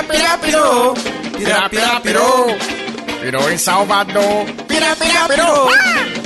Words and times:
Pira, 0.00 0.04
pira, 0.04 0.38
pirou. 0.38 0.94
Pira, 1.36 1.68
pira, 1.68 2.00
pirou. 2.00 2.46
Pirou 3.20 3.50
em 3.50 3.58
Salvador. 3.58 4.46
Pira, 4.66 4.96
pira, 4.96 5.28
pirou. 5.28 5.68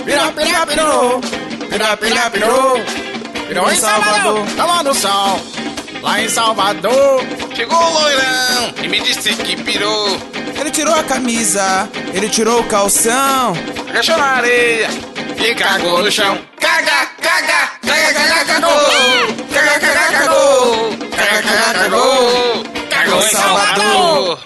Pira, 0.05 0.33
pira, 0.33 0.67
pirou. 0.67 1.21
Pira, 1.69 1.97
pira, 1.97 2.31
pirou. 2.31 2.85
Pirou 3.49 3.73
em 3.73 3.77
Salvador. 3.77 4.47
Tava 4.57 4.83
no 4.85 4.95
sol. 4.95 5.41
Lá 6.03 6.21
em 6.21 6.29
Salvador. 6.29 7.25
Chegou 7.55 7.77
o 7.77 7.93
loirão 7.95 8.75
e 8.81 8.89
me 8.89 9.01
disse 9.01 9.35
que 9.35 9.57
pirou. 9.57 10.21
Ele 10.61 10.71
tirou 10.71 10.95
a 10.95 11.03
camisa. 11.03 11.89
Ele 12.13 12.29
tirou 12.29 12.61
o 12.61 12.65
calção. 12.65 13.55
Agachou 13.89 14.17
na 14.17 14.37
areia 14.37 14.89
e 15.37 15.55
cagou 15.57 16.03
no 16.03 16.13
chão. 16.13 16.39
Caga, 16.61 17.09
caga, 17.21 17.71
caga, 17.85 18.15
caga, 18.15 18.45
cagou. 18.45 18.71
Caga, 19.53 19.81
caga, 19.81 20.19
cagou. 20.19 20.97
Caga, 21.17 21.43
caga, 21.43 21.79
cagou. 21.81 22.74
Em 23.17 23.31
Salvador. 23.31 24.39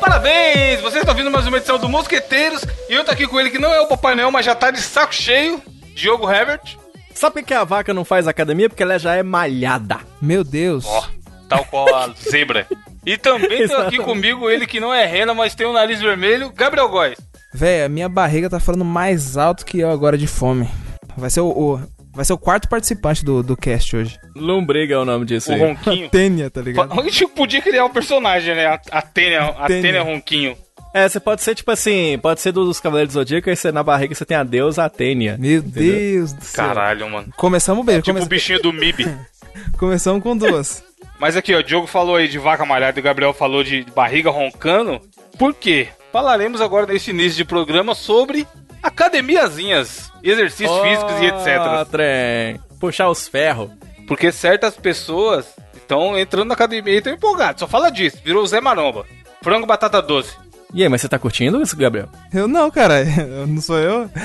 Parabéns! 0.00 0.80
Vocês 0.80 0.96
estão 1.02 1.14
ouvindo 1.14 1.30
mais 1.30 1.46
uma 1.46 1.56
edição 1.56 1.78
do 1.78 1.88
Mosqueteiros 1.88 2.62
e 2.88 2.94
eu 2.94 3.04
tô 3.04 3.10
aqui 3.10 3.26
com 3.26 3.38
ele 3.40 3.50
que 3.50 3.58
não 3.58 3.72
é 3.72 3.80
o 3.80 3.86
Papai 3.86 4.14
Noel, 4.14 4.30
mas 4.30 4.44
já 4.44 4.54
tá 4.54 4.70
de 4.70 4.80
saco 4.80 5.14
cheio, 5.14 5.60
Diogo 5.94 6.30
Herbert. 6.30 6.76
Sabe 7.14 7.34
por 7.40 7.42
que 7.44 7.54
a 7.54 7.64
vaca 7.64 7.94
não 7.94 8.04
faz 8.04 8.28
academia? 8.28 8.68
Porque 8.68 8.82
ela 8.82 8.98
já 8.98 9.14
é 9.14 9.22
malhada. 9.22 9.98
Meu 10.20 10.44
Deus. 10.44 10.84
Ó, 10.86 11.04
tal 11.48 11.64
qual 11.64 11.94
a 11.94 12.08
zebra. 12.30 12.66
E 13.04 13.16
também 13.16 13.66
tem 13.66 13.76
aqui 13.76 13.98
comigo 13.98 14.50
ele 14.50 14.66
que 14.66 14.80
não 14.80 14.92
é 14.92 15.06
rena, 15.06 15.32
mas 15.32 15.54
tem 15.54 15.66
o 15.66 15.72
nariz 15.72 16.00
vermelho, 16.00 16.52
Gabriel 16.54 16.88
Góes. 16.88 17.16
Véi, 17.54 17.84
a 17.84 17.88
minha 17.88 18.08
barriga 18.08 18.50
tá 18.50 18.60
falando 18.60 18.84
mais 18.84 19.36
alto 19.38 19.64
que 19.64 19.78
eu 19.80 19.90
agora 19.90 20.18
de 20.18 20.26
fome. 20.26 20.68
Vai 21.16 21.30
ser 21.30 21.40
o, 21.40 21.46
o- 21.48 21.80
vai 22.16 22.24
ser 22.24 22.32
o 22.32 22.38
quarto 22.38 22.68
participante 22.68 23.24
do, 23.24 23.42
do 23.42 23.56
cast 23.56 23.94
hoje. 23.96 24.18
Lombriga 24.34 24.94
é 24.94 24.98
o 24.98 25.04
nome 25.04 25.24
disso 25.26 25.50
O 25.50 25.54
aí. 25.54 25.60
Ronquinho. 25.60 26.08
Tênia, 26.10 26.50
tá 26.50 26.60
ligado? 26.60 26.98
A 26.98 27.02
gente 27.04 27.26
podia 27.30 27.62
criar 27.62 27.84
um 27.84 27.90
personagem, 27.90 28.54
né? 28.54 28.66
A, 28.66 28.80
a 28.90 29.02
Tênia, 29.02 29.42
a 29.42 29.66
Tênia. 29.66 29.82
Tênia 29.82 30.02
Ronquinho. 30.02 30.56
É, 30.94 31.06
você 31.08 31.20
pode 31.20 31.42
ser 31.42 31.54
tipo 31.54 31.70
assim, 31.70 32.18
pode 32.22 32.40
ser 32.40 32.52
dos 32.52 32.80
Cavaleiros 32.80 33.12
do 33.12 33.18
Zodíaco, 33.20 33.50
aí 33.50 33.54
você, 33.56 33.70
na 33.70 33.82
barriga 33.82 34.14
você 34.14 34.24
tem 34.24 34.36
a 34.36 34.42
deusa 34.42 34.84
Atênia. 34.84 35.36
Meu 35.38 35.60
Deus 35.60 36.32
do 36.32 36.42
céu. 36.42 36.64
Caralho, 36.66 37.10
mano. 37.10 37.28
Começamos 37.36 37.84
bem, 37.84 37.96
Tipo 38.00 38.14
come- 38.14 38.24
o 38.24 38.28
bichinho 38.28 38.62
do 38.62 38.72
MIB. 38.72 39.06
começamos 39.78 40.22
com 40.22 40.34
duas. 40.36 40.82
Mas 41.18 41.36
aqui, 41.36 41.54
ó, 41.54 41.58
o 41.58 41.62
Diogo 41.62 41.86
falou 41.86 42.16
aí 42.16 42.28
de 42.28 42.38
vaca 42.38 42.64
malhada 42.64 42.98
e 42.98 43.00
o 43.00 43.04
Gabriel 43.04 43.32
falou 43.34 43.62
de 43.62 43.84
barriga 43.94 44.30
roncando. 44.30 45.00
Por 45.38 45.52
quê? 45.54 45.88
Falaremos 46.12 46.60
agora 46.62 46.86
nesse 46.86 47.10
início 47.10 47.36
de 47.36 47.44
programa 47.44 47.94
sobre 47.94 48.46
academiazinhas, 48.86 50.12
exercícios 50.22 50.78
físicos 50.80 51.12
e 51.20 51.26
Ah, 51.30 51.82
etc. 51.82 51.90
trem. 51.90 52.60
Puxar 52.80 53.08
os 53.08 53.26
ferros. 53.28 53.70
Porque 54.06 54.30
certas 54.30 54.76
pessoas 54.76 55.46
estão 55.74 56.16
entrando 56.18 56.48
na 56.48 56.54
academia 56.54 56.94
e 56.94 56.98
estão 56.98 57.12
empolgadas. 57.12 57.60
Só 57.60 57.66
fala 57.66 57.90
disso. 57.90 58.18
Virou 58.24 58.42
o 58.42 58.46
Zé 58.46 58.60
Maromba. 58.60 59.04
Frango 59.42 59.66
batata 59.66 60.00
doce. 60.02 60.36
E 60.74 60.82
aí, 60.82 60.88
mas 60.88 61.00
você 61.00 61.08
tá 61.08 61.18
curtindo 61.18 61.62
isso, 61.62 61.76
Gabriel? 61.76 62.08
Eu 62.34 62.46
não, 62.48 62.70
cara. 62.70 63.02
Eu- 63.18 63.46
Não 63.46 63.60
sou 63.60 63.78
eu. 63.78 64.10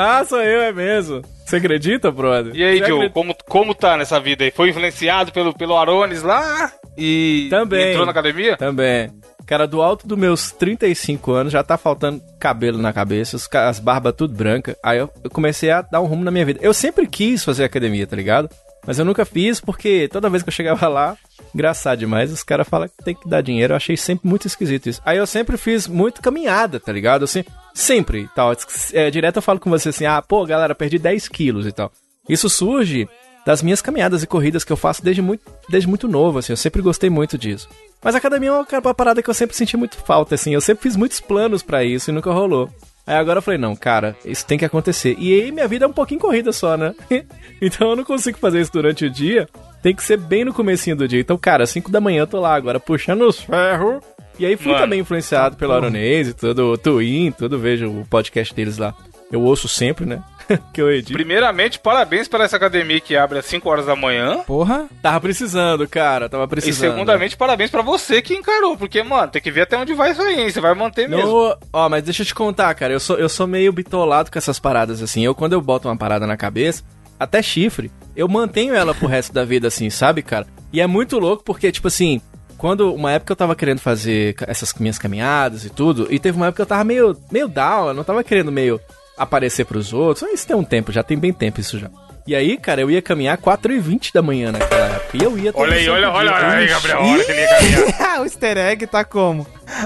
Ah, 0.00 0.24
sou 0.24 0.40
eu, 0.40 0.60
é 0.62 0.72
mesmo. 0.72 1.22
Você 1.44 1.56
acredita, 1.56 2.08
brother? 2.12 2.54
E 2.54 2.62
aí, 2.62 2.78
Você 2.78 2.84
Diogo, 2.84 3.02
acredita? 3.02 3.14
como, 3.14 3.34
como 3.48 3.74
tá 3.74 3.96
nessa 3.96 4.20
vida 4.20 4.44
aí? 4.44 4.52
Foi 4.52 4.68
influenciado 4.70 5.32
pelo, 5.32 5.52
pelo 5.52 5.76
Arones 5.76 6.22
lá 6.22 6.70
e 6.96 7.48
Também. 7.50 7.90
entrou 7.90 8.04
na 8.06 8.12
academia? 8.12 8.56
Também. 8.56 9.10
Cara, 9.48 9.66
do 9.66 9.80
alto 9.80 10.06
dos 10.06 10.18
meus 10.18 10.52
35 10.52 11.32
anos 11.32 11.52
já 11.54 11.62
tá 11.62 11.78
faltando 11.78 12.22
cabelo 12.38 12.76
na 12.76 12.92
cabeça, 12.92 13.38
as 13.66 13.80
barbas 13.80 14.14
tudo 14.14 14.34
branca. 14.34 14.76
Aí 14.82 14.98
eu, 14.98 15.10
eu 15.24 15.30
comecei 15.30 15.70
a 15.70 15.80
dar 15.80 16.02
um 16.02 16.06
rumo 16.06 16.22
na 16.22 16.30
minha 16.30 16.44
vida. 16.44 16.60
Eu 16.62 16.74
sempre 16.74 17.06
quis 17.06 17.42
fazer 17.42 17.64
academia, 17.64 18.06
tá 18.06 18.14
ligado? 18.14 18.50
Mas 18.86 18.98
eu 18.98 19.06
nunca 19.06 19.24
fiz 19.24 19.58
porque 19.58 20.06
toda 20.12 20.28
vez 20.28 20.42
que 20.42 20.50
eu 20.50 20.52
chegava 20.52 20.86
lá, 20.86 21.16
engraçado 21.54 21.98
demais, 21.98 22.30
os 22.30 22.42
caras 22.42 22.68
falam 22.68 22.88
que 22.88 23.02
tem 23.02 23.14
que 23.14 23.26
dar 23.26 23.40
dinheiro. 23.40 23.72
Eu 23.72 23.76
achei 23.78 23.96
sempre 23.96 24.28
muito 24.28 24.46
esquisito 24.46 24.90
isso. 24.90 25.00
Aí 25.02 25.16
eu 25.16 25.26
sempre 25.26 25.56
fiz 25.56 25.88
muito 25.88 26.20
caminhada, 26.20 26.78
tá 26.78 26.92
ligado? 26.92 27.24
Assim, 27.24 27.42
sempre 27.72 28.28
tal. 28.34 28.52
É, 28.92 29.10
direto 29.10 29.36
eu 29.36 29.42
falo 29.42 29.58
com 29.58 29.70
você 29.70 29.88
assim, 29.88 30.04
ah, 30.04 30.20
pô, 30.20 30.44
galera, 30.44 30.74
perdi 30.74 30.98
10 30.98 31.26
quilos 31.26 31.66
e 31.66 31.72
tal. 31.72 31.90
Isso 32.28 32.50
surge 32.50 33.08
das 33.48 33.62
minhas 33.62 33.80
caminhadas 33.80 34.22
e 34.22 34.26
corridas 34.26 34.62
que 34.62 34.70
eu 34.70 34.76
faço 34.76 35.02
desde 35.02 35.22
muito, 35.22 35.40
desde 35.70 35.88
muito 35.88 36.06
novo, 36.06 36.38
assim, 36.38 36.52
eu 36.52 36.56
sempre 36.58 36.82
gostei 36.82 37.08
muito 37.08 37.38
disso. 37.38 37.66
Mas 38.04 38.14
a 38.14 38.18
academia 38.18 38.50
é 38.50 38.52
uma, 38.52 38.92
parada 38.92 39.22
que 39.22 39.30
eu 39.30 39.32
sempre 39.32 39.56
senti 39.56 39.74
muito 39.74 39.96
falta, 39.96 40.34
assim, 40.34 40.52
eu 40.52 40.60
sempre 40.60 40.82
fiz 40.82 40.96
muitos 40.96 41.18
planos 41.18 41.62
pra 41.62 41.82
isso 41.82 42.10
e 42.10 42.12
nunca 42.12 42.30
rolou. 42.30 42.68
Aí 43.06 43.16
agora 43.16 43.38
eu 43.38 43.42
falei, 43.42 43.58
não, 43.58 43.74
cara, 43.74 44.14
isso 44.22 44.44
tem 44.44 44.58
que 44.58 44.66
acontecer. 44.66 45.16
E 45.18 45.32
aí 45.32 45.50
minha 45.50 45.66
vida 45.66 45.86
é 45.86 45.88
um 45.88 45.94
pouquinho 45.94 46.20
corrida 46.20 46.52
só, 46.52 46.76
né? 46.76 46.94
então 47.62 47.88
eu 47.88 47.96
não 47.96 48.04
consigo 48.04 48.36
fazer 48.36 48.60
isso 48.60 48.70
durante 48.70 49.06
o 49.06 49.10
dia, 49.10 49.48
tem 49.82 49.96
que 49.96 50.04
ser 50.04 50.18
bem 50.18 50.44
no 50.44 50.52
comecinho 50.52 50.96
do 50.96 51.08
dia. 51.08 51.20
Então, 51.20 51.38
cara, 51.38 51.64
5 51.64 51.90
da 51.90 52.02
manhã 52.02 52.24
eu 52.24 52.26
tô 52.26 52.40
lá 52.40 52.54
agora 52.54 52.78
puxando 52.78 53.22
os 53.22 53.40
ferros. 53.40 54.02
E 54.38 54.44
aí 54.44 54.58
fui 54.58 54.72
Mano. 54.72 54.84
também 54.84 55.00
influenciado 55.00 55.56
pelo 55.56 55.72
Aronese, 55.72 56.34
todo 56.34 56.72
o 56.72 56.76
Twin, 56.76 57.32
tudo, 57.32 57.58
vejo 57.58 57.88
o 57.88 58.06
podcast 58.10 58.54
deles 58.54 58.76
lá. 58.76 58.94
Eu 59.32 59.40
ouço 59.40 59.68
sempre, 59.68 60.04
né? 60.04 60.22
que 60.72 60.80
eu 60.80 60.90
edito. 60.90 61.12
Primeiramente, 61.12 61.78
parabéns 61.78 62.28
para 62.28 62.44
essa 62.44 62.56
academia 62.56 63.00
que 63.00 63.16
abre 63.16 63.38
às 63.38 63.46
5 63.46 63.68
horas 63.68 63.86
da 63.86 63.94
manhã. 63.96 64.38
Porra. 64.46 64.86
Tava 65.02 65.20
precisando, 65.20 65.86
cara, 65.88 66.28
tava 66.28 66.44
E 66.44 66.48
precisando. 66.48 66.90
segundamente, 66.92 67.36
parabéns 67.36 67.70
pra 67.70 67.82
você 67.82 68.22
que 68.22 68.34
encarou, 68.34 68.76
porque, 68.76 69.02
mano, 69.02 69.28
tem 69.30 69.42
que 69.42 69.50
ver 69.50 69.62
até 69.62 69.76
onde 69.76 69.94
vai 69.94 70.12
isso 70.12 70.22
aí, 70.22 70.40
hein? 70.40 70.50
Você 70.50 70.60
vai 70.60 70.74
manter 70.74 71.08
mesmo. 71.08 71.26
No, 71.26 71.56
ó, 71.72 71.88
mas 71.88 72.02
deixa 72.02 72.22
eu 72.22 72.26
te 72.26 72.34
contar, 72.34 72.72
cara, 72.74 72.92
eu 72.92 73.00
sou, 73.00 73.16
eu 73.16 73.28
sou 73.28 73.46
meio 73.46 73.72
bitolado 73.72 74.30
com 74.30 74.38
essas 74.38 74.58
paradas, 74.58 75.02
assim. 75.02 75.24
Eu, 75.24 75.34
quando 75.34 75.52
eu 75.52 75.60
boto 75.60 75.88
uma 75.88 75.96
parada 75.96 76.26
na 76.26 76.36
cabeça, 76.36 76.82
até 77.18 77.42
chifre, 77.42 77.90
eu 78.16 78.28
mantenho 78.28 78.74
ela 78.74 78.94
pro 78.94 79.06
resto 79.08 79.32
da 79.32 79.44
vida, 79.44 79.68
assim, 79.68 79.90
sabe, 79.90 80.22
cara? 80.22 80.46
E 80.72 80.80
é 80.80 80.86
muito 80.86 81.18
louco 81.18 81.42
porque, 81.44 81.70
tipo 81.72 81.88
assim, 81.88 82.20
quando 82.56 82.92
uma 82.94 83.12
época 83.12 83.32
eu 83.32 83.36
tava 83.36 83.54
querendo 83.54 83.78
fazer 83.80 84.34
essas 84.46 84.72
minhas 84.74 84.98
caminhadas 84.98 85.64
e 85.64 85.70
tudo, 85.70 86.08
e 86.10 86.18
teve 86.18 86.36
uma 86.36 86.46
época 86.46 86.56
que 86.56 86.62
eu 86.62 86.66
tava 86.66 86.84
meio, 86.84 87.16
meio 87.30 87.48
down, 87.48 87.88
eu 87.88 87.94
não 87.94 88.04
tava 88.04 88.22
querendo 88.24 88.50
meio 88.52 88.80
aparecer 89.18 89.64
pros 89.66 89.92
outros. 89.92 90.28
Isso 90.32 90.46
tem 90.46 90.56
um 90.56 90.64
tempo, 90.64 90.92
já 90.92 91.02
tem 91.02 91.18
bem 91.18 91.32
tempo 91.32 91.60
isso 91.60 91.78
já. 91.78 91.90
E 92.26 92.34
aí, 92.34 92.58
cara, 92.58 92.82
eu 92.82 92.90
ia 92.90 93.00
caminhar 93.00 93.38
4h20 93.38 94.12
da 94.12 94.20
manhã 94.20 94.52
naquela 94.52 94.86
época. 94.86 95.16
E 95.16 95.22
eu 95.24 95.38
ia 95.38 95.50
Olha 95.54 95.74
aí, 95.76 95.88
olha, 95.88 96.10
olha, 96.10 96.32
olha 96.34 96.48
aí, 96.50 96.66
Gabriel, 96.66 96.98
olha 97.00 97.24
que 97.24 97.32
ele 97.32 97.40
ia 97.40 97.48
caminhar. 97.48 98.20
o 98.20 98.24
easter 98.24 98.58
egg 98.58 98.86
tá 98.86 99.02
como? 99.04 99.46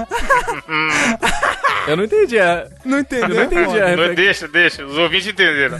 Eu 1.87 1.97
não 1.97 2.03
entendi 2.05 2.39
a... 2.39 2.67
Não 2.85 2.99
entendeu? 2.99 3.29
Eu 3.29 3.35
não 3.35 3.43
entendi 3.43 3.81
a 3.81 3.85
referência. 3.87 4.15
deixa, 4.15 4.47
deixa, 4.47 4.85
os 4.85 4.97
ouvintes 4.97 5.27
entenderam. 5.27 5.77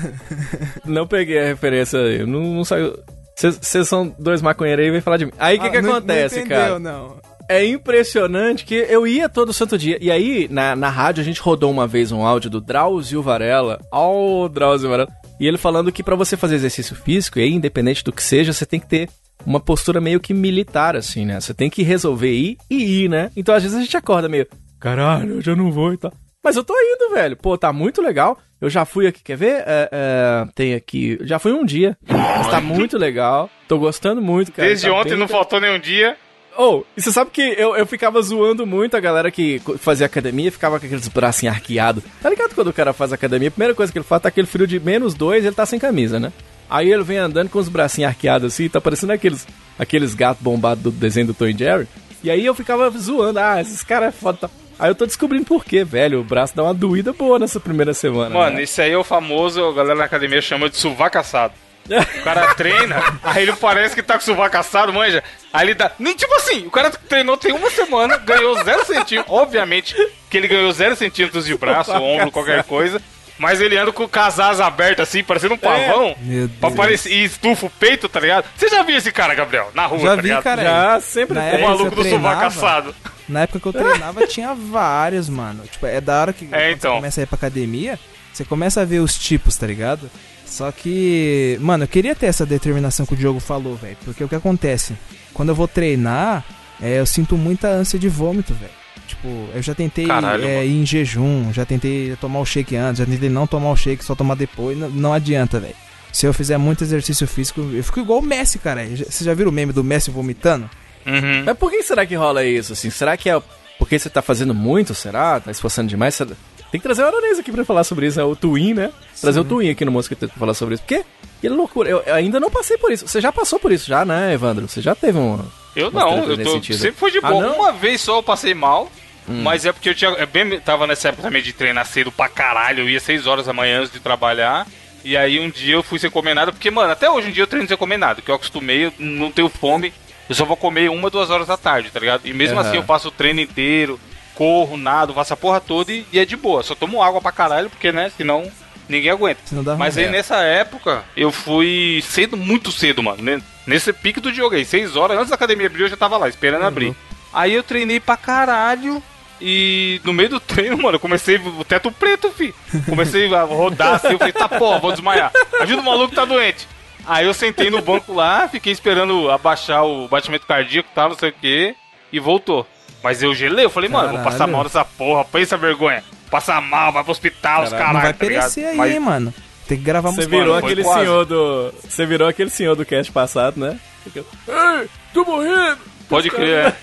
Não 0.83 1.07
peguei 1.07 1.39
a 1.39 1.45
referência 1.45 1.99
aí. 1.99 2.19
Eu 2.21 2.27
não, 2.27 2.41
não 2.41 2.65
saiu. 2.65 2.97
Vocês 3.35 3.87
são 3.87 4.13
dois 4.19 4.41
maconheiros 4.41 4.83
aí 4.83 4.89
e 4.89 4.91
vem 4.91 5.01
falar 5.01 5.17
de 5.17 5.25
mim. 5.25 5.31
Aí 5.39 5.57
o 5.57 5.61
que, 5.61 5.67
Ah, 5.67 5.71
que 5.71 5.81
não- 5.81 5.91
acontece, 5.95 6.35
não 6.35 6.41
entendeu, 6.45 6.61
cara? 6.61 6.79
não. 6.79 7.17
É 7.53 7.65
impressionante 7.65 8.65
que 8.65 8.73
eu 8.73 9.05
ia 9.05 9.29
todo 9.29 9.53
santo 9.53 9.77
dia. 9.77 9.97
E 10.01 10.09
aí, 10.09 10.47
na, 10.49 10.75
na 10.75 10.89
rádio, 10.89 11.21
a 11.21 11.23
gente 11.23 11.39
rodou 11.39 11.69
uma 11.69 11.85
vez 11.85 12.11
um 12.11 12.25
áudio 12.25 12.49
do 12.49 12.59
Drauzio 12.59 13.21
Varela. 13.21 13.79
Ó, 13.91 14.45
o 14.45 14.49
Drauzio 14.49 14.89
Varela. 14.89 15.09
E 15.39 15.47
ele 15.47 15.57
falando 15.57 15.91
que 15.91 16.01
pra 16.01 16.15
você 16.15 16.35
fazer 16.35 16.55
exercício 16.55 16.95
físico, 16.95 17.37
e 17.37 17.43
aí, 17.43 17.53
independente 17.53 18.03
do 18.03 18.11
que 18.11 18.23
seja, 18.23 18.51
você 18.51 18.65
tem 18.65 18.79
que 18.79 18.87
ter 18.87 19.07
uma 19.45 19.59
postura 19.59 20.01
meio 20.01 20.19
que 20.19 20.33
militar, 20.33 20.95
assim, 20.95 21.25
né? 21.25 21.39
Você 21.39 21.53
tem 21.53 21.69
que 21.69 21.83
resolver 21.83 22.31
ir 22.31 22.57
e 22.69 23.03
ir, 23.03 23.09
né? 23.09 23.29
Então, 23.35 23.53
às 23.53 23.61
vezes, 23.61 23.77
a 23.77 23.81
gente 23.81 23.95
acorda 23.95 24.27
meio, 24.27 24.47
caralho, 24.79 25.37
hoje 25.37 25.51
eu 25.51 25.55
não 25.55 25.71
vou 25.71 25.93
e 25.93 25.97
tal. 25.97 26.11
Mas 26.43 26.57
eu 26.57 26.63
tô 26.63 26.73
indo, 26.73 27.13
velho. 27.13 27.37
Pô, 27.37 27.57
tá 27.57 27.71
muito 27.71 28.01
legal. 28.01 28.37
Eu 28.59 28.69
já 28.69 28.83
fui 28.83 29.07
aqui, 29.07 29.21
quer 29.23 29.37
ver? 29.37 29.63
É, 29.65 29.89
é, 29.91 30.45
tem 30.53 30.73
aqui. 30.73 31.17
Já 31.21 31.39
fui 31.39 31.53
um 31.53 31.63
dia. 31.63 31.97
Mas 32.05 32.47
tá 32.47 32.59
muito 32.59 32.97
legal. 32.97 33.49
Tô 33.67 33.77
gostando 33.77 34.21
muito, 34.21 34.51
cara. 34.51 34.67
Desde 34.67 34.87
Tá 34.87 34.93
ontem 34.93 35.09
bem 35.11 35.19
não 35.19 35.27
faltou 35.27 35.59
nenhum 35.59 35.79
dia. 35.79 36.17
Oh, 36.57 36.83
e 36.95 37.01
você 37.01 37.11
sabe 37.11 37.31
que 37.31 37.41
eu, 37.41 37.75
eu 37.75 37.85
ficava 37.85 38.21
zoando 38.21 38.65
muito 38.65 38.95
a 38.95 38.99
galera 38.99 39.31
que 39.31 39.61
fazia 39.79 40.05
academia, 40.05 40.51
ficava 40.51 40.79
com 40.79 40.85
aqueles 40.85 41.07
bracinhos 41.07 41.55
arqueados. 41.55 42.03
Tá 42.21 42.29
ligado 42.29 42.53
quando 42.53 42.67
o 42.67 42.73
cara 42.73 42.93
faz 42.93 43.11
academia? 43.11 43.47
A 43.47 43.51
primeira 43.51 43.73
coisa 43.73 43.91
que 43.91 43.97
ele 43.97 44.05
faz 44.05 44.21
tá 44.21 44.29
aquele 44.29 44.47
frio 44.47 44.67
de 44.67 44.79
menos 44.79 45.13
dois 45.13 45.43
ele 45.43 45.55
tá 45.55 45.65
sem 45.65 45.79
camisa, 45.79 46.19
né? 46.19 46.31
Aí 46.69 46.91
ele 46.91 47.03
vem 47.03 47.17
andando 47.17 47.49
com 47.49 47.59
os 47.59 47.69
bracinhos 47.69 48.09
arqueados 48.09 48.53
assim, 48.53 48.69
tá 48.69 48.79
parecendo 48.79 49.13
aqueles, 49.13 49.47
aqueles 49.77 50.13
gatos 50.13 50.43
bombados 50.43 50.83
do 50.83 50.91
desenho 50.91 51.27
do 51.27 51.33
Tom 51.33 51.47
e 51.47 51.57
Jerry. 51.57 51.87
E 52.23 52.31
aí 52.31 52.45
eu 52.45 52.55
ficava 52.55 52.89
zoando, 52.91 53.39
ah, 53.39 53.59
esses 53.59 53.83
caras 53.83 54.09
é 54.09 54.11
foda. 54.11 54.37
tá? 54.37 54.49
Aí 54.79 54.89
eu 54.89 54.95
tô 54.95 55.05
descobrindo 55.05 55.45
por 55.45 55.63
quê, 55.63 55.83
velho. 55.83 56.21
O 56.21 56.23
braço 56.23 56.55
dá 56.55 56.63
uma 56.63 56.73
doída 56.73 57.13
boa 57.13 57.37
nessa 57.37 57.59
primeira 57.59 57.93
semana. 57.93 58.33
Mano, 58.33 58.55
né? 58.57 58.63
esse 58.63 58.81
aí 58.81 58.91
é 58.91 58.97
o 58.97 59.03
famoso, 59.03 59.63
a 59.63 59.73
galera 59.73 59.95
na 59.95 60.05
academia 60.05 60.41
chama 60.41 60.69
de 60.69 60.77
sovaco 60.77 61.17
assado. 61.17 61.53
O 61.89 62.23
cara 62.23 62.53
treina, 62.55 63.19
aí 63.23 63.43
ele 63.43 63.53
parece 63.53 63.93
que 63.93 64.01
tá 64.01 64.13
com 64.13 64.21
o 64.21 64.23
sovaco 64.23 64.57
assado, 64.57 64.93
manja. 64.93 65.23
Aí 65.51 65.65
ele 65.67 65.73
dá. 65.73 65.91
Nem 65.99 66.15
tipo 66.15 66.33
assim, 66.35 66.65
o 66.65 66.71
cara 66.71 66.89
treinou 66.89 67.35
tem 67.37 67.51
uma 67.53 67.69
semana, 67.69 68.17
ganhou 68.17 68.63
zero 68.63 68.85
centímetros. 68.85 69.35
Obviamente 69.35 69.95
que 70.29 70.37
ele 70.37 70.47
ganhou 70.47 70.71
zero 70.71 70.95
centímetros 70.95 71.45
de 71.45 71.55
braço, 71.57 71.91
ombro, 71.91 72.31
qualquer 72.31 72.63
coisa. 72.63 73.01
Mas 73.37 73.59
ele 73.59 73.75
anda 73.75 73.91
com 73.91 74.07
as 74.13 74.39
asas 74.39 74.61
abertas 74.61 75.09
assim, 75.09 75.23
parecendo 75.23 75.55
um 75.55 75.57
pavão. 75.57 76.15
Meu 76.21 76.47
Pra 76.59 76.69
Deus. 76.69 76.77
parecer, 76.77 77.11
e 77.11 77.23
estufa 77.25 77.65
o 77.65 77.69
peito, 77.69 78.07
tá 78.07 78.19
ligado? 78.19 78.45
Você 78.55 78.69
já 78.69 78.83
viu 78.83 78.95
esse 78.95 79.11
cara, 79.11 79.33
Gabriel? 79.33 79.71
Na 79.73 79.87
rua, 79.87 79.99
Já 79.99 80.09
tá 80.09 80.15
vi, 80.17 80.21
ligado? 80.21 80.43
cara. 80.43 80.63
Já 80.63 81.01
sempre. 81.01 81.37
O 81.39 81.61
maluco 81.61 81.95
do 81.95 82.03
sovaco 82.07 82.45
assado. 82.45 82.95
Na 83.27 83.41
época 83.41 83.59
que 83.59 83.65
eu 83.67 83.73
treinava, 83.73 84.25
tinha 84.27 84.53
vários, 84.53 85.27
mano. 85.29 85.63
Tipo, 85.65 85.87
é 85.87 85.99
da 85.99 86.21
hora 86.21 86.31
que 86.33 86.45
quando 86.45 86.61
então. 86.61 86.91
você 86.91 86.97
começa 86.97 87.21
a 87.21 87.23
ir 87.23 87.25
pra 87.25 87.35
academia, 87.35 87.99
você 88.31 88.45
começa 88.45 88.81
a 88.81 88.85
ver 88.85 88.99
os 88.99 89.17
tipos, 89.17 89.57
tá 89.57 89.65
ligado? 89.65 90.09
Só 90.53 90.71
que, 90.71 91.57
mano, 91.59 91.85
eu 91.85 91.87
queria 91.87 92.13
ter 92.13 92.27
essa 92.27 92.45
determinação 92.45 93.07
que 93.07 93.15
o 93.15 93.17
Diogo 93.17 93.39
falou, 93.39 93.75
velho. 93.75 93.97
Porque 94.05 94.23
o 94.23 94.29
que 94.29 94.35
acontece? 94.35 94.93
Quando 95.33 95.49
eu 95.49 95.55
vou 95.55 95.67
treinar, 95.67 96.45
é, 96.79 96.99
eu 96.99 97.07
sinto 97.07 97.35
muita 97.35 97.67
ânsia 97.69 97.97
de 97.97 98.07
vômito, 98.07 98.53
velho. 98.53 98.71
Tipo, 99.07 99.27
eu 99.55 99.63
já 99.63 99.73
tentei 99.73 100.05
Caralho, 100.05 100.45
é, 100.45 100.63
ir 100.63 100.79
em 100.79 100.85
jejum, 100.85 101.51
já 101.51 101.65
tentei 101.65 102.15
tomar 102.21 102.39
o 102.39 102.45
shake 102.45 102.75
antes, 102.75 102.99
já 102.99 103.05
tentei 103.05 103.29
não 103.29 103.47
tomar 103.47 103.71
o 103.71 103.75
shake, 103.75 104.05
só 104.05 104.13
tomar 104.13 104.35
depois. 104.35 104.77
Não, 104.77 104.91
não 104.91 105.11
adianta, 105.11 105.59
velho. 105.59 105.73
Se 106.11 106.27
eu 106.27 106.33
fizer 106.35 106.59
muito 106.59 106.83
exercício 106.83 107.25
físico, 107.27 107.59
eu 107.73 107.83
fico 107.83 108.01
igual 108.01 108.19
o 108.19 108.21
Messi, 108.21 108.59
cara. 108.59 108.85
Você 108.85 109.25
já 109.25 109.33
viu 109.33 109.49
o 109.49 109.51
meme 109.51 109.73
do 109.73 109.83
Messi 109.83 110.11
vomitando? 110.11 110.69
Uhum. 111.03 111.45
Mas 111.47 111.57
por 111.57 111.71
que 111.71 111.81
será 111.81 112.05
que 112.05 112.13
rola 112.13 112.45
isso, 112.45 112.73
assim? 112.73 112.91
Será 112.91 113.17
que 113.17 113.27
é 113.27 113.41
porque 113.79 113.97
você 113.97 114.07
tá 114.07 114.21
fazendo 114.21 114.53
muito, 114.53 114.93
será? 114.93 115.39
Tá 115.39 115.49
esforçando 115.49 115.89
demais? 115.89 116.13
Você- 116.13 116.27
Tem 116.73 116.79
que 116.81 116.87
trazer 116.87 117.03
o 117.03 117.05
Aranês 117.05 117.37
aqui 117.37 117.51
pra 117.51 117.63
falar 117.63 117.83
sobre 117.83 118.07
isso, 118.07 118.19
é 118.19 118.23
o 118.23 118.35
Twin, 118.35 118.73
né? 118.73 118.91
Trazer 119.21 119.39
o 119.39 119.43
Twin 119.43 119.69
aqui 119.69 119.85
no 119.85 119.91
Mosqueteiro 119.91 120.31
pra 120.33 120.39
falar 120.39 120.55
sobre 120.55 120.73
isso. 120.73 120.83
Porque, 120.83 121.05
que 121.39 121.47
loucura, 121.47 121.87
eu, 121.87 121.99
eu 122.03 122.15
ainda 122.15 122.39
não 122.39 122.49
passei 122.49 122.79
por 122.79 122.91
isso. 122.91 123.07
Você 123.07 123.21
já 123.21 123.31
passou 123.31 123.59
por 123.59 123.71
isso 123.71 123.87
já, 123.87 124.03
né, 124.03 124.33
Evandro? 124.33 124.67
Você 124.67 124.81
já 124.81 124.95
teve 124.95 125.19
um... 125.19 125.39
Eu 125.75 125.91
não, 125.91 126.23
eu 126.23 126.35
tô, 126.43 126.63
sempre 126.63 126.93
foi 126.93 127.11
de 127.11 127.19
Ah, 127.21 127.29
boa. 127.29 127.45
não? 127.45 127.57
Uma 127.57 127.71
vez 127.71 128.01
só 128.01 128.17
eu 128.17 128.23
passei 128.23 128.55
mal, 128.55 128.91
mas 129.27 129.67
é 129.67 129.71
porque 129.71 129.87
eu 129.89 129.93
tinha. 129.93 130.09
Eu 130.09 130.25
bem, 130.25 130.59
tava 130.59 130.87
nessa 130.87 131.09
época 131.09 131.21
também 131.21 131.43
de 131.43 131.53
treinar 131.53 131.85
cedo 131.85 132.11
pra 132.11 132.27
caralho. 132.27 132.81
Eu 132.81 132.89
ia 132.89 132.99
6 132.99 133.27
horas 133.27 133.45
da 133.45 133.53
manhã 133.53 133.81
antes 133.81 133.93
de 133.93 133.99
trabalhar. 133.99 134.65
E 135.05 135.15
aí 135.15 135.39
um 135.39 135.49
dia 135.51 135.75
eu 135.75 135.83
fui 135.83 135.99
sem 135.99 136.09
comer 136.09 136.33
nada, 136.33 136.51
porque, 136.51 136.71
mano, 136.71 136.91
até 136.91 137.07
hoje 137.07 137.29
em 137.29 137.31
dia 137.31 137.43
eu 137.43 137.47
treino 137.47 137.67
sem 137.67 137.77
comer 137.77 137.97
nada, 137.97 138.19
que 138.19 138.31
eu 138.31 138.35
acostumei, 138.35 138.85
eu 138.85 138.93
não 138.97 139.29
tenho 139.31 139.47
fome, 139.49 139.93
eu 140.29 140.33
só 140.33 140.43
vou 140.45 140.55
comer 140.55 140.89
uma, 140.89 141.09
duas 141.09 141.29
horas 141.29 141.47
da 141.47 141.57
tarde, 141.57 141.89
tá 141.91 141.99
ligado? 141.99 142.21
E 142.25 142.33
mesmo 142.33 142.57
Aham. 142.57 142.67
assim 142.67 142.77
eu 142.77 142.83
faço 142.83 143.09
o 143.09 143.11
treino 143.11 143.41
inteiro, 143.41 143.99
corro, 144.35 144.77
nado, 144.77 145.13
faço 145.13 145.33
a 145.33 145.37
porra 145.37 145.59
toda 145.59 145.91
e, 145.91 146.05
e 146.11 146.19
é 146.19 146.25
de 146.25 146.35
boa. 146.35 146.63
Só 146.63 146.75
tomo 146.75 147.01
água 147.01 147.21
pra 147.21 147.31
caralho, 147.31 147.69
porque, 147.69 147.91
né, 147.91 148.11
senão 148.15 148.49
ninguém 148.87 149.11
aguenta. 149.11 149.41
Senão 149.45 149.77
Mas 149.77 149.97
aí 149.97 150.09
nessa 150.09 150.37
época, 150.37 151.03
eu 151.15 151.31
fui 151.31 152.03
cedo, 152.05 152.35
muito 152.37 152.71
cedo, 152.71 153.01
mano. 153.01 153.21
né? 153.23 153.41
Nesse 153.65 153.93
pique 153.93 154.19
do 154.19 154.33
jogo 154.33 154.55
aí, 154.55 154.65
6 154.65 154.95
horas 154.95 155.17
antes 155.17 155.29
da 155.29 155.35
academia 155.35 155.67
abrir, 155.67 155.83
eu 155.83 155.89
já 155.89 155.97
tava 155.97 156.17
lá, 156.17 156.27
esperando 156.27 156.65
abrir. 156.65 156.95
Aí 157.33 157.53
eu 157.53 157.63
treinei 157.63 157.99
pra 157.99 158.17
caralho. 158.17 159.01
E 159.41 159.99
no 160.03 160.13
meio 160.13 160.29
do 160.29 160.39
treino, 160.41 160.77
mano, 160.77 160.95
eu 160.95 160.99
comecei 160.99 161.37
o 161.37 161.63
teto 161.65 161.91
preto, 161.91 162.29
fi. 162.29 162.53
Comecei 162.87 163.33
a 163.33 163.43
rodar 163.43 163.95
assim, 163.95 164.11
eu 164.13 164.17
falei, 164.17 164.31
tá 164.33 164.47
porra, 164.47 164.79
vou 164.79 164.91
desmaiar. 164.91 165.31
Ajuda 165.59 165.81
o 165.81 165.85
maluco 165.85 166.09
que 166.09 166.15
tá 166.15 166.23
doente. 166.25 166.67
Aí 167.05 167.25
eu 167.25 167.33
sentei 167.33 167.69
no 167.69 167.81
banco 167.81 168.13
lá, 168.13 168.47
fiquei 168.47 168.71
esperando 168.71 169.29
abaixar 169.29 169.83
o 169.83 170.07
batimento 170.07 170.47
cardíaco 170.47 170.87
tal, 170.95 171.09
não 171.09 171.17
sei 171.17 171.29
o 171.29 171.33
que, 171.33 171.75
e 172.11 172.19
voltou. 172.19 172.65
Mas 173.03 173.21
eu 173.21 173.33
gelei, 173.35 173.65
eu 173.65 173.69
falei, 173.69 173.89
mano, 173.89 174.07
eu 174.07 174.13
vou 174.13 174.19
passar 174.23 174.37
Caralho. 174.39 174.53
mal 174.53 174.63
nessa 174.63 174.85
porra, 174.85 175.25
pensa 175.25 175.57
vergonha. 175.57 176.03
Passar 176.31 176.61
mal, 176.61 176.91
vai 176.91 177.03
pro 177.03 177.11
hospital, 177.11 177.63
os 177.63 177.69
Caralho, 177.69 177.77
caralho, 177.85 177.93
não 177.93 178.01
vai 178.01 178.13
tá 178.13 178.25
ligado? 178.25 178.41
perecer 178.43 178.67
aí, 178.67 178.77
Mas- 178.77 178.91
hein, 178.93 178.99
mano. 178.99 179.33
Tem 179.67 179.77
que 179.77 179.83
gravar 179.83 180.11
Você 180.11 180.25
virou 180.25 180.59
foi 180.59 180.71
aquele 180.71 180.83
quase. 180.83 180.99
senhor 180.99 181.25
do... 181.25 181.73
Você 181.87 182.05
virou 182.05 182.27
aquele 182.27 182.49
senhor 182.49 182.75
do 182.75 182.85
cast 182.85 183.11
passado, 183.11 183.59
né? 183.59 183.79
Ei, 184.15 184.89
tô 185.13 185.23
morrendo! 185.23 185.77
Pode 186.09 186.29
crer. 186.29 186.67
é. 186.67 186.73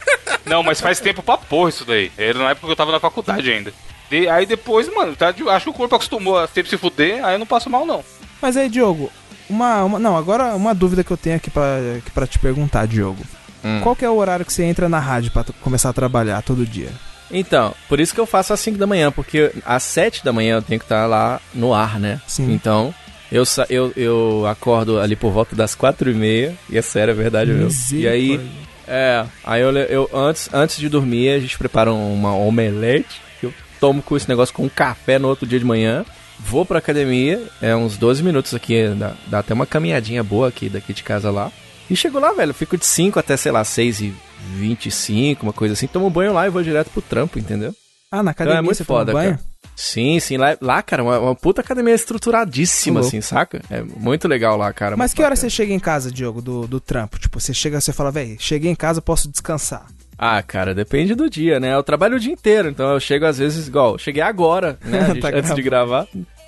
Não, 0.46 0.62
mas 0.62 0.80
faz 0.80 0.98
tempo 1.00 1.22
pra 1.22 1.36
porra 1.36 1.68
isso 1.68 1.84
daí. 1.84 2.10
Era 2.16 2.38
na 2.38 2.50
época 2.50 2.66
que 2.66 2.72
eu 2.72 2.76
tava 2.76 2.92
na 2.92 3.00
faculdade 3.00 3.50
ainda. 3.50 3.72
De- 4.10 4.28
aí 4.28 4.46
depois, 4.46 4.92
mano, 4.92 5.14
tá, 5.14 5.30
de- 5.30 5.46
acho 5.48 5.64
que 5.64 5.70
o 5.70 5.74
corpo 5.74 5.94
acostumou 5.94 6.38
a 6.38 6.46
sempre 6.48 6.70
se 6.70 6.78
fuder, 6.78 7.24
aí 7.24 7.34
eu 7.34 7.38
não 7.38 7.46
passo 7.46 7.68
mal 7.70 7.84
não. 7.84 8.02
Mas 8.40 8.56
aí, 8.56 8.68
Diogo, 8.68 9.10
uma, 9.48 9.84
uma- 9.84 9.98
Não, 9.98 10.16
agora 10.16 10.54
uma 10.56 10.74
dúvida 10.74 11.04
que 11.04 11.10
eu 11.10 11.16
tenho 11.18 11.36
aqui 11.36 11.50
pra, 11.50 11.76
aqui 11.98 12.10
pra 12.10 12.26
te 12.26 12.38
perguntar, 12.38 12.86
Diogo. 12.86 13.22
Hum. 13.64 13.80
Qual 13.82 13.94
que 13.96 14.04
é 14.04 14.10
o 14.10 14.16
horário 14.16 14.44
que 14.44 14.52
você 14.52 14.64
entra 14.64 14.88
na 14.88 14.98
rádio 14.98 15.30
pra 15.30 15.44
t- 15.44 15.52
começar 15.60 15.90
a 15.90 15.92
trabalhar 15.92 16.42
todo 16.42 16.64
dia? 16.66 16.88
Então, 17.30 17.74
por 17.88 18.00
isso 18.00 18.12
que 18.14 18.20
eu 18.20 18.26
faço 18.26 18.52
às 18.52 18.60
5 18.60 18.76
da 18.78 18.86
manhã, 18.86 19.12
porque 19.12 19.52
às 19.64 19.82
7 19.84 20.24
da 20.24 20.32
manhã 20.32 20.56
eu 20.56 20.62
tenho 20.62 20.80
que 20.80 20.84
estar 20.84 21.06
lá 21.06 21.40
no 21.54 21.72
ar, 21.72 22.00
né? 22.00 22.20
Sim. 22.26 22.50
Então, 22.52 22.92
eu, 23.30 23.44
eu, 23.68 23.92
eu 23.96 24.46
acordo 24.46 24.98
ali 24.98 25.14
por 25.14 25.30
volta 25.30 25.54
das 25.54 25.74
4 25.76 26.10
e 26.10 26.14
meia, 26.14 26.54
e 26.68 26.76
é 26.76 26.82
sério, 26.82 27.12
é 27.12 27.14
verdade 27.14 27.52
mesmo. 27.52 27.70
E 28.00 28.08
aí, 28.08 28.40
é, 28.88 29.24
aí 29.44 29.60
eu, 29.62 29.70
eu 29.76 30.10
antes, 30.12 30.48
antes 30.52 30.78
de 30.78 30.88
dormir, 30.88 31.28
a 31.30 31.38
gente 31.38 31.56
prepara 31.56 31.92
uma 31.92 32.34
omelete, 32.34 33.20
que 33.38 33.46
eu 33.46 33.54
tomo 33.78 34.02
com 34.02 34.16
esse 34.16 34.28
negócio 34.28 34.52
com 34.52 34.64
um 34.64 34.68
café 34.68 35.16
no 35.18 35.28
outro 35.28 35.46
dia 35.46 35.58
de 35.60 35.64
manhã. 35.64 36.04
Vou 36.40 36.64
pra 36.66 36.78
academia, 36.78 37.40
é 37.62 37.76
uns 37.76 37.96
12 37.96 38.22
minutos 38.24 38.54
aqui, 38.54 38.88
dá, 38.96 39.12
dá 39.28 39.38
até 39.40 39.54
uma 39.54 39.66
caminhadinha 39.66 40.24
boa 40.24 40.48
aqui 40.48 40.68
daqui 40.68 40.92
de 40.92 41.02
casa 41.04 41.30
lá. 41.30 41.52
E 41.90 41.96
chego 41.96 42.18
lá, 42.20 42.32
velho, 42.32 42.54
fico 42.54 42.78
de 42.78 42.86
5 42.86 43.18
até, 43.18 43.36
sei 43.36 43.50
lá, 43.50 43.64
6 43.64 44.00
e 44.00 44.14
25, 44.54 45.42
uma 45.44 45.52
coisa 45.52 45.74
assim. 45.74 45.86
Tomo 45.86 46.06
um 46.06 46.10
banho 46.10 46.32
lá 46.32 46.46
e 46.46 46.50
vou 46.50 46.62
direto 46.62 46.90
pro 46.90 47.02
trampo, 47.02 47.38
entendeu? 47.38 47.74
Ah, 48.10 48.22
na 48.22 48.30
academia 48.30 48.54
Então 48.54 48.64
é 48.64 48.66
muito 48.66 48.84
foda, 48.84 49.12
banho? 49.12 49.32
cara. 49.32 49.50
Sim, 49.76 50.18
sim. 50.20 50.36
Lá, 50.36 50.56
lá 50.60 50.82
cara, 50.82 51.02
uma, 51.02 51.18
uma 51.18 51.34
puta 51.34 51.60
academia 51.60 51.94
estruturadíssima, 51.94 53.00
assim, 53.00 53.20
saca? 53.20 53.62
É 53.70 53.82
muito 53.82 54.28
legal 54.28 54.56
lá, 54.56 54.72
cara. 54.72 54.96
Mas 54.96 55.14
que 55.14 55.22
hora 55.22 55.34
você 55.36 55.48
chega 55.48 55.72
em 55.72 55.78
casa, 55.78 56.10
Diogo, 56.10 56.42
do, 56.42 56.66
do 56.66 56.80
trampo? 56.80 57.18
Tipo, 57.18 57.40
você 57.40 57.54
chega 57.54 57.80
você 57.80 57.92
fala, 57.92 58.10
velho, 58.10 58.36
cheguei 58.38 58.70
em 58.70 58.74
casa, 58.74 59.00
posso 59.00 59.28
descansar. 59.30 59.86
Ah, 60.18 60.42
cara, 60.42 60.74
depende 60.74 61.14
do 61.14 61.30
dia, 61.30 61.58
né? 61.58 61.74
Eu 61.74 61.82
trabalho 61.82 62.16
o 62.16 62.20
dia 62.20 62.32
inteiro, 62.32 62.68
então 62.68 62.92
eu 62.92 63.00
chego 63.00 63.24
às 63.24 63.38
vezes 63.38 63.68
igual. 63.68 63.96
Cheguei 63.98 64.22
agora, 64.22 64.78
né? 64.84 65.00
a 65.10 65.14
gente- 65.14 65.20
Tá 65.20 65.28
antes 65.28 65.54
de 65.54 65.62
gravar. 65.62 66.06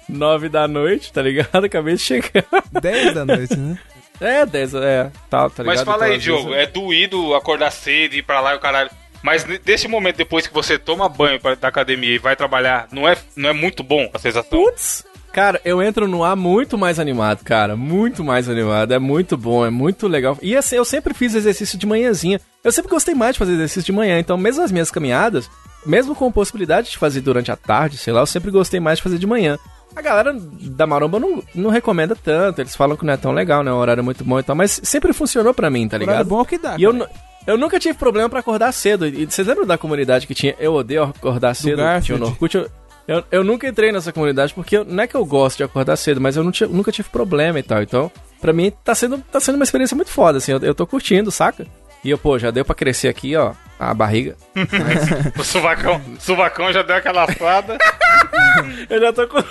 Nove 0.08 0.48
da 0.48 0.68
noite, 0.68 1.12
tá 1.12 1.22
ligado? 1.22 1.64
Acabei 1.64 1.94
de 1.94 2.02
chegar. 2.02 2.44
10 2.82 3.14
da 3.14 3.24
noite, 3.24 3.56
né? 3.56 3.78
É, 4.22 4.46
dez, 4.46 4.74
é, 4.74 5.10
tá, 5.28 5.50
tá 5.50 5.62
ligado? 5.62 5.66
Mas 5.66 5.82
fala 5.82 5.96
Então, 5.96 6.08
aí, 6.08 6.16
às 6.16 6.22
Diogo, 6.22 6.54
é 6.54 6.66
doído 6.66 7.34
acordar 7.34 7.70
cedo, 7.70 8.14
ir 8.14 8.22
pra 8.22 8.40
lá 8.40 8.54
e 8.54 8.56
o 8.56 8.60
caralho. 8.60 8.90
Mas 9.22 9.44
desse 9.64 9.86
momento, 9.86 10.16
depois 10.16 10.46
que 10.46 10.52
você 10.52 10.78
toma 10.78 11.08
banho 11.08 11.40
pra, 11.40 11.54
da 11.54 11.68
academia 11.68 12.14
e 12.14 12.18
vai 12.18 12.34
trabalhar, 12.34 12.88
não 12.90 13.08
é, 13.08 13.16
não 13.36 13.50
é 13.50 13.52
muito 13.52 13.82
bom 13.82 14.10
a 14.12 14.18
sensação? 14.18 14.50
Putz! 14.50 15.04
Cara, 15.32 15.60
eu 15.64 15.82
entro 15.82 16.06
no 16.06 16.22
ar 16.22 16.36
muito 16.36 16.76
mais 16.76 16.98
animado, 16.98 17.42
cara. 17.42 17.74
Muito 17.74 18.22
mais 18.22 18.50
animado. 18.50 18.92
É 18.92 18.98
muito 18.98 19.34
bom, 19.34 19.64
é 19.64 19.70
muito 19.70 20.06
legal. 20.06 20.36
E 20.42 20.54
assim, 20.54 20.76
eu 20.76 20.84
sempre 20.84 21.14
fiz 21.14 21.34
exercício 21.34 21.78
de 21.78 21.86
manhãzinha. 21.86 22.38
Eu 22.62 22.70
sempre 22.70 22.90
gostei 22.90 23.14
mais 23.14 23.34
de 23.34 23.38
fazer 23.38 23.52
exercício 23.52 23.86
de 23.86 23.92
manhã. 23.92 24.18
Então, 24.18 24.36
mesmo 24.36 24.62
as 24.62 24.70
minhas 24.70 24.90
caminhadas, 24.90 25.48
mesmo 25.86 26.14
com 26.14 26.30
possibilidade 26.30 26.90
de 26.90 26.98
fazer 26.98 27.22
durante 27.22 27.50
a 27.50 27.56
tarde, 27.56 27.96
sei 27.96 28.12
lá, 28.12 28.20
eu 28.20 28.26
sempre 28.26 28.50
gostei 28.50 28.78
mais 28.78 28.98
de 28.98 29.02
fazer 29.02 29.16
de 29.16 29.26
manhã. 29.26 29.58
A 29.94 30.00
galera 30.02 30.34
da 30.34 30.86
Maromba 30.86 31.18
não, 31.20 31.42
não 31.54 31.70
recomenda 31.70 32.16
tanto. 32.16 32.60
Eles 32.60 32.74
falam 32.74 32.96
que 32.96 33.04
não 33.04 33.12
é 33.12 33.16
tão 33.16 33.32
legal, 33.32 33.62
né? 33.62 33.70
O 33.72 33.76
horário 33.76 34.00
é 34.00 34.04
muito 34.04 34.24
bom 34.24 34.38
e 34.38 34.42
tal. 34.42 34.56
Mas 34.56 34.80
sempre 34.82 35.12
funcionou 35.12 35.52
pra 35.52 35.68
mim, 35.70 35.86
tá 35.88 35.96
Horário 35.96 36.10
ligado? 36.12 36.28
bom 36.28 36.38
é 36.38 36.42
o 36.42 36.46
que 36.46 36.58
dá. 36.58 36.76
E 36.78 36.82
eu, 36.82 36.92
cara. 36.96 37.10
eu 37.46 37.58
nunca 37.58 37.78
tive 37.78 37.96
problema 37.98 38.28
pra 38.28 38.40
acordar 38.40 38.72
cedo. 38.72 39.06
E 39.06 39.26
vocês 39.26 39.46
lembram 39.46 39.66
da 39.66 39.76
comunidade 39.76 40.26
que 40.26 40.34
tinha 40.34 40.54
Eu 40.58 40.74
Odeio 40.74 41.02
Acordar 41.04 41.54
Cedo? 41.54 41.76
Garfield. 41.76 42.06
Tinha 42.06 42.18
no 42.18 42.26
Orkut? 42.26 42.54
Eu, 42.56 42.68
eu, 43.08 43.24
eu 43.30 43.44
nunca 43.44 43.68
entrei 43.68 43.92
nessa 43.92 44.12
comunidade 44.12 44.54
porque 44.54 44.78
eu- 44.78 44.84
não 44.84 45.02
é 45.02 45.06
que 45.06 45.14
eu 45.14 45.24
gosto 45.26 45.58
de 45.58 45.64
acordar 45.64 45.96
cedo, 45.96 46.20
mas 46.20 46.36
eu 46.36 46.44
nunca 46.44 46.92
tive 46.92 47.08
problema 47.10 47.58
e 47.58 47.62
tal. 47.62 47.82
Então, 47.82 48.10
pra 48.40 48.52
mim, 48.52 48.72
tá 48.84 48.94
sendo, 48.94 49.18
tá 49.30 49.40
sendo 49.40 49.56
uma 49.56 49.64
experiência 49.64 49.94
muito 49.96 50.10
foda, 50.10 50.38
assim. 50.38 50.52
Eu, 50.52 50.60
eu 50.60 50.74
tô 50.74 50.86
curtindo, 50.86 51.30
saca? 51.30 51.66
E 52.04 52.10
eu, 52.10 52.18
pô, 52.18 52.38
já 52.38 52.50
deu 52.50 52.64
pra 52.64 52.74
crescer 52.74 53.08
aqui, 53.08 53.36
ó, 53.36 53.52
a 53.78 53.94
barriga. 53.94 54.36
O 55.38 55.44
suvacão, 55.44 56.00
suvacão 56.18 56.72
já 56.72 56.82
deu 56.82 56.96
aquela 56.96 57.24
assada. 57.24 57.78
Eu 58.90 59.00
já 59.00 59.12
tô 59.12 59.26
com... 59.28 59.42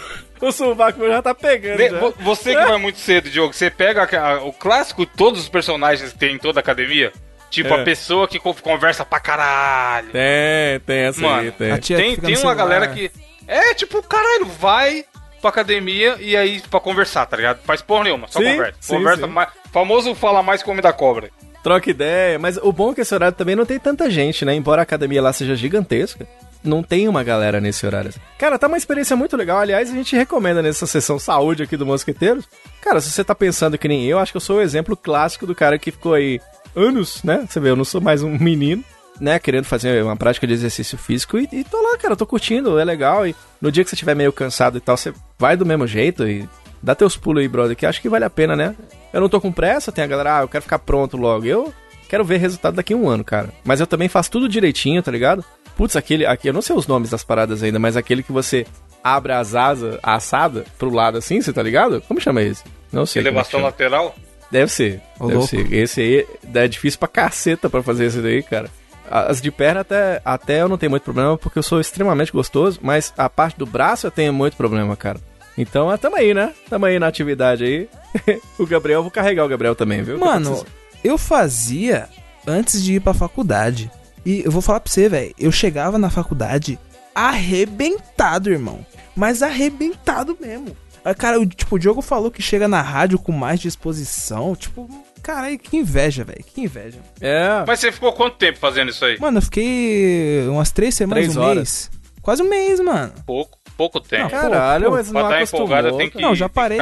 O 0.42 0.52
sovaco 0.52 1.00
meu 1.00 1.10
já 1.12 1.22
tá 1.22 1.36
pegando, 1.36 1.78
De- 1.78 1.90
já. 1.90 2.00
vo- 2.00 2.16
você 2.20 2.56
que 2.56 2.66
vai 2.66 2.78
muito 2.80 2.98
cedo, 2.98 3.30
Diogo, 3.30 3.54
você 3.54 3.70
pega 3.70 4.04
a- 4.04 4.32
a- 4.34 4.44
o 4.44 4.52
clássico 4.52 5.06
de 5.06 5.12
todos 5.16 5.40
os 5.40 5.48
personagens 5.48 6.12
que 6.12 6.18
tem 6.18 6.34
em 6.34 6.40
toda 6.40 6.60
a 6.60 6.62
academia? 6.62 7.14
Tipo, 7.52 7.70
É. 7.76 7.82
a 7.82 7.84
pessoa 7.84 8.28
que 8.28 8.40
co- 8.40 8.56
conversa 8.56 9.06
pra 9.06 9.20
caralho. 9.20 10.10
Tem, 10.10 10.80
tem 10.86 10.98
essa 11.04 11.20
aí, 11.22 11.26
Mano, 11.28 11.52
tem. 11.52 11.72
a 11.72 11.78
tia 11.78 11.96
que 11.98 12.02
Tem, 12.04 12.16
tem 12.16 12.24
no 12.24 12.30
uma 12.30 12.36
celular. 12.38 12.56
galera 12.56 12.88
que. 12.88 13.12
É, 13.48 13.74
tipo, 13.76 14.02
caralho, 14.02 14.46
vai 14.48 15.06
pra 15.42 15.50
academia 15.52 16.16
e 16.20 16.36
aí 16.36 16.60
pra 16.72 16.80
conversar, 16.80 17.26
tá 17.28 17.38
ligado? 17.38 17.60
Faz 17.64 17.82
porra 17.84 18.06
nenhuma, 18.06 18.28
só 18.28 18.40
Sim, 18.40 18.46
conversa. 18.52 18.78
sim, 18.80 18.96
conversa 18.96 19.28
sim. 19.28 19.32
mais. 19.34 19.50
Famoso 19.72 20.16
fala 20.16 20.42
mais 20.42 20.68
homem 20.68 20.82
da 20.82 20.92
cobra. 20.94 21.30
Troca 21.64 21.90
ideia, 21.90 22.40
mas 22.40 22.58
o 22.58 22.72
bom 22.72 22.92
é 22.92 22.96
que 22.96 23.02
esse 23.02 23.14
horário 23.14 23.38
também 23.38 23.56
não 23.56 23.66
tem 23.66 23.80
tanta 23.80 24.10
gente, 24.10 24.44
né? 24.44 24.56
Embora 24.56 24.82
a 24.82 24.84
academia 24.84 25.22
lá 25.22 25.32
seja 25.32 25.56
gigantesca, 25.56 26.28
não 26.64 26.82
tem 26.82 27.08
uma 27.08 27.24
galera 27.24 27.62
nesse 27.62 27.86
horário. 27.86 28.14
Cara, 28.38 28.58
tá 28.58 28.68
uma 28.68 28.78
experiência 28.78 29.16
muito 29.16 29.38
legal. 29.38 29.60
Aliás, 29.60 29.90
a 29.90 29.94
gente 29.94 30.16
recomenda 30.16 30.62
nessa 30.62 30.86
sessão 30.86 31.20
saúde 31.20 31.64
aqui 31.64 31.78
do 31.78 31.86
Mosqueteiros. 31.86 32.48
Cara, 32.82 33.00
se 33.00 33.12
você 33.12 33.24
tá 33.24 33.36
pensando 33.36 33.78
que 33.78 33.88
nem 33.88 34.06
eu, 34.06 34.20
acho 34.20 34.32
que 34.32 34.38
eu 34.38 34.42
sou 34.42 34.58
o 34.58 34.62
exemplo 34.62 34.96
clássico 34.96 35.46
do 35.46 35.56
cara 35.56 35.78
que 35.78 35.92
ficou 35.92 36.14
aí 36.14 36.40
anos, 36.76 37.24
né? 37.24 37.46
Você 37.48 37.60
vê, 37.60 37.70
eu 37.70 37.76
não 37.76 37.86
sou 37.86 38.02
mais 38.02 38.24
um 38.24 38.38
menino, 38.38 38.84
né? 39.20 39.40
Querendo 39.40 39.66
fazer 39.66 40.04
uma 40.04 40.16
prática 40.16 40.48
de 40.48 40.54
exercício 40.54 40.98
físico 40.98 41.38
e, 41.38 41.48
e 41.52 41.64
tô 41.64 41.82
lá, 41.82 41.98
cara, 41.98 42.16
tô 42.16 42.26
curtindo, 42.26 42.80
é 42.80 42.84
legal. 42.84 43.28
E 43.28 43.36
no 43.60 43.72
dia 43.72 43.84
que 43.84 43.90
você 43.90 43.96
estiver 43.96 44.16
meio 44.16 44.34
cansado 44.34 44.78
e 44.78 44.82
tal, 44.82 44.98
você 44.98 45.14
vai 45.38 45.58
do 45.58 45.66
mesmo 45.66 45.86
jeito 45.86 46.28
e 46.28 46.48
dá 46.82 46.96
teus 46.96 47.16
pulos 47.18 47.42
aí, 47.42 47.48
brother, 47.48 47.76
que 47.76 47.86
acho 47.86 48.02
que 48.02 48.10
vale 48.10 48.26
a 48.26 48.30
pena, 48.30 48.56
né? 48.56 48.76
Eu 49.14 49.22
não 49.22 49.30
tô 49.30 49.40
com 49.40 49.52
pressa, 49.52 49.92
tem 49.92 50.04
a 50.04 50.08
galera, 50.08 50.40
ah, 50.40 50.42
eu 50.42 50.48
quero 50.48 50.64
ficar 50.64 50.80
pronto 50.80 51.18
logo. 51.18 51.46
Eu 51.46 51.74
quero 52.10 52.24
ver 52.26 52.38
resultado 52.38 52.76
daqui 52.76 52.94
a 52.94 52.98
um 52.98 53.08
ano, 53.08 53.24
cara. 53.24 53.50
Mas 53.64 53.80
eu 53.80 53.88
também 53.88 54.08
faço 54.10 54.32
tudo 54.32 54.50
direitinho, 54.50 55.02
tá 55.02 55.12
ligado? 55.12 55.44
Putz, 55.76 55.96
aquele, 55.96 56.26
aqui, 56.26 56.50
eu 56.50 56.54
não 56.54 56.62
sei 56.62 56.76
os 56.76 56.88
nomes 56.88 57.10
das 57.10 57.24
paradas 57.24 57.64
ainda, 57.64 57.80
mas 57.80 57.96
aquele 57.96 58.24
que 58.24 58.32
você 58.32 58.66
abre 59.04 59.32
as 59.34 59.56
asas, 59.56 59.98
a 60.04 60.16
assada, 60.16 60.66
pro 60.78 60.94
lado 60.94 61.18
assim, 61.18 61.42
você 61.42 61.52
tá 61.52 61.64
ligado? 61.64 62.02
Como 62.08 62.20
chama 62.22 62.42
esse? 62.42 62.64
Não 62.92 63.06
sei. 63.06 63.22
é 63.22 63.24
Elevação 63.24 63.62
lateral. 63.62 64.16
Deve 64.52 64.70
ser, 64.72 65.02
Ô, 65.18 65.28
deve 65.28 65.38
louco. 65.38 65.50
ser. 65.50 65.74
Esse 65.74 66.02
aí 66.02 66.28
é 66.54 66.68
difícil 66.68 67.00
pra 67.00 67.08
caceta 67.08 67.70
pra 67.70 67.82
fazer 67.82 68.06
esse 68.06 68.20
daí, 68.20 68.44
cara. 68.44 68.70
As 69.10 69.42
de 69.42 69.50
perna 69.52 69.82
até, 69.82 70.22
até 70.24 70.62
eu 70.62 70.70
não 70.70 70.78
tenho 70.78 70.90
muito 70.90 71.04
problema 71.04 71.38
porque 71.38 71.60
eu 71.60 71.64
sou 71.64 71.80
extremamente 71.82 72.32
gostoso, 72.32 72.80
mas 72.82 73.14
a 73.18 73.30
parte 73.30 73.58
do 73.58 73.66
braço 73.66 74.08
eu 74.08 74.12
tenho 74.12 74.34
muito 74.34 74.56
problema, 74.56 74.96
cara. 74.96 75.20
Então, 75.58 75.90
ah, 75.90 75.98
tamo 75.98 76.16
aí, 76.16 76.34
né? 76.34 76.54
Tamo 76.70 76.86
aí 76.86 76.98
na 77.00 77.08
atividade 77.08 77.64
aí. 77.64 77.90
o 78.58 78.66
Gabriel, 78.66 79.00
eu 79.00 79.04
vou 79.04 79.12
carregar 79.12 79.46
o 79.46 79.50
Gabriel 79.50 79.76
também, 79.76 80.02
viu? 80.02 80.18
Mano, 80.18 80.66
eu 81.04 81.18
fazia 81.18 82.08
antes 82.48 82.84
de 82.84 82.96
ir 82.96 83.00
pra 83.02 83.14
faculdade. 83.14 83.92
E 84.26 84.44
eu 84.46 84.52
vou 84.52 84.62
falar 84.62 84.80
pra 84.80 84.92
você, 84.92 85.10
velho. 85.10 85.34
Eu 85.38 85.52
chegava 85.52 85.98
na 85.98 86.10
faculdade 86.10 86.80
arrebentado, 87.14 88.50
irmão. 88.52 88.86
Mas 89.16 89.44
arrebentado 89.44 90.38
mesmo. 90.40 90.76
Cara, 91.18 91.40
o, 91.40 91.46
tipo, 91.46 91.76
o 91.76 91.80
Diogo 91.80 92.02
falou 92.02 92.30
que 92.30 92.42
chega 92.42 92.68
na 92.68 92.82
rádio 92.82 93.18
com 93.18 93.32
mais 93.32 93.60
disposição. 93.60 94.56
Tipo, 94.56 94.88
caralho, 95.22 95.58
que 95.58 95.76
inveja, 95.76 96.24
velho. 96.24 96.44
Que 96.46 96.62
inveja. 96.62 97.00
É. 97.20 97.64
Mas 97.66 97.80
você 97.80 97.92
ficou 97.92 98.14
quanto 98.14 98.38
tempo 98.38 98.60
fazendo 98.60 98.90
isso 98.90 99.04
aí? 99.04 99.20
Mano, 99.20 99.40
eu 99.40 99.42
fiquei 99.42 100.48
umas 100.48 100.72
três 100.72 100.94
semanas, 100.96 101.24
Três 101.26 101.38
um 101.38 101.42
horas. 101.42 101.56
mês. 101.56 101.92
Quase 102.22 102.44
um 102.44 102.50
mês, 102.50 102.80
mano. 102.80 103.14
Pouco, 103.26 103.58
pouco 103.82 104.00
tempo. 104.00 104.24
Não, 104.24 104.30
Caralho, 104.30 104.86
pô, 104.86 104.92
mas 104.92 105.10
pra 105.12 105.22
não 105.24 105.42
empolgado 105.42 105.88
acostumou. 105.88 105.98
tem 105.98 106.10
que, 106.12 106.22
Não, 106.22 106.36
já 106.36 106.48
parei. 106.48 106.78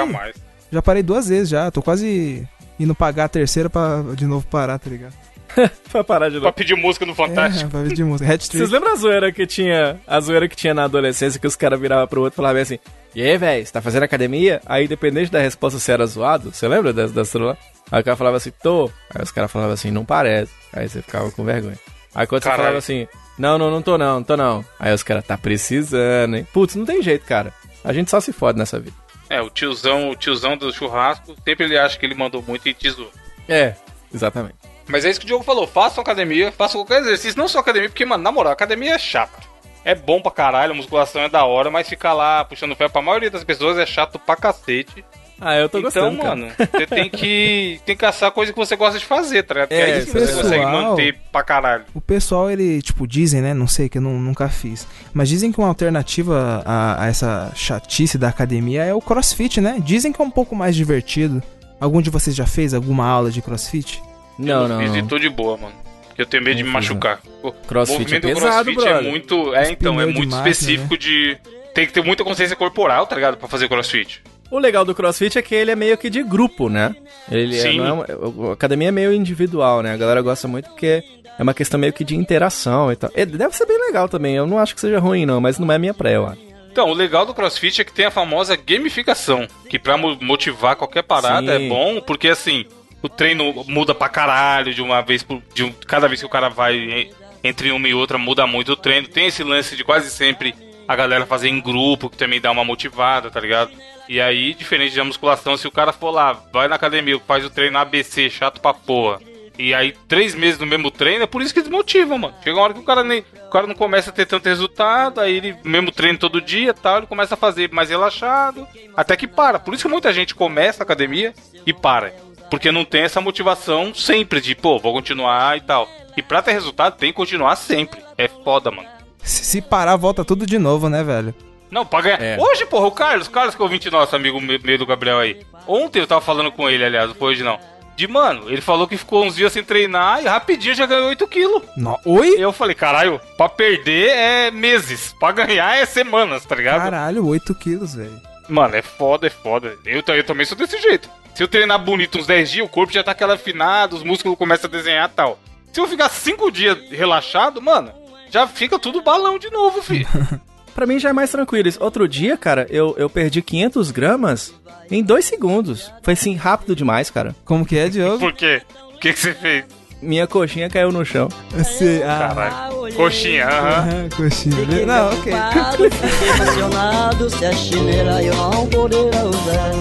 Já 0.72 0.82
parei 0.82 1.02
duas 1.02 1.30
vezes 1.30 1.48
já. 1.50 1.72
Tô 1.72 1.82
quase 1.82 2.46
indo 2.78 2.94
pagar 2.94 3.26
a 3.26 3.30
terceira 3.30 3.70
pra 3.70 4.04
de 4.16 4.26
novo 4.26 4.46
parar, 4.48 4.78
tá 4.78 4.90
ligado? 4.90 5.14
Pra 5.92 6.04
parar 6.04 6.28
de 6.30 6.36
Pra 6.36 6.42
novo. 6.44 6.54
pedir 6.54 6.76
música 6.76 7.06
no 7.06 7.14
É, 7.14 7.16
Fantástico. 7.16 7.72
pra 7.72 7.82
ver 7.82 7.94
de 7.94 8.04
música. 8.04 8.38
Vocês 8.38 8.70
lembram 8.70 8.92
a 8.92 8.96
zoeira 8.96 9.32
que 9.32 9.48
tinha, 9.48 10.00
a 10.06 10.20
zoeira 10.20 10.48
que 10.48 10.56
tinha 10.56 10.74
na 10.76 10.84
adolescência 10.84 11.40
que 11.40 11.48
os 11.48 11.56
caras 11.56 11.80
viravam 11.80 12.06
pro 12.08 12.22
outro 12.22 12.36
e 12.36 12.38
falavam 12.38 12.62
assim: 12.62 12.78
E 13.16 13.22
aí, 13.24 13.36
velho, 13.38 13.66
você 13.66 13.72
tá 13.74 13.82
fazendo 13.82 14.04
academia? 14.04 14.62
Aí, 14.66 14.88
dependente 14.88 15.32
da 15.32 15.40
resposta, 15.40 15.80
se 15.80 15.92
era 15.92 16.06
zoado. 16.06 16.52
Você 16.54 16.68
lembra 16.68 16.94
dessa, 16.94 17.14
dessa 17.14 17.40
lá? 17.40 17.58
Aí 17.92 18.02
o 18.02 18.04
cara 18.04 18.16
falava 18.18 18.38
assim: 18.38 18.52
Tô. 18.62 18.92
Aí 19.16 19.24
os 19.24 19.32
caras 19.32 19.52
falavam 19.52 19.74
assim: 19.74 19.90
Não 19.90 20.06
parece. 20.06 20.52
Aí 20.72 20.88
você 20.88 21.02
ficava 21.02 21.32
com 21.32 21.44
vergonha. 21.44 21.80
Aí 22.14 22.28
quando 22.28 22.44
você 22.44 22.50
Caralho. 22.50 22.64
falava 22.64 22.78
assim: 22.78 23.08
Não, 23.40 23.58
não, 23.58 23.72
não 23.72 23.82
tô 23.82 23.98
não, 23.98 24.16
não 24.16 24.24
tô 24.24 24.36
não. 24.36 24.66
Aí 24.78 24.94
os 24.94 25.02
caras, 25.02 25.26
tá 25.26 25.38
precisando, 25.38 26.36
hein? 26.36 26.46
Putz, 26.54 26.76
não 26.76 26.86
tem 26.86 27.02
jeito, 27.02 27.26
cara. 27.26 27.54
A 27.84 27.94
gente 27.94 28.12
só 28.12 28.20
se 28.20 28.34
fode 28.34 28.60
nessa 28.60 28.78
vida. 28.78 28.96
É, 29.30 29.42
o 29.42 29.50
tiozão, 29.50 30.10
o 30.10 30.16
tiozão 30.16 30.58
do 30.58 30.74
churrasco, 30.74 31.36
sempre 31.46 31.66
ele 31.66 31.78
acha 31.78 31.98
que 31.98 32.06
ele 32.06 32.16
mandou 32.16 32.44
muito 32.46 32.68
e 32.68 32.74
te 32.74 32.90
zoou. 32.90 33.12
É, 33.48 33.76
exatamente. 34.14 34.56
Mas 34.88 35.06
é 35.06 35.10
isso 35.10 35.20
que 35.20 35.26
o 35.26 35.28
Diogo 35.28 35.46
falou, 35.46 35.66
façam 35.68 36.02
academia, 36.02 36.52
façam 36.52 36.82
qualquer 36.82 37.02
exercício, 37.02 37.38
não 37.38 37.48
só 37.48 37.60
academia, 37.60 37.90
porque, 37.90 38.06
mano, 38.06 38.24
na 38.24 38.32
moral, 38.32 38.52
academia 38.52 38.96
é 38.96 39.00
chato. 39.00 39.48
É 39.86 39.96
bom 39.96 40.20
pra 40.20 40.32
caralho, 40.32 40.74
a 40.74 40.76
musculação 40.76 41.22
é 41.22 41.30
da 41.30 41.46
hora, 41.46 41.72
mas 41.72 41.88
ficar 41.88 42.14
lá 42.14 42.44
puxando 42.44 42.76
ferro 42.76 42.90
pra 42.90 43.02
maioria 43.02 43.32
das 43.32 43.44
pessoas 43.44 43.78
é 43.78 43.86
chato 43.86 44.20
pra 44.20 44.36
cacete. 44.36 45.06
Ah, 45.42 45.56
eu 45.58 45.70
tô 45.70 45.78
então, 45.80 45.90
gostando, 45.92 46.18
cara. 46.22 46.36
mano, 46.36 46.52
você 46.58 46.86
tem 46.88 47.10
que, 47.10 47.80
tem 47.86 47.96
que 47.96 48.02
caçar 48.02 48.32
coisa 48.32 48.52
que 48.52 48.58
você 48.60 48.76
gosta 48.76 49.00
de 49.00 49.06
fazer, 49.06 49.44
tá 49.44 49.54
ligado? 49.54 49.70
Porque 49.70 49.82
É, 49.82 49.94
aí 49.96 50.02
sim 50.02 50.12
você 50.12 50.20
pessoal- 50.20 50.42
consegue 50.44 50.66
manter 50.66 51.16
pra 51.32 51.44
caralho. 51.44 51.86
O 51.94 52.02
pessoal, 52.02 52.50
ele, 52.52 52.82
tipo, 52.82 53.08
dizem, 53.08 53.42
né? 53.42 53.54
Não 53.54 53.68
sei, 53.68 53.88
que 53.90 53.98
eu 53.98 54.02
nu- 54.02 54.20
nunca 54.20 54.50
fiz. 54.50 54.88
Mas 55.14 55.30
dizem 55.30 55.52
que 55.52 55.58
uma 55.60 55.68
alternativa 55.68 56.62
a, 56.66 57.04
a 57.04 57.08
essa 57.08 57.52
chatice 57.56 58.18
da 58.18 58.28
academia 58.30 58.84
é 58.84 58.94
o 58.94 59.02
crossfit, 59.02 59.62
né? 59.62 59.78
Dizem 59.84 60.12
que 60.12 60.22
é 60.22 60.26
um 60.26 60.32
pouco 60.32 60.56
mais 60.56 60.76
divertido. 60.76 61.42
Algum 61.80 62.02
de 62.02 62.10
vocês 62.10 62.36
já 62.36 62.46
fez 62.46 62.74
alguma 62.74 63.06
aula 63.08 63.32
de 63.32 63.42
crossfit? 63.42 64.02
Não, 64.38 64.64
eu 64.64 64.68
não. 64.68 64.80
fiz 64.80 64.96
e 64.96 65.04
tô 65.04 65.18
de 65.18 65.30
boa, 65.30 65.56
mano. 65.58 65.74
Porque 66.08 66.22
eu 66.22 66.26
tenho 66.26 66.44
medo 66.44 66.58
de 66.58 66.64
me 66.64 66.70
machucar. 66.70 67.20
O 67.42 67.52
Crossfit 67.52 68.16
é 68.16 68.20
pesado, 68.20 68.42
crossfit 68.66 68.80
é 68.88 68.92
brother. 68.94 69.10
muito. 69.10 69.56
É, 69.56 69.62
Os 69.64 69.70
então, 69.70 69.94
é 69.94 70.04
pneus 70.04 70.14
de 70.14 70.20
muito 70.20 70.32
máquina, 70.36 70.50
específico 70.50 70.98
de. 70.98 71.38
Tem 71.74 71.86
que 71.88 71.94
ter 71.94 72.04
muita 72.04 72.24
consciência 72.26 72.56
corporal, 72.58 73.08
tá 73.08 73.16
ligado? 73.16 73.38
Pra 73.38 73.48
fazer 73.48 73.70
crossfit. 73.70 74.22
O 74.52 74.58
legal 74.58 74.84
do 74.84 74.96
CrossFit 74.96 75.38
é 75.38 75.42
que 75.42 75.54
ele 75.54 75.72
é 75.72 75.76
meio 75.76 75.98
que 75.98 76.10
de 76.10 76.24
grupo, 76.24 76.70
né? 76.70 76.96
Ele 77.32 77.58
é, 77.60 77.74
não 77.74 77.86
é 77.86 77.94
uma- 77.94 78.50
a 78.50 78.54
academia 78.54 78.88
é 78.90 78.92
meio 78.92 79.14
individual, 79.14 79.82
né? 79.84 79.94
A 79.94 79.98
galera 79.98 80.22
gosta 80.22 80.48
muito 80.48 80.70
porque 80.70 81.04
é 81.38 81.44
uma 81.44 81.54
questão 81.54 81.80
meio 81.80 81.94
que 81.94 82.04
de 82.04 82.16
interação 82.16 82.92
e 82.92 82.96
tal. 82.96 83.12
É, 83.14 83.26
deve 83.26 83.56
ser 83.56 83.66
bem 83.68 83.78
legal 83.80 84.10
também. 84.10 84.36
Eu 84.36 84.48
não 84.48 84.58
acho 84.58 84.74
que 84.74 84.82
seja 84.82 84.98
ruim, 85.00 85.26
não, 85.26 85.40
mas 85.40 85.60
não 85.60 85.72
é 85.72 85.78
minha 85.78 85.94
praia, 85.94 86.20
acho. 86.22 86.42
Então, 86.72 86.90
o 86.90 86.94
legal 86.94 87.26
do 87.26 87.34
CrossFit 87.34 87.82
é 87.82 87.84
que 87.84 87.94
tem 87.94 88.06
a 88.06 88.12
famosa 88.12 88.56
gamificação, 88.56 89.48
que 89.70 89.78
pra 89.78 89.98
mo- 89.98 90.18
motivar 90.22 90.76
qualquer 90.76 91.04
parada 91.04 91.58
Sim. 91.58 91.66
é 91.66 91.70
bom, 91.70 92.00
porque 92.02 92.28
assim, 92.30 92.66
o 93.04 93.10
treino 93.10 93.64
muda 93.68 93.94
pra 93.94 94.10
caralho 94.10 94.74
de 94.74 94.82
uma 94.82 95.02
vez 95.02 95.22
por 95.24 95.42
de 95.54 95.64
um- 95.64 95.72
cada 95.86 96.08
vez 96.08 96.20
que 96.22 96.26
o 96.26 96.30
cara 96.30 96.50
vai 96.50 96.76
en- 96.76 97.10
entre 97.44 97.72
uma 97.72 97.88
e 97.88 97.94
outra 97.94 98.18
muda 98.18 98.46
muito 98.48 98.72
o 98.72 98.76
treino. 98.76 99.08
Tem 99.08 99.28
esse 99.28 99.44
lance 99.44 99.76
de 99.76 99.84
quase 99.84 100.10
sempre 100.10 100.56
a 100.88 100.96
galera 100.96 101.26
fazer 101.26 101.50
em 101.50 101.60
grupo, 101.62 102.10
que 102.10 102.18
também 102.18 102.42
dá 102.42 102.50
uma 102.52 102.64
motivada, 102.66 103.30
tá 103.30 103.40
ligado? 103.40 103.72
E 104.10 104.20
aí, 104.20 104.56
diferente 104.56 104.96
da 104.96 105.04
musculação, 105.04 105.56
se 105.56 105.68
o 105.68 105.72
cara 105.72 105.94
for 105.94 106.10
lá, 106.10 106.34
vai 106.52 106.68
na 106.68 106.76
academia, 106.76 107.22
faz 107.28 107.46
o 107.46 107.50
treino 107.52 107.78
ABC, 107.78 108.28
chato 108.28 108.60
pra 108.60 108.74
porra. 108.74 109.20
E 109.56 109.72
aí, 109.72 109.94
três 110.08 110.34
meses 110.34 110.60
no 110.60 110.66
mesmo 110.66 110.90
treino, 110.90 111.26
é 111.26 111.28
por 111.28 111.44
isso 111.44 111.54
que 111.54 111.62
desmotiva, 111.62 112.18
mano. 112.18 112.34
Chega 112.44 112.56
uma 112.58 112.64
hora 112.64 112.74
que 112.74 112.80
o 112.80 112.84
cara 112.84 113.04
nem. 113.04 113.24
O 113.46 113.50
cara 113.52 113.68
não 113.68 113.76
começa 113.76 114.10
a 114.10 114.14
ter 114.14 114.26
tanto 114.26 114.50
resultado, 114.50 115.22
aí 115.22 115.38
ele, 115.38 115.56
mesmo 115.64 115.92
treino 115.92 116.18
todo 116.18 116.42
dia 116.42 116.74
tal, 116.74 116.98
ele 116.98 117.06
começa 117.06 117.36
a 117.36 117.38
fazer 117.38 117.72
mais 117.72 117.92
relaxado, 117.92 118.68
até 118.98 119.16
que 119.16 119.28
para. 119.28 119.60
Por 119.60 119.76
isso 119.76 119.84
que 119.84 119.92
muita 119.92 120.12
gente 120.12 120.34
começa 120.34 120.82
a 120.82 120.86
academia 120.86 121.32
e 121.64 121.72
para. 121.72 122.12
Porque 122.50 122.72
não 122.72 122.84
tem 122.84 123.04
essa 123.04 123.22
motivação 123.22 123.94
sempre 123.94 124.42
de, 124.42 124.56
pô, 124.56 124.80
vou 124.80 124.92
continuar 124.92 125.56
e 125.56 125.62
tal. 125.62 125.88
E 126.18 126.24
pra 126.24 126.42
ter 126.42 126.54
resultado, 126.54 126.98
tem 126.98 127.12
que 127.12 127.18
continuar 127.18 127.56
sempre. 127.58 128.02
É 128.18 128.28
foda, 128.28 128.72
mano. 128.72 128.90
Se, 129.22 129.46
se 129.46 129.62
parar, 129.62 129.98
volta 129.98 130.26
tudo 130.26 130.48
de 130.48 130.58
novo, 130.58 130.90
né, 130.90 131.04
velho? 131.04 131.36
Não, 131.72 131.86
pra 131.86 132.02
ganhar. 132.02 132.22
É. 132.22 132.38
Hoje, 132.40 132.66
porra, 132.66 132.88
o 132.88 132.92
Carlos, 132.92 133.28
Carlos 133.28 133.56
que 133.56 133.62
é 133.62 133.64
ouvinte 133.64 133.90
nosso, 133.92 134.16
amigo 134.16 134.40
me- 134.42 134.58
meio 134.58 134.78
do 134.80 134.86
Gabriel 134.86 135.20
aí. 135.20 135.46
Ontem 135.68 136.00
eu 136.00 136.08
tava 136.08 136.22
falando 136.22 136.52
com 136.52 136.70
ele, 136.70 136.84
aliás, 136.84 137.10
não 137.10 137.16
foi 137.16 137.32
hoje 137.32 137.44
não. 137.44 137.60
De, 137.96 138.08
mano, 138.08 138.50
ele 138.50 138.62
falou 138.62 138.88
que 138.88 138.96
ficou 138.96 139.26
uns 139.26 139.36
dias 139.36 139.52
sem 139.52 139.64
treinar 139.64 140.24
e 140.24 140.26
rapidinho 140.28 140.74
já 140.74 140.86
ganhou 140.86 141.10
8 141.10 141.28
quilos. 141.28 141.64
No... 141.76 142.00
Oi? 142.06 142.36
Eu 142.38 142.54
falei, 142.54 142.74
caralho, 142.74 143.20
pra 143.36 143.50
perder 143.50 144.10
é 144.10 144.52
meses, 144.52 145.14
pra 145.20 145.32
ganhar 145.34 145.76
é 145.78 145.86
semanas, 145.86 146.46
tá 146.46 146.56
ligado? 146.56 146.82
Caralho, 146.82 147.28
8 147.28 147.54
quilos, 147.56 147.96
velho. 147.96 148.22
Mano, 148.48 148.76
é 148.76 148.82
foda, 148.82 149.28
é 149.28 149.30
foda. 149.30 149.76
Eu, 149.86 150.02
eu 150.16 150.24
também 150.24 150.46
sou 150.46 150.58
desse 150.58 150.80
jeito. 150.80 151.10
Se 151.36 151.44
eu 151.44 151.48
treinar 151.48 151.78
bonito 151.78 152.18
uns 152.18 152.26
10 152.26 152.50
dias, 152.52 152.66
o 152.66 152.70
corpo 152.70 152.92
já 152.92 153.04
tá 153.04 153.12
aquela 153.12 153.36
afinado, 153.36 153.96
os 153.96 154.04
músculos 154.04 154.38
começam 154.38 154.68
a 154.70 154.72
desenhar 154.72 155.10
e 155.10 155.14
tal. 155.14 155.38
Se 155.72 155.80
eu 155.80 155.88
ficar 155.88 156.10
5 156.10 156.50
dias 156.52 156.78
relaxado, 156.90 157.62
mano, 157.62 157.92
já 158.32 158.48
fica 158.48 158.80
tudo 158.80 159.02
balão 159.02 159.38
de 159.38 159.50
novo, 159.52 159.82
filho. 159.82 160.08
Pra 160.80 160.88
mim 160.88 160.98
já 160.98 161.10
é 161.10 161.14
mais 161.14 161.30
tranquilo. 161.30 161.70
Outro 161.82 162.08
dia, 162.08 162.38
cara, 162.38 162.66
eu, 162.70 162.96
eu 162.98 163.10
perdi 163.10 163.42
500 163.42 163.92
gramas 163.92 164.54
em 164.90 165.04
dois 165.04 165.26
segundos. 165.26 165.92
Foi 166.02 166.14
assim, 166.14 166.38
rápido 166.38 166.74
demais, 166.74 167.10
cara. 167.10 167.36
Como 167.44 167.66
que 167.66 167.78
é, 167.78 167.90
Diogo? 167.90 168.18
Por 168.20 168.32
quê? 168.32 168.62
O 168.96 168.98
que, 168.98 169.12
que 169.12 169.20
você 169.20 169.34
fez? 169.34 169.66
Minha 170.02 170.26
coxinha 170.26 170.70
caiu 170.70 170.90
no 170.90 171.04
chão. 171.04 171.28
Você... 171.52 172.02
Ah, 172.06 172.34
Caralho. 172.34 172.94
Coxinha, 172.96 173.46
aham. 173.46 173.68
aham, 173.68 174.10
coxinha. 174.16 174.56
Fiquei 174.56 174.86
Não, 174.86 175.10
ok. 175.10 175.34
emocionado 176.40 177.30
se 177.30 177.46
a 177.46 177.52
chinela 177.52 178.24
eu 178.24 178.34
não 178.36 178.68
poderá 178.68 179.26
usar. 179.26 179.72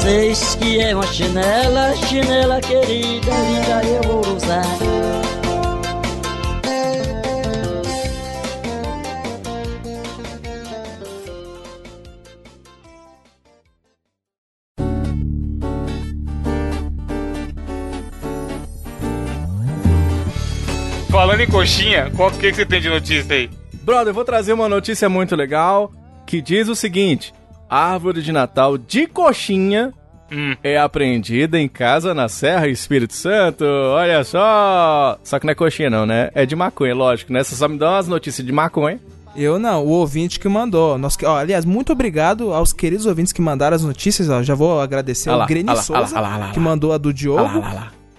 Seis 0.00 0.54
que 0.54 0.80
é 0.80 0.94
uma 0.94 1.06
chinela, 1.08 1.94
chinela 2.08 2.58
querida, 2.62 3.32
linda 3.32 3.82
eu 3.84 4.02
vou 4.08 4.34
usar. 4.34 4.97
Falando 21.10 21.40
em 21.40 21.46
coxinha, 21.46 22.10
qual 22.14 22.30
que, 22.30 22.50
que 22.50 22.54
você 22.54 22.66
tem 22.66 22.80
de 22.80 22.88
notícia 22.88 23.34
aí? 23.34 23.50
Brother, 23.82 24.08
eu 24.08 24.14
vou 24.14 24.24
trazer 24.24 24.52
uma 24.52 24.68
notícia 24.68 25.08
muito 25.08 25.34
legal 25.34 25.90
que 26.26 26.42
diz 26.42 26.68
o 26.68 26.74
seguinte: 26.74 27.32
árvore 27.68 28.22
de 28.22 28.30
Natal 28.30 28.76
de 28.76 29.06
coxinha 29.06 29.92
Hum. 30.30 30.54
é 30.62 30.76
apreendida 30.78 31.58
em 31.58 31.66
casa 31.66 32.12
na 32.12 32.28
Serra 32.28 32.68
Espírito 32.68 33.14
Santo. 33.14 33.64
Olha 33.64 34.22
só! 34.22 35.18
Só 35.24 35.38
que 35.38 35.46
não 35.46 35.52
é 35.52 35.54
coxinha, 35.54 35.88
não, 35.88 36.04
né? 36.04 36.30
É 36.34 36.44
de 36.44 36.54
maconha, 36.54 36.94
lógico, 36.94 37.32
né? 37.32 37.42
Você 37.42 37.54
só 37.54 37.66
me 37.66 37.78
dá 37.78 37.92
umas 37.92 38.06
notícias 38.06 38.46
de 38.46 38.52
maconha. 38.52 39.00
Eu 39.34 39.58
não, 39.58 39.86
o 39.86 39.88
ouvinte 39.88 40.38
que 40.38 40.46
mandou. 40.46 40.98
Nós, 40.98 41.16
ó, 41.24 41.38
aliás, 41.38 41.64
muito 41.64 41.92
obrigado 41.92 42.52
aos 42.52 42.74
queridos 42.74 43.06
ouvintes 43.06 43.32
que 43.32 43.40
mandaram 43.40 43.74
as 43.74 43.82
notícias. 43.82 44.28
Ó, 44.28 44.42
já 44.42 44.54
vou 44.54 44.78
agradecer 44.82 45.30
Ah 45.30 45.36
lá, 45.36 45.42
ao 45.44 45.48
Greni 45.48 45.70
ah 45.70 45.74
lá, 45.74 45.82
Souza, 45.82 46.18
ah 46.18 46.20
lá, 46.20 46.28
lá, 46.28 46.36
lá, 46.36 46.50
que 46.50 46.60
mandou 46.60 46.92
a 46.92 46.98
do 46.98 47.10
Diogo. 47.10 47.62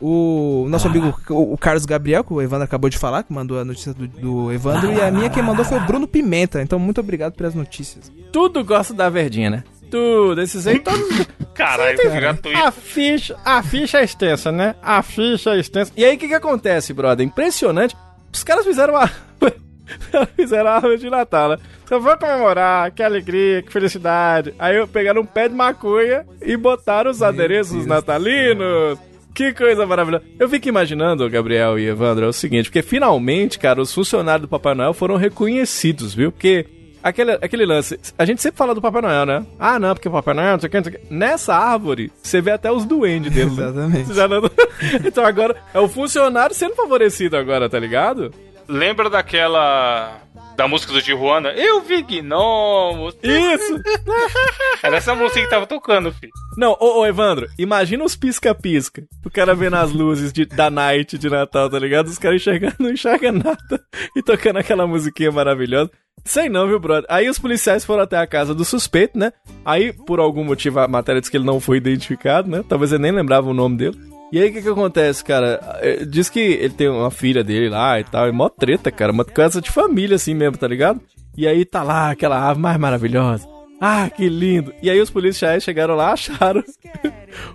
Ah. 0.01 0.05
O 0.05 0.65
nosso 0.69 0.87
amigo, 0.87 1.13
o, 1.29 1.57
Carlos 1.57 1.85
Gabriel, 1.85 2.23
que 2.23 2.33
o 2.33 2.41
Evandro 2.41 2.63
acabou 2.63 2.89
de 2.89 2.97
falar, 2.97 3.23
que 3.23 3.33
mandou 3.33 3.59
a 3.59 3.65
notícia 3.65 3.93
do, 3.93 4.07
do 4.07 4.51
Evandro. 4.51 4.91
e 4.91 5.01
a 5.01 5.11
minha 5.11 5.29
quem 5.29 5.43
mandou 5.43 5.65
foi 5.65 5.77
o 5.77 5.81
Bruno 5.81 6.07
Pimenta. 6.07 6.61
Então, 6.61 6.79
muito 6.79 7.01
obrigado 7.01 7.33
pelas 7.33 7.53
notícias. 7.53 8.11
Tudo 8.31 8.63
gosta 8.63 8.93
da 8.93 9.09
verdinha, 9.09 9.49
né? 9.49 9.63
Tudo, 9.89 10.41
esses 10.41 10.67
aí 10.67 10.79
todos. 10.79 11.01
Caralho, 11.53 11.97
gratuito. 11.97 12.57
A 12.57 12.71
ficha, 12.71 13.35
a 13.43 13.61
ficha 13.61 13.97
é 13.99 14.03
extensa, 14.03 14.51
né? 14.51 14.75
A 14.81 15.01
ficha 15.01 15.51
é 15.51 15.59
extensa. 15.59 15.91
E 15.97 16.05
aí, 16.05 16.15
o 16.15 16.19
que 16.19 16.27
que 16.27 16.33
acontece, 16.33 16.93
brother? 16.93 17.25
Impressionante. 17.25 17.95
Os 18.31 18.43
caras 18.43 18.65
fizeram 18.65 18.93
uma... 18.93 19.09
fizeram 20.37 20.69
a 20.69 20.75
árvore 20.75 20.99
de 20.99 21.09
Natal, 21.09 21.49
né? 21.49 21.57
Só 21.87 21.99
vou 21.99 22.15
comemorar, 22.17 22.91
que 22.91 23.01
alegria, 23.01 23.63
que 23.63 23.71
felicidade. 23.71 24.53
Aí 24.59 24.77
eu 24.77 24.87
pegaram 24.87 25.21
um 25.21 25.25
pé 25.25 25.49
de 25.49 25.55
maconha 25.55 26.23
e 26.39 26.55
botaram 26.55 27.09
os 27.09 27.23
adereços 27.23 27.73
Deus. 27.73 27.87
natalinos. 27.87 28.99
Que 29.39 29.53
coisa 29.53 29.85
maravilhosa. 29.85 30.25
Eu 30.37 30.49
fico 30.49 30.67
imaginando, 30.67 31.29
Gabriel 31.29 31.79
e 31.79 31.87
Evandro, 31.87 32.25
é 32.25 32.27
o 32.27 32.33
seguinte, 32.33 32.65
porque 32.65 32.81
finalmente, 32.81 33.57
cara, 33.57 33.81
os 33.81 33.93
funcionários 33.93 34.41
do 34.41 34.49
Papai 34.49 34.75
Noel 34.75 34.93
foram 34.93 35.15
reconhecidos, 35.15 36.13
viu? 36.13 36.29
Porque 36.29 36.65
aquele, 37.01 37.31
aquele 37.31 37.65
lance. 37.65 37.97
A 38.17 38.25
gente 38.25 38.41
sempre 38.41 38.57
fala 38.57 38.75
do 38.75 38.81
Papai 38.81 39.01
Noel, 39.01 39.25
né? 39.25 39.45
Ah, 39.57 39.79
não, 39.79 39.93
porque 39.93 40.09
o 40.09 40.11
Papai 40.11 40.33
Noel, 40.33 40.51
não 40.51 40.59
sei 40.59 40.67
o 40.67 40.71
que, 40.71 40.77
não 40.77 40.83
sei 40.83 40.93
o 40.93 40.99
que. 40.99 41.13
Nessa 41.13 41.55
árvore, 41.55 42.11
você 42.21 42.41
vê 42.41 42.51
até 42.51 42.69
os 42.69 42.83
duendes 42.83 43.31
dele. 43.33 43.49
né? 43.51 44.01
Exatamente. 44.03 44.13
Não- 44.13 44.51
então 45.07 45.25
agora, 45.25 45.55
é 45.73 45.79
o 45.79 45.87
funcionário 45.87 46.53
sendo 46.53 46.75
favorecido 46.75 47.37
agora, 47.37 47.69
tá 47.69 47.79
ligado? 47.79 48.33
Lembra 48.69 49.09
daquela. 49.09 50.21
Da 50.55 50.67
música 50.67 50.93
do 50.93 51.01
Tijuana? 51.01 51.49
Eu 51.53 51.81
vi 51.81 52.03
gnomos. 52.03 53.17
Isso! 53.23 53.81
Era 54.83 54.97
essa 54.97 55.15
música 55.15 55.41
que 55.41 55.49
tava 55.49 55.65
tocando, 55.65 56.11
filho. 56.11 56.31
Não, 56.55 56.77
ô, 56.79 56.99
ô 56.99 57.05
Evandro, 57.05 57.47
imagina 57.57 58.03
os 58.03 58.15
pisca-pisca. 58.15 59.03
O 59.25 59.31
cara 59.31 59.55
vendo 59.55 59.77
as 59.77 59.91
luzes 59.91 60.31
de, 60.31 60.45
da 60.45 60.69
night 60.69 61.17
de 61.17 61.29
Natal, 61.29 61.67
tá 61.67 61.79
ligado? 61.79 62.07
Os 62.07 62.19
caras 62.19 62.41
enxergando, 62.41 62.75
não 62.77 62.91
enxergam 62.91 63.31
nada. 63.31 63.83
E 64.15 64.21
tocando 64.21 64.59
aquela 64.59 64.85
musiquinha 64.85 65.31
maravilhosa. 65.31 65.89
Sei 66.23 66.47
não, 66.47 66.67
viu, 66.67 66.79
brother? 66.79 67.05
Aí 67.09 67.27
os 67.27 67.39
policiais 67.39 67.83
foram 67.83 68.03
até 68.03 68.17
a 68.17 68.27
casa 68.27 68.53
do 68.53 68.63
suspeito, 68.63 69.17
né? 69.17 69.31
Aí, 69.65 69.93
por 69.93 70.19
algum 70.19 70.43
motivo, 70.43 70.79
a 70.79 70.87
matéria 70.87 71.21
diz 71.21 71.29
que 71.29 71.37
ele 71.37 71.45
não 71.45 71.59
foi 71.59 71.77
identificado, 71.77 72.47
né? 72.49 72.63
Talvez 72.67 72.91
ele 72.91 73.01
nem 73.01 73.11
lembrava 73.11 73.49
o 73.49 73.53
nome 73.53 73.77
dele. 73.77 74.08
E 74.31 74.39
aí, 74.39 74.49
o 74.49 74.53
que 74.53 74.61
que 74.61 74.69
acontece, 74.69 75.23
cara? 75.23 75.59
Eh, 75.81 76.05
Diz 76.05 76.29
que 76.29 76.39
ele 76.39 76.73
tem 76.73 76.87
uma 76.87 77.09
filha 77.09 77.43
dele 77.43 77.69
lá 77.69 77.99
e 77.99 78.03
tal. 78.03 78.27
É 78.27 78.31
mó 78.31 78.47
treta, 78.47 78.91
cara. 78.91 79.11
Uma 79.11 79.25
coisa 79.25 79.59
de 79.59 79.71
família, 79.71 80.15
assim 80.15 80.33
mesmo, 80.35 80.57
tá 80.57 80.67
ligado? 80.67 81.01
E 81.35 81.47
aí 81.47 81.65
tá 81.65 81.81
lá 81.83 82.11
aquela 82.11 82.49
ave 82.49 82.59
mais 82.59 82.77
maravilhosa. 82.77 83.47
Ah, 83.81 84.09
que 84.09 84.27
lindo! 84.27 84.73
E 84.83 84.89
aí 84.89 84.99
os 84.99 85.09
policiais 85.09 85.63
chegaram 85.63 85.95
lá, 85.95 86.11
acharam 86.13 86.61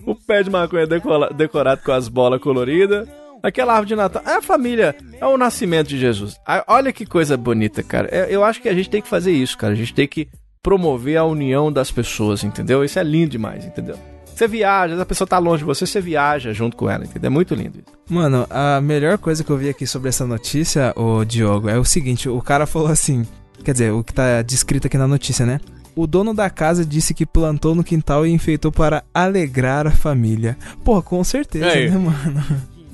o 0.07 0.15
pé 0.15 0.43
de 0.43 0.51
maconha 0.51 0.87
decorado 1.35 1.83
com 1.85 1.93
as 1.93 2.09
bolas 2.09 2.41
coloridas. 2.41 3.07
Aquela 3.43 3.73
árvore 3.75 3.89
de 3.89 3.97
Natal. 3.97 4.23
É 4.27 4.37
a 4.37 4.43
família, 4.43 4.97
é 5.21 5.27
o 5.27 5.37
nascimento 5.37 5.89
de 5.89 5.99
Jesus. 5.99 6.41
Ah, 6.47 6.65
Olha 6.67 6.93
que 6.95 7.05
coisa 7.05 7.37
bonita, 7.37 7.83
cara. 7.83 8.09
É, 8.11 8.35
Eu 8.35 8.43
acho 8.43 8.63
que 8.63 8.71
a 8.71 8.75
gente 8.75 8.89
tem 8.89 9.03
que 9.03 9.09
fazer 9.09 9.33
isso, 9.33 9.59
cara. 9.59 9.75
A 9.75 9.77
gente 9.77 9.93
tem 9.93 10.09
que 10.09 10.27
promover 10.63 11.19
a 11.19 11.25
união 11.25 11.71
das 11.71 11.91
pessoas, 11.91 12.43
entendeu? 12.43 12.83
Isso 12.83 12.99
é 12.99 13.03
lindo 13.03 13.33
demais, 13.33 13.67
entendeu? 13.67 13.99
Você 14.35 14.49
viaja, 14.49 15.01
a 15.01 15.07
pessoa 15.07 15.29
tá 15.29 15.39
longe 15.39 15.59
de 15.59 15.65
você, 15.65 15.87
você 15.87 16.01
viaja 16.01 16.53
junto 16.53 16.77
com 16.77 16.91
ela, 16.91 17.05
entendeu? 17.05 17.29
É 17.29 17.31
muito 17.31 17.55
lindo 17.55 17.79
isso. 17.79 17.97
Mano, 18.09 18.47
a 18.51 18.81
melhor 18.81 19.17
coisa 19.19 19.45
que 19.45 19.51
eu 19.51 19.57
vi 19.57 19.69
aqui 19.69 19.87
sobre 19.87 20.09
essa 20.09 20.27
notícia, 20.27 20.93
ô 20.97 21.25
Diogo, 21.25 21.69
é 21.69 21.79
o 21.79 21.85
seguinte: 21.85 22.29
o 22.29 22.41
cara 22.43 22.67
falou 22.67 22.89
assim. 22.89 23.27
Quer 23.65 23.73
dizer, 23.73 23.93
o 23.93 24.05
que 24.05 24.13
tá 24.13 24.43
descrito 24.43 24.89
aqui 24.89 24.99
na 24.99 25.09
notícia, 25.09 25.47
né? 25.47 25.59
O 25.97 26.07
dono 26.07 26.35
da 26.35 26.51
casa 26.51 26.85
disse 26.85 27.15
que 27.15 27.25
plantou 27.25 27.75
no 27.75 27.85
quintal 27.85 28.27
e 28.27 28.31
enfeitou 28.31 28.71
para 28.71 29.05
alegrar 29.15 29.87
a 29.87 29.91
família. 29.91 30.59
Porra, 30.85 31.01
com 31.01 31.23
certeza, 31.23 31.67
né, 31.67 31.97
mano? 31.97 32.45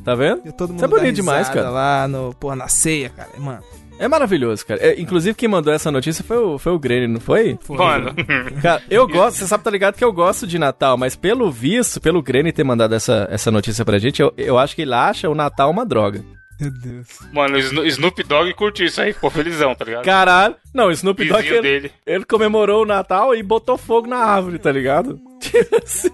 Tá 0.05 0.15
vendo? 0.15 0.43
E 0.45 0.53
todo 0.53 0.71
mundo 0.71 0.79
Isso 0.79 0.85
é 0.85 0.89
bonito 0.89 1.15
demais, 1.15 1.49
cara. 1.49 1.71
lá 1.71 2.07
no, 2.07 2.35
porra, 2.35 2.57
na 2.57 2.69
ceia, 2.69 3.09
cara. 3.11 3.31
Mano, 3.39 3.63
É 4.01 4.09
maravilhoso, 4.09 4.65
cara. 4.67 4.81
É, 4.83 4.99
inclusive, 5.01 5.35
quem 5.37 5.49
mandou 5.49 5.73
essa 5.73 5.91
notícia 5.91 6.25
foi 6.25 6.39
o, 6.39 6.59
foi 6.59 6.73
o 6.73 6.79
Grêmio, 6.79 7.09
não 7.09 7.21
foi? 7.21 7.59
Mano, 7.69 8.15
Cara, 8.63 8.83
eu 8.91 9.07
gosto, 9.07 9.37
você 9.37 9.47
sabe, 9.47 9.63
tá 9.63 9.71
ligado 9.71 9.95
que 9.97 10.05
eu 10.05 10.13
gosto 10.13 10.47
de 10.47 10.59
Natal, 10.59 10.97
mas 10.97 11.15
pelo 11.15 11.51
visto, 11.51 12.01
pelo 12.01 12.23
Grêmio 12.23 12.53
ter 12.53 12.65
mandado 12.65 12.95
essa, 12.95 13.29
essa 13.31 13.51
notícia 13.51 13.85
pra 13.85 13.99
gente, 13.99 14.21
eu, 14.23 14.33
eu 14.37 14.59
acho 14.59 14.75
que 14.75 14.83
ele 14.83 14.95
acha 14.95 15.29
o 15.29 15.35
Natal 15.35 15.71
uma 15.71 15.85
droga. 15.85 16.25
meu 16.59 16.71
Deus. 16.71 17.07
mano, 17.33 17.57
o 17.57 17.59
Sno- 17.59 17.85
Snoop 17.87 18.23
Dogg 18.25 18.55
curtiu 18.55 18.87
isso 18.87 19.01
aí, 19.01 19.13
ficou 19.13 19.31
felizão, 19.31 19.75
tá 19.75 19.85
ligado? 19.85 20.05
Caralho. 20.05 20.57
Não, 20.75 20.87
o 20.87 20.93
Snoop 20.93 21.23
Dogg, 21.27 21.47
ele, 21.47 21.61
dele. 21.63 21.93
ele 22.07 22.25
comemorou 22.25 22.83
o 22.83 22.87
Natal 22.87 23.35
e 23.35 23.43
botou 23.43 23.77
fogo 23.77 24.07
na 24.09 24.17
árvore, 24.19 24.59
tá 24.59 24.73
ligado? 24.73 25.19
Tipo 25.41 25.77
assim, 25.83 26.11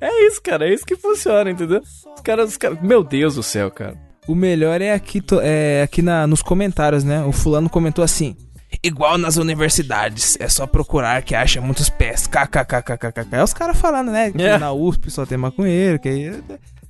é 0.00 0.26
isso, 0.26 0.40
cara, 0.42 0.68
é 0.68 0.74
isso 0.74 0.84
que 0.86 0.96
funciona, 0.96 1.50
entendeu? 1.50 1.80
Os 1.80 2.20
caras, 2.22 2.50
os 2.50 2.56
caras, 2.56 2.80
meu 2.82 3.02
Deus 3.04 3.34
do 3.36 3.42
céu, 3.42 3.70
cara. 3.70 4.05
O 4.28 4.34
melhor 4.34 4.80
é 4.80 4.92
aqui, 4.92 5.22
é 5.42 5.82
aqui 5.84 6.02
na, 6.02 6.26
nos 6.26 6.42
comentários, 6.42 7.04
né? 7.04 7.22
O 7.24 7.32
fulano 7.32 7.68
comentou 7.70 8.04
assim: 8.04 8.36
Igual 8.82 9.16
nas 9.18 9.36
universidades, 9.36 10.36
é 10.40 10.48
só 10.48 10.66
procurar 10.66 11.22
que 11.22 11.34
acha 11.34 11.60
muitos 11.60 11.88
pés. 11.88 12.26
KKKKKK. 12.26 13.26
É 13.36 13.42
os 13.42 13.54
caras 13.54 13.78
falando, 13.78 14.10
né? 14.10 14.30
Que 14.32 14.42
É. 14.42 14.58
na 14.58 14.72
USP 14.72 15.10
só 15.10 15.24
tem 15.24 15.38
maconheiro, 15.38 15.98
que 15.98 16.08
aí. 16.08 16.24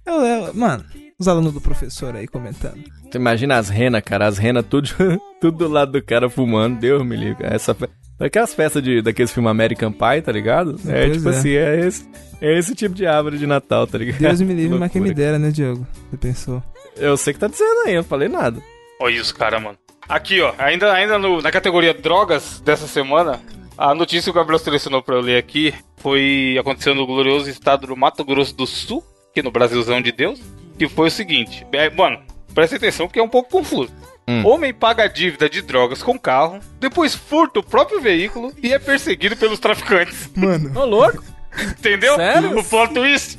Eu, 0.07 0.15
eu- 0.21 0.55
mano, 0.55 0.85
os 1.19 1.29
alunos 1.29 1.53
do 1.53 1.61
professor 1.61 2.15
aí 2.17 2.27
comentando. 2.27 2.79
Tu 3.11 3.17
imagina 3.19 3.57
as 3.59 3.69
renas, 3.69 4.03
cara, 4.03 4.27
as 4.27 4.39
renas 4.39 4.65
tudo, 4.69 4.89
tudo 5.41 5.59
do 5.59 5.69
lado 5.69 5.93
do 5.93 6.03
cara 6.03 6.31
fumando, 6.31 6.79
Deus 6.81 7.05
me 7.05 7.17
livre. 7.17 7.45
Essa 7.47 7.75
fe... 7.75 7.87
Aquelas 8.19 8.55
festas 8.55 8.83
de, 8.83 9.03
daqueles 9.03 9.31
filmes 9.31 9.51
American 9.51 9.93
Pie, 9.93 10.23
tá 10.25 10.33
ligado? 10.33 10.81
É 10.89 11.05
Pois 11.07 11.17
tipo 11.19 11.29
é. 11.29 11.33
assim, 11.33 11.51
é 11.51 11.87
esse, 11.87 12.09
é 12.41 12.59
esse 12.59 12.75
tipo 12.75 12.95
de 12.95 13.07
árvore 13.07 13.37
de 13.37 13.47
Natal, 13.47 13.87
tá 13.87 13.99
ligado? 13.99 14.19
Deus 14.21 14.41
me 14.41 14.55
livre, 14.55 14.79
mas 14.79 14.91
quem 14.91 15.03
me 15.03 15.13
dera, 15.13 15.39
né, 15.39 15.51
Diogo? 15.51 15.87
Você 16.11 16.17
pensou? 16.17 16.63
Eu 16.97 17.17
sei 17.17 17.33
que 17.35 17.41
tá 17.41 17.47
dizendo 17.49 17.81
aí, 17.87 17.93
eu 17.95 18.03
não 18.03 18.09
falei 18.09 18.29
nada. 18.29 18.61
Olha 19.01 19.15
isso, 19.15 19.35
cara, 19.35 19.59
mano. 19.61 19.79
Aqui, 20.09 20.41
ó, 20.41 20.55
ainda, 20.59 20.93
ainda 20.93 21.19
no- 21.19 21.43
na 21.43 21.51
categoria 21.51 21.93
drogas 21.93 22.61
dessa 22.61 22.87
semana, 22.87 23.41
a 23.77 23.95
notícia 23.95 24.25
que 24.25 24.31
o 24.31 24.41
Gabriel 24.41 24.59
selecionou 24.59 25.03
pra 25.03 25.17
eu 25.17 25.21
ler 25.21 25.37
aqui 25.37 25.75
foi 25.99 26.57
aconteceu 26.59 26.95
no 26.95 27.07
glorioso 27.07 27.51
estado 27.51 27.87
do 27.89 27.97
Mato 27.97 28.25
Grosso 28.25 28.55
do 28.55 28.67
Sul, 28.67 29.05
aqui 29.31 29.43
no 29.43 29.51
Brasilzão 29.51 30.01
de 30.01 30.13
Deus, 30.13 30.41
que 30.79 30.89
foi 30.89 31.09
o 31.09 31.11
seguinte. 31.11 31.67
É, 31.73 31.91
mano, 31.91 32.21
presta 32.55 32.77
atenção 32.77 33.07
porque 33.07 33.19
é 33.19 33.23
um 33.23 33.29
pouco 33.29 33.51
confuso. 33.51 33.93
Hum. 34.29 34.45
Homem 34.47 34.73
paga 34.75 35.07
dívida 35.09 35.49
de 35.49 35.61
drogas 35.63 36.03
com 36.03 36.19
carro, 36.19 36.59
depois 36.81 37.15
furta 37.15 37.61
o 37.61 37.63
próprio 37.63 38.01
veículo 38.01 38.53
e 38.63 38.73
é 38.73 38.79
perseguido 38.79 39.37
pelos 39.37 39.59
traficantes. 39.59 40.31
Mano, 40.37 40.73
Ô, 40.81 40.85
louco! 40.85 41.23
Entendeu? 41.79 42.17
Sério? 42.17 42.59
O 42.59 42.63
plot 42.65 42.93
twist. 42.95 43.39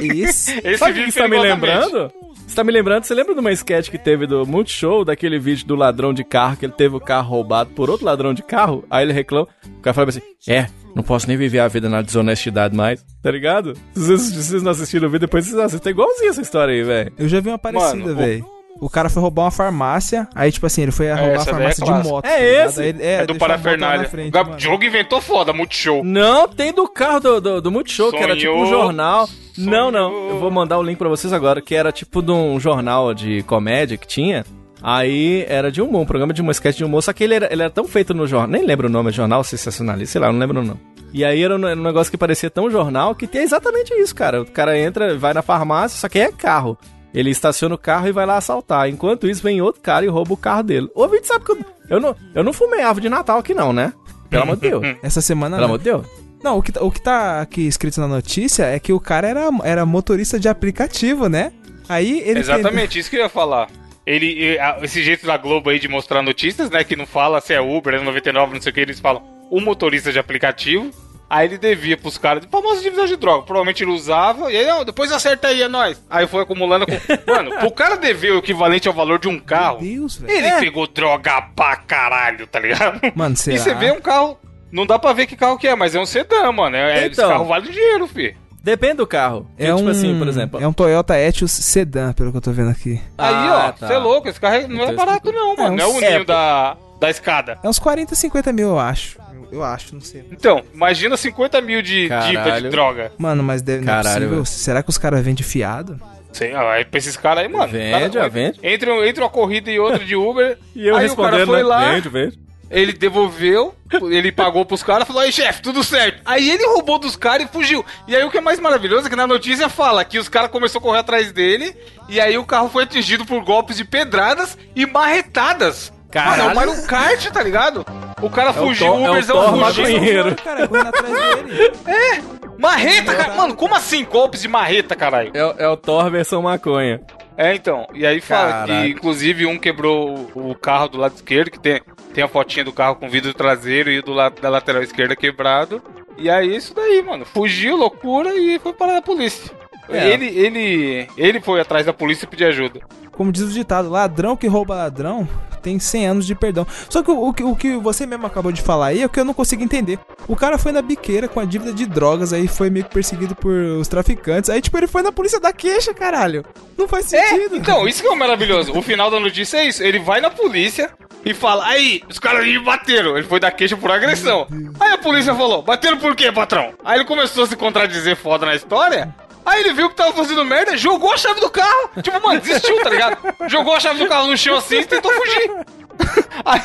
esse. 0.00 0.58
Esse 0.64 0.78
Sabe 0.78 0.92
que 0.94 0.98
vídeo 1.00 1.12
você 1.12 1.20
tá 1.20 1.28
me 1.28 1.36
foi 1.36 1.48
lembrando? 1.48 2.12
Você 2.48 2.54
tá 2.56 2.64
me 2.64 2.72
lembrando? 2.72 3.04
Você 3.04 3.14
lembra 3.14 3.34
de 3.34 3.40
uma 3.40 3.52
sketch 3.52 3.90
que 3.90 3.98
teve 3.98 4.26
do 4.26 4.46
Multishow, 4.46 5.04
daquele 5.04 5.38
vídeo 5.38 5.66
do 5.66 5.74
ladrão 5.76 6.12
de 6.14 6.24
carro, 6.24 6.56
que 6.56 6.64
ele 6.64 6.72
teve 6.72 6.96
o 6.96 7.00
carro 7.00 7.28
roubado 7.28 7.70
por 7.70 7.90
outro 7.90 8.06
ladrão 8.06 8.32
de 8.32 8.42
carro? 8.42 8.84
Aí 8.90 9.04
ele 9.04 9.12
reclama, 9.12 9.46
o 9.76 9.80
cara 9.80 9.92
fala 9.94 10.08
assim, 10.08 10.22
é, 10.48 10.66
não 10.96 11.02
posso 11.02 11.28
nem 11.28 11.36
viver 11.36 11.58
a 11.60 11.68
vida 11.68 11.88
na 11.90 12.00
desonestidade 12.00 12.74
mais, 12.74 13.04
tá 13.22 13.30
ligado? 13.30 13.74
Se 13.92 14.00
vocês, 14.00 14.32
vocês 14.46 14.62
não 14.62 14.72
assistiram 14.72 15.06
o 15.08 15.10
vídeo, 15.10 15.26
depois 15.26 15.46
vocês 15.46 15.58
assistem. 15.58 15.90
É 15.90 15.92
igualzinho 15.92 16.30
essa 16.30 16.40
história 16.40 16.72
aí, 16.74 16.82
velho. 16.82 17.12
Eu 17.18 17.28
já 17.28 17.38
vi 17.38 17.48
uma 17.50 17.58
parecida, 17.58 18.12
o- 18.12 18.16
velho. 18.16 18.46
O 18.80 18.88
cara 18.88 19.08
foi 19.08 19.20
roubar 19.20 19.44
uma 19.44 19.50
farmácia, 19.50 20.28
aí, 20.34 20.52
tipo 20.52 20.64
assim, 20.66 20.82
ele 20.82 20.92
foi 20.92 21.08
roubar 21.12 21.38
a 21.38 21.42
é 21.42 21.44
farmácia 21.44 21.84
de 21.84 21.90
clássica. 21.90 22.08
moto. 22.14 22.24
É 22.24 22.30
tá 22.30 22.66
esse? 22.66 22.82
Ele- 22.82 23.02
É, 23.02 23.26
do 23.26 23.32
moto 23.34 23.40
lá 23.42 23.48
Parafernália. 23.48 24.02
na 24.02 24.08
frente, 24.08 24.36
O. 24.36 24.44
Diogo 24.56 24.84
inventou 24.84 25.20
foda, 25.20 25.52
Multishow. 25.52 26.04
Não, 26.04 26.46
tem 26.48 26.72
do 26.72 26.86
carro 26.88 27.20
do, 27.20 27.40
do, 27.40 27.60
do 27.60 27.70
Multishow, 27.72 28.10
que 28.10 28.18
era 28.18 28.36
tipo 28.36 28.52
um 28.52 28.66
Sonhou, 28.66 28.82
jornal. 28.84 29.28
Não, 29.56 29.90
não, 29.90 30.10
sonhou. 30.10 30.30
eu 30.30 30.38
vou 30.38 30.50
mandar 30.50 30.78
o 30.78 30.82
link 30.82 30.96
pra 30.96 31.08
vocês 31.08 31.32
agora, 31.32 31.60
que 31.60 31.74
era 31.74 31.90
tipo 31.90 32.22
de 32.22 32.30
um 32.30 32.60
jornal 32.60 33.12
de 33.12 33.42
comédia 33.42 33.96
que 33.96 34.06
tinha. 34.06 34.44
Aí 34.80 35.44
era 35.48 35.72
de 35.72 35.82
humor, 35.82 36.02
um 36.02 36.06
programa 36.06 36.32
de 36.32 36.40
uma 36.40 36.52
sketch 36.52 36.76
de 36.76 36.84
humor, 36.84 37.02
só 37.02 37.12
que 37.12 37.24
ele 37.24 37.34
era, 37.34 37.52
ele 37.52 37.62
era 37.62 37.70
tão 37.70 37.84
feito 37.84 38.14
no 38.14 38.28
jornal, 38.28 38.48
nem 38.48 38.64
lembro 38.64 38.86
o 38.86 38.90
nome, 38.90 39.08
é 39.10 39.12
jornal 39.12 39.42
sensacionalista, 39.42 40.12
sei 40.12 40.20
lá, 40.20 40.30
não 40.30 40.38
lembro 40.38 40.62
não. 40.62 40.78
E 41.12 41.24
aí 41.24 41.42
era 41.42 41.56
um, 41.56 41.66
era 41.66 41.78
um 41.80 41.82
negócio 41.82 42.10
que 42.10 42.16
parecia 42.18 42.48
tão 42.50 42.70
jornal 42.70 43.14
que 43.14 43.26
tem 43.26 43.42
exatamente 43.42 43.92
isso, 43.94 44.14
cara. 44.14 44.42
O 44.42 44.46
cara 44.46 44.78
entra, 44.78 45.16
vai 45.18 45.34
na 45.34 45.42
farmácia, 45.42 45.98
só 45.98 46.08
que 46.08 46.18
é 46.20 46.30
carro. 46.30 46.78
Ele 47.12 47.30
estaciona 47.30 47.74
o 47.74 47.78
carro 47.78 48.08
e 48.08 48.12
vai 48.12 48.26
lá 48.26 48.36
assaltar. 48.36 48.88
Enquanto 48.88 49.28
isso, 49.28 49.42
vem 49.42 49.60
outro 49.60 49.80
cara 49.80 50.04
e 50.04 50.08
rouba 50.08 50.34
o 50.34 50.36
carro 50.36 50.62
dele. 50.62 50.88
Ô, 50.94 51.06
Vitor, 51.08 51.26
sabe 51.26 51.44
que 51.44 51.52
eu, 51.52 51.58
eu, 51.90 52.00
não, 52.00 52.16
eu 52.34 52.44
não 52.44 52.52
fumei 52.52 52.82
árvore 52.82 53.02
de 53.02 53.08
Natal 53.08 53.38
aqui 53.38 53.54
não, 53.54 53.72
né? 53.72 53.92
Pelo 54.28 54.42
amor 54.42 54.56
de 54.56 54.68
Deus. 54.68 54.96
Essa 55.02 55.20
semana. 55.20 55.56
Pelo 55.56 55.68
não. 55.68 55.74
amor 55.74 55.78
de 55.78 55.84
Deus. 55.84 56.06
Não, 56.42 56.58
o 56.58 56.62
que, 56.62 56.70
tá- 56.70 56.82
o 56.82 56.90
que 56.90 57.00
tá 57.00 57.40
aqui 57.40 57.66
escrito 57.66 58.00
na 58.00 58.06
notícia 58.06 58.64
é 58.64 58.78
que 58.78 58.92
o 58.92 59.00
cara 59.00 59.26
era, 59.26 59.48
era 59.64 59.84
motorista 59.86 60.38
de 60.38 60.48
aplicativo, 60.48 61.28
né? 61.28 61.52
Aí 61.88 62.20
ele. 62.20 62.40
Exatamente, 62.40 62.98
isso 62.98 63.10
que 63.10 63.16
eu 63.16 63.20
ia 63.20 63.28
falar. 63.28 63.68
Ele, 64.06 64.56
esse 64.82 65.02
jeito 65.02 65.26
da 65.26 65.36
Globo 65.36 65.68
aí 65.68 65.78
de 65.78 65.88
mostrar 65.88 66.22
notícias, 66.22 66.70
né? 66.70 66.84
Que 66.84 66.96
não 66.96 67.06
fala 67.06 67.40
se 67.40 67.52
é 67.52 67.60
Uber, 67.60 67.94
é 67.94 68.00
99, 68.00 68.54
não 68.54 68.62
sei 68.62 68.70
o 68.70 68.74
que, 68.74 68.80
eles 68.80 69.00
falam 69.00 69.22
o 69.50 69.60
motorista 69.60 70.12
de 70.12 70.18
aplicativo. 70.18 70.90
Aí 71.30 71.46
ele 71.46 71.58
devia 71.58 71.96
pros 71.96 72.16
caras, 72.16 72.44
famosa 72.50 72.80
dívida 72.80 73.06
de 73.06 73.16
droga. 73.16 73.42
Provavelmente 73.44 73.84
ele 73.84 73.90
usava, 73.90 74.50
e 74.50 74.56
aí, 74.56 74.66
não, 74.66 74.84
depois 74.84 75.12
acerta 75.12 75.48
aí, 75.48 75.60
é 75.62 75.68
nóis. 75.68 76.02
Aí 76.08 76.26
foi 76.26 76.42
acumulando. 76.42 76.86
Com... 76.86 76.92
Mano, 77.30 77.50
pro 77.58 77.70
cara 77.70 77.96
dever 77.96 78.32
o 78.32 78.38
equivalente 78.38 78.88
ao 78.88 78.94
valor 78.94 79.18
de 79.18 79.28
um 79.28 79.38
carro, 79.38 79.82
Meu 79.82 80.00
Deus, 80.00 80.16
velho. 80.16 80.32
ele 80.32 80.52
pegou 80.60 80.86
droga 80.86 81.42
pra 81.54 81.76
caralho, 81.76 82.46
tá 82.46 82.58
ligado? 82.58 83.00
Mano, 83.14 83.36
será? 83.36 83.56
E 83.56 83.58
você 83.60 83.74
vê 83.74 83.92
um 83.92 84.00
carro. 84.00 84.38
Não 84.72 84.86
dá 84.86 84.98
pra 84.98 85.12
ver 85.12 85.26
que 85.26 85.36
carro 85.36 85.58
que 85.58 85.66
é, 85.68 85.74
mas 85.74 85.94
é 85.94 86.00
um 86.00 86.06
sedã, 86.06 86.50
mano. 86.52 86.76
É, 86.76 86.98
Esse 87.06 87.12
Então. 87.20 87.28
carro 87.28 87.44
vale 87.46 87.70
dinheiro, 87.70 88.06
fi. 88.06 88.34
Depende 88.62 88.94
do 88.94 89.06
carro. 89.06 89.46
É 89.56 89.66
tipo 89.66 89.80
um, 89.80 89.88
assim, 89.88 90.18
por 90.18 90.28
exemplo. 90.28 90.60
É 90.62 90.66
um 90.68 90.72
Toyota 90.72 91.18
Etios 91.18 91.50
Sedan, 91.52 92.12
pelo 92.12 92.30
que 92.32 92.36
eu 92.36 92.40
tô 92.42 92.50
vendo 92.52 92.70
aqui. 92.70 93.00
Aí, 93.16 93.34
Ah, 93.34 93.66
ó, 93.68 93.72
tá. 93.72 93.86
você 93.86 93.94
é 93.94 93.98
louco, 93.98 94.28
esse 94.28 94.38
carro 94.40 94.56
é- 94.56 94.66
não 94.66 94.80
é 94.80 94.84
Então, 94.92 94.96
barato, 94.96 95.32
não, 95.32 95.56
mano. 95.56 95.76
Não 95.76 95.84
é 95.84 95.86
o 95.86 96.04
é, 96.04 96.08
ninho 96.10 96.18
pô. 96.20 96.24
da, 96.26 96.76
da 97.00 97.10
escada. 97.10 97.58
É 97.62 97.68
uns 97.68 97.78
40, 97.78 98.14
50 98.14 98.52
mil, 98.52 98.68
eu 98.68 98.78
acho. 98.78 99.18
Eu, 99.32 99.48
eu 99.58 99.64
acho, 99.64 99.94
não 99.94 100.00
sei. 100.00 100.24
Então, 100.30 100.62
imagina 100.74 101.16
50 101.16 101.60
mil 101.60 101.80
de 101.82 102.08
dívida 102.08 102.60
de 102.60 102.68
droga. 102.68 103.12
Mano, 103.18 103.42
mas 103.42 103.62
deve, 103.62 103.84
não 103.84 103.92
é 103.92 103.96
Caralho. 104.02 104.44
Será 104.46 104.82
que 104.82 104.90
os 104.90 104.98
caras 104.98 105.24
vendem 105.24 105.44
fiado? 105.44 106.00
Sei, 106.32 106.52
ó, 106.54 106.70
aí 106.70 106.84
pra 106.84 106.98
esses 106.98 107.16
caras 107.16 107.44
aí, 107.44 107.48
mano. 107.48 107.72
Vende, 107.72 108.16
cara, 108.18 108.28
vende. 108.28 108.58
Entre, 108.62 109.08
entre 109.08 109.22
uma 109.22 109.30
corrida 109.30 109.70
e 109.70 109.78
outra 109.80 110.04
de 110.04 110.14
Uber. 110.14 110.58
E 110.76 110.86
eu 110.86 110.96
aí 110.96 111.06
o 111.08 111.16
cara 111.16 111.38
respondendo, 111.38 111.46
foi 111.46 111.56
né? 111.58 111.62
lá, 111.64 111.92
Vende, 111.94 112.08
vende. 112.08 112.38
ele 112.70 112.92
devolveu, 112.92 113.74
ele 114.10 114.30
pagou 114.30 114.64
pros 114.64 114.82
caras 114.82 115.06
falou: 115.08 115.22
aí, 115.22 115.32
chefe, 115.32 115.62
tudo 115.62 115.82
certo. 115.82 116.20
Aí 116.24 116.48
ele 116.50 116.64
roubou 116.66 116.98
dos 116.98 117.16
caras 117.16 117.48
e 117.48 117.52
fugiu. 117.52 117.84
E 118.06 118.14
aí 118.14 118.22
o 118.22 118.30
que 118.30 118.38
é 118.38 118.40
mais 118.42 118.60
maravilhoso 118.60 119.06
é 119.06 119.10
que 119.10 119.16
na 119.16 119.26
notícia 119.26 119.68
fala 119.68 120.04
que 120.04 120.18
os 120.18 120.28
caras 120.28 120.50
começaram 120.50 120.80
a 120.80 120.82
correr 120.86 120.98
atrás 121.00 121.32
dele. 121.32 121.74
E 122.08 122.20
aí 122.20 122.36
o 122.38 122.44
carro 122.44 122.68
foi 122.68 122.84
atingido 122.84 123.24
por 123.24 123.42
golpes 123.42 123.76
de 123.78 123.84
pedradas 123.84 124.56
e 124.76 124.86
marretadas. 124.86 125.92
Mano, 126.14 126.42
é 126.42 126.46
o 126.46 126.54
Mario 126.54 126.86
Kart, 126.86 127.26
tá 127.30 127.42
ligado? 127.42 127.84
O 128.22 128.30
cara 128.30 128.48
É 128.48 128.50
o 128.52 128.54
fugiu, 128.54 128.92
o 128.94 129.04
é 129.04 129.08
o 129.08 129.10
Uberzão 129.10 129.36
Thor 129.36 129.74
fugiu. 129.74 130.36
Cara, 130.42 130.64
atrás 130.64 131.44
dele. 131.44 132.24
Marreta, 132.58 133.14
cara. 133.14 133.34
Mano, 133.34 133.54
como 133.54 133.74
assim 133.74 134.04
golpes 134.04 134.42
de 134.42 134.48
marreta, 134.48 134.96
caralho? 134.96 135.30
É, 135.34 135.64
é 135.64 135.68
o 135.68 135.76
Thor 135.76 136.10
versão 136.10 136.42
maconha. 136.42 137.00
É, 137.36 137.54
então. 137.54 137.86
E 137.94 138.04
aí 138.04 138.20
fala 138.20 138.50
Caraca. 138.50 138.82
que, 138.82 138.88
inclusive, 138.88 139.46
um 139.46 139.58
quebrou 139.58 140.28
o 140.34 140.54
carro 140.56 140.88
do 140.88 140.98
lado 140.98 141.14
esquerdo, 141.14 141.52
que 141.52 141.60
tem, 141.60 141.80
tem 142.12 142.24
a 142.24 142.28
fotinha 142.28 142.64
do 142.64 142.72
carro 142.72 142.96
com 142.96 143.08
vidro 143.08 143.32
traseiro 143.32 143.90
e 143.90 144.00
o 144.00 144.02
do 144.02 144.12
lado 144.12 144.40
da 144.40 144.48
lateral 144.48 144.82
esquerda 144.82 145.14
quebrado. 145.14 145.80
E 146.16 146.28
aí, 146.28 146.56
isso 146.56 146.74
daí, 146.74 147.00
mano. 147.00 147.24
Fugiu, 147.24 147.76
loucura, 147.76 148.34
e 148.34 148.58
foi 148.58 148.72
parar 148.72 148.94
na 148.94 149.02
polícia. 149.02 149.52
É. 149.88 150.08
Ele, 150.08 150.26
ele, 150.26 151.08
ele 151.16 151.40
foi 151.40 151.60
atrás 151.60 151.86
da 151.86 151.92
polícia 151.92 152.24
e 152.24 152.28
pedir 152.28 152.46
ajuda. 152.46 152.80
Como 153.12 153.30
diz 153.30 153.42
o 153.42 153.52
ditado, 153.52 153.88
ladrão 153.88 154.36
que 154.36 154.48
rouba 154.48 154.74
ladrão 154.74 155.28
tem 155.68 155.78
100 155.78 156.06
anos 156.06 156.26
de 156.26 156.34
perdão. 156.34 156.66
Só 156.88 157.02
que 157.02 157.10
o, 157.10 157.28
o 157.28 157.32
que- 157.34 157.44
o 157.44 157.54
que 157.54 157.76
você 157.76 158.06
mesmo 158.06 158.26
acabou 158.26 158.50
de 158.50 158.62
falar 158.62 158.86
aí 158.88 159.02
é 159.02 159.06
o 159.06 159.08
que 159.08 159.20
eu 159.20 159.24
não 159.24 159.34
consigo 159.34 159.62
entender. 159.62 159.98
O 160.26 160.34
cara 160.34 160.56
foi 160.58 160.72
na 160.72 160.80
biqueira 160.82 161.28
com 161.28 161.38
a 161.40 161.44
dívida 161.44 161.72
de 161.72 161.84
drogas, 161.86 162.32
aí 162.32 162.48
foi 162.48 162.70
meio 162.70 162.84
que 162.86 162.92
perseguido 162.94 163.34
por 163.34 163.52
os 163.52 163.86
traficantes. 163.88 164.48
Aí, 164.50 164.60
tipo, 164.60 164.76
ele 164.78 164.86
foi 164.86 165.02
na 165.02 165.12
polícia 165.12 165.38
da 165.38 165.52
queixa, 165.52 165.92
caralho. 165.92 166.44
Não 166.76 166.88
faz 166.88 167.06
sentido. 167.06 167.56
Então, 167.56 167.86
isso 167.88 168.00
que 168.02 168.08
é 168.08 168.10
o 168.10 168.16
maravilhoso. 168.16 168.72
O 168.76 168.82
final 168.82 169.10
da 169.10 169.18
notícia 169.20 169.58
é 169.58 169.66
isso. 169.66 169.82
Ele 169.82 169.98
vai 169.98 170.20
na 170.20 170.30
polícia 170.30 170.90
e 171.24 171.34
fala: 171.34 171.66
Aí, 171.66 172.02
os 172.08 172.18
caras 172.18 172.44
me 172.46 172.58
bateram. 172.60 173.16
Ele 173.18 173.26
foi 173.26 173.40
dar 173.40 173.50
queixa 173.50 173.76
por 173.76 173.90
agressão. 173.90 174.46
Aí 174.78 174.92
a 174.92 174.98
polícia 174.98 175.34
falou: 175.34 175.60
Bateram 175.62 175.98
por 175.98 176.14
quê, 176.14 176.30
patrão? 176.30 176.72
Aí 176.84 176.98
ele 176.98 177.04
começou 177.04 177.44
a 177.44 177.46
se 177.46 177.56
contradizer 177.56 178.16
foda 178.16 178.46
na 178.46 178.54
história. 178.54 179.14
Aí 179.48 179.60
ele 179.60 179.72
viu 179.72 179.88
que 179.88 179.96
tava 179.96 180.12
fazendo 180.12 180.44
merda, 180.44 180.76
jogou 180.76 181.12
a 181.12 181.16
chave 181.16 181.40
do 181.40 181.48
carro. 181.48 181.90
Tipo, 182.02 182.20
mano, 182.22 182.38
desistiu, 182.40 182.82
tá 182.82 182.90
ligado? 182.90 183.16
Jogou 183.48 183.74
a 183.74 183.80
chave 183.80 183.98
do 183.98 184.06
carro 184.08 184.26
no 184.26 184.36
chão 184.36 184.56
assim 184.56 184.80
e 184.80 184.84
tentou 184.86 185.10
fugir. 185.10 185.50
Aí, 186.44 186.60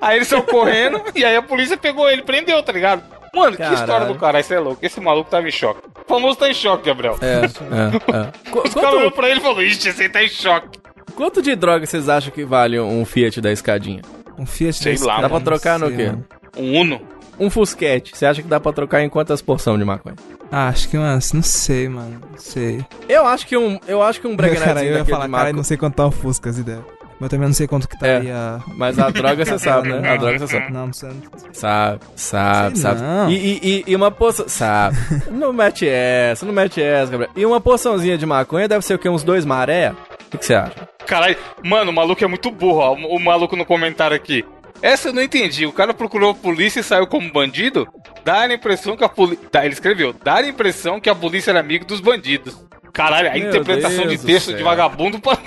aí 0.00 0.16
ele 0.16 0.24
saiu 0.24 0.42
correndo 0.42 1.02
e 1.14 1.22
aí 1.22 1.36
a 1.36 1.42
polícia 1.42 1.76
pegou 1.76 2.08
ele, 2.08 2.22
prendeu, 2.22 2.62
tá 2.62 2.72
ligado? 2.72 3.02
Mano, 3.34 3.52
que 3.52 3.58
Caralho. 3.58 3.78
história 3.78 4.06
do 4.06 4.14
cara, 4.14 4.40
isso 4.40 4.54
é 4.54 4.58
louco. 4.58 4.78
Esse 4.80 5.00
maluco 5.00 5.28
tava 5.28 5.46
em 5.46 5.50
choque. 5.50 5.80
O 6.02 6.08
famoso 6.08 6.38
tá 6.38 6.48
em 6.48 6.54
choque, 6.54 6.86
Gabriel. 6.86 7.18
É, 7.20 7.44
é, 7.44 8.16
é. 8.16 8.58
Os 8.66 8.72
caras 8.74 8.94
olhou 8.94 9.10
pra 9.10 9.28
ele 9.28 9.40
e 9.40 9.42
falou: 9.42 9.62
Ixi, 9.62 9.88
esse 9.90 10.02
aí 10.02 10.08
tá 10.08 10.22
em 10.24 10.28
choque. 10.28 10.78
quanto 11.14 11.42
de 11.42 11.54
droga 11.54 11.84
vocês 11.84 12.08
acham 12.08 12.32
que 12.32 12.42
vale 12.44 12.80
um 12.80 13.04
Fiat 13.04 13.40
da 13.42 13.52
escadinha? 13.52 14.00
Um 14.38 14.46
Fiat 14.46 14.74
Sei 14.78 14.96
lá, 14.96 15.16
cara, 15.16 15.22
Dá 15.22 15.28
pra 15.28 15.40
trocar 15.40 15.78
no 15.78 15.94
quê? 15.94 16.06
mano. 16.06 16.24
Um 16.56 16.80
Uno. 16.80 17.00
Um 17.38 17.50
Fusquete, 17.50 18.12
você 18.16 18.26
acha 18.26 18.42
que 18.42 18.48
dá 18.48 18.60
pra 18.60 18.72
trocar 18.72 19.02
em 19.02 19.08
quantas 19.08 19.42
porções 19.42 19.78
de 19.78 19.84
maconha? 19.84 20.16
Ah, 20.52 20.68
acho 20.68 20.88
que 20.88 20.96
umas. 20.96 21.32
Não 21.32 21.42
sei, 21.42 21.88
mano. 21.88 22.20
Não 22.30 22.38
sei. 22.38 22.84
Eu 23.08 23.26
acho 23.26 23.46
que 23.46 23.56
um, 23.56 23.78
eu 23.88 24.02
acho 24.02 24.20
que 24.20 24.26
um 24.26 24.36
cara, 24.36 24.84
eu 24.84 24.98
ia 24.98 25.04
falar, 25.04 25.28
cara, 25.28 25.52
não 25.52 25.64
sei 25.64 25.76
quanto 25.76 25.94
tá 25.96 26.06
o 26.06 26.10
Fusca 26.10 26.50
as 26.50 26.58
ideias. 26.58 26.82
Mas 27.18 27.22
eu 27.22 27.28
também 27.30 27.46
não 27.46 27.54
sei 27.54 27.66
quanto 27.68 27.88
que 27.88 27.98
tá 27.98 28.06
É. 28.08 28.16
aí 28.18 28.30
a. 28.30 28.60
Mas 28.76 28.98
a 28.98 29.08
droga 29.10 29.44
você 29.44 29.58
sabe, 29.58 29.88
né? 29.88 30.10
A 30.10 30.16
droga 30.16 30.38
você 30.38 30.46
sabe. 30.48 30.72
Não, 30.72 30.86
não 30.86 30.92
sei. 30.92 31.10
Sabe, 31.52 32.00
sabe, 32.16 32.74
Sei 32.78 32.82
sabe. 32.82 33.00
não. 33.00 33.30
E, 33.30 33.34
e, 33.34 33.60
e, 33.62 33.84
e 33.88 33.96
uma 33.96 34.10
poção. 34.10 34.48
Sabe. 34.48 34.96
não 35.30 35.52
mete 35.52 35.88
essa, 35.88 36.44
não 36.44 36.52
mete 36.52 36.82
essa, 36.82 37.10
Gabriel. 37.12 37.30
E 37.36 37.46
uma 37.46 37.60
poçãozinha 37.60 38.18
de 38.18 38.26
maconha 38.26 38.66
deve 38.68 38.84
ser 38.84 38.94
o 38.94 38.98
quê? 38.98 39.08
Uns 39.08 39.22
dois 39.22 39.44
maré? 39.44 39.90
O 39.92 40.30
que, 40.30 40.38
que 40.38 40.46
você 40.46 40.54
acha? 40.54 40.88
Caralho, 41.06 41.36
mano, 41.64 41.90
o 41.90 41.94
maluco 41.94 42.22
é 42.24 42.26
muito 42.26 42.50
burro, 42.50 42.78
ó. 42.78 42.94
O 42.94 43.20
maluco 43.20 43.54
no 43.56 43.64
comentário 43.64 44.16
aqui. 44.16 44.44
Essa 44.84 45.08
eu 45.08 45.14
não 45.14 45.22
entendi. 45.22 45.64
O 45.64 45.72
cara 45.72 45.94
procurou 45.94 46.32
a 46.32 46.34
polícia 46.34 46.80
e 46.80 46.82
saiu 46.82 47.06
como 47.06 47.32
bandido? 47.32 47.88
Dá 48.22 48.40
a 48.40 48.52
impressão 48.52 48.94
que 48.94 49.02
a 49.02 49.08
polícia. 49.08 49.48
Ele 49.62 49.72
escreveu: 49.72 50.12
dá 50.12 50.34
a 50.36 50.46
impressão 50.46 51.00
que 51.00 51.08
a 51.08 51.14
polícia 51.14 51.52
era 51.52 51.60
amigo 51.60 51.86
dos 51.86 52.00
bandidos. 52.00 52.54
Caralho, 52.92 53.30
a 53.30 53.32
Meu 53.32 53.48
interpretação 53.48 54.06
Deus 54.06 54.20
de 54.20 54.26
texto 54.26 54.52
de 54.52 54.62
vagabundo. 54.62 55.18
Pra... 55.18 55.38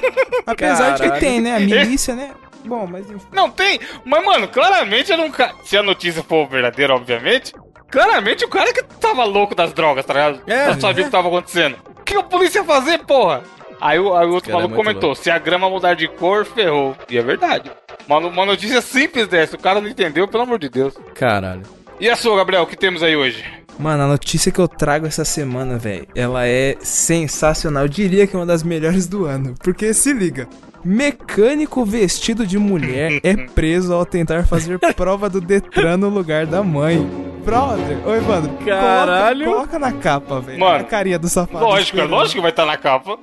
Apesar 0.46 0.94
de 0.94 1.10
que 1.10 1.20
tem, 1.20 1.42
né? 1.42 1.56
A 1.56 1.60
milícia, 1.60 2.14
né? 2.14 2.30
Bom, 2.64 2.86
mas 2.86 3.10
enfim. 3.10 3.26
Não 3.32 3.50
tem. 3.50 3.78
Mas, 4.02 4.24
mano, 4.24 4.48
claramente 4.48 5.12
um 5.12 5.30
cara. 5.30 5.54
Se 5.62 5.76
a 5.76 5.82
notícia 5.82 6.22
for 6.22 6.48
verdadeira, 6.48 6.94
obviamente. 6.94 7.52
Claramente 7.90 8.46
o 8.46 8.48
cara 8.48 8.72
que 8.72 8.82
tava 8.82 9.24
louco 9.24 9.54
das 9.54 9.74
drogas, 9.74 10.06
tá 10.06 10.14
ligado? 10.14 10.40
É. 10.46 10.68
Não 10.68 10.80
sabia 10.80 11.02
o 11.02 11.06
que 11.06 11.12
tava 11.12 11.28
acontecendo. 11.28 11.76
O 12.00 12.02
que 12.02 12.16
a 12.16 12.22
polícia 12.22 12.60
ia 12.60 12.64
fazer, 12.64 12.98
porra? 13.04 13.42
Aí, 13.80 13.98
o- 13.98 14.14
aí 14.16 14.26
o 14.26 14.32
outro 14.34 14.50
é 14.50 14.54
maluco 14.54 14.74
muito 14.74 14.84
comentou: 14.86 15.14
se 15.14 15.30
a 15.30 15.38
grama 15.38 15.68
mudar 15.68 15.94
de 15.94 16.08
cor, 16.08 16.44
ferrou. 16.44 16.96
E 17.10 17.16
é 17.18 17.22
verdade. 17.22 17.70
Uma, 18.08 18.18
uma 18.18 18.46
notícia 18.46 18.80
simples 18.80 19.26
dessa, 19.28 19.56
o 19.56 19.58
cara 19.58 19.80
não 19.80 19.88
entendeu, 19.88 20.26
pelo 20.28 20.42
amor 20.44 20.58
de 20.58 20.68
Deus. 20.68 20.94
Caralho. 21.14 21.62
E 21.98 22.08
a 22.10 22.16
sua, 22.16 22.36
Gabriel, 22.36 22.62
o 22.62 22.66
que 22.66 22.76
temos 22.76 23.02
aí 23.02 23.16
hoje? 23.16 23.44
Mano, 23.78 24.04
a 24.04 24.06
notícia 24.06 24.50
que 24.52 24.58
eu 24.58 24.68
trago 24.68 25.06
essa 25.06 25.24
semana, 25.24 25.76
velho, 25.76 26.06
ela 26.14 26.46
é 26.46 26.76
sensacional. 26.80 27.84
Eu 27.84 27.88
diria 27.88 28.26
que 28.26 28.34
é 28.34 28.38
uma 28.38 28.46
das 28.46 28.62
melhores 28.62 29.06
do 29.06 29.24
ano. 29.26 29.54
Porque 29.62 29.92
se 29.92 30.12
liga. 30.12 30.48
Mecânico 30.84 31.84
vestido 31.84 32.46
de 32.46 32.58
mulher 32.58 33.20
é 33.22 33.36
preso 33.36 33.92
ao 33.92 34.06
tentar 34.06 34.46
fazer 34.46 34.78
prova 34.94 35.28
do 35.28 35.40
Detran 35.40 35.96
no 35.98 36.08
lugar 36.08 36.46
da 36.46 36.62
mãe. 36.62 37.06
Brother, 37.46 37.98
oi, 38.08 38.20
mano. 38.22 38.48
coloca- 38.48 38.64
Caralho. 38.64 39.44
Coloca, 39.46 39.78
na 39.78 39.92
capa, 39.92 40.40
velho. 40.40 40.58
Mano, 40.58 40.80
a 40.80 40.84
carinha 40.84 41.16
do 41.16 41.28
safado. 41.28 41.64
lógico, 41.64 41.78
é 41.78 41.82
esperando. 42.00 42.10
lógico 42.10 42.34
que 42.34 42.40
vai 42.40 42.50
estar 42.50 42.66
na 42.66 42.76
capa. 42.76 43.16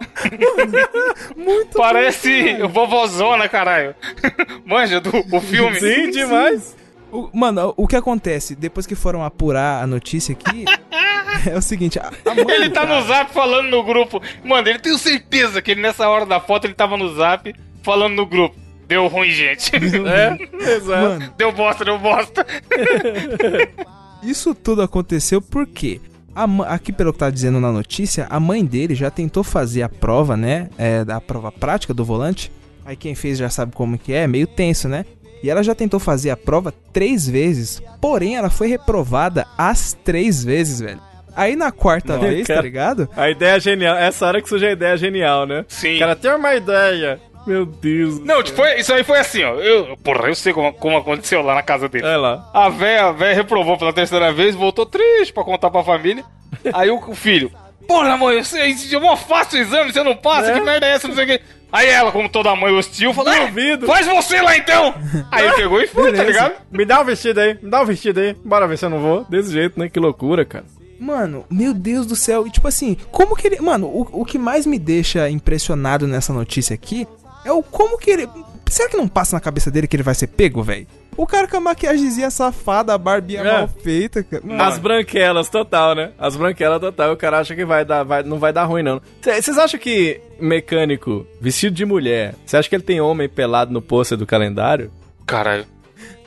Muito 1.36 1.78
Parece 1.78 2.58
o 2.64 2.70
vovozona, 2.70 3.50
caralho. 3.50 3.94
Manja 4.66 5.02
do 5.02 5.12
o 5.30 5.42
filme. 5.42 5.78
Sim, 5.78 6.10
demais. 6.10 6.74
O- 7.12 7.30
mano, 7.34 7.74
o 7.76 7.86
que 7.86 7.98
acontece? 7.98 8.56
Depois 8.56 8.86
que 8.88 8.96
foram 8.96 9.26
apurar 9.26 9.84
a 9.84 9.88
notícia 9.88 10.32
aqui, 10.32 10.64
é 11.52 11.58
o 11.58 11.62
seguinte: 11.62 12.00
a, 12.00 12.08
a 12.26 12.34
mãe 12.34 12.46
Ele 12.56 12.70
tá 12.70 12.86
cara- 12.88 13.02
no 13.02 13.06
zap 13.06 13.34
falando 13.34 13.68
no 13.70 13.84
grupo. 13.84 14.22
Mano, 14.42 14.68
ele 14.70 14.80
tenho 14.80 14.98
certeza 14.98 15.62
que 15.62 15.72
ele 15.72 15.82
nessa 15.82 16.08
hora 16.08 16.26
da 16.26 16.40
foto 16.40 16.64
ele 16.66 16.74
tava 16.74 16.96
no 16.96 17.14
zap 17.14 17.54
falando 17.84 18.14
no 18.16 18.26
grupo. 18.26 18.56
Deu 18.88 19.08
ruim, 19.08 19.32
gente. 19.32 19.72
É, 19.76 20.72
exato. 20.76 21.02
Mano, 21.02 21.34
Deu 21.38 21.52
bosta, 21.52 21.84
deu 21.86 21.98
bosta. 22.00 22.46
Isso 24.26 24.56
tudo 24.56 24.82
aconteceu 24.82 25.42
porque, 25.42 26.00
a 26.36 26.46
aqui 26.74 26.92
pelo 26.92 27.14
que 27.14 27.20
tá 27.20 27.30
dizendo 27.30 27.60
na 27.60 27.72
notícia, 27.72 28.26
a 28.30 28.40
mãe 28.40 28.64
dele 28.66 28.96
já 28.96 29.12
tentou 29.12 29.44
fazer 29.44 29.82
a 29.84 29.90
prova, 29.90 30.38
né? 30.38 30.70
É, 30.78 31.04
da 31.04 31.20
prova 31.20 31.52
prática 31.52 31.94
do 31.94 32.06
volante. 32.06 32.52
Aí 32.86 32.96
quem 32.96 33.16
fez 33.16 33.38
já 33.38 33.50
sabe 33.50 33.74
como 33.74 33.98
que 33.98 34.14
é, 34.14 34.28
meio 34.28 34.48
tenso, 34.48 34.88
né? 34.88 35.06
E 35.42 35.50
ela 35.50 35.62
já 35.62 35.76
tentou 35.76 36.00
fazer 36.00 36.30
a 36.30 36.38
prova 36.38 36.74
três 36.94 37.28
vezes, 37.28 37.82
porém 38.00 38.38
ela 38.38 38.50
foi 38.50 38.68
reprovada 38.68 39.46
as 39.58 39.92
três 39.92 40.42
vezes, 40.44 40.80
velho. 40.80 41.02
Aí 41.36 41.56
na 41.56 41.72
quarta 41.72 42.16
Nossa, 42.16 42.28
vez, 42.28 42.48
tá 42.48 42.54
cara. 42.54 42.66
ligado? 42.66 43.10
A 43.16 43.30
ideia 43.30 43.56
é 43.56 43.60
genial. 43.60 43.98
Essa 43.98 44.28
hora 44.28 44.42
que 44.42 44.48
surge 44.48 44.66
a 44.68 44.72
ideia 44.72 44.96
genial, 44.96 45.46
né? 45.46 45.66
Sim. 45.68 45.98
Cara, 46.00 46.16
tem 46.16 46.32
uma 46.34 46.56
ideia. 46.56 47.20
Meu 47.46 47.66
Deus. 47.66 48.20
Não, 48.20 48.36
céu. 48.36 48.44
tipo, 48.44 48.58
foi- 48.58 48.80
isso 48.80 48.94
aí 48.94 49.04
foi 49.04 49.20
assim, 49.20 49.44
ó. 49.44 49.56
Eu, 49.56 49.98
porra, 49.98 50.28
eu 50.30 50.36
sei 50.36 50.54
como, 50.54 50.72
como 50.74 50.98
aconteceu 50.98 51.42
lá 51.42 51.56
na 51.56 51.62
casa 51.64 51.88
dele. 51.90 52.06
Olha 52.06 52.18
lá. 52.18 52.50
A 52.54 52.70
véia, 52.70 53.06
a 53.06 53.12
véia 53.12 53.36
reprovou 53.36 53.78
pela 53.78 53.92
terceira 53.94 54.32
vez, 54.32 54.56
voltou 54.56 54.86
triste 54.86 55.34
pra 55.34 55.44
contar 55.44 55.70
pra 55.70 55.84
família. 55.84 56.24
Aí 56.74 56.90
o, 56.90 56.98
o 57.10 57.16
filho, 57.16 57.52
porra, 57.88 58.16
mãe, 58.16 58.38
eu 58.38 58.44
sei, 58.44 58.74
é 58.94 59.00
mó 59.00 59.16
fácil 59.16 59.60
o 59.60 59.62
exame, 59.62 59.92
você 59.92 60.04
não 60.04 60.16
passa, 60.16 60.52
É. 60.52 60.54
que 60.54 60.62
merda 60.62 60.86
é 60.88 60.92
essa, 60.94 61.08
não 61.08 61.16
sei 61.16 61.24
o 61.24 61.28
quê. 61.28 61.42
Aí 61.72 61.90
ela, 61.90 62.12
como 62.12 62.30
toda 62.30 62.56
mãe 62.56 62.72
hostil, 62.72 63.14
falou, 63.16 63.34
"É, 63.34 63.48
Duvido." 63.48 63.88
faz 63.88 64.06
você 64.06 64.40
lá 64.42 64.56
então. 64.56 64.94
Aí 65.32 65.52
pegou 65.54 65.82
e 65.82 65.88
foi, 65.88 66.14
tá 66.14 66.24
ligado? 66.24 66.54
Me 66.72 66.86
dá 66.86 67.02
um 67.02 67.04
vestido 67.04 67.40
aí, 67.40 67.58
me 67.62 67.70
dá 67.70 67.82
um 67.82 67.86
vestido 67.86 68.20
aí. 68.20 68.36
Bora 68.46 68.68
ver 68.68 68.78
se 68.78 68.86
eu 68.86 68.92
não 68.92 69.00
vou. 69.00 69.26
Desse 69.28 69.52
jeito, 69.52 69.80
né? 69.80 69.90
Que 69.90 70.00
loucura, 70.00 70.46
cara. 70.46 70.66
Mano, 71.00 71.44
meu 71.50 71.74
Deus 71.74 72.06
do 72.06 72.16
céu. 72.16 72.46
E 72.46 72.52
tipo 72.52 72.68
assim, 72.68 72.96
como 73.12 73.36
que 73.36 73.48
ele. 73.48 73.60
Mano, 73.60 73.88
o, 73.88 74.22
o 74.22 74.24
que 74.24 74.38
mais 74.38 74.68
me 74.68 74.78
deixa 74.78 75.28
impressionado 75.30 76.08
nessa 76.08 76.32
notícia 76.32 76.76
aqui 76.76 77.08
é 77.46 77.52
o 77.52 77.62
como 77.64 77.98
que 77.98 78.10
ele. 78.12 78.28
Será 78.70 78.90
que 78.90 78.98
não 78.98 79.08
passa 79.08 79.36
na 79.36 79.40
cabeça 79.40 79.70
dele 79.70 79.88
que 79.88 79.96
ele 79.96 80.04
vai 80.04 80.16
ser 80.16 80.28
pego, 80.28 80.64
velho? 80.64 80.88
O 81.16 81.28
cara 81.28 81.48
com 81.48 81.58
a 81.58 81.60
maquiagemzinha 81.60 82.32
safada, 82.32 82.92
a 82.92 82.98
barbinha 82.98 83.42
É. 83.42 83.44
mal 83.60 83.68
feita, 83.68 84.24
cara. 84.24 84.42
Mano, 84.44 84.64
As 84.64 84.80
branquelas, 84.80 85.48
total, 85.48 85.94
né? 85.94 86.12
As 86.18 86.36
branquelas, 86.36 86.80
total. 86.82 87.14
O 87.14 87.18
cara 87.18 87.38
acha 87.40 87.54
que 87.56 87.64
vai 87.64 87.86
dar, 87.86 88.02
vai, 88.04 88.24
não 88.24 88.40
vai 88.40 88.52
dar 88.52 88.64
ruim, 88.66 88.82
não. 88.82 89.00
Cê- 89.22 89.40
Vocês 89.40 89.58
acham 89.60 89.80
que 89.80 90.20
mecânico 90.40 91.28
vestido 91.40 91.76
de 91.76 91.86
mulher, 91.86 92.34
você 92.46 92.58
acha 92.58 92.68
que 92.68 92.76
ele 92.76 92.84
tem 92.84 93.00
homem 93.02 93.30
pelado 93.30 93.72
no 93.72 93.82
pôster 93.82 94.18
do 94.18 94.26
calendário? 94.26 94.92
Caralho. 95.28 95.66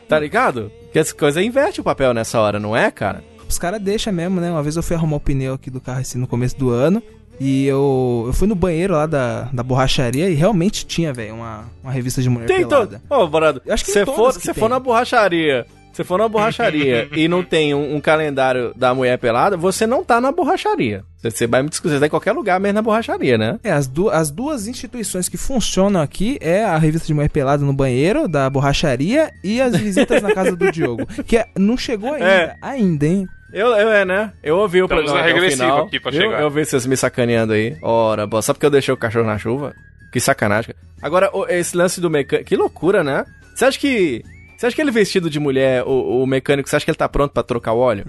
Tá 0.08 0.18
ligado? 0.20 0.70
Que 0.92 0.98
essa 1.00 1.12
coisa 1.14 1.42
inverte 1.42 1.80
o 1.80 1.84
papel 1.84 2.14
nessa 2.14 2.38
hora, 2.40 2.60
não 2.60 2.76
é, 2.76 2.90
cara? 2.92 3.24
Os 3.48 3.58
caras 3.58 3.80
deixam 3.80 4.12
mesmo, 4.12 4.40
né? 4.40 4.50
Uma 4.50 4.62
vez 4.62 4.76
eu 4.76 4.82
fui 4.82 4.94
arrumar 4.96 5.16
o 5.16 5.20
pneu 5.20 5.54
aqui 5.54 5.68
do 5.70 5.80
carro 5.80 6.00
assim 6.00 6.18
no 6.18 6.26
começo 6.28 6.56
do 6.56 6.70
ano. 6.70 7.02
E 7.38 7.66
eu, 7.66 8.24
eu 8.28 8.32
fui 8.32 8.48
no 8.48 8.54
banheiro 8.54 8.94
lá 8.94 9.06
da, 9.06 9.42
da 9.52 9.62
borracharia 9.62 10.28
e 10.30 10.34
realmente 10.34 10.86
tinha, 10.86 11.12
velho, 11.12 11.34
uma, 11.34 11.64
uma 11.82 11.92
revista 11.92 12.22
de 12.22 12.30
mulher 12.30 12.46
Tem 12.46 12.66
pelada. 12.66 13.00
Ô, 13.10 13.26
Borado, 13.26 13.60
Eu 13.64 13.74
acho 13.74 13.84
que 13.84 13.90
você 13.90 14.06
for, 14.06 14.38
que 14.38 14.54
for 14.54 14.68
na 14.70 14.78
borracharia, 14.80 15.66
você 15.92 16.02
for 16.04 16.18
na 16.18 16.28
borracharia 16.28 17.08
e 17.16 17.28
não 17.28 17.42
tem 17.42 17.74
um, 17.74 17.96
um 17.96 18.00
calendário 18.00 18.72
da 18.74 18.94
mulher 18.94 19.18
pelada, 19.18 19.56
você 19.56 19.86
não 19.86 20.02
tá 20.04 20.20
na 20.20 20.32
borracharia. 20.32 21.04
Você, 21.18 21.30
você 21.30 21.46
vai 21.46 21.62
me 21.62 21.68
discutir, 21.68 21.94
você 21.94 22.00
tá 22.00 22.06
em 22.06 22.10
qualquer 22.10 22.32
lugar, 22.32 22.58
mesmo 22.60 22.74
na 22.74 22.82
borracharia, 22.82 23.36
né? 23.36 23.58
É, 23.64 23.70
as, 23.72 23.86
du 23.86 24.08
as 24.10 24.30
duas 24.30 24.66
instituições 24.66 25.28
que 25.28 25.36
funcionam 25.36 26.00
aqui 26.00 26.38
é 26.40 26.64
a 26.64 26.76
revista 26.78 27.06
de 27.06 27.14
mulher 27.14 27.28
pelada 27.30 27.64
no 27.64 27.72
banheiro, 27.72 28.28
da 28.28 28.48
borracharia, 28.48 29.30
e 29.44 29.60
as 29.60 29.76
visitas 29.76 30.22
na 30.22 30.32
casa 30.34 30.54
do 30.56 30.68
Diogo. 30.72 31.06
Que 31.26 31.36
é- 31.38 31.48
não 31.58 31.76
chegou 31.76 32.12
ainda, 32.14 32.26
É. 32.26 32.56
ainda, 32.62 33.06
hein? 33.06 33.26
Eu, 33.52 33.68
eu 33.68 33.90
é, 33.92 34.04
né? 34.04 34.32
Eu 34.42 34.58
ouvi 34.58 34.82
o 34.82 34.86
Estamos 34.86 35.04
programa 35.04 35.22
na 35.22 35.30
até 35.30 35.32
o 35.32 35.42
regressiva 35.42 35.64
final. 35.70 35.86
aqui 35.86 36.00
pra 36.00 36.10
viu? 36.10 36.20
chegar. 36.22 36.40
Eu 36.40 36.50
vi 36.50 36.64
vocês 36.64 36.86
me 36.86 36.96
sacaneando 36.96 37.52
aí. 37.52 37.76
Ora, 37.82 38.26
boa, 38.26 38.42
só 38.42 38.52
porque 38.52 38.66
eu 38.66 38.70
deixei 38.70 38.92
o 38.92 38.96
cachorro 38.96 39.26
na 39.26 39.38
chuva. 39.38 39.74
Que 40.12 40.20
sacanagem. 40.20 40.74
Agora, 41.00 41.30
esse 41.48 41.76
lance 41.76 42.00
do 42.00 42.10
mecânico... 42.10 42.48
Que 42.48 42.56
loucura, 42.56 43.04
né? 43.04 43.24
Você 43.54 43.64
acha 43.64 43.78
que 43.78 44.22
Você 44.56 44.66
acha 44.66 44.74
que 44.76 44.80
ele 44.82 44.90
vestido 44.90 45.28
de 45.30 45.38
mulher, 45.38 45.82
o, 45.84 46.22
o 46.22 46.26
mecânico, 46.26 46.68
você 46.68 46.76
acha 46.76 46.84
que 46.84 46.90
ele 46.90 46.98
tá 46.98 47.08
pronto 47.08 47.32
pra 47.32 47.42
trocar 47.42 47.72
o 47.72 47.78
óleo? 47.78 48.04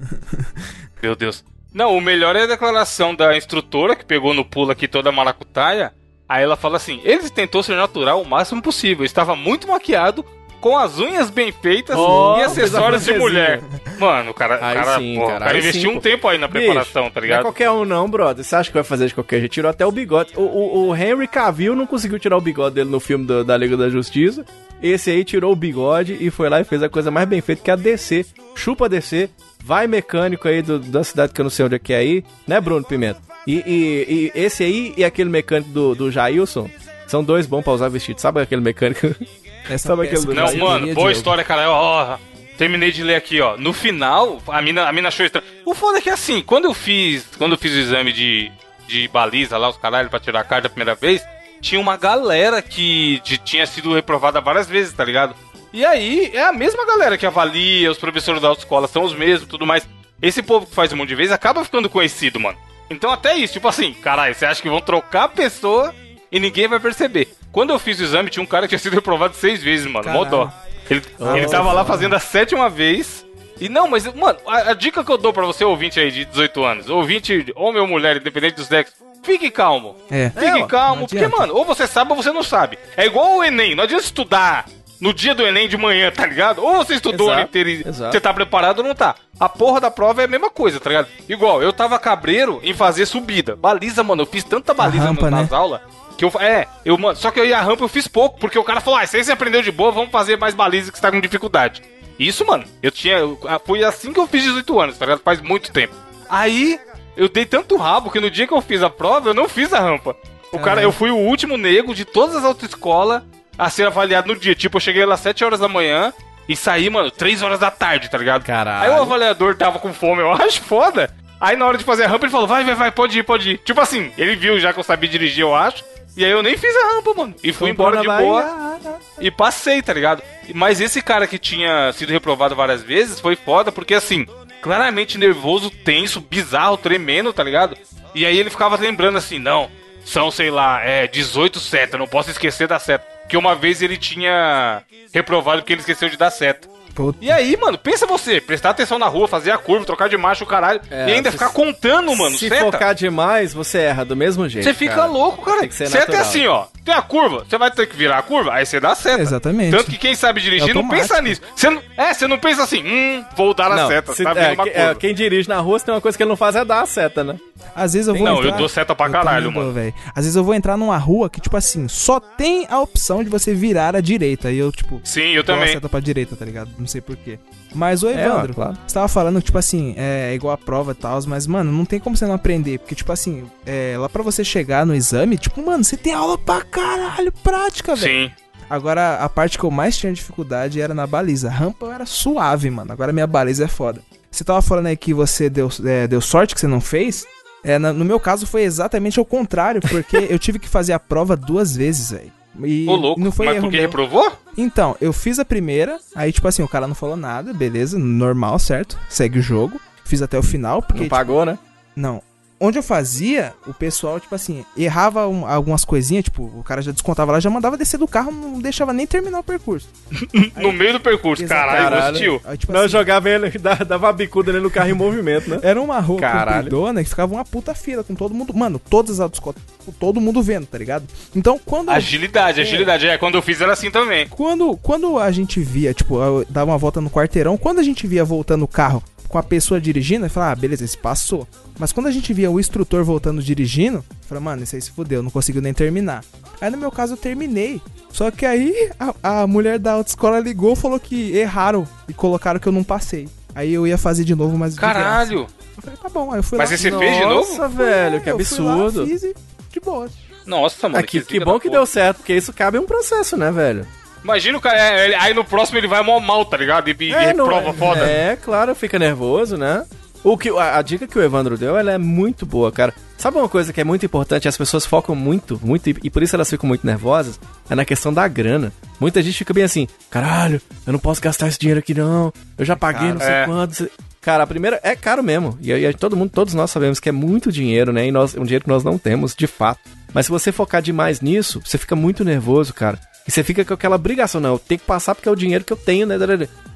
Meu 1.01 1.15
Deus. 1.15 1.43
Não, 1.73 1.95
o 1.95 2.01
melhor 2.01 2.35
é 2.35 2.43
a 2.43 2.47
declaração 2.47 3.13
da 3.13 3.37
instrutora 3.37 3.95
que 3.95 4.05
pegou 4.05 4.33
no 4.33 4.43
pulo 4.43 4.71
aqui 4.71 4.87
toda 4.87 5.09
a 5.09 5.11
maracutaia. 5.11 5.91
Aí 6.27 6.43
ela 6.43 6.55
fala 6.55 6.77
assim: 6.77 6.99
ele 7.03 7.29
tentou 7.29 7.61
ser 7.61 7.75
natural 7.75 8.21
o 8.21 8.27
máximo 8.27 8.61
possível, 8.61 9.05
estava 9.05 9.35
muito 9.35 9.67
maquiado, 9.67 10.25
com 10.59 10.77
as 10.77 10.97
unhas 10.99 11.29
bem 11.29 11.51
feitas 11.51 11.95
Oh, 11.97 12.35
e 12.39 12.43
acessórios 12.43 13.05
de 13.05 13.13
mulher. 13.13 13.61
Mano, 13.99 14.31
o 14.31 14.33
cara, 14.33 14.59
Aí 14.61 14.75
cara, 14.75 14.97
sim, 14.99 15.17
o 15.17 15.27
cara, 15.27 15.45
cara 15.45 15.57
investiu 15.57 15.91
sim, 15.91 15.97
um 15.97 15.99
tempo 15.99 16.27
aí 16.27 16.37
na 16.37 16.47
preparação, 16.47 17.09
tá 17.09 17.19
Não 17.19 17.25
é 17.25 17.27
ligado? 17.27 17.41
qualquer 17.43 17.69
um 17.71 17.85
não, 17.85 18.09
brother. 18.09 18.43
Você 18.43 18.55
acha 18.55 18.69
que 18.69 18.73
vai 18.73 18.83
fazer 18.83 19.07
de 19.07 19.13
qualquer 19.13 19.39
jeito? 19.39 19.51
Tirou 19.51 19.69
até 19.71 19.85
o 19.85 19.91
bigode. 19.91 20.33
O, 20.35 20.41
o, 20.41 20.87
o 20.89 20.95
Henry 20.95 21.27
Cavill 21.27 21.75
não 21.75 21.85
conseguiu 21.87 22.19
tirar 22.19 22.37
o 22.37 22.41
bigode 22.41 22.75
dele 22.75 22.89
no 22.89 22.99
filme 22.99 23.25
do- 23.25 23.43
da 23.43 23.55
Liga 23.57 23.75
da 23.77 23.89
Justiça. 23.89 24.45
Esse 24.81 25.09
aí 25.09 25.23
tirou 25.23 25.51
o 25.51 25.55
bigode 25.55 26.17
e 26.19 26.29
foi 26.29 26.49
lá 26.49 26.61
e 26.61 26.63
fez 26.63 26.83
a 26.83 26.89
coisa 26.89 27.09
mais 27.09 27.27
bem 27.27 27.41
feita, 27.41 27.63
que 27.63 27.71
é 27.71 27.73
a 27.73 27.77
DC. 27.77 28.25
Chupa 28.55 28.85
a 28.85 28.87
DC. 28.87 29.29
Vai 29.63 29.87
mecânico 29.87 30.47
aí 30.47 30.61
do- 30.61 30.79
da 30.79 31.03
cidade 31.03 31.33
que 31.33 31.41
eu 31.41 31.43
não 31.43 31.49
sei 31.49 31.65
onde 31.65 31.75
é 31.75 31.79
que 31.79 31.93
é 31.93 31.97
aí. 31.97 32.23
Né, 32.47 32.59
Bruno 32.61 32.83
Pimenta? 32.85 33.19
E, 33.47 33.55
e- 33.65 34.31
e 34.35 34.39
esse 34.39 34.63
aí 34.63 34.93
e 34.95 35.03
aquele 35.03 35.29
mecânico 35.29 35.69
do, 35.71 35.95
do 35.95 36.11
Jailson 36.11 36.69
são 37.07 37.23
dois 37.23 37.47
bons 37.47 37.63
pra 37.63 37.73
usar 37.73 37.87
vestido. 37.89 38.19
Sabe 38.19 38.41
aquele 38.41 38.61
mecânico? 38.61 39.07
Essa 39.69 39.89
Sabe 39.89 40.03
aquele- 40.03 40.21
que 40.25 40.33
Não, 40.33 40.45
mano, 40.57 40.57
boa 40.59 40.79
Diogo. 40.93 41.09
história, 41.11 41.43
cara. 41.43 41.69
Ó, 41.69 42.13
ó, 42.13 42.17
terminei 42.57 42.91
de 42.91 43.03
ler 43.03 43.15
aqui, 43.15 43.39
ó. 43.41 43.57
No 43.57 43.73
final, 43.73 44.41
a 44.47 44.61
mina, 44.61 44.87
a 44.87 44.91
mina 44.93 45.07
achou 45.09 45.25
estranho. 45.25 45.45
O 45.65 45.73
foda 45.75 45.97
é 45.97 46.01
que 46.01 46.09
assim, 46.09 46.41
quando 46.41 46.65
eu 46.65 46.73
fiz, 46.73 47.25
quando 47.37 47.53
eu 47.53 47.57
fiz 47.57 47.73
o 47.73 47.77
exame 47.79 48.11
de, 48.13 48.51
de 48.87 49.07
baliza 49.09 49.57
lá, 49.57 49.69
os 49.69 49.77
caralho, 49.77 50.09
pra 50.09 50.19
tirar 50.19 50.39
a 50.41 50.43
carta 50.43 50.67
a 50.67 50.69
primeira 50.69 50.95
vez, 50.95 51.21
tinha 51.61 51.79
uma 51.81 51.97
galera 51.97 52.61
que 52.61 53.21
de- 53.23 53.37
tinha 53.37 53.65
sido 53.65 53.93
reprovada 53.93 54.39
várias 54.41 54.67
vezes, 54.67 54.93
tá 54.93 55.03
ligado? 55.03 55.35
E 55.73 55.85
aí, 55.85 56.31
é 56.33 56.41
a 56.43 56.53
mesma 56.53 56.85
galera 56.85 57.17
que 57.17 57.25
avalia, 57.25 57.91
os 57.91 57.97
professores 57.97 58.41
da 58.41 58.47
autoescola 58.47 58.87
são 58.87 59.03
os 59.03 59.13
mesmos, 59.13 59.47
tudo 59.49 59.65
mais. 59.65 59.87
Esse 60.21 60.41
povo 60.41 60.65
que 60.65 60.73
faz 60.73 60.91
um 60.91 60.95
monte 60.95 61.09
de 61.09 61.15
vezes 61.15 61.31
acaba 61.31 61.63
ficando 61.63 61.89
conhecido, 61.89 62.39
mano. 62.39 62.57
Então 62.89 63.11
até 63.11 63.35
isso, 63.35 63.53
tipo 63.53 63.67
assim, 63.67 63.93
caralho, 63.93 64.33
você 64.33 64.45
acha 64.45 64.61
que 64.61 64.69
vão 64.69 64.79
trocar 64.79 65.25
a 65.25 65.27
pessoa 65.29 65.93
e 66.31 66.39
ninguém 66.39 66.67
vai 66.67 66.79
perceber. 66.79 67.27
Quando 67.57 67.71
eu 67.71 67.79
fiz 67.79 67.99
o 67.99 68.03
exame, 68.03 68.29
tinha 68.29 68.43
um 68.43 68.45
cara 68.45 68.67
que 68.67 68.69
tinha 68.69 68.77
sido 68.77 68.93
reprovado 68.93 69.35
seis 69.35 69.63
vezes, 69.63 69.87
mano. 69.91 70.07
Mó 70.11 70.23
dó. 70.23 70.47
Ele, 70.87 71.01
ele 71.35 71.47
tava 71.47 71.73
lá 71.73 71.83
fazendo 71.83 72.15
a 72.15 72.19
sétima 72.19 72.69
vez. 72.69 73.25
E 73.59 73.67
não, 73.67 73.87
mas, 73.87 74.05
mano, 74.13 74.37
a, 74.45 74.69
a 74.69 74.73
dica 74.75 75.03
que 75.03 75.11
eu 75.11 75.17
dou 75.17 75.33
pra 75.33 75.43
você, 75.43 75.65
ouvinte 75.65 75.99
aí 75.99 76.11
de 76.11 76.23
18 76.25 76.63
anos, 76.63 76.87
ouvinte, 76.87 77.51
homem 77.55 77.81
ou 77.81 77.87
mulher, 77.87 78.17
independente 78.17 78.57
dos 78.57 78.67
sexos, 78.67 78.93
fique 79.23 79.49
calmo. 79.49 79.95
É. 80.11 80.29
Fique 80.29 80.45
É, 80.45 80.63
ó, 80.63 80.67
calmo, 80.67 81.07
porque, 81.07 81.27
mano, 81.27 81.55
ou 81.55 81.65
você 81.65 81.87
sabe 81.87 82.11
ou 82.11 82.21
você 82.21 82.31
não 82.31 82.43
sabe. 82.43 82.77
É 82.95 83.07
igual 83.07 83.37
o 83.37 83.43
Enem, 83.43 83.73
não 83.73 83.85
adianta 83.85 84.03
estudar 84.03 84.65
no 85.01 85.11
dia 85.11 85.33
do 85.33 85.41
Enem 85.41 85.67
de 85.67 85.77
manhã, 85.77 86.11
tá 86.11 86.27
ligado? 86.27 86.63
Ou 86.63 86.85
você 86.85 86.93
estudou 86.93 87.29
Exato, 87.31 87.41
inteiro 87.41 87.69
e 87.69 87.87
exato. 87.87 88.11
você 88.11 88.21
tá 88.21 88.31
preparado 88.31 88.79
ou 88.81 88.85
não 88.85 88.93
tá. 88.93 89.15
A 89.39 89.49
porra 89.49 89.81
da 89.81 89.89
prova 89.89 90.21
é 90.21 90.25
a 90.25 90.27
mesma 90.27 90.51
coisa, 90.51 90.79
tá 90.79 90.91
ligado? 90.91 91.07
Igual, 91.27 91.63
eu 91.63 91.73
tava 91.73 91.97
cabreiro 91.97 92.59
em 92.61 92.75
fazer 92.75 93.07
subida. 93.07 93.55
Baliza, 93.55 94.03
mano, 94.03 94.21
eu 94.21 94.27
fiz 94.27 94.43
tanta 94.43 94.75
baliza 94.75 95.05
rampa, 95.05 95.31
nas 95.31 95.49
né? 95.49 95.57
aulas 95.57 95.81
que 96.17 96.25
eu. 96.25 96.31
É, 96.39 96.67
eu, 96.83 96.97
só 97.15 97.31
que 97.31 97.39
eu 97.39 97.45
ia 97.45 97.57
a 97.57 97.61
rampa 97.61 97.83
eu 97.83 97.87
fiz 97.87 98.07
pouco, 98.07 98.39
porque 98.39 98.57
o 98.59 98.63
cara 98.63 98.81
falou, 98.81 98.99
ah, 98.99 99.01
aí 99.03 99.07
você 99.07 99.31
aprendeu 99.31 99.61
de 99.61 99.71
boa, 99.71 99.91
vamos 99.91 100.11
fazer 100.11 100.37
mais 100.37 100.53
baliza 100.55 100.91
que 100.91 100.97
você 100.97 101.01
tá 101.01 101.11
com 101.11 101.21
dificuldade. 101.21 101.81
Isso, 102.19 102.45
mano, 102.45 102.63
eu 102.81 102.89
tinha. 102.91 103.17
eu- 103.17 103.39
foi 103.65 103.83
assim 103.83 104.11
que 104.11 104.19
eu 104.19 104.27
fiz 104.27 104.43
18 104.43 104.79
anos, 104.81 104.97
tá 104.97 105.05
ligado? 105.05 105.21
Faz 105.23 105.39
muito 105.39 105.71
tempo. 105.71 105.93
Aí, 106.29 106.79
eu 107.15 107.29
dei 107.29 107.45
tanto 107.45 107.77
rabo 107.77 108.09
que 108.09 108.19
no 108.19 108.29
dia 108.31 108.47
que 108.47 108.53
eu 108.53 108.61
fiz 108.61 108.81
a 108.83 108.89
prova, 108.89 109.29
eu 109.29 109.33
não 109.33 109.47
fiz 109.47 109.71
a 109.73 109.79
rampa. 109.79 110.15
O 110.51 110.59
cara, 110.59 110.81
eu 110.81 110.91
fui 110.91 111.11
o 111.11 111.15
último 111.17 111.57
nego 111.57 111.93
de 111.93 112.05
todas 112.05 112.35
as 112.35 112.43
autoescolas 112.43 113.21
a 113.57 113.69
ser 113.69 113.85
avaliado 113.87 114.27
no 114.27 114.35
dia. 114.39 114.55
Tipo, 114.55 114.77
eu 114.77 114.81
cheguei 114.81 115.05
lá 115.05 115.13
às 115.15 115.19
7 115.19 115.43
horas 115.45 115.59
da 115.59 115.67
manhã 115.67 116.11
e 116.49 116.55
saí, 116.55 116.89
mano, 116.89 117.11
3 117.11 117.41
horas 117.43 117.59
da 117.59 117.69
tarde, 117.69 118.09
tá 118.09 118.17
ligado? 118.17 118.43
Caralho. 118.43 118.91
Aí 118.91 118.97
o 118.97 119.01
avaliador 119.01 119.55
tava 119.55 119.77
com 119.79 119.93
fome, 119.93 120.21
eu 120.21 120.31
acho 120.33 120.61
foda. 120.61 121.13
Aí 121.39 121.55
na 121.55 121.65
hora 121.67 121.77
de 121.77 121.83
fazer 121.83 122.05
a 122.05 122.07
rampa, 122.07 122.25
ele 122.25 122.31
falou: 122.31 122.47
vai, 122.47 122.63
vai, 122.63 122.73
vai, 122.73 122.91
pode 122.91 123.19
ir, 123.19 123.23
pode 123.23 123.51
ir. 123.51 123.57
Tipo 123.59 123.79
assim, 123.79 124.11
ele 124.17 124.35
viu 124.35 124.59
já 124.59 124.73
que 124.73 124.79
eu 124.79 124.83
sabia 124.83 125.07
dirigir, 125.09 125.41
eu 125.41 125.53
acho. 125.53 125.83
E 126.17 126.25
aí 126.25 126.31
eu 126.31 126.41
nem 126.41 126.57
fiz 126.57 126.75
a 126.75 126.95
rampa, 126.95 127.13
mano. 127.13 127.35
E 127.43 127.53
fui 127.53 127.69
embora 127.69 128.01
de 128.01 128.07
boa 128.07 128.79
e 129.19 129.29
passei, 129.29 129.83
tá 129.83 129.93
ligado? 129.93 130.23
Mas 130.53 130.81
esse 130.81 130.99
cara 130.99 131.27
que 131.27 131.37
tinha 131.37 131.93
sido 131.93 132.11
reprovado 132.11 132.55
várias 132.55 132.81
vezes 132.81 133.19
foi 133.19 133.35
foda, 133.35 133.71
porque 133.71 133.93
assim, 133.93 134.25
claramente 134.61 135.17
nervoso, 135.17 135.69
tenso, 135.69 136.19
bizarro, 136.19 136.75
tremendo, 136.75 137.31
tá 137.31 137.43
ligado? 137.43 137.77
E 138.15 138.25
aí 138.25 138.37
ele 138.37 138.49
ficava 138.49 138.75
lembrando 138.77 139.19
assim, 139.19 139.37
não, 139.37 139.69
são, 140.03 140.31
sei 140.31 140.49
lá, 140.49 140.81
é 140.81 141.05
18 141.05 141.59
setas, 141.59 141.99
não 141.99 142.07
posso 142.07 142.31
esquecer 142.31 142.67
da 142.67 142.79
seta. 142.79 143.05
Porque 143.21 143.37
uma 143.37 143.53
vez 143.53 143.81
ele 143.83 143.95
tinha 143.95 144.81
reprovado 145.13 145.61
porque 145.61 145.73
ele 145.73 145.81
esqueceu 145.81 146.09
de 146.09 146.17
dar 146.17 146.31
seta. 146.31 146.67
Puta. 146.97 147.19
E 147.21 147.29
aí, 147.31 147.55
mano, 147.55 147.77
pensa 147.77 148.07
você, 148.07 148.41
prestar 148.41 148.71
atenção 148.71 148.97
na 148.97 149.05
rua, 149.07 149.27
fazer 149.27 149.51
a 149.51 149.57
curva, 149.57 149.85
trocar 149.85 150.09
de 150.09 150.17
marcha 150.17 150.43
o 150.43 150.47
caralho, 150.47 150.81
É, 150.89 151.09
e 151.09 151.13
ainda 151.13 151.31
ficar 151.31 151.49
contando, 151.49 152.15
mano, 152.15 152.35
Se 152.35 152.49
seta. 152.49 152.59
focar 152.65 152.95
demais, 152.95 153.53
você 153.53 153.77
erra 153.77 154.03
do 154.03 154.15
mesmo 154.15 154.49
jeito. 154.49 154.65
Você 154.65 154.73
fica 154.73 154.95
cara. 154.95 155.05
louco, 155.07 155.45
cara. 155.45 155.59
Tem 155.59 155.69
que 155.69 155.75
ser 155.75 155.87
Seta 155.87 156.15
é 156.15 156.19
assim, 156.19 156.47
ó. 156.47 156.65
Tem 156.83 156.95
a 156.95 157.01
curva, 157.01 157.45
você 157.47 157.57
vai 157.57 157.69
ter 157.69 157.85
que 157.85 157.95
virar 157.95 158.17
a 158.17 158.21
curva, 158.21 158.53
aí 158.53 158.65
você 158.65 158.79
dá 158.79 158.93
a 158.93 158.95
seta. 158.95 159.21
Exatamente. 159.21 159.75
Tanto 159.75 159.91
que 159.91 159.97
quem 159.97 160.15
sabe 160.15 160.41
dirigir 160.41 160.69
É 160.71 160.73
não 160.73 160.87
pensa 160.87 161.21
nisso. 161.21 161.41
Você 161.55 161.69
não, 161.69 161.81
é, 161.97 162.13
você 162.13 162.27
não 162.27 162.39
pensa 162.39 162.63
assim, 162.63 162.81
hum, 162.83 163.23
vou 163.35 163.53
dar 163.53 163.71
a 163.71 163.75
Não, 163.75 163.87
seta, 163.89 164.13
se- 164.13 164.23
tá 164.23 164.31
é, 164.31 164.53
uma 164.53 164.63
que- 164.63 164.71
curva. 164.71 164.91
é, 164.91 164.95
quem 164.95 165.13
dirige 165.13 165.47
na 165.49 165.59
rua, 165.59 165.77
se 165.77 165.85
tem 165.85 165.93
uma 165.93 166.01
coisa 166.01 166.17
que 166.17 166.23
ele 166.23 166.29
não 166.29 166.37
faz 166.37 166.55
é 166.55 166.63
dar 166.65 166.81
a 166.81 166.85
seta, 166.85 167.23
né? 167.23 167.35
Às 167.75 167.93
vezes 167.93 168.07
eu 168.07 168.15
vou 168.15 168.23
Não, 168.25 168.37
entrar... 168.37 168.49
eu 168.51 168.57
dou 168.57 168.69
seta 168.69 168.95
pra 168.95 169.07
Eu 169.07 169.11
caralho, 169.11 169.43
dou, 169.45 169.51
mano. 169.51 169.73
velho. 169.73 169.93
Às 170.15 170.23
vezes 170.23 170.35
eu 170.35 170.43
vou 170.43 170.53
entrar 170.55 170.77
numa 170.77 170.97
rua 170.97 171.29
que, 171.29 171.41
tipo 171.41 171.57
assim, 171.57 171.87
só 171.87 172.19
tem 172.19 172.65
a 172.69 172.79
opção 172.79 173.23
de 173.23 173.29
você 173.29 173.53
virar 173.53 173.95
à 173.95 173.99
direita. 174.01 174.49
E 174.51 174.57
eu, 174.57 174.71
tipo, 174.71 175.01
Sim, 175.03 175.31
eu 175.33 175.43
dou 175.43 175.55
a 175.55 175.57
também. 175.59 175.73
seta 175.73 175.89
pra 175.89 175.99
direita, 175.99 176.35
tá 176.35 176.45
ligado? 176.45 176.69
Não 176.87 176.91
sei 176.91 177.01
porquê. 177.01 177.37
Mas, 177.75 178.01
ô 178.01 178.07
É, 178.09 178.25
Evandro, 178.25 178.53
ó, 178.53 178.55
claro. 178.55 178.77
você 178.87 178.93
tava 178.93 179.09
falando, 179.09 179.41
tipo 179.41 179.57
assim, 179.57 179.93
é 179.97 180.33
igual 180.33 180.53
a 180.53 180.57
prova 180.57 180.93
e 180.93 180.95
tal, 180.95 181.19
mas, 181.27 181.45
mano, 181.45 181.69
não 181.69 181.83
tem 181.83 181.99
como 181.99 182.15
você 182.15 182.25
não 182.25 182.33
aprender. 182.35 182.79
Porque, 182.79 182.95
tipo 182.95 183.11
assim, 183.11 183.43
é, 183.65 183.95
lá 183.99 184.07
pra 184.07 184.23
você 184.23 184.41
chegar 184.43 184.85
no 184.85 184.95
exame, 184.95 185.37
tipo, 185.37 185.61
mano, 185.65 185.83
você 185.83 185.97
tem 185.97 186.13
aula 186.13 186.37
pra 186.37 186.61
caralho, 186.61 187.31
prática, 187.43 187.93
velho. 187.93 188.29
Sim. 188.29 188.33
Agora, 188.69 189.17
a 189.17 189.27
parte 189.29 189.57
que 189.57 189.63
eu 189.65 189.71
mais 189.71 189.97
tinha 189.97 190.11
dificuldade 190.13 190.79
era 190.81 190.93
na 190.93 191.05
baliza. 191.05 191.47
A 191.49 191.51
rampa 191.51 191.85
eu 191.85 191.91
era 191.91 192.05
suave, 192.05 192.69
mano. 192.69 192.91
Agora 192.91 193.11
minha 193.13 193.27
baliza 193.27 193.65
é 193.65 193.67
foda. 193.67 194.01
Você 194.31 194.43
tava 194.43 194.61
falando 194.61 194.87
aí 194.87 194.95
que 194.97 195.13
você 195.13 195.49
deu, 195.49 195.69
é, 195.85 196.07
deu 196.07 196.21
sorte 196.21 196.53
que 196.55 196.61
você 196.61 196.67
não 196.67 196.79
fez. 196.81 197.25
É, 197.63 197.77
na- 197.79 197.91
no 197.93 198.05
meu 198.05 198.19
caso 198.19 198.45
foi 198.47 198.63
exatamente 198.63 199.19
o 199.19 199.25
contrário, 199.25 199.81
porque 199.81 200.15
eu 200.29 200.39
tive 200.39 200.57
que 200.59 200.67
fazer 200.69 200.93
a 200.93 200.99
prova 200.99 201.35
duas 201.35 201.75
vezes, 201.75 202.11
velho. 202.11 202.31
E 202.63 202.85
Ô, 202.87 202.95
louco, 202.95 203.19
não 203.19 203.31
foi 203.31 203.45
mas 203.47 203.55
erro 203.55 203.65
porque 203.65 203.77
meu. 203.77 203.85
reprovou? 203.85 204.31
Então, 204.57 204.95
eu 204.99 205.13
fiz 205.13 205.37
a 205.39 205.45
primeira, 205.45 205.99
aí 206.15 206.31
tipo 206.31 206.47
assim, 206.47 206.63
o 206.63 206.67
cara 206.67 206.87
não 206.87 206.95
falou 206.95 207.15
nada, 207.15 207.53
beleza, 207.53 207.97
normal, 207.99 208.57
certo? 208.59 208.97
Segue 209.09 209.39
o 209.39 209.41
jogo. 209.41 209.79
Fiz 210.05 210.21
até 210.21 210.39
o 210.39 210.43
final, 210.43 210.81
porque 210.81 211.01
Não 211.01 211.09
pagou, 211.09 211.45
né? 211.45 211.59
não. 211.95 212.21
Onde 212.59 212.79
eu 212.79 212.83
fazia, 212.83 213.53
o 213.67 213.73
pessoal, 213.73 214.19
tipo 214.19 214.33
assim, 214.33 214.65
errava 214.75 215.27
um- 215.27 215.45
algumas 215.45 215.85
coisinhas, 215.85 216.23
tipo, 216.23 216.41
o 216.43 216.63
cara 216.63 216.81
já 216.81 216.91
descontava 216.91 217.31
lá, 217.31 217.39
já 217.39 217.51
mandava 217.51 217.77
descer 217.77 217.97
do 217.99 218.07
carro, 218.07 218.31
não 218.31 218.59
deixava 218.59 218.91
nem 218.93 219.05
terminar 219.05 219.39
o 219.39 219.43
percurso. 219.43 219.87
no 220.57 220.71
meio 220.71 220.93
do 220.93 220.99
percurso, 220.99 221.45
caralho, 221.45 221.83
Caralho. 221.83 222.13
hostil. 222.15 222.41
Aí, 222.45 222.57
tipo 222.57 222.71
Não, 222.73 222.79
eu 222.79 222.85
assim, 222.85 222.93
jogava 222.93 223.29
ele, 223.29 223.49
dava 223.59 223.85
dava 223.85 224.07
uma 224.07 224.13
bicuda 224.13 224.51
nele 224.51 224.63
no 224.63 224.71
carro 224.71 224.89
em 224.89 224.93
movimento, 224.93 225.49
né? 225.49 225.59
era 225.61 225.79
uma 225.79 225.99
rua 225.99 226.19
Caralho. 226.19 226.63
compridona 226.63 227.03
que 227.03 227.09
ficava 227.09 227.33
uma 227.35 227.45
puta 227.45 227.75
fila 227.75 228.03
com 228.03 228.15
todo 228.15 228.33
mundo. 228.33 228.53
Mano, 228.55 228.79
todas 228.79 229.11
as 229.11 229.19
autoescolas, 229.19 229.61
todo 229.99 230.19
mundo 230.19 230.41
vendo, 230.41 230.65
tá 230.65 230.77
ligado? 230.79 231.05
Então, 231.35 231.59
quando. 231.63 231.89
Agilidade, 231.89 232.59
agilidade. 232.59 233.05
É, 233.07 233.17
quando 233.19 233.35
eu 233.35 233.41
fiz 233.43 233.61
era 233.61 233.73
assim 233.73 233.91
também. 233.91 234.27
Quando, 234.29 234.75
quando 234.77 235.19
a 235.19 235.29
gente 235.31 235.59
via, 235.59 235.93
tipo, 235.93 236.19
eu 236.21 236.43
dava 236.49 236.71
uma 236.71 236.77
volta 236.77 236.99
no 236.99 237.09
quarteirão, 237.09 237.55
quando 237.55 237.77
a 237.79 237.83
gente 237.83 238.07
via 238.07 238.25
voltando 238.25 238.63
o 238.63 238.67
carro 238.67 239.03
com 239.27 239.37
a 239.37 239.43
pessoa 239.43 239.79
dirigindo, 239.79 240.25
eu 240.25 240.29
falava, 240.29 240.51
ah, 240.53 240.55
beleza, 240.55 240.83
esse 240.85 240.97
passou. 240.97 241.47
Mas 241.79 241.91
quando 241.91 242.07
a 242.07 242.11
gente 242.11 242.33
via 242.33 242.49
o 242.49 242.59
instrutor 242.59 243.03
voltando 243.03 243.41
dirigindo, 243.41 243.97
eu 243.97 244.03
falava, 244.27 244.45
mano, 244.45 244.63
esse 244.63 244.75
aí 244.75 244.81
se 244.81 244.91
fudeu, 244.91 245.21
não 245.23 245.29
conseguiu 245.29 245.61
nem 245.61 245.73
terminar. 245.73 246.23
Aí 246.61 246.69
no 246.71 246.77
meu 246.77 246.91
caso 246.91 247.13
eu 247.13 247.17
terminei. 247.17 247.81
Só 248.11 248.31
que 248.31 248.45
aí 248.45 248.89
a, 248.99 249.41
a 249.41 249.47
mulher 249.47 249.77
da 249.77 249.93
autoescola 249.93 250.39
ligou 250.39 250.73
e 250.73 250.75
falou 250.75 250.99
que 250.99 251.35
erraram 251.37 251.87
e 252.07 252.13
colocaram 252.13 252.59
que 252.59 252.67
eu 252.67 252.71
não 252.71 252.83
passei. 252.83 253.27
Aí 253.53 253.73
eu 253.73 253.85
ia 253.87 253.97
fazer 253.97 254.23
de 254.23 254.33
novo, 254.35 254.57
mas. 254.57 254.73
de 254.75 254.79
graça. 254.79 254.93
Caralho. 254.99 255.47
Eu 255.75 255.83
falei, 255.83 255.97
tá 256.01 256.09
bom, 256.09 256.31
aí 256.31 256.39
eu 256.39 256.43
fui 256.43 256.57
Mas 256.57 256.71
lá. 256.71 256.77
você 256.77 256.91
fez 256.91 257.15
de 257.17 257.21
novo? 257.25 257.49
Nossa, 257.49 257.67
velho, 257.67 258.21
que 258.21 258.29
Eu 258.29 258.39
fui 258.45 258.65
lá, 258.65 258.73
absurdo. 258.73 259.05
fiz 259.07 259.23
e 259.23 259.35
de 259.71 259.79
boa. 259.79 260.07
Nossa, 260.45 260.87
mano. 260.87 260.99
Ah, 260.99 261.03
que, 261.03 261.21
que 261.21 261.39
bom 261.39 261.59
que 261.59 261.67
porra. 261.67 261.79
deu 261.79 261.85
certo, 261.85 262.17
porque 262.17 262.33
isso 262.35 262.53
cabe 262.53 262.79
um 262.79 262.85
processo, 262.85 263.35
né, 263.37 263.51
velho? 263.51 263.85
Imagina 264.27 264.57
o 264.57 264.61
cara, 264.61 264.77
é, 264.77 265.15
aí 265.15 265.33
no 265.33 265.45
próximo 265.45 265.77
ele 265.77 265.87
vai 265.87 266.03
mó 266.03 266.19
mal, 266.19 266.43
tá 266.43 266.57
ligado? 266.57 266.89
E, 266.89 266.95
e 266.99 267.33
não- 267.33 267.45
reprova 267.47 267.71
foda. 267.73 268.01
É, 268.01 268.35
claro, 268.35 268.75
fica 268.75 268.99
nervoso, 268.99 269.55
né? 269.55 269.85
O 270.21 270.37
que, 270.37 270.49
a, 270.49 270.77
a 270.77 270.81
dica 270.81 271.07
que 271.07 271.17
o 271.17 271.23
Evandro 271.23 271.57
deu, 271.57 271.77
ela 271.77 271.93
é 271.93 271.97
muito 271.97 272.45
boa, 272.45 272.69
cara. 272.69 272.93
Sabe 273.17 273.37
uma 273.37 273.47
coisa 273.47 273.71
que 273.71 273.79
é 273.79 273.85
muito 273.85 274.05
importante, 274.05 274.45
as 274.45 274.57
pessoas 274.57 274.85
focam 274.85 275.15
muito, 275.15 275.57
muito, 275.63 275.89
e, 275.89 275.95
e 276.03 276.09
por 276.09 276.21
isso 276.21 276.35
elas 276.35 276.49
ficam 276.49 276.67
muito 276.67 276.85
nervosas, 276.85 277.39
é 277.69 277.73
na 277.75 277.85
questão 277.85 278.13
da 278.13 278.27
grana. 278.27 278.73
Muita 278.99 279.21
gente 279.21 279.37
fica 279.37 279.53
bem 279.53 279.63
assim, 279.63 279.87
caralho, 280.11 280.61
eu 280.85 280.91
não 280.91 280.99
posso 280.99 281.21
gastar 281.21 281.47
esse 281.47 281.57
dinheiro 281.57 281.79
aqui 281.79 281.93
não, 281.93 282.33
eu 282.57 282.65
já 282.65 282.75
paguei 282.75 283.13
não 283.13 283.19
sei 283.21 283.29
É. 283.33 283.45
quanto. 283.45 283.75
sei-" 283.75 283.91
Cara, 284.21 284.43
a 284.43 284.47
primeira 284.47 284.77
é 284.83 284.93
caro 284.93 285.23
mesmo, 285.23 285.57
e, 285.61 285.71
aí 285.71 285.93
todo 285.93 286.17
mundo, 286.17 286.31
todos 286.31 286.53
nós 286.53 286.69
sabemos 286.69 286.99
que 286.99 287.07
é 287.07 287.13
muito 287.13 287.49
dinheiro, 287.49 287.93
né, 287.93 288.07
e 288.07 288.11
nós, 288.11 288.35
um 288.35 288.43
dinheiro 288.43 288.65
que 288.65 288.69
nós 288.69 288.83
não 288.83 288.97
temos, 288.97 289.33
de 289.33 289.47
fato. 289.47 289.79
Mas 290.13 290.25
se 290.25 290.31
você 290.31 290.51
focar 290.51 290.81
demais 290.81 291.21
nisso, 291.21 291.61
você 291.63 291.77
fica 291.77 291.95
muito 291.95 292.25
nervoso, 292.25 292.73
cara. 292.73 292.99
E 293.27 293.31
você 293.31 293.43
fica 293.43 293.65
com 293.65 293.73
aquela 293.73 293.95
obrigação, 293.97 294.39
não, 294.39 294.53
eu 294.53 294.59
tenho 294.59 294.79
que 294.79 294.85
passar 294.85 295.13
porque 295.13 295.27
é 295.27 295.31
o 295.31 295.35
dinheiro 295.35 295.63
que 295.65 295.73
eu 295.73 295.77
tenho, 295.77 296.07
né? 296.07 296.15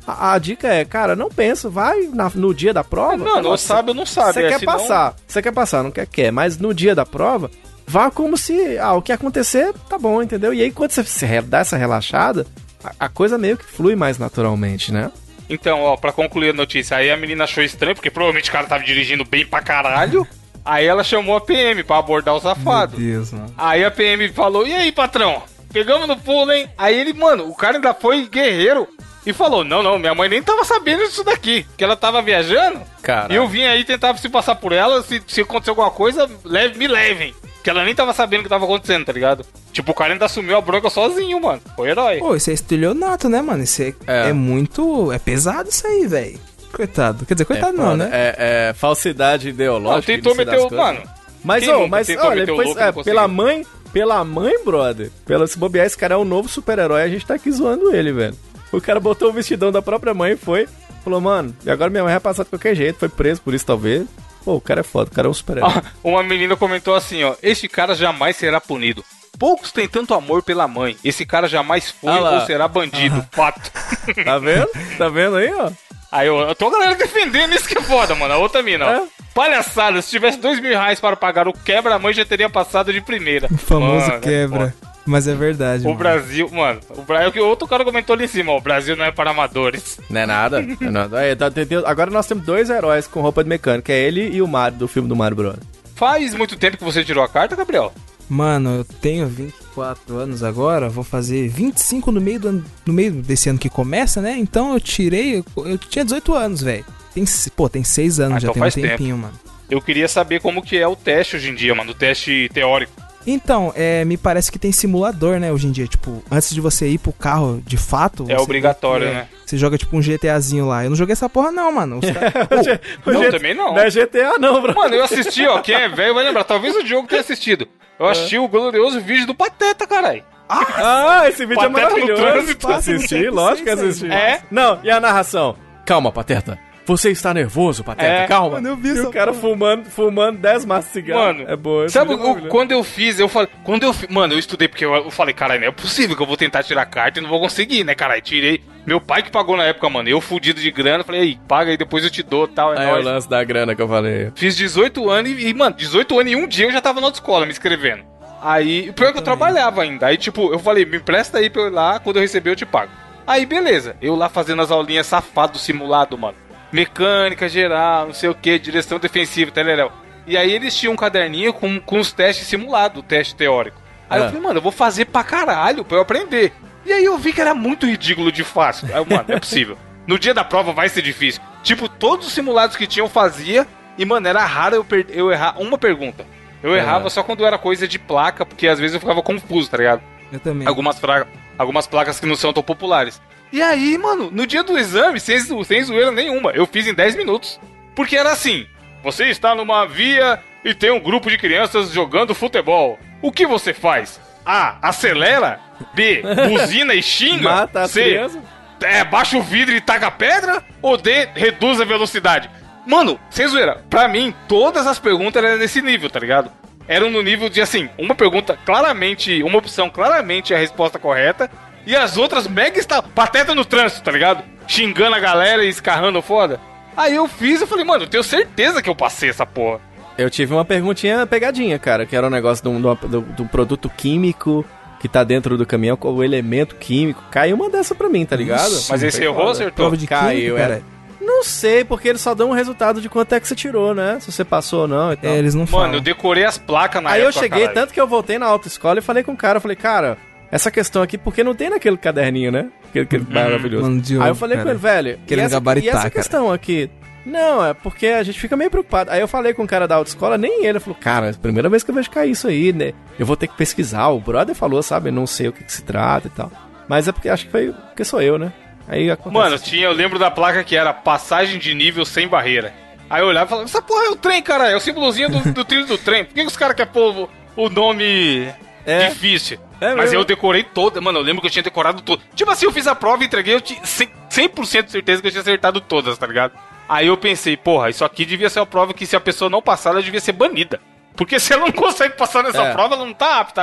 A, 0.05 0.33
a 0.33 0.37
dica 0.39 0.67
é, 0.67 0.83
cara, 0.83 1.15
não 1.15 1.29
pensa, 1.29 1.69
vai 1.69 2.01
na- 2.13 2.31
no 2.35 2.53
dia 2.53 2.73
da 2.73 2.83
prova. 2.83 3.17
Não, 3.17 3.35
não 3.35 3.51
Nossa, 3.51 3.67
sabe 3.67 3.89
ou 3.89 3.95
não 3.95 4.05
sabe. 4.05 4.33
Você 4.33 4.43
é, 4.43 4.49
quer 4.49 4.59
senão- 4.59 4.73
passar, 4.77 5.15
você 5.27 5.41
quer 5.41 5.51
passar, 5.53 5.83
não 5.83 5.91
quer, 5.91 6.05
quer, 6.07 6.31
mas 6.31 6.57
no 6.57 6.73
dia 6.73 6.93
da 6.93 7.05
prova, 7.05 7.49
vá 7.87 8.11
como 8.11 8.35
se, 8.37 8.77
ah, 8.79 8.93
o 8.93 9.01
que 9.01 9.11
acontecer, 9.13 9.73
tá 9.89 9.97
bom, 9.97 10.21
entendeu? 10.21 10.53
E 10.53 10.61
aí 10.61 10.71
quando 10.71 10.91
você 10.91 11.03
se 11.03 11.41
dá 11.43 11.59
essa 11.59 11.77
relaxada, 11.77 12.45
a, 12.83 13.05
a 13.05 13.09
coisa 13.09 13.37
meio 13.37 13.57
que 13.57 13.63
flui 13.65 13.95
mais 13.95 14.17
naturalmente, 14.17 14.91
né? 14.91 15.09
Então, 15.49 15.81
ó, 15.81 15.95
pra 15.97 16.11
concluir 16.11 16.49
a 16.49 16.53
notícia, 16.53 16.97
aí 16.97 17.11
a 17.11 17.17
menina 17.17 17.43
achou 17.43 17.63
estranho, 17.63 17.95
porque 17.95 18.09
provavelmente 18.09 18.49
o 18.49 18.53
cara 18.53 18.67
tava 18.67 18.83
dirigindo 18.83 19.23
bem 19.25 19.45
pra 19.45 19.61
caralho. 19.61 20.25
Aí 20.63 20.85
ela 20.85 21.03
chamou 21.03 21.35
a 21.35 21.41
PM 21.41 21.83
pra 21.83 21.97
abordar 21.97 22.35
o 22.35 22.39
safado. 22.39 22.95
Deus, 22.97 23.31
mano. 23.33 23.53
Aí 23.57 23.83
a 23.83 23.91
PM 23.91 24.29
falou: 24.29 24.65
E 24.65 24.73
aí, 24.73 24.91
patrão? 24.91 25.41
Pegamos 25.71 26.07
no 26.07 26.17
pulo, 26.17 26.51
hein? 26.51 26.69
Aí 26.77 26.99
ele, 26.99 27.13
mano, 27.13 27.47
o 27.47 27.55
cara 27.55 27.77
ainda 27.77 27.93
foi 27.93 28.27
guerreiro 28.27 28.87
e 29.25 29.31
falou: 29.33 29.63
Não, 29.63 29.81
não, 29.81 29.97
minha 29.99 30.13
mãe 30.15 30.27
nem 30.29 30.41
tava 30.43 30.63
sabendo 30.65 31.03
disso 31.03 31.23
daqui, 31.23 31.65
que 31.77 31.83
ela 31.83 31.95
tava 31.95 32.21
viajando. 32.21 32.81
Cara. 33.01 33.31
E 33.31 33.35
eu 33.35 33.47
vim 33.47 33.63
aí 33.63 33.83
tentar 33.83 34.15
se 34.17 34.29
passar 34.29 34.55
por 34.55 34.71
ela. 34.71 35.01
Se, 35.03 35.21
se 35.27 35.41
acontecer 35.41 35.69
alguma 35.71 35.91
coisa, 35.91 36.29
leve, 36.43 36.77
me 36.77 36.87
levem. 36.87 37.33
Que 37.63 37.69
ela 37.69 37.83
nem 37.85 37.93
tava 37.93 38.11
sabendo 38.11 38.39
o 38.39 38.43
que 38.43 38.49
tava 38.49 38.65
acontecendo, 38.65 39.05
tá 39.05 39.13
ligado? 39.13 39.45
Tipo, 39.71 39.91
o 39.91 39.93
cara 39.95 40.13
ainda 40.13 40.25
assumiu 40.25 40.57
a 40.57 40.61
bronca 40.61 40.89
sozinho, 40.89 41.39
mano. 41.39 41.61
Foi 41.75 41.89
herói. 41.89 42.17
Pô, 42.17 42.35
isso 42.35 42.49
é 42.49 42.53
estelionato, 42.53 43.29
né, 43.29 43.39
mano? 43.41 43.63
Isso 43.63 43.83
é, 43.83 43.93
É. 44.07 44.29
é 44.29 44.33
muito. 44.33 45.11
É 45.11 45.19
pesado 45.19 45.69
isso 45.69 45.85
aí, 45.85 46.07
velho. 46.07 46.39
Coitado. 46.73 47.25
Quer 47.25 47.35
dizer, 47.35 47.45
coitado 47.45 47.77
não, 47.77 47.91
foda. 47.91 47.97
né? 48.07 48.09
É, 48.11 48.69
é 48.69 48.73
falsidade 48.73 49.45
Não, 49.45 49.53
ideológica. 49.53 50.11
tentou 50.13 50.31
não 50.33 50.43
sei 50.43 50.45
meter 50.45 50.59
o. 50.59 50.75
Mano, 50.75 51.01
Mas, 51.43 51.67
ô, 51.67 51.73
nunca 51.73 51.87
mas 51.87 52.09
olha, 52.09 52.43
e 52.43 52.79
é, 52.79 53.03
pela 53.03 53.27
mãe, 53.27 53.65
pela 53.91 54.23
mãe, 54.23 54.63
brother, 54.63 55.11
pela 55.25 55.47
se 55.47 55.57
bobear, 55.57 55.85
esse 55.85 55.97
cara 55.97 56.15
é 56.15 56.17
um 56.17 56.25
novo 56.25 56.47
super-herói, 56.47 57.01
a 57.03 57.07
gente 57.07 57.25
tá 57.25 57.35
aqui 57.35 57.51
zoando 57.51 57.93
ele, 57.95 58.11
velho. 58.11 58.35
O 58.71 58.79
cara 58.79 58.99
botou 58.99 59.29
o 59.29 59.33
vestidão 59.33 59.71
da 59.71 59.81
própria 59.81 60.13
mãe 60.13 60.33
e 60.33 60.37
foi, 60.37 60.67
falou, 61.03 61.19
mano, 61.19 61.55
e 61.65 61.69
agora 61.69 61.89
minha 61.89 62.03
mãe 62.03 62.13
vai 62.13 62.19
passar 62.19 62.43
de 62.43 62.49
qualquer 62.49 62.75
jeito, 62.75 62.99
foi 62.99 63.09
preso 63.09 63.41
por 63.41 63.53
isso 63.53 63.65
talvez. 63.65 64.07
Pô, 64.45 64.55
o 64.55 64.61
cara 64.61 64.79
é 64.79 64.83
foda, 64.83 65.09
o 65.11 65.13
cara 65.13 65.27
é 65.27 65.31
um 65.31 65.33
super-herói. 65.33 65.71
Ó, 66.03 66.09
Uma 66.09 66.23
menina 66.23 66.55
comentou 66.55 66.95
assim, 66.95 67.23
ó. 67.23 67.35
Este 67.43 67.67
cara 67.67 67.93
jamais 67.93 68.35
será 68.35 68.59
punido. 68.59 69.03
Poucos 69.37 69.71
têm 69.71 69.87
tanto 69.87 70.13
amor 70.13 70.43
pela 70.43 70.67
mãe. 70.67 70.95
Esse 71.03 71.25
cara 71.25 71.47
jamais 71.47 71.89
foi 71.91 72.11
Ah 72.11 72.31
ou 72.31 72.41
será 72.45 72.67
bandido. 72.67 73.25
Fato. 73.31 73.71
Tá 74.25 74.39
vendo? 74.39 74.67
Tá 74.97 75.09
vendo 75.09 75.35
aí, 75.35 75.51
ó? 75.53 75.71
Aí 76.11 76.27
eu, 76.27 76.37
eu 76.39 76.53
tô 76.55 76.67
a 76.67 76.71
galera 76.71 76.95
defendendo 76.95 77.53
isso 77.53 77.67
que 77.67 77.77
é 77.77 77.81
foda, 77.81 78.13
mano. 78.15 78.33
A 78.33 78.37
outra 78.37 78.61
mina, 78.61 78.85
ó. 78.85 78.89
É. 78.91 79.03
Palhaçada, 79.33 80.01
se 80.01 80.09
tivesse 80.09 80.37
dois 80.39 80.59
mil 80.59 80.71
reais 80.71 80.99
para 80.99 81.15
pagar 81.15 81.47
o 81.47 81.53
quebra, 81.53 81.95
a 81.95 81.99
mãe 81.99 82.13
já 82.13 82.25
teria 82.25 82.49
passado 82.49 82.91
de 82.91 82.99
primeira. 82.99 83.47
O 83.49 83.57
famoso 83.57 84.05
Mano, 84.07 84.13
é 84.15 84.19
quebra. 84.19 84.75
Mas 85.05 85.27
é 85.27 85.33
verdade. 85.33 85.83
O 85.83 85.85
mano. 85.87 85.97
Brasil, 85.97 86.49
mano, 86.51 86.79
o 86.89 87.01
Bra... 87.01 87.23
é 87.23 87.41
outro 87.41 87.67
cara 87.67 87.83
comentou 87.85 88.13
ali 88.13 88.25
em 88.25 88.27
cima, 88.27 88.51
ó, 88.51 88.57
o 88.57 88.61
Brasil 88.61 88.95
não 88.95 89.05
é 89.05 89.11
para 89.11 89.31
amadores. 89.31 89.99
Não 90.09 90.21
é 90.21 90.25
nada. 90.25 90.61
Não 90.79 90.87
é 90.87 90.91
nada. 90.91 91.19
Aí, 91.19 91.35
tá, 91.35 91.49
tem- 91.49 91.65
tem- 91.65 91.81
agora 91.85 92.11
nós 92.11 92.27
temos 92.27 92.45
dois 92.45 92.69
heróis 92.69 93.07
com 93.07 93.21
roupa 93.21 93.41
de 93.43 93.49
mecânico, 93.49 93.89
é 93.91 93.97
ele 93.99 94.29
e 94.29 94.41
o 94.41 94.47
Mario, 94.47 94.77
do 94.79 94.87
filme 94.87 95.07
do 95.09 95.15
Mario 95.15 95.37
Bros. 95.37 95.55
Faz 95.95 96.33
muito 96.35 96.55
tempo 96.57 96.77
que 96.77 96.83
você 96.83 97.03
tirou 97.03 97.23
a 97.23 97.29
carta, 97.29 97.55
Gabriel? 97.55 97.91
Mano, 98.29 98.77
eu 98.79 98.83
tenho 98.83 99.27
24 99.71 100.17
anos 100.17 100.43
agora, 100.43 100.89
vou 100.89 101.03
fazer 101.03 101.47
25 101.47 102.11
no 102.11 102.21
meio, 102.21 102.39
do 102.39 102.47
ano, 102.49 102.65
no 102.85 102.93
meio 102.93 103.11
desse 103.11 103.49
ano 103.49 103.57
que 103.57 103.69
começa, 103.69 104.21
né? 104.21 104.35
Então 104.37 104.73
eu 104.73 104.79
tirei, 104.79 105.43
eu, 105.57 105.77
tinha 105.77 106.03
18 106.03 106.33
anos, 106.33 106.61
velho. 106.61 106.85
Tem, 107.13 107.25
pô, 107.55 107.69
tem 107.69 107.83
6 107.83 108.19
anos, 108.19 108.37
Ah, 108.37 108.39
já 108.39 108.45
então 108.47 108.53
tem 108.53 108.61
um 108.61 108.63
faz 108.63 108.75
tempo. 108.75 108.87
tempinho, 108.87 109.17
mano. 109.17 109.33
Eu 109.69 109.81
queria 109.81 110.07
saber 110.07 110.41
como 110.41 110.61
que 110.61 110.77
é 110.77 110.87
o 110.87 110.95
teste 110.95 111.37
hoje 111.37 111.49
em 111.49 111.55
dia, 111.55 111.73
mano, 111.73 111.91
o 111.91 111.95
teste 111.95 112.49
teórico. 112.53 112.91
Então, 113.25 113.71
é, 113.75 114.03
me 114.03 114.17
parece 114.17 114.51
que 114.51 114.57
tem 114.59 114.71
simulador, 114.71 115.39
né, 115.39 115.51
hoje 115.51 115.67
em 115.67 115.71
dia. 115.71 115.87
Tipo, 115.87 116.23
antes 116.29 116.53
de 116.53 116.59
você 116.59 116.87
ir 116.89 116.97
pro 116.97 117.13
carro 117.13 117.61
de 117.65 117.77
fato. 117.77 118.25
É 118.27 118.37
obrigatório, 118.39 119.07
é, 119.07 119.13
né? 119.13 119.27
Você 119.51 119.57
joga 119.57 119.77
tipo 119.77 119.97
um 119.97 120.01
GTAzinho 120.01 120.65
lá. 120.65 120.85
Eu 120.85 120.89
não 120.91 120.95
joguei 120.95 121.11
essa 121.11 121.27
porra, 121.27 121.51
não, 121.51 121.69
mano. 121.73 121.99
Os 121.99 122.05
O 123.05 123.11
Não, 123.11 123.21
G- 123.23 123.31
também 123.31 123.53
não. 123.53 123.73
Não 123.73 123.79
é 123.81 123.89
GTA 123.89 124.39
não, 124.39 124.61
bro. 124.61 124.73
Mano, 124.73 124.95
eu 124.95 125.03
assisti, 125.03 125.45
ó, 125.45 125.59
quem 125.59 125.75
é 125.75 125.89
velho 125.89 126.13
vai 126.13 126.23
lembrar, 126.23 126.45
talvez 126.45 126.73
o 126.73 126.81
Diogo 126.83 127.05
tenha 127.05 127.19
assistido. 127.19 127.67
Eu 127.99 128.07
assisti 128.07 128.37
o 128.37 128.47
glorioso 128.47 129.01
vídeo 129.01 129.27
do 129.27 129.35
Pateta, 129.35 129.85
caralho. 129.85 130.23
Ah, 130.47 131.23
esse 131.27 131.45
vídeo 131.45 131.61
é 131.61 131.69
Pateta 131.69 131.89
no 131.89 131.97
maravilhoso. 132.07 132.67
Assisti, 132.69 133.27
lógico 133.29 133.63
que 133.65 133.69
assisti. 133.71 134.09
É? 134.09 134.41
Não, 134.49 134.79
e 134.83 134.89
a 134.89 135.01
narração? 135.01 135.57
Calma, 135.85 136.13
Pateta. 136.13 136.57
Você 136.91 137.09
está 137.11 137.33
nervoso, 137.33 137.83
Pateta? 137.83 138.11
É. 138.23 138.27
Calma. 138.27 138.55
Mano, 138.55 138.67
eu 138.69 138.75
vi 138.77 138.89
e 138.89 138.91
essa 138.91 139.07
o 139.07 139.11
cara 139.11 139.33
fumando, 139.33 139.85
fumando 139.85 140.37
10 140.39 140.65
maços 140.65 140.87
de 140.87 140.91
cigarro. 140.93 141.21
Mano, 141.21 141.45
é 141.47 141.55
boa. 141.55 141.87
Sabe, 141.89 142.13
é 142.13 142.15
o- 142.15 142.47
quando 142.47 142.71
eu 142.71 142.83
fiz, 142.83 143.19
eu 143.19 143.27
falei. 143.29 143.49
Quando 143.63 143.83
eu 143.83 143.95
Mano, 144.09 144.33
eu 144.33 144.39
estudei 144.39 144.67
porque 144.67 144.83
eu, 144.83 144.93
eu 144.93 145.11
falei, 145.11 145.33
caralho, 145.33 145.61
não 145.61 145.67
é 145.67 145.71
possível 145.71 146.15
que 146.15 146.21
eu 146.21 146.27
vou 146.27 146.35
tentar 146.37 146.63
tirar 146.63 146.85
carta 146.85 147.19
e 147.19 147.21
não 147.23 147.29
vou 147.29 147.39
conseguir, 147.39 147.83
né, 147.83 147.95
caralho? 147.95 148.21
Tirei. 148.21 148.61
Meu 148.85 148.99
pai 148.99 149.21
que 149.23 149.31
pagou 149.31 149.55
na 149.55 149.63
época, 149.63 149.89
mano. 149.89 150.09
Eu 150.09 150.19
fudido 150.19 150.59
de 150.59 150.71
grana, 150.71 151.03
falei, 151.03 151.21
aí, 151.21 151.39
paga 151.47 151.71
aí, 151.71 151.77
depois 151.77 152.03
eu 152.03 152.09
te 152.09 152.23
dou 152.23 152.47
tal. 152.47 152.73
É 152.73 152.79
Aí 152.79 152.99
o 153.01 153.03
lance 153.03 153.29
da 153.29 153.43
grana 153.43 153.73
que 153.75 153.81
eu 153.81 153.87
falei. 153.87 154.31
Fiz 154.35 154.55
18 154.57 155.09
anos 155.09 155.31
e, 155.31 155.47
e, 155.49 155.53
mano, 155.53 155.75
18 155.75 156.19
anos 156.19 156.31
em 156.31 156.35
um 156.35 156.47
dia 156.47 156.65
eu 156.65 156.71
já 156.71 156.81
tava 156.81 156.99
na 156.99 157.07
autoescola 157.07 157.45
me 157.45 157.51
inscrevendo. 157.51 158.03
Aí, 158.41 158.89
o 158.89 158.93
pior 158.93 159.09
é 159.09 159.11
que 159.13 159.19
eu 159.19 159.23
trabalhava 159.23 159.83
ainda. 159.83 160.07
Aí, 160.07 160.17
tipo, 160.17 160.51
eu 160.51 160.57
falei, 160.57 160.83
me 160.83 160.97
empresta 160.97 161.37
aí 161.37 161.47
pra 161.49 161.61
eu 161.61 161.67
ir 161.67 161.71
lá, 161.71 161.99
quando 161.99 162.15
eu 162.15 162.21
receber 162.23 162.49
eu 162.49 162.55
te 162.55 162.65
pago. 162.65 162.91
Aí, 163.27 163.45
beleza. 163.45 163.95
Eu 164.01 164.15
lá 164.15 164.27
fazendo 164.29 164.63
as 164.63 164.71
aulinhas 164.71 165.05
safado 165.05 165.53
do 165.53 165.59
simulado, 165.59 166.17
mano. 166.17 166.33
Mecânica 166.71 167.49
geral, 167.49 168.07
não 168.07 168.13
sei 168.13 168.29
o 168.29 168.35
que, 168.35 168.57
direção 168.59 168.97
defensiva, 168.99 169.51
teleléu. 169.51 169.91
E 170.25 170.37
aí 170.37 170.51
eles 170.51 170.75
tinham 170.75 170.93
um 170.93 170.97
caderninho 170.97 171.51
com, 171.53 171.79
com 171.79 171.99
os 171.99 172.11
testes 172.11 172.47
simulados, 172.47 172.99
o 172.99 173.03
teste 173.03 173.35
teórico. 173.35 173.81
Aí 174.09 174.19
eu 174.19 174.25
Ah. 174.25 174.27
falei, 174.27 174.41
mano, 174.41 174.57
eu 174.59 174.61
vou 174.61 174.71
fazer 174.71 175.05
pra 175.05 175.23
caralho 175.23 175.83
pra 175.83 175.97
eu 175.97 176.01
aprender. 176.01 176.53
E 176.85 176.91
aí 176.93 177.03
eu 177.05 177.17
vi 177.17 177.33
que 177.33 177.41
era 177.41 177.53
muito 177.53 177.85
ridículo 177.85 178.31
de 178.31 178.43
fácil. 178.43 178.87
Aí, 178.95 179.05
mano, 179.09 179.25
é 179.27 179.39
possível. 179.39 179.77
No 180.07 180.17
dia 180.17 180.33
da 180.33 180.43
prova 180.43 180.71
vai 180.73 180.89
ser 180.89 181.01
difícil. 181.01 181.41
Tipo, 181.63 181.87
todos 181.87 182.27
os 182.27 182.33
simulados 182.33 182.75
que 182.75 182.87
tinham 182.87 183.05
eu 183.05 183.09
fazia. 183.09 183.67
E, 183.97 184.05
mano, 184.05 184.27
era 184.27 184.43
raro 184.45 184.75
eu, 184.75 184.83
per- 184.83 185.05
eu 185.09 185.31
errar 185.31 185.59
uma 185.61 185.77
pergunta. 185.77 186.25
Eu 186.63 186.75
errava 186.75 187.09
só 187.09 187.23
quando 187.23 187.45
era 187.45 187.57
coisa 187.57 187.87
de 187.87 187.99
placa, 187.99 188.45
porque 188.45 188.67
às 188.67 188.79
vezes 188.79 188.93
eu 188.95 188.99
ficava 188.99 189.21
confuso, 189.21 189.69
tá 189.69 189.77
ligado? 189.77 190.01
Eu 190.31 190.39
também. 190.39 190.67
Algumas, 190.67 190.99
fra- 190.99 191.27
algumas 191.57 191.87
placas 191.87 192.19
que 192.19 192.25
não 192.25 192.35
são 192.35 192.53
tão 192.53 192.63
populares. 192.63 193.21
E 193.51 193.61
aí, 193.61 193.97
mano, 193.97 194.29
no 194.31 194.47
dia 194.47 194.63
do 194.63 194.77
exame, 194.77 195.19
sem, 195.19 195.39
sem 195.39 195.83
zoeira 195.83 196.11
nenhuma, 196.11 196.51
eu 196.51 196.65
fiz 196.65 196.87
em 196.87 196.93
10 196.93 197.15
minutos. 197.15 197.59
Porque 197.95 198.15
era 198.15 198.31
assim: 198.31 198.65
você 199.03 199.25
está 199.25 199.53
numa 199.53 199.85
via 199.85 200.39
e 200.63 200.73
tem 200.73 200.91
um 200.91 200.99
grupo 200.99 201.29
de 201.29 201.37
crianças 201.37 201.91
jogando 201.91 202.35
futebol. 202.35 202.97
O 203.21 203.31
que 203.31 203.45
você 203.45 203.73
faz? 203.73 204.19
A. 204.45 204.77
Acelera. 204.87 205.59
B. 205.93 206.23
Buzina 206.49 206.93
e 206.93 207.01
xinga. 207.01 207.43
Mata 207.43 207.87
C. 207.87 208.03
crianças. 208.03 208.41
É, 208.81 209.03
baixa 209.03 209.37
o 209.37 209.43
vidro 209.43 209.75
e 209.75 209.81
taca 209.81 210.09
pedra? 210.09 210.63
Ou 210.81 210.97
D. 210.97 211.29
Reduz 211.35 211.79
a 211.79 211.85
velocidade? 211.85 212.49
Mano, 212.85 213.19
sem 213.29 213.47
zoeira, 213.47 213.83
pra 213.89 214.07
mim, 214.07 214.33
todas 214.47 214.87
as 214.87 214.97
perguntas 214.97 215.43
eram 215.43 215.57
nesse 215.57 215.81
nível, 215.83 216.09
tá 216.09 216.19
ligado? 216.19 216.51
Eram 216.87 217.11
no 217.11 217.21
nível 217.21 217.47
de 217.47 217.61
assim, 217.61 217.87
uma 217.95 218.15
pergunta 218.15 218.57
claramente, 218.65 219.43
uma 219.43 219.59
opção 219.59 219.87
claramente 219.87 220.53
a 220.53 220.57
resposta 220.57 220.97
correta, 220.97 221.49
e 221.85 221.95
as 221.95 222.17
outras 222.17 222.47
mega 222.47 222.79
está 222.79 223.01
pateta 223.01 223.53
no 223.55 223.65
trânsito, 223.65 224.01
tá 224.03 224.11
ligado? 224.11 224.43
Xingando 224.67 225.15
a 225.15 225.19
galera 225.19 225.63
e 225.65 225.69
escarrando 225.69 226.21
foda. 226.21 226.59
Aí 226.95 227.15
eu 227.15 227.27
fiz 227.27 227.61
e 227.61 227.65
falei, 227.67 227.85
mano, 227.85 228.03
eu 228.03 228.07
tenho 228.09 228.23
certeza 228.23 228.81
que 228.81 228.89
eu 228.89 228.95
passei 228.95 229.29
essa 229.29 229.45
porra. 229.45 229.79
Eu 230.17 230.29
tive 230.29 230.53
uma 230.53 230.65
perguntinha 230.65 231.25
pegadinha, 231.25 231.79
cara, 231.79 232.05
que 232.05 232.15
era 232.15 232.27
um 232.27 232.29
negócio 232.29 232.63
de 232.63 232.69
um, 232.69 232.79
de 232.81 232.87
um- 233.17 233.21
de 233.33 233.41
um- 233.41 233.47
produto 233.47 233.89
químico 233.89 234.65
que 234.99 235.07
tá 235.07 235.23
dentro 235.23 235.57
do 235.57 235.65
caminhão, 235.65 235.97
com 235.97 236.11
o 236.13 236.23
elemento 236.23 236.75
químico. 236.75 237.23
Caiu 237.31 237.55
uma 237.55 237.69
dessa 237.69 237.95
pra 237.95 238.07
mim, 238.09 238.23
tá 238.25 238.35
ligado? 238.35 238.71
Mas 238.89 239.01
esse 239.01 239.23
errou 239.23 239.45
ou 239.45 239.51
acertou? 239.51 239.71
Prova 239.85 239.97
de 239.97 240.05
Caiu, 240.05 240.55
química, 240.55 240.59
é. 240.59 240.67
cara. 240.67 240.81
Não 241.19 241.43
sei, 241.43 241.83
porque 241.83 242.09
eles 242.09 242.21
só 242.21 242.35
dão 242.35 242.49
um 242.49 242.53
resultado 242.53 242.99
de 243.01 243.07
quanto 243.07 243.33
é 243.33 243.39
que 243.39 243.47
você 243.47 243.55
tirou, 243.55 243.95
né? 243.95 244.17
Se 244.19 244.31
você 244.31 244.43
passou 244.43 244.81
ou 244.81 244.87
não 244.87 245.13
e 245.13 245.15
tal. 245.15 245.31
É, 245.31 245.37
eles 245.37 245.55
não 245.55 245.65
falam. 245.65 245.85
Mano, 245.87 245.97
eu 245.97 246.01
decorei 246.01 246.43
as 246.43 246.57
placas 246.57 247.01
na 247.01 247.11
Aí 247.11 247.21
eu 247.21 247.29
época, 247.29 247.39
cheguei, 247.43 247.59
caralho. 247.61 247.73
tanto 247.79 247.93
que 247.93 248.01
eu 248.01 248.07
voltei 248.07 248.37
na 248.37 248.45
autoescola 248.47 248.99
e 248.99 249.01
falei 249.01 249.23
com 249.23 249.31
o 249.31 249.37
cara, 249.37 249.57
eu 249.57 249.61
falei, 249.61 249.77
cara, 249.77 250.17
essa 250.51 250.69
questão 250.69 251.01
aqui, 251.01 251.17
porque 251.17 251.43
não 251.43 251.55
tem 251.55 251.69
naquele 251.69 251.97
caderninho, 251.97 252.51
né? 252.51 252.69
Aquele, 252.89 253.05
aquele 253.05 253.25
maravilhoso. 253.29 253.83
Mano, 253.83 254.01
de 254.01 254.19
Aí 254.19 254.27
eu 254.29 254.35
falei 254.35 254.57
cara. 254.57 254.65
com 254.65 254.71
ele, 254.71 254.79
velho, 254.79 255.19
e 255.27 255.33
essa, 255.39 255.49
gabaritar, 255.49 255.85
e 255.85 255.89
essa 255.89 255.97
cara. 255.99 256.09
questão 256.11 256.51
aqui? 256.51 256.89
Não, 257.25 257.63
é 257.65 257.73
porque 257.73 258.07
a 258.07 258.23
gente 258.23 258.39
fica 258.39 258.57
meio 258.57 258.69
preocupado. 258.71 259.11
Aí 259.11 259.21
eu 259.21 259.27
falei 259.27 259.53
com 259.53 259.63
o 259.63 259.67
cara 259.67 259.87
da 259.87 259.95
autoescola, 259.95 260.37
nem 260.37 260.65
ele, 260.65 260.79
falou, 260.79 260.97
cara, 260.99 261.27
é 261.27 261.29
a 261.29 261.33
primeira 261.33 261.69
vez 261.69 261.83
que 261.83 261.91
eu 261.91 261.95
vejo 261.95 262.09
cair 262.09 262.31
isso 262.31 262.47
aí, 262.47 262.73
né? 262.73 262.93
Eu 263.17 263.25
vou 263.25 263.37
ter 263.37 263.47
que 263.47 263.55
pesquisar. 263.55 264.07
O 264.09 264.19
brother 264.19 264.55
falou, 264.55 264.81
sabe, 264.81 265.11
não 265.11 265.27
sei 265.27 265.47
o 265.47 265.53
que, 265.53 265.63
que 265.63 265.71
se 265.71 265.83
trata 265.83 266.27
e 266.27 266.31
tal. 266.31 266.51
Mas 266.87 267.07
é 267.07 267.11
porque 267.11 267.29
acho 267.29 267.45
que 267.45 267.51
foi 267.51 267.71
porque 267.71 268.03
sou 268.03 268.21
eu, 268.21 268.37
né? 268.39 268.51
Aí 268.87 269.09
acontece. 269.09 269.33
Mano, 269.43 269.59
tinha, 269.59 269.85
eu 269.85 269.93
lembro 269.93 270.17
da 270.17 270.31
placa 270.31 270.63
que 270.63 270.75
era 270.75 270.91
passagem 270.93 271.59
de 271.59 271.73
nível 271.73 272.03
sem 272.03 272.27
barreira. 272.27 272.73
Aí 273.09 273.21
eu 273.21 273.27
olhava 273.27 273.45
e 273.45 273.49
falava, 273.49 273.65
essa 273.67 273.81
porra 273.81 274.05
é 274.05 274.09
o 274.09 274.15
trem, 274.15 274.41
cara, 274.41 274.69
é 274.69 274.75
o 274.75 274.79
símbolozinho 274.79 275.29
do, 275.29 275.53
do 275.53 275.63
trilho 275.63 275.85
do 275.85 275.97
trem. 275.97 276.25
Por 276.25 276.33
que, 276.33 276.41
que 276.41 276.47
os 276.47 276.57
caras 276.57 276.75
querem 276.75 276.91
pôr 276.91 277.29
o, 277.55 277.65
o 277.65 277.69
nome 277.69 278.49
É. 278.85 279.09
difícil? 279.09 279.59
É 279.81 279.87
Mas 279.95 280.11
mesmo. 280.11 280.19
eu 280.19 280.23
decorei 280.23 280.63
toda, 280.63 281.01
mano, 281.01 281.17
eu 281.19 281.23
lembro 281.23 281.41
que 281.41 281.47
eu 281.47 281.51
tinha 281.51 281.63
decorado 281.63 282.01
tudo. 282.03 282.21
Tipo 282.35 282.51
assim, 282.51 282.65
eu 282.67 282.71
fiz 282.71 282.85
a 282.87 282.93
prova 282.95 283.23
e 283.23 283.25
entreguei, 283.25 283.55
eu 283.55 283.59
tinha 283.61 283.81
100%, 283.81 284.63
100 284.65 284.83
de 284.83 284.91
certeza 284.91 285.21
que 285.21 285.27
eu 285.27 285.31
tinha 285.31 285.41
acertado 285.41 285.81
todas, 285.81 286.17
tá 286.17 286.27
ligado? 286.27 286.53
Aí 286.87 287.07
eu 287.07 287.17
pensei, 287.17 287.57
porra, 287.57 287.89
isso 287.89 288.05
aqui 288.05 288.23
devia 288.23 288.49
ser 288.49 288.59
uma 288.59 288.65
prova 288.65 288.93
que 288.93 289.05
se 289.05 289.15
a 289.15 289.19
pessoa 289.19 289.49
não 289.49 289.61
passar, 289.61 289.89
ela 289.89 290.03
devia 290.03 290.19
ser 290.21 290.33
banida. 290.33 290.79
Porque 291.15 291.39
se 291.39 291.51
ela 291.51 291.63
não 291.65 291.71
consegue 291.73 292.15
passar 292.15 292.43
nessa 292.43 292.61
É. 292.63 292.71
prova, 292.73 292.95
ela 292.95 293.05
não 293.05 293.13
tá 293.13 293.39
apta 293.39 293.61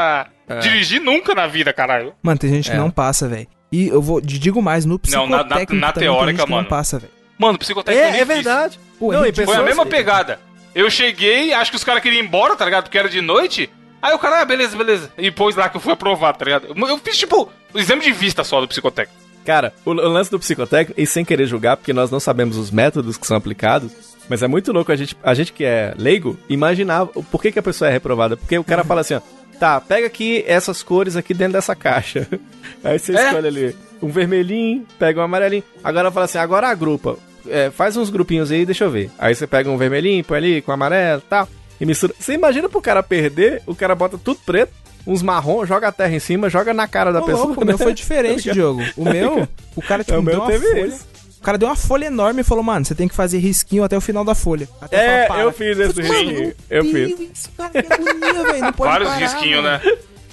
a 0.49 0.55
É. 0.55 0.59
dirigir 0.59 1.01
nunca 1.01 1.35
na 1.35 1.47
vida, 1.47 1.73
caralho. 1.73 2.13
Mano, 2.23 2.39
tem 2.39 2.51
gente 2.51 2.69
que 2.71 2.77
É. 2.77 2.81
não 2.81 2.91
passa, 2.91 3.29
velho. 3.29 3.47
E 3.71 3.87
eu 3.89 4.01
vou, 4.03 4.21
digo 4.21 4.61
mais, 4.61 4.85
no 4.85 4.99
Não, 5.11 5.27
na- 5.27 5.37
na- 5.39 5.45
psicotécnico 5.45 5.75
na 5.81 5.93
também 5.93 6.09
tem 6.09 6.15
teórica, 6.15 6.33
gente 6.39 6.45
que 6.47 6.51
mano. 6.51 6.63
não 6.63 6.69
passa, 6.69 6.99
velho. 6.99 7.13
Mano, 7.39 7.59
psicotécnico 7.59 8.03
É, 8.05 8.09
é 8.09 8.13
difícil. 8.13 8.35
verdade. 8.35 8.81
Pô, 8.99 9.13
Não, 9.13 9.23
é 9.23 9.27
ridículo. 9.27 9.55
Foi 9.55 9.63
a 9.63 9.67
mesma 9.67 9.87
pegada. 9.87 10.41
Eu 10.75 10.91
cheguei, 10.91 11.53
acho 11.53 11.71
que 11.71 11.77
os 11.77 11.85
caras 11.85 12.03
queriam 12.03 12.21
ir 12.23 12.25
embora, 12.27 12.57
tá 12.57 12.65
ligado? 12.65 12.85
Porque 12.85 12.99
era 12.99 13.09
de 13.09 13.21
noite. 13.21 13.71
Aí 14.01 14.15
o 14.15 14.19
cara, 14.19 14.41
ah, 14.41 14.45
beleza, 14.45 14.77
beleza. 14.77 15.11
E 15.19 15.31
pôs 15.31 15.57
lá 15.57 15.69
que 15.69 15.77
eu 15.77 15.81
fui 15.81 15.93
aprovado, 15.93 16.39
tá 16.39 16.45
ligado? 16.45 16.67
Eu 16.77 16.99
fiz, 16.99 17.17
tipo, 17.19 17.49
o 17.75 17.79
exame 17.79 18.03
de 18.03 18.13
vista 18.13 18.45
só 18.45 18.61
do 18.61 18.69
psicotécnico. 18.69 19.19
Cara, 19.45 19.73
o, 19.85 19.93
lance 19.93 20.31
do 20.31 20.39
psicotécnico, 20.39 21.01
e 21.01 21.07
sem 21.07 21.25
querer 21.25 21.47
julgar, 21.47 21.77
porque 21.77 21.93
nós 21.93 22.11
não 22.11 22.21
sabemos 22.21 22.57
os 22.57 22.71
métodos 22.71 23.17
que 23.17 23.27
são 23.27 23.37
aplicados, 23.37 23.91
mas 24.29 24.43
é 24.43 24.47
muito 24.47 24.73
louco 24.73 24.93
a 24.93 24.97
gente, 24.97 25.17
a 25.23 25.33
gente 25.35 25.53
que 25.53 25.65
é 25.65 25.95
leigo 25.97 26.39
imaginar 26.49 27.05
o- 27.15 27.23
por 27.25 27.41
que, 27.43 27.51
que 27.51 27.59
a 27.59 27.63
pessoa 27.63 27.89
é 27.89 27.93
reprovada. 27.93 28.37
Porque 28.37 28.59
o 28.59 28.63
cara 28.65 28.85
fala 28.85 29.01
assim, 29.01 29.15
ó, 29.15 29.21
tá, 29.59 29.81
pega 29.81 30.07
aqui 30.07 30.45
essas 30.47 30.83
cores 30.83 31.17
aqui 31.17 31.33
dentro 31.33 31.55
dessa 31.55 31.75
caixa. 31.75 32.29
Aí 32.85 32.99
você 32.99 33.17
É. 33.17 33.27
escolhe 33.27 33.49
ali 33.49 33.77
um 34.03 34.09
vermelhinho, 34.11 34.87
pega 34.99 35.19
um 35.21 35.25
amarelinho. 35.25 35.65
Agora 35.83 36.11
fala 36.11 36.27
assim, 36.27 36.39
agora 36.39 36.69
agrupa. 36.69 37.17
É, 37.49 37.71
faz 37.71 37.97
uns 37.97 38.11
grupinhos 38.11 38.53
aí, 38.53 38.67
deixa 38.67 38.85
eu 38.85 38.91
ver. 38.91 39.11
Aí 39.19 39.35
você 39.35 39.47
pega 39.47 39.71
um 39.71 39.79
vermelhinho, 39.79 40.23
põe 40.23 40.37
ali 40.37 40.61
com 40.63 40.71
amarelo 40.71 41.23
e 41.25 41.29
tal. 41.31 41.49
E 41.81 41.87
mistura. 41.87 42.15
Você 42.19 42.33
imagina 42.35 42.69
pro 42.69 42.81
cara 42.81 43.03
perder, 43.03 43.63
o 43.67 43.75
cara 43.75 43.95
bota 43.95 44.19
tudo 44.19 44.41
preto, 44.45 44.73
uns 45.07 45.23
marrom, 45.23 45.65
joga 45.65 45.89
a 45.89 45.93
terra 45.93 46.15
em 46.15 46.19
cima, 46.21 46.51
joga 46.51 46.75
na 46.75 46.87
cara 46.89 47.13
da 47.13 47.21
Ô, 47.21 47.25
pessoa. 47.25 47.47
louco, 47.47 47.63
o 47.63 47.65
meu 47.65 47.79
né? 47.79 47.83
foi 47.85 47.95
diferente, 47.95 48.51
Diogo. 48.53 48.83
O 48.97 49.05
meu, 49.05 49.49
o 49.77 49.83
cara 49.83 50.03
tipo, 50.03 50.17
É, 50.17 50.19
o 50.19 50.23
meu 50.23 50.35
deu 50.35 50.43
uma 50.43 50.51
teve 50.51 50.67
folha. 50.67 50.87
isso. 50.87 51.07
O 51.39 51.43
cara 51.43 51.57
deu 51.57 51.69
uma 51.69 51.77
folha 51.77 52.07
enorme 52.07 52.41
e 52.41 52.45
falou, 52.45 52.65
mano, 52.65 52.85
você 52.85 52.97
tem 52.97 53.07
que 53.07 53.15
fazer 53.15 53.39
risquinho 53.39 53.85
até 53.85 53.97
o 53.97 54.01
final 54.01 54.25
da 54.25 54.35
folha. 54.35 54.69
Até 54.81 55.25
É, 55.25 55.27
falar, 55.29 55.43
eu 55.43 55.53
fiz 55.53 55.79
esse 55.79 56.03
risquinho. 56.03 56.53
Eu 56.69 56.83
meu 56.85 56.93
fiz. 56.93 57.17
Deus, 57.17 57.31
Isso, 57.33 57.51
cara, 57.57 57.71
que 57.83 57.93
agonia, 57.93 58.45
velho. 58.45 58.61
Não 58.61 58.73
pode 58.73 58.91
Vários 58.91 59.09
parar, 59.09 59.21
risquinhos, 59.21 59.63
né? 59.65 59.81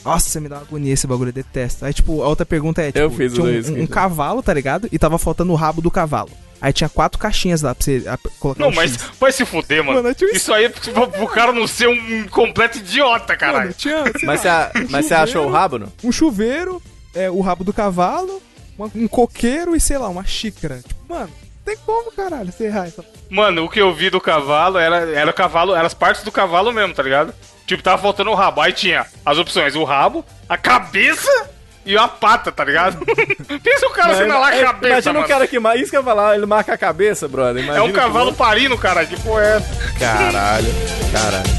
Nossa, 0.03 0.39
me 0.41 0.49
dá 0.49 0.55
uma 0.57 0.61
agonia 0.63 0.93
esse 0.93 1.05
bagulho, 1.07 1.29
eu 1.29 1.33
detesto. 1.33 1.85
Aí, 1.85 1.93
tipo, 1.93 2.21
a 2.23 2.27
outra 2.27 2.45
pergunta 2.45 2.81
é, 2.81 2.87
tipo, 2.87 2.99
Eu 2.99 3.11
fiz 3.11 3.33
tinha 3.33 3.45
um, 3.45 3.83
um, 3.83 3.87
cavalo, 3.87 4.41
tá 4.41 4.51
ligado? 4.53 4.89
E 4.91 4.97
tava 4.99 5.17
faltando 5.19 5.51
o 5.51 5.55
rabo 5.55 5.79
do 5.81 5.89
cavalo. 5.91 6.29
Aí 6.61 6.71
tinha 6.73 6.89
quatro 6.89 7.19
caixinhas 7.19 7.61
lá 7.61 7.75
pra 7.75 7.83
você 7.83 8.03
a- 8.07 8.17
colocar 8.39 8.61
Não, 8.63 8.69
um 8.69 8.73
mas 8.75 8.93
X. 8.93 9.03
vai 9.19 9.31
se 9.31 9.45
fuder, 9.45 9.83
mano. 9.83 10.01
Mano, 10.01 10.15
tinha 10.15 10.31
Isso 10.31 10.53
aí 10.53 10.65
é 10.65 10.69
pro, 10.69 11.07
pro 11.09 11.27
cara 11.27 11.51
não 11.51 11.67
ser 11.67 11.87
um 11.87 12.27
completo 12.27 12.77
idiota, 12.79 13.35
caralho. 13.37 13.59
Mano, 13.65 13.73
tinha, 13.73 14.03
Mas 14.23 14.41
você, 14.41 14.49
um 14.49 14.87
mas 14.89 15.05
você 15.05 15.13
achou 15.13 15.45
o 15.45 15.51
rabo, 15.51 15.77
não? 15.79 15.91
Um 16.03 16.11
chuveiro, 16.11 16.81
é, 17.13 17.29
o 17.29 17.41
rabo 17.41 17.63
do 17.63 17.73
cavalo, 17.73 18.41
uma- 18.77 18.89
um 18.95 19.07
coqueiro 19.07 19.75
e, 19.75 19.79
sei 19.79 19.97
lá, 19.97 20.07
uma 20.09 20.25
xícara. 20.25 20.81
Tipo, 20.87 21.13
mano, 21.13 21.29
tem 21.63 21.75
como, 21.85 22.11
caralho, 22.11 22.51
você 22.51 22.65
errar 22.65 22.87
essa... 22.87 23.03
Mano, 23.29 23.65
o 23.65 23.69
que 23.69 23.81
eu 23.81 23.93
vi 23.93 24.09
do 24.09 24.21
cavalo 24.21 24.77
era, 24.77 24.97
era 25.11 25.29
o 25.29 25.33
cavalo, 25.33 25.73
eram 25.75 25.85
as 25.85 25.93
partes 25.93 26.23
do 26.23 26.31
cavalo 26.31 26.71
mesmo, 26.71 26.93
tá 26.93 27.03
ligado? 27.03 27.33
Tipo, 27.67 27.81
tava 27.83 28.01
faltando 28.01 28.29
o 28.29 28.35
rabo. 28.35 28.61
Aí 28.61 28.71
tinha 28.71 29.05
as 29.25 29.37
opções: 29.39 29.75
o 29.75 29.83
rabo, 29.83 30.23
a 30.47 30.55
cabeça 30.55 31.49
e 31.85 31.97
a 31.97 32.07
pata, 32.07 32.51
tá 32.51 32.63
ligado? 32.65 32.97
Pensa 33.63 33.87
o 33.87 33.91
cara 33.91 34.15
sendo 34.15 34.29
lá 34.33 34.47
a 34.49 34.55
É, 34.55 34.63
cabeça, 34.63 34.87
Imagina 34.93 35.13
mano. 35.13 35.25
o 35.25 35.27
cara 35.29 35.47
que. 35.47 35.57
Isso 35.81 35.89
que 35.91 35.97
eu 35.97 36.01
ia 36.01 36.05
falar, 36.05 36.35
ele 36.35 36.45
marca 36.45 36.73
a 36.73 36.77
cabeça, 36.77 37.27
brother. 37.27 37.61
É 37.61 37.65
Imagina 37.65 37.83
um 37.85 37.91
cavalo 37.91 38.31
que- 38.31 38.37
parindo, 38.37 38.77
cara. 38.77 39.05
Que 39.05 39.19
porra 39.21 39.41
é 39.43 39.57
essa? 39.57 39.93
Caralho, 39.99 40.73
caralho. 41.11 41.55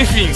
Enfim, 0.00 0.30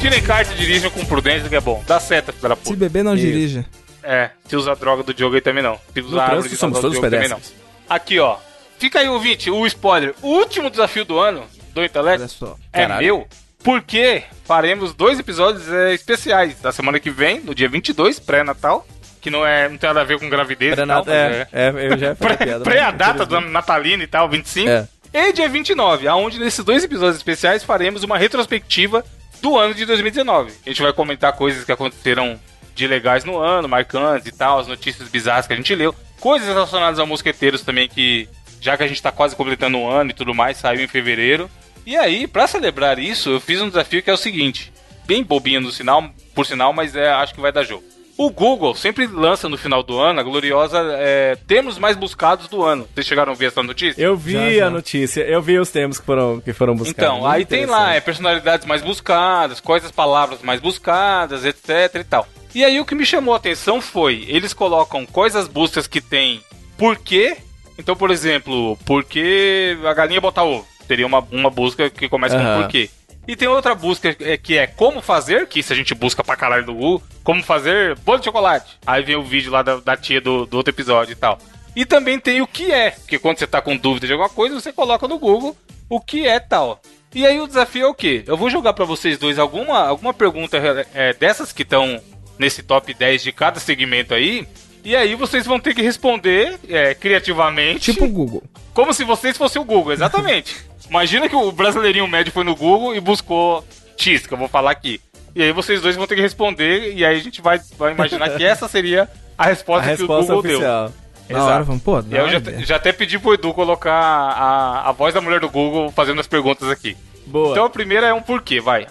tirem 0.00 0.22
carta 0.22 0.52
e 0.52 0.56
dirijam 0.56 0.90
com 0.90 1.04
prudência 1.04 1.48
que 1.48 1.56
é 1.56 1.60
bom. 1.60 1.82
Dá 1.86 1.98
seta, 1.98 2.32
filha 2.32 2.50
da 2.50 2.56
Se 2.56 2.62
puta. 2.62 2.76
beber, 2.76 3.02
não 3.04 3.14
Isso. 3.14 3.24
dirija. 3.26 3.64
É, 4.02 4.30
se 4.46 4.56
usa 4.56 4.72
a 4.72 4.74
droga 4.74 5.02
do 5.02 5.12
Diogo 5.14 5.34
aí 5.34 5.40
também 5.40 5.62
não. 5.62 5.78
Se 5.92 6.00
usa 6.00 6.14
No 6.14 6.20
a 6.20 6.22
árvore 6.22 6.40
trânsito 6.40 6.54
de 6.54 6.60
somos 6.60 6.80
todos 6.80 6.92
Diogo 6.92 7.10
também 7.10 7.28
não. 7.28 7.36
pedestres. 7.36 7.60
Aqui, 7.88 8.18
ó. 8.18 8.36
Fica 8.78 9.00
aí, 9.00 9.08
ouvinte, 9.08 9.50
o 9.50 9.66
spoiler. 9.66 10.14
O 10.22 10.28
último 10.28 10.70
desafio 10.70 11.04
do 11.04 11.18
ano 11.18 11.44
do 11.74 12.28
só. 12.28 12.56
é 12.72 12.82
Caralho. 12.82 13.02
meu, 13.02 13.28
porque 13.62 14.24
faremos 14.44 14.94
dois 14.94 15.18
episódios 15.18 15.70
é, 15.70 15.94
especiais 15.94 16.58
da 16.60 16.72
semana 16.72 16.98
que 16.98 17.10
vem, 17.10 17.40
no 17.40 17.54
dia 17.54 17.68
22, 17.68 18.18
pré-natal, 18.18 18.86
que 19.20 19.30
não, 19.30 19.46
é, 19.46 19.68
não 19.68 19.76
tem 19.76 19.88
nada 19.88 20.00
a 20.00 20.04
ver 20.04 20.18
com 20.18 20.28
gravidez 20.28 20.72
e 20.72 20.86
tal, 20.86 21.04
mas 21.04 21.08
é, 21.08 21.48
é, 21.52 21.72
eu 21.92 21.98
já 21.98 22.14
pré, 22.16 22.36
piada. 22.36 22.64
pré 22.64 22.80
a 22.80 22.90
data 22.90 23.26
do 23.26 23.40
natalino 23.40 24.02
e 24.02 24.06
tal, 24.06 24.28
25. 24.28 24.68
É. 24.68 24.88
E 25.12 25.32
dia 25.32 25.48
29, 25.48 26.06
aonde 26.06 26.38
nesses 26.38 26.64
dois 26.64 26.84
episódios 26.84 27.16
especiais 27.16 27.64
faremos 27.64 28.02
uma 28.02 28.16
retrospectiva 28.16 29.04
do 29.42 29.58
ano 29.58 29.74
de 29.74 29.84
2019. 29.84 30.52
A 30.64 30.68
gente 30.68 30.82
vai 30.82 30.92
comentar 30.92 31.32
coisas 31.32 31.64
que 31.64 31.72
aconteceram 31.72 32.38
de 32.80 32.86
legais 32.86 33.24
no 33.24 33.38
ano, 33.38 33.68
marcantes 33.68 34.26
e 34.26 34.32
tal, 34.32 34.58
as 34.58 34.66
notícias 34.66 35.08
bizarras 35.08 35.46
que 35.46 35.52
a 35.52 35.56
gente 35.56 35.74
leu, 35.74 35.94
coisas 36.18 36.48
relacionadas 36.48 36.98
ao 36.98 37.06
Mosqueteiros 37.06 37.62
também 37.62 37.88
que, 37.88 38.28
já 38.60 38.76
que 38.76 38.82
a 38.82 38.86
gente 38.86 39.02
tá 39.02 39.12
quase 39.12 39.36
completando 39.36 39.78
um 39.78 39.88
ano 39.88 40.10
e 40.10 40.14
tudo 40.14 40.34
mais, 40.34 40.56
saiu 40.56 40.82
em 40.82 40.88
fevereiro. 40.88 41.50
E 41.86 41.96
aí, 41.96 42.26
pra 42.26 42.46
celebrar 42.46 42.98
isso, 42.98 43.30
eu 43.30 43.40
fiz 43.40 43.60
um 43.60 43.68
desafio 43.68 44.02
que 44.02 44.10
é 44.10 44.12
o 44.12 44.16
seguinte, 44.18 44.72
bem 45.06 45.22
bobinho 45.22 45.60
no 45.60 45.70
sinal, 45.70 46.10
por 46.34 46.46
sinal, 46.46 46.72
mas 46.72 46.96
é, 46.96 47.10
acho 47.10 47.34
que 47.34 47.40
vai 47.40 47.52
dar 47.52 47.64
jogo. 47.64 47.84
O 48.16 48.30
Google 48.30 48.74
sempre 48.74 49.06
lança 49.06 49.48
no 49.48 49.56
final 49.56 49.82
do 49.82 49.98
ano 49.98 50.20
a 50.20 50.22
gloriosa 50.22 50.78
é, 50.98 51.36
termos 51.46 51.78
mais 51.78 51.96
buscados 51.96 52.48
do 52.48 52.62
ano. 52.62 52.86
Vocês 52.94 53.06
chegaram 53.06 53.32
a 53.32 53.34
ver 53.34 53.46
essa 53.46 53.62
notícia? 53.62 54.00
Eu 54.00 54.14
vi 54.14 54.32
Já, 54.34 54.50
já. 54.50 54.66
a 54.66 54.70
notícia, 54.70 55.20
eu 55.22 55.40
vi 55.40 55.58
os 55.58 55.70
termos 55.70 55.98
que 55.98 56.04
foram, 56.04 56.38
que 56.38 56.52
foram 56.52 56.74
buscados. 56.74 56.98
Então, 57.02 57.20
Muito 57.20 57.32
aí 57.32 57.46
tem 57.46 57.64
lá, 57.64 57.94
é 57.94 58.00
personalidades 58.00 58.66
mais 58.66 58.82
buscadas, 58.82 59.58
coisas, 59.58 59.90
palavras 59.90 60.42
mais 60.42 60.60
buscadas, 60.60 61.46
etc 61.46 61.94
e 61.94 62.04
tal. 62.04 62.28
E 62.54 62.64
aí 62.64 62.80
o 62.80 62.84
que 62.84 62.94
me 62.94 63.06
chamou 63.06 63.34
a 63.34 63.36
atenção 63.36 63.80
foi, 63.80 64.24
eles 64.28 64.52
colocam 64.52 65.06
coisas 65.06 65.46
buscas 65.46 65.86
que 65.86 66.00
tem 66.00 66.42
porquê. 66.76 67.36
Então, 67.78 67.94
por 67.96 68.10
exemplo, 68.10 68.76
porquê 68.84 69.78
a 69.84 69.94
galinha 69.94 70.20
botar 70.20 70.44
ovo? 70.44 70.66
Teria 70.88 71.06
uma, 71.06 71.20
uma 71.30 71.50
busca 71.50 71.88
que 71.88 72.08
começa 72.08 72.36
com 72.36 72.42
Aham. 72.42 72.62
porquê. 72.62 72.90
E 73.28 73.36
tem 73.36 73.46
outra 73.46 73.74
busca 73.74 74.16
é, 74.18 74.36
que 74.36 74.58
é 74.58 74.66
como 74.66 75.00
fazer, 75.00 75.46
que 75.46 75.60
isso 75.60 75.72
a 75.72 75.76
gente 75.76 75.94
busca 75.94 76.24
pra 76.24 76.34
caralho 76.34 76.66
do 76.66 76.74
Google, 76.74 77.02
como 77.22 77.42
fazer 77.42 77.96
bolo 77.98 78.18
de 78.18 78.24
chocolate. 78.24 78.78
Aí 78.84 79.04
vem 79.04 79.14
o 79.14 79.22
vídeo 79.22 79.52
lá 79.52 79.62
da, 79.62 79.76
da 79.76 79.96
tia 79.96 80.20
do, 80.20 80.46
do 80.46 80.56
outro 80.56 80.72
episódio 80.72 81.12
e 81.12 81.16
tal. 81.16 81.38
E 81.76 81.86
também 81.86 82.18
tem 82.18 82.40
o 82.40 82.46
que 82.46 82.72
é, 82.72 82.90
porque 82.90 83.18
quando 83.18 83.38
você 83.38 83.46
tá 83.46 83.62
com 83.62 83.76
dúvida 83.76 84.06
de 84.06 84.12
alguma 84.12 84.28
coisa, 84.28 84.58
você 84.58 84.72
coloca 84.72 85.06
no 85.06 85.18
Google 85.18 85.56
o 85.88 86.00
que 86.00 86.26
é 86.26 86.40
tal. 86.40 86.80
E 87.14 87.24
aí 87.26 87.40
o 87.40 87.46
desafio 87.46 87.86
é 87.86 87.88
o 87.88 87.94
quê? 87.94 88.24
Eu 88.26 88.36
vou 88.36 88.50
jogar 88.50 88.72
pra 88.72 88.84
vocês 88.84 89.18
dois 89.18 89.38
alguma, 89.38 89.86
alguma 89.86 90.14
pergunta 90.14 90.56
é, 90.94 91.12
dessas 91.12 91.52
que 91.52 91.62
estão 91.62 92.00
nesse 92.40 92.62
top 92.62 92.94
10 92.94 93.22
de 93.22 93.32
cada 93.32 93.60
segmento 93.60 94.14
aí. 94.14 94.48
E 94.82 94.96
aí 94.96 95.14
vocês 95.14 95.44
vão 95.44 95.60
ter 95.60 95.74
que 95.74 95.82
responder 95.82 96.58
é, 96.66 96.94
criativamente. 96.94 97.92
Tipo 97.92 98.06
o 98.06 98.08
Google. 98.08 98.42
Como 98.72 98.94
se 98.94 99.04
vocês 99.04 99.36
fossem 99.36 99.60
o 99.60 99.64
Google, 99.64 99.92
exatamente. 99.92 100.56
Imagina 100.88 101.28
que 101.28 101.36
o 101.36 101.52
brasileirinho 101.52 102.08
médio 102.08 102.32
foi 102.32 102.42
no 102.42 102.56
Google 102.56 102.96
e 102.96 103.00
buscou 103.00 103.62
X, 103.96 104.26
que 104.26 104.32
eu 104.32 104.38
vou 104.38 104.48
falar 104.48 104.70
aqui. 104.70 105.00
E 105.36 105.42
aí 105.42 105.52
vocês 105.52 105.82
dois 105.82 105.94
vão 105.96 106.06
ter 106.06 106.16
que 106.16 106.22
responder, 106.22 106.94
e 106.94 107.04
aí 107.04 107.14
a 107.16 107.22
gente 107.22 107.42
vai, 107.42 107.60
vai 107.78 107.92
imaginar 107.92 108.30
que 108.30 108.42
essa 108.42 108.66
seria 108.66 109.08
a 109.38 109.44
A 109.44 109.46
resposta, 109.46 109.94
que 109.96 110.02
o 110.02 110.06
Google 110.06 110.42
deu. 110.42 110.52
oficial. 110.56 110.92
Da 111.28 111.36
Exato. 111.36 111.46
hora, 111.52 111.62
vamos, 111.62 111.82
pô, 111.82 111.98
eu 112.10 112.28
já, 112.28 112.40
já 112.64 112.76
até 112.76 112.90
pedi 112.90 113.16
pro 113.16 113.34
Edu 113.34 113.54
colocar 113.54 113.92
a, 113.94 114.88
a 114.88 114.92
voz 114.92 115.14
da 115.14 115.20
mulher 115.20 115.38
do 115.38 115.48
Google 115.48 115.92
fazendo 115.92 116.20
as 116.20 116.26
perguntas 116.26 116.68
aqui. 116.68 116.96
Boa. 117.26 117.52
Então 117.52 117.64
a 117.66 117.70
primeira 117.70 118.08
é 118.08 118.14
um 118.14 118.22
porquê, 118.22 118.60
vai. 118.60 118.88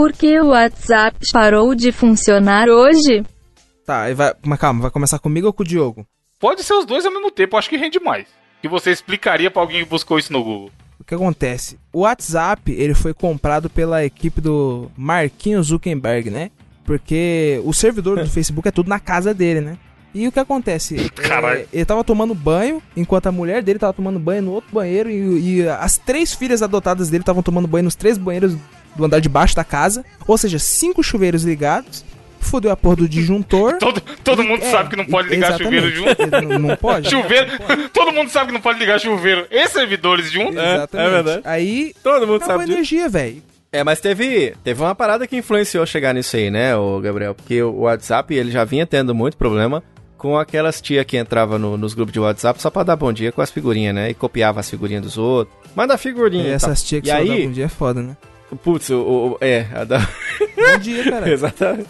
Por 0.00 0.14
que 0.14 0.40
o 0.40 0.46
WhatsApp 0.46 1.18
parou 1.30 1.74
de 1.74 1.92
funcionar 1.92 2.70
hoje? 2.70 3.22
Tá, 3.84 4.04
aí 4.04 4.14
vai, 4.14 4.32
mas 4.42 4.58
calma, 4.58 4.80
vai 4.80 4.90
começar 4.90 5.18
comigo 5.18 5.46
ou 5.46 5.52
com 5.52 5.62
o 5.62 5.66
Diogo? 5.66 6.06
Pode 6.38 6.64
ser 6.64 6.72
os 6.72 6.86
dois 6.86 7.04
ao 7.04 7.12
mesmo 7.12 7.30
tempo, 7.30 7.54
acho 7.54 7.68
que 7.68 7.76
rende 7.76 8.00
mais. 8.00 8.26
Que 8.62 8.66
você 8.66 8.90
explicaria 8.90 9.50
pra 9.50 9.60
alguém 9.60 9.84
que 9.84 9.90
buscou 9.90 10.18
isso 10.18 10.32
no 10.32 10.42
Google. 10.42 10.70
O 10.98 11.04
que 11.04 11.14
acontece? 11.14 11.78
O 11.92 12.00
WhatsApp, 12.00 12.72
ele 12.72 12.94
foi 12.94 13.12
comprado 13.12 13.68
pela 13.68 14.02
equipe 14.02 14.40
do 14.40 14.90
Marquinhos 14.96 15.66
Zuckerberg, 15.66 16.30
né? 16.30 16.50
Porque 16.82 17.60
o 17.62 17.74
servidor 17.74 18.18
do 18.18 18.24
Facebook 18.32 18.66
é 18.66 18.72
tudo 18.72 18.88
na 18.88 18.98
casa 18.98 19.34
dele, 19.34 19.60
né? 19.60 19.76
E 20.14 20.26
o 20.26 20.32
que 20.32 20.40
acontece? 20.40 21.10
Caralho. 21.14 21.60
É, 21.60 21.66
ele 21.74 21.84
tava 21.84 22.02
tomando 22.02 22.34
banho, 22.34 22.82
enquanto 22.96 23.26
a 23.26 23.32
mulher 23.32 23.62
dele 23.62 23.78
tava 23.78 23.92
tomando 23.92 24.18
banho 24.18 24.40
no 24.40 24.52
outro 24.52 24.72
banheiro, 24.72 25.10
e, 25.10 25.58
e 25.58 25.68
as 25.68 25.98
três 25.98 26.32
filhas 26.32 26.62
adotadas 26.62 27.10
dele 27.10 27.20
estavam 27.20 27.42
tomando 27.42 27.68
banho 27.68 27.84
nos 27.84 27.94
três 27.94 28.16
banheiros 28.16 28.56
do 28.96 29.04
andar 29.04 29.20
de 29.20 29.28
baixo 29.28 29.54
da 29.56 29.64
casa. 29.64 30.04
Ou 30.26 30.36
seja, 30.38 30.58
cinco 30.58 31.02
chuveiros 31.02 31.44
ligados. 31.44 32.04
Fudeu 32.40 32.70
a 32.72 32.76
porra 32.76 32.96
do 32.96 33.08
disjuntor. 33.08 33.76
Todo, 33.80 34.00
todo 34.24 34.42
E- 34.42 34.46
mundo 34.48 34.62
é, 34.64 34.70
sabe 34.70 34.88
que 34.90 34.96
não 34.96 35.04
pode 35.04 35.28
ligar 35.28 35.50
exatamente. 35.50 35.86
chuveiro 35.92 35.94
junto. 36.16 36.26
Não, 36.48 36.58
não 36.58 36.76
pode? 36.76 37.10
Chuveiro, 37.10 37.50
todo 37.92 38.12
mundo 38.12 38.30
sabe 38.30 38.46
que 38.46 38.52
não 38.54 38.60
pode 38.62 38.78
ligar 38.78 38.98
chuveiro 38.98 39.46
e 39.50 39.68
servidores 39.68 40.30
juntos. 40.32 40.56
É, 40.56 40.74
Exatamente. 40.76 41.06
é 41.06 41.10
verdade. 41.10 41.42
Aí 41.44 41.92
Todo 42.02 42.26
mundo 42.26 42.42
sabe 42.44 42.64
energia, 42.64 43.08
velho. 43.10 43.42
É, 43.70 43.84
mas 43.84 44.00
teve, 44.00 44.54
teve 44.64 44.80
uma 44.82 44.94
parada 44.94 45.26
que 45.26 45.36
influenciou 45.36 45.84
chegar 45.86 46.14
nisso 46.14 46.34
aí, 46.34 46.50
né, 46.50 46.74
o 46.74 46.98
Gabriel? 46.98 47.34
Porque 47.34 47.62
o 47.62 47.80
WhatsApp, 47.82 48.34
ele 48.34 48.50
já 48.50 48.64
vinha 48.64 48.86
tendo 48.86 49.14
muito 49.14 49.36
problema 49.36 49.82
com 50.16 50.36
aquelas 50.38 50.80
tia 50.80 51.04
que 51.04 51.16
entrava 51.18 51.58
no- 51.58 51.76
nos 51.76 51.92
grupos 51.94 52.12
de 52.14 52.20
WhatsApp 52.20 52.60
só 52.60 52.68
pra 52.70 52.82
dar 52.82 52.96
bom 52.96 53.12
dia 53.12 53.30
com 53.30 53.42
as 53.42 53.50
figurinhas, 53.50 53.94
né? 53.94 54.10
E 54.10 54.14
copiava 54.14 54.60
as 54.60 54.68
figurinhas 54.70 55.02
dos 55.02 55.18
outros. 55.18 55.54
Manda 55.76 55.94
a 55.94 55.98
figurinha. 55.98 56.44
E 56.48 56.50
essas 56.50 56.80
tal. 56.80 56.88
tia 56.88 57.00
que 57.02 57.08
e 57.08 57.10
só 57.12 57.18
aí, 57.18 57.28
dava 57.28 57.40
um 57.42 57.52
dia 57.52 57.64
é 57.66 57.68
foda, 57.68 58.02
né? 58.02 58.16
Putz, 58.62 58.90
o, 58.90 59.00
o- 59.00 59.38
é, 59.40 59.66
a 59.74 59.84
da... 59.84 59.98
Bom 60.00 60.78
dia, 60.80 61.04
cara. 61.10 61.28
Exatamente. 61.30 61.88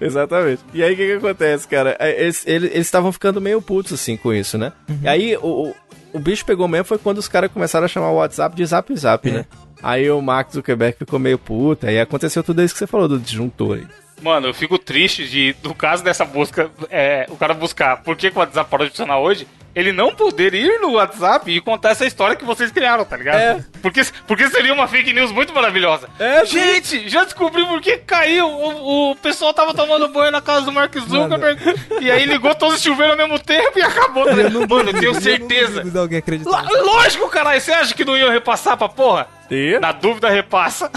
Exatamente. 0.00 0.62
E 0.74 0.82
aí, 0.82 0.92
o 0.92 0.96
que 0.96 1.06
que 1.06 1.12
acontece, 1.14 1.66
cara? 1.66 1.96
É, 1.98 2.20
Eles 2.22 2.72
estavam 2.74 3.10
ficando 3.12 3.40
meio 3.40 3.60
putos, 3.62 3.92
assim, 3.94 4.16
com 4.16 4.32
isso, 4.32 4.58
né? 4.58 4.72
E 5.02 5.08
aí, 5.08 5.36
o, 5.38 5.68
o, 5.70 5.74
o 6.12 6.18
bicho 6.18 6.44
pegou 6.44 6.68
mesmo 6.68 6.84
foi 6.84 6.98
quando 6.98 7.18
os 7.18 7.28
caras 7.28 7.50
começaram 7.50 7.84
a 7.86 7.88
chamar 7.88 8.10
o 8.10 8.16
WhatsApp 8.16 8.54
de 8.54 8.64
Zap 8.66 8.94
Zap, 8.96 9.28
É. 9.28 9.32
né? 9.32 9.46
Aí 9.82 10.10
o 10.10 10.20
Mark 10.22 10.50
Zuckerberg 10.52 10.96
ficou 10.98 11.18
meio 11.18 11.38
puto, 11.38 11.86
aí 11.86 12.00
aconteceu 12.00 12.42
tudo 12.42 12.62
isso 12.62 12.72
que 12.74 12.78
você 12.78 12.86
falou 12.86 13.06
do 13.06 13.18
disjuntor 13.18 13.76
aí. 13.78 13.86
Mano, 14.22 14.46
eu 14.46 14.54
fico 14.54 14.78
triste 14.78 15.28
de, 15.28 15.52
do 15.62 15.74
caso 15.74 16.02
dessa 16.02 16.24
busca, 16.24 16.70
é, 16.90 17.26
o 17.28 17.36
cara 17.36 17.52
buscar 17.52 18.02
por 18.02 18.16
que 18.16 18.30
que 18.30 18.36
o 18.36 18.40
WhatsApp 18.40 18.70
parou 18.70 18.86
de 18.86 18.92
funcionar 18.92 19.18
hoje, 19.18 19.46
ele 19.74 19.92
não 19.92 20.14
poder 20.14 20.54
ir 20.54 20.80
no 20.80 20.92
WhatsApp 20.92 21.50
e 21.50 21.60
contar 21.60 21.90
essa 21.90 22.06
história 22.06 22.36
que 22.36 22.44
vocês 22.44 22.70
criaram, 22.70 23.04
tá 23.04 23.16
ligado? 23.16 23.36
É. 23.36 23.64
Porque, 23.82 24.02
porque 24.26 24.48
seria 24.48 24.72
uma 24.72 24.86
fake 24.86 25.12
news 25.12 25.32
muito 25.32 25.52
maravilhosa. 25.52 26.08
É, 26.18 26.44
Gente, 26.44 27.08
já 27.08 27.24
descobri 27.24 27.64
por 27.66 27.80
que 27.80 27.98
caiu. 27.98 28.46
O, 28.46 29.10
o 29.10 29.16
pessoal 29.16 29.52
tava 29.52 29.74
tomando 29.74 30.08
banho 30.08 30.30
na 30.30 30.40
casa 30.40 30.62
do 30.62 30.72
Mark 30.72 30.94
Zuckerberg 30.96 31.60
e 32.00 32.10
aí 32.10 32.24
ligou 32.24 32.54
todos 32.54 32.76
os 32.76 32.82
chuveiros 32.82 33.18
ao 33.18 33.28
mesmo 33.28 33.38
tempo 33.42 33.78
e 33.78 33.82
acabou. 33.82 34.24
Tá 34.24 34.32
ligado? 34.32 34.68
Mano, 34.68 34.90
eu 34.90 35.00
tenho 35.00 35.14
certeza. 35.20 35.82
De 35.84 35.98
alguém 35.98 36.18
acreditar. 36.18 36.62
Lógico, 36.70 37.28
caralho. 37.28 37.60
Você 37.60 37.72
acha 37.72 37.94
que 37.94 38.04
não 38.04 38.16
iam 38.16 38.30
repassar 38.30 38.76
pra 38.76 38.88
porra? 38.88 39.26
E? 39.50 39.78
Na 39.80 39.92
dúvida, 39.92 40.28
repassa. 40.30 40.90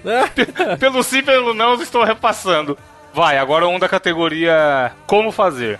pelo 0.78 1.02
sim, 1.02 1.22
pelo 1.22 1.54
não, 1.54 1.74
eu 1.74 1.82
estou 1.82 2.04
repassando. 2.04 2.78
Vai, 3.12 3.36
agora 3.38 3.68
um 3.68 3.78
da 3.78 3.88
categoria 3.88 4.92
Como 5.06 5.32
Fazer. 5.32 5.78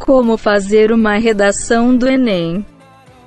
Como 0.00 0.38
fazer 0.38 0.90
uma 0.90 1.18
redação 1.18 1.94
do 1.94 2.08
Enem. 2.08 2.64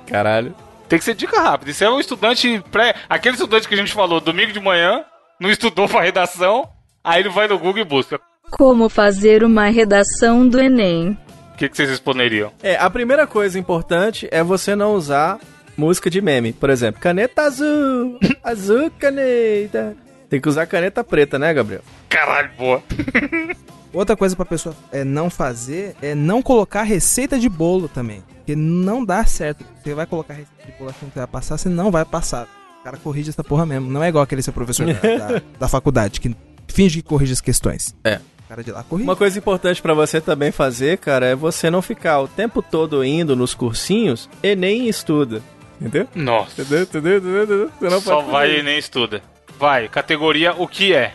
Caralho. 0.06 0.54
Tem 0.88 0.98
que 0.98 1.04
ser 1.04 1.14
dica 1.14 1.40
rápida. 1.40 1.70
Isso 1.70 1.84
é 1.84 1.90
um 1.90 2.00
estudante 2.00 2.62
pré. 2.70 2.96
Aquele 3.08 3.36
estudante 3.36 3.66
que 3.68 3.74
a 3.74 3.76
gente 3.76 3.92
falou 3.92 4.20
domingo 4.20 4.52
de 4.52 4.60
manhã, 4.60 5.04
não 5.40 5.50
estudou 5.50 5.88
pra 5.88 6.02
redação, 6.02 6.68
aí 7.02 7.20
ele 7.20 7.28
vai 7.30 7.46
no 7.48 7.58
Google 7.58 7.80
e 7.82 7.84
busca. 7.84 8.20
Como 8.50 8.88
fazer 8.88 9.44
uma 9.44 9.66
redação 9.66 10.46
do 10.46 10.60
Enem. 10.60 11.16
O 11.54 11.56
que, 11.56 11.68
que 11.68 11.76
vocês 11.76 11.88
responderiam? 11.88 12.52
É, 12.60 12.76
a 12.76 12.90
primeira 12.90 13.26
coisa 13.26 13.58
importante 13.58 14.28
é 14.32 14.42
você 14.42 14.74
não 14.74 14.94
usar 14.94 15.38
música 15.76 16.10
de 16.10 16.20
meme. 16.20 16.52
Por 16.52 16.70
exemplo, 16.70 17.00
caneta 17.00 17.42
azul, 17.42 18.18
azul 18.42 18.90
caneta. 18.98 19.96
Tem 20.28 20.40
que 20.40 20.48
usar 20.48 20.66
caneta 20.66 21.04
preta, 21.04 21.38
né, 21.38 21.54
Gabriel? 21.54 21.82
Caralho, 22.08 22.50
boa. 22.58 22.82
Outra 23.94 24.16
coisa 24.16 24.34
pra 24.34 24.44
pessoa 24.44 24.74
é 24.90 25.04
não 25.04 25.30
fazer 25.30 25.94
é 26.02 26.14
não 26.14 26.42
colocar 26.42 26.82
receita 26.82 27.38
de 27.38 27.48
bolo 27.48 27.88
também. 27.88 28.22
Porque 28.38 28.56
não 28.56 29.04
dá 29.04 29.24
certo. 29.24 29.64
Você 29.82 29.94
vai 29.94 30.04
colocar 30.04 30.34
receita 30.34 30.66
de 30.66 30.72
bolo 30.76 30.90
achando 30.90 31.10
que 31.12 31.18
vai 31.18 31.26
passar, 31.26 31.56
você 31.56 31.68
não 31.68 31.90
vai 31.90 32.04
passar. 32.04 32.48
O 32.80 32.84
cara 32.84 32.96
corrige 32.98 33.30
essa 33.30 33.44
porra 33.44 33.64
mesmo. 33.64 33.88
Não 33.88 34.02
é 34.02 34.08
igual 34.08 34.24
aquele 34.24 34.42
seu 34.42 34.52
professor 34.52 34.86
da, 34.86 34.92
da, 34.92 35.42
da 35.60 35.68
faculdade 35.68 36.20
que 36.20 36.36
finge 36.66 37.00
que 37.00 37.08
corrige 37.08 37.32
as 37.32 37.40
questões. 37.40 37.94
É. 38.02 38.16
O 38.16 38.48
cara 38.48 38.62
de 38.62 38.72
lá 38.72 38.82
corrige. 38.82 39.08
Uma 39.08 39.16
coisa 39.16 39.38
importante 39.38 39.80
pra 39.80 39.94
você 39.94 40.20
também 40.20 40.50
fazer, 40.50 40.98
cara, 40.98 41.26
é 41.26 41.34
você 41.34 41.70
não 41.70 41.80
ficar 41.80 42.20
o 42.20 42.28
tempo 42.28 42.60
todo 42.60 43.02
indo 43.04 43.34
nos 43.34 43.54
cursinhos 43.54 44.28
e 44.42 44.54
nem 44.54 44.88
estuda. 44.88 45.40
Entendeu? 45.80 46.08
Nossa. 46.14 46.62
Entendeu? 46.62 46.82
Entendeu? 46.82 47.18
Entendeu? 47.18 47.44
Entendeu? 47.44 47.70
Você 47.78 47.88
não 47.88 48.00
Só 48.00 48.16
pode 48.16 48.30
vai 48.30 48.58
e 48.58 48.62
nem 48.62 48.78
estuda. 48.78 49.22
Vai, 49.58 49.88
categoria 49.88 50.52
O 50.58 50.66
que 50.66 50.92
é? 50.92 51.14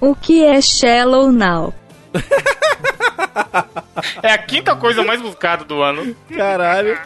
O 0.00 0.14
que 0.14 0.44
é 0.44 0.60
Shallow 0.60 1.30
Now? 1.30 1.74
É 4.22 4.32
a 4.32 4.38
quinta 4.38 4.74
coisa 4.74 5.04
mais 5.04 5.20
buscada 5.20 5.64
do 5.64 5.82
ano. 5.82 6.16
Caralho. 6.34 6.98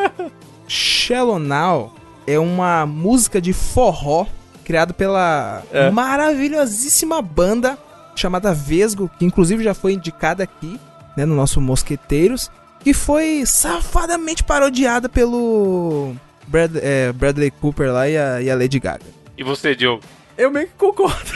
Shallow 0.66 1.38
Now 1.38 1.94
é 2.26 2.38
uma 2.38 2.86
música 2.86 3.40
de 3.40 3.52
forró 3.52 4.26
criada 4.64 4.92
pela 4.94 5.62
É. 5.72 5.90
maravilhosíssima 5.90 7.20
banda 7.20 7.78
chamada 8.16 8.54
Vesgo, 8.54 9.10
que 9.18 9.24
inclusive 9.24 9.62
já 9.62 9.74
foi 9.74 9.92
indicada 9.92 10.42
aqui, 10.42 10.80
né, 11.16 11.24
no 11.26 11.34
nosso 11.34 11.60
Mosqueteiros, 11.60 12.50
e 12.86 12.94
foi 12.94 13.42
safadamente 13.44 14.42
parodiada 14.42 15.08
pelo 15.08 16.14
Brad- 16.46 16.76
é, 16.82 17.12
Bradley 17.12 17.50
Cooper 17.50 17.92
lá 17.92 18.08
e 18.08 18.16
a, 18.16 18.40
e 18.42 18.50
a 18.50 18.54
Lady 18.56 18.78
Gaga. 18.80 19.04
E 19.36 19.42
você, 19.44 19.74
Diogo? 19.74 20.02
Eu 20.36 20.50
meio 20.50 20.66
que 20.66 20.74
concordo. 20.74 21.16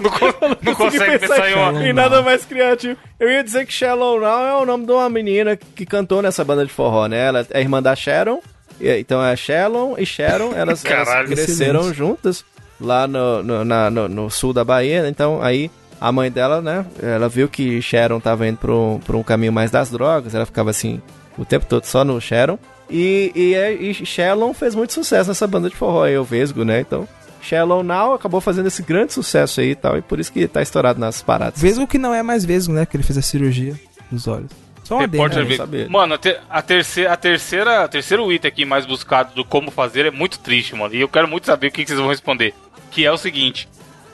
Não, 0.00 0.10
co- 0.10 0.56
não 0.62 0.74
consegue 0.74 1.18
pensar 1.18 1.50
em 1.50 1.54
uma. 1.54 1.88
em 1.88 1.92
nada 1.92 2.22
mais 2.22 2.44
criativo. 2.44 2.98
Eu 3.18 3.30
ia 3.30 3.42
dizer 3.44 3.66
que 3.66 3.72
Shallow 3.72 4.20
Now 4.20 4.46
é 4.46 4.54
o 4.62 4.66
nome 4.66 4.86
de 4.86 4.92
uma 4.92 5.08
menina 5.08 5.56
que 5.56 5.84
cantou 5.86 6.22
nessa 6.22 6.44
banda 6.44 6.64
de 6.64 6.72
forró, 6.72 7.06
né? 7.06 7.26
Ela 7.26 7.46
é 7.50 7.60
irmã 7.60 7.82
da 7.82 7.94
Sharon. 7.94 8.40
Então 8.80 9.22
é 9.24 9.34
Shallow 9.36 9.94
e 9.98 10.04
Sharon. 10.06 10.52
Elas, 10.54 10.82
elas 10.84 11.06
Caralho. 11.06 11.28
cresceram 11.28 11.80
Excelente. 11.80 11.96
juntas 11.96 12.44
lá 12.80 13.06
no, 13.06 13.42
no, 13.42 13.64
na- 13.64 13.90
no- 13.90 14.08
no 14.08 14.30
sul 14.30 14.52
da 14.52 14.64
Bahia. 14.64 15.06
Então 15.08 15.42
aí 15.42 15.70
a 16.00 16.10
mãe 16.12 16.30
dela, 16.30 16.60
né? 16.60 16.84
Ela 17.02 17.28
viu 17.28 17.48
que 17.48 17.80
Sharon 17.82 18.20
tava 18.20 18.46
indo 18.46 18.58
pra 18.58 18.72
um, 18.72 18.98
pra 18.98 19.16
um 19.16 19.22
caminho 19.22 19.52
mais 19.52 19.70
das 19.70 19.90
drogas. 19.90 20.34
Ela 20.34 20.46
ficava 20.46 20.70
assim 20.70 21.00
o 21.38 21.44
tempo 21.44 21.66
todo 21.66 21.84
só 21.84 22.04
no 22.04 22.20
Sharon. 22.20 22.58
E, 22.90 23.32
e, 23.34 23.54
é- 23.54 23.72
e 23.74 23.92
Shallow 23.94 24.52
fez 24.54 24.74
muito 24.74 24.92
sucesso 24.92 25.28
nessa 25.28 25.46
banda 25.46 25.68
de 25.68 25.76
forró 25.76 26.04
aí, 26.04 26.16
o 26.16 26.24
Vesgo, 26.24 26.64
né? 26.64 26.80
Então. 26.80 27.08
Shallow 27.42 27.84
Now 27.84 28.14
acabou 28.14 28.40
fazendo 28.40 28.66
esse 28.66 28.82
grande 28.82 29.12
sucesso 29.12 29.60
aí 29.60 29.70
e 29.70 29.74
tal, 29.76 29.96
e 29.96 30.02
por 30.02 30.18
isso 30.18 30.32
que 30.32 30.48
tá 30.48 30.60
estourado 30.60 30.98
nas 30.98 31.22
paradas. 31.22 31.60
Vesgo 31.62 31.86
que 31.86 31.96
não 31.98 32.12
é 32.12 32.20
mais 32.20 32.44
Vesgo, 32.44 32.72
né, 32.72 32.84
porque 32.84 32.96
ele 32.96 33.04
fez 33.04 33.16
a 33.16 33.22
cirurgia 33.22 33.74
dos 34.10 34.26
olhos. 34.26 34.50
Só 34.82 34.96
uma 34.96 35.02
Repórter 35.02 35.38
não 35.40 35.46
Vesgo. 35.46 35.62
sabia. 35.62 35.88
Mano, 35.88 36.14
a, 36.14 36.18
ter- 36.18 36.40
a 36.50 36.60
terceira, 36.60 37.12
a 37.12 37.16
terceira, 37.16 37.84
a 37.84 37.88
terceiro 37.88 38.32
item 38.32 38.48
aqui 38.48 38.64
mais 38.64 38.84
buscado 38.84 39.32
do 39.34 39.44
como 39.44 39.70
fazer 39.70 40.06
é 40.06 40.10
muito 40.10 40.40
triste, 40.40 40.74
mano. 40.74 40.92
E 40.92 41.00
eu 41.00 41.08
quero 41.08 41.28
muito 41.28 41.46
saber 41.46 41.68
o 41.68 41.70
que, 41.70 41.82
que 41.84 41.88
vocês 41.88 42.00
vão 42.00 42.08
responder. 42.08 42.52
Que 42.90 43.04
é 43.06 43.12
o 43.12 43.16
seguinte: 43.16 43.68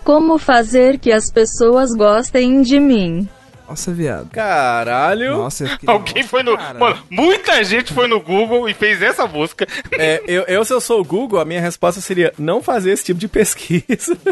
Como 0.05 0.37
fazer 0.39 0.99
que 0.99 1.11
as 1.13 1.31
pessoas 1.31 1.95
gostem 1.95 2.61
de 2.61 2.79
mim? 2.79 3.27
Nossa, 3.69 3.93
viado. 3.93 4.29
Caralho! 4.31 5.37
Nossa, 5.39 5.65
eu 5.65 5.69
fiquei- 5.69 5.89
alguém 5.93 6.15
nossa, 6.17 6.29
foi 6.29 6.43
no. 6.43 6.57
cara. 6.57 6.79
Mano, 6.79 6.99
muita 7.11 7.63
gente 7.65 7.93
foi 7.93 8.07
no 8.07 8.21
Google 8.21 8.69
e 8.69 8.75
fez 8.75 9.01
essa 9.03 9.27
busca. 9.27 9.67
É, 9.93 10.23
eu, 10.27 10.43
eu, 10.43 10.65
se 10.65 10.73
eu 10.75 10.81
sou 10.81 11.01
o 11.01 11.05
Google, 11.05 11.41
a 11.41 11.45
minha 11.45 11.61
resposta 11.61 12.01
seria 12.01 12.33
não 12.39 12.63
fazer 12.63 12.93
esse 12.93 13.05
tipo 13.05 13.19
de 13.21 13.29
pesquisa. 13.29 14.17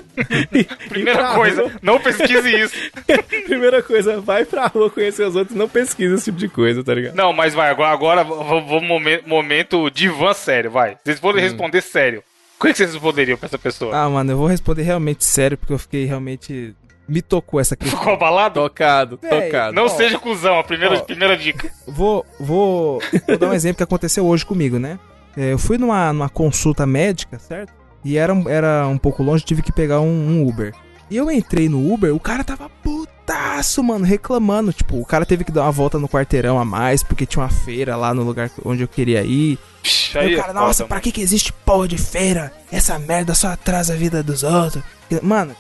E- 0.53 0.64
Primeira 0.89 1.35
coisa, 1.35 1.62
rua- 1.62 1.72
não 1.83 1.99
pesquise 2.01 2.51
isso. 2.55 2.74
Primeira 3.47 3.83
coisa, 3.83 4.20
vai 4.20 4.45
pra 4.45 4.66
rua 4.66 4.91
conhecer 4.91 5.26
os 5.26 5.35
outros, 5.37 5.57
não 5.57 5.68
pesquisa 5.68 6.14
esse 6.16 6.24
tipo 6.24 6.39
de 6.39 6.49
coisa, 6.49 6.83
tá 6.85 6.95
ligado? 6.95 7.14
Não, 7.14 7.33
mas 7.33 7.55
vai, 7.55 7.70
agora, 7.70 7.93
agora 7.93 8.24
vamos 8.24 8.68
vamos 8.68 8.89
momen- 8.89 9.20
momento 9.26 9.91
divã 9.91 10.33
sério, 10.35 10.70
vai. 10.70 10.97
Vocês 11.05 11.18
Hum. 11.18 11.22
podem 11.22 11.43
responder 11.43 11.81
sério. 11.81 12.22
O 12.59 12.64
que 12.64 12.72
que 12.72 12.76
vocês 12.78 12.93
responderiam 12.93 13.39
pra 13.39 13.47
essa 13.47 13.59
pessoa? 13.59 13.97
Ah, 13.97 14.09
mano, 14.11 14.33
eu 14.33 14.37
vou 14.37 14.47
responder 14.47 14.83
realmente 14.83 15.24
sério, 15.24 15.57
porque 15.57 15.72
eu 15.72 15.78
fiquei 15.78 16.05
realmente. 16.05 16.74
Me 17.11 17.20
tocou 17.22 17.58
essa 17.58 17.74
questão. 17.76 17.98
Ficou 17.98 18.14
abalado? 18.14 18.61
Tocado, 18.61 19.18
Véi, 19.20 19.46
tocado. 19.50 19.74
Não 19.74 19.86
Ó. 19.86 19.88
seja 19.88 20.18
cuzão, 20.18 20.58
a 20.58 20.64
primeira, 20.64 20.96
Ó. 20.96 21.00
primeira 21.00 21.36
dica. 21.36 21.70
Vou, 21.86 22.24
vou, 22.38 23.00
vou 23.26 23.38
dar 23.38 23.48
um 23.48 23.52
exemplo 23.52 23.78
que 23.78 23.82
aconteceu 23.82 24.24
hoje 24.26 24.46
comigo, 24.46 24.78
né? 24.78 24.98
É, 25.36 25.52
eu 25.52 25.58
fui 25.58 25.76
numa, 25.78 26.12
numa 26.12 26.28
consulta 26.28 26.86
médica, 26.86 27.38
certo? 27.38 27.72
E 28.04 28.16
era, 28.16 28.32
um- 28.32 28.48
era 28.48 28.86
um 28.86 28.96
pouco 28.98 29.22
longe, 29.22 29.44
tive 29.44 29.61
que 29.62 29.72
pegar 29.72 30.00
um, 30.00 30.06
um 30.06 30.46
Uber. 30.48 30.72
E 31.11 31.16
eu 31.16 31.28
entrei 31.30 31.68
no 31.68 31.92
Uber, 31.92 32.14
o 32.14 32.20
cara 32.20 32.44
tava 32.44 32.70
putaço, 32.82 33.82
mano, 33.82 34.04
reclamando. 34.04 34.72
Tipo, 34.72 35.00
o 35.00 35.04
cara 35.04 35.26
teve 35.26 35.42
que 35.44 35.50
dar 35.52 35.62
uma 35.62 35.72
volta 35.72 35.98
no 35.98 36.08
quarteirão 36.08 36.58
a 36.58 36.64
mais, 36.64 37.02
porque 37.02 37.26
tinha 37.26 37.42
uma 37.42 37.50
feira 37.50 37.96
lá 37.96 38.14
no 38.14 38.22
lugar 38.22 38.50
onde 38.64 38.82
eu 38.82 38.88
queria 38.88 39.22
ir. 39.22 39.58
Psh, 39.82 40.16
Aí 40.16 40.26
aí 40.28 40.34
o 40.34 40.38
é 40.38 40.40
cara, 40.40 40.52
nossa, 40.52 40.84
pra 40.84 41.00
que 41.00 41.11
que 41.12 41.20
existe 41.20 41.52
porra 41.52 41.88
de 41.88 41.98
feira? 41.98 42.52
Essa 42.70 42.98
merda 42.98 43.34
só 43.34 43.48
atrasa 43.48 43.94
a 43.94 43.96
vida 43.96 44.22
dos 44.22 44.42
outros. 44.44 44.82
Mano, 45.22 45.54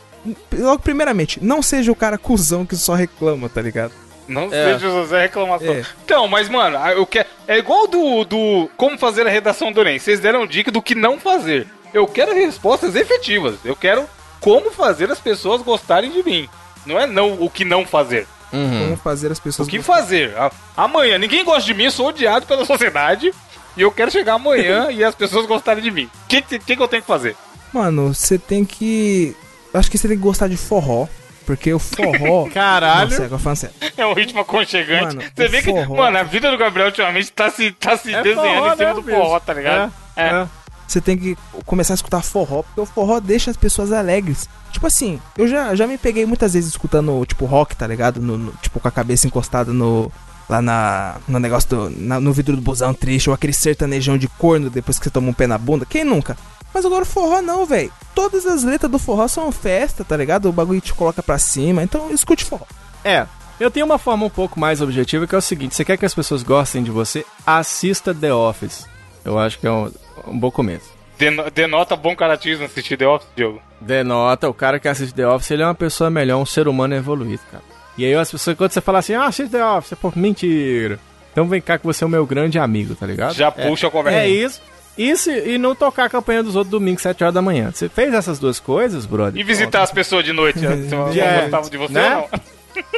logo 0.58 0.78
primeiramente, 0.82 1.42
não 1.42 1.62
seja 1.62 1.90
o 1.90 1.96
cara 1.96 2.18
cuzão 2.18 2.66
que 2.66 2.76
só 2.76 2.94
reclama, 2.94 3.48
tá 3.48 3.60
ligado? 3.62 3.92
Não 4.28 4.44
É. 4.44 4.74
seja 4.74 4.78
José 4.90 5.22
reclamação. 5.22 5.72
É. 5.74 5.84
Então, 6.04 6.28
mas, 6.28 6.48
mano, 6.48 6.76
eu 6.90 7.04
quero. 7.04 7.28
É 7.48 7.58
igual 7.58 7.88
do, 7.88 8.24
do 8.24 8.70
como 8.76 8.96
fazer 8.96 9.26
a 9.26 9.30
redação 9.30 9.72
do 9.72 9.80
Enem. 9.80 9.98
Vocês 9.98 10.20
deram 10.20 10.46
dica 10.46 10.70
do 10.70 10.80
que 10.80 10.94
não 10.94 11.18
fazer. 11.18 11.66
Eu 11.92 12.06
quero 12.06 12.32
respostas 12.32 12.94
efetivas. 12.94 13.56
Eu 13.64 13.74
quero 13.74 14.06
como 14.40 14.70
fazer 14.70 15.10
as 15.10 15.18
pessoas 15.18 15.62
gostarem 15.62 16.10
de 16.12 16.22
mim. 16.22 16.48
Não 16.86 16.98
é 16.98 17.06
não 17.08 17.32
o 17.42 17.50
que 17.50 17.64
não 17.64 17.84
fazer. 17.84 18.26
Como 18.50 18.96
fazer 18.96 19.32
as 19.32 19.38
O 19.38 19.42
pessoas 19.42 19.68
que 19.68 19.78
gostarem. 19.78 20.02
fazer? 20.04 20.36
A- 20.38 20.52
Amanhã, 20.76 21.18
ninguém 21.18 21.44
gosta 21.44 21.62
de 21.62 21.74
mim, 21.74 21.84
eu 21.84 21.90
sou 21.90 22.06
odiado 22.08 22.46
pela 22.46 22.64
sociedade. 22.66 23.32
E 23.76 23.80
eu 23.82 23.90
quero 23.90 24.10
chegar 24.12 24.34
amanhã 24.34 24.90
e 24.92 25.02
as 25.02 25.14
pessoas 25.14 25.44
gostarem 25.46 25.82
de 25.82 25.90
mim. 25.90 26.04
O 26.04 26.28
que, 26.28 26.40
que, 26.42 26.58
que 26.76 26.82
eu 26.82 26.88
tenho 26.88 27.02
que 27.02 27.08
fazer? 27.08 27.34
Mano, 27.72 28.14
você 28.14 28.38
tem 28.38 28.64
que. 28.64 29.34
Acho 29.72 29.90
que 29.90 29.96
você 29.98 30.08
tem 30.08 30.16
que 30.16 30.22
gostar 30.22 30.48
de 30.48 30.56
forró. 30.56 31.06
Porque 31.46 31.72
o 31.72 31.78
forró. 31.78 32.48
Caralho. 32.52 33.10
Sério, 33.10 33.34
agora 33.34 33.56
sério. 33.56 33.74
É 33.96 34.06
um 34.06 34.12
ritmo 34.12 34.40
aconchegante. 34.40 35.16
Mano, 35.16 35.22
Você 35.34 35.48
vê 35.48 35.62
que, 35.62 35.70
forró- 35.70 35.96
mano, 35.96 36.18
a 36.18 36.22
vida 36.22 36.50
do 36.50 36.58
Gabriel 36.58 36.88
ultimamente 36.88 37.32
tá 37.32 37.50
se, 37.50 37.70
tá 37.72 37.96
se 37.96 38.14
É 38.14 38.22
desenhando 38.22 38.44
forró, 38.54 38.72
em 38.72 38.76
cima 38.76 38.88
né, 38.88 38.94
do 38.94 39.02
forró, 39.02 39.40
tá 39.40 39.54
ligado? 39.54 39.92
É, 40.16 40.22
é. 40.22 40.46
Você 40.86 41.00
tem 41.00 41.16
que 41.16 41.36
começar 41.64 41.94
a 41.94 41.96
escutar 41.96 42.20
forró, 42.22 42.62
porque 42.62 42.80
o 42.80 42.86
forró 42.86 43.20
deixa 43.20 43.50
as 43.50 43.56
pessoas 43.56 43.92
alegres. 43.92 44.48
Tipo 44.72 44.86
assim, 44.88 45.20
eu 45.38 45.46
já, 45.48 45.74
já 45.74 45.86
me 45.86 45.96
peguei 45.96 46.26
muitas 46.26 46.52
vezes 46.54 46.70
escutando, 46.70 47.24
tipo, 47.26 47.44
rock, 47.46 47.74
tá 47.76 47.86
ligado? 47.86 48.20
No, 48.20 48.36
no- 48.36 48.52
tipo, 48.60 48.78
com 48.80 48.88
a 48.88 48.92
cabeça 48.92 49.26
encostada 49.26 49.72
no. 49.72 50.10
Lá 50.48 50.60
na, 50.60 51.16
no 51.28 51.38
negócio 51.38 51.68
do. 51.68 51.90
na- 51.90 52.18
no 52.20 52.32
vidro 52.32 52.56
do 52.56 52.62
busão 52.62 52.92
triste, 52.92 53.30
ou 53.30 53.34
aquele 53.34 53.52
sertanejão 53.52 54.18
de 54.18 54.26
corno 54.26 54.68
depois 54.68 54.98
que 54.98 55.04
você 55.04 55.10
toma 55.10 55.28
um 55.28 55.32
pé 55.32 55.46
na 55.46 55.56
bunda. 55.56 55.86
Quem 55.86 56.02
nunca? 56.04 56.36
Mas 56.72 56.84
agora 56.84 57.02
o 57.02 57.06
forró 57.06 57.40
não, 57.42 57.66
velho. 57.66 57.92
Todas 58.14 58.46
as 58.46 58.62
letras 58.64 58.90
do 58.90 58.98
forró 58.98 59.26
são 59.28 59.50
festa, 59.50 60.04
tá 60.04 60.16
ligado? 60.16 60.48
O 60.48 60.52
bagulho 60.52 60.80
te 60.80 60.94
coloca 60.94 61.22
pra 61.22 61.38
cima. 61.38 61.82
Então 61.82 62.10
escute 62.10 62.44
forró. 62.44 62.64
É, 63.04 63.26
eu 63.58 63.70
tenho 63.70 63.86
uma 63.86 63.98
forma 63.98 64.26
um 64.26 64.30
pouco 64.30 64.58
mais 64.60 64.80
objetiva 64.80 65.26
que 65.26 65.34
é 65.34 65.38
o 65.38 65.42
seguinte: 65.42 65.74
você 65.74 65.84
quer 65.84 65.96
que 65.96 66.06
as 66.06 66.14
pessoas 66.14 66.42
gostem 66.42 66.82
de 66.82 66.90
você? 66.90 67.24
Assista 67.46 68.14
The 68.14 68.32
Office. 68.32 68.86
Eu 69.24 69.38
acho 69.38 69.58
que 69.58 69.66
é 69.66 69.70
um, 69.70 69.90
um 70.26 70.38
bom 70.38 70.50
começo. 70.50 70.90
Deno- 71.18 71.50
denota 71.50 71.94
bom 71.96 72.16
caratismo 72.16 72.64
assistir 72.64 72.96
The 72.96 73.06
Office, 73.06 73.28
Diogo. 73.36 73.60
Denota, 73.80 74.48
o 74.48 74.54
cara 74.54 74.78
que 74.78 74.88
assiste 74.88 75.12
The 75.14 75.26
Office, 75.26 75.50
ele 75.50 75.62
é 75.62 75.66
uma 75.66 75.74
pessoa 75.74 76.08
melhor, 76.08 76.38
um 76.38 76.46
ser 76.46 76.66
humano 76.68 76.94
evoluído, 76.94 77.42
cara. 77.50 77.62
E 77.98 78.04
aí 78.04 78.14
as 78.14 78.30
pessoas, 78.30 78.56
quando 78.56 78.70
você 78.72 78.80
fala 78.80 79.00
assim, 79.00 79.12
ah, 79.14 79.26
assiste 79.26 79.50
The 79.50 79.62
Office, 79.64 79.98
pô, 79.98 80.10
mentira. 80.16 80.98
Então 81.32 81.46
vem 81.46 81.60
cá 81.60 81.78
que 81.78 81.84
você 81.84 82.02
é 82.02 82.06
o 82.06 82.10
meu 82.10 82.24
grande 82.24 82.58
amigo, 82.58 82.94
tá 82.94 83.06
ligado? 83.06 83.34
Já 83.34 83.52
é, 83.56 83.68
puxa 83.68 83.88
a 83.88 83.90
conversa. 83.90 84.18
É 84.20 84.28
isso. 84.28 84.60
Isso 85.00 85.30
e 85.30 85.56
não 85.56 85.74
tocar 85.74 86.04
a 86.04 86.08
campanha 86.10 86.42
dos 86.42 86.56
outros 86.56 86.70
domingos, 86.70 87.02
7 87.02 87.22
horas 87.24 87.34
da 87.34 87.40
manhã. 87.40 87.70
Você 87.72 87.88
fez 87.88 88.12
essas 88.12 88.38
duas 88.38 88.60
coisas, 88.60 89.06
brother? 89.06 89.40
E 89.40 89.42
visitar 89.42 89.82
as 89.82 89.90
pessoas 89.90 90.24
de 90.24 90.32
noite. 90.32 90.58
Você 90.58 90.94
não 90.94 91.08
É, 91.10 91.40
gostava 91.42 91.70
de 91.70 91.76
você, 91.78 91.92
né? 91.94 92.10
não? 92.10 92.40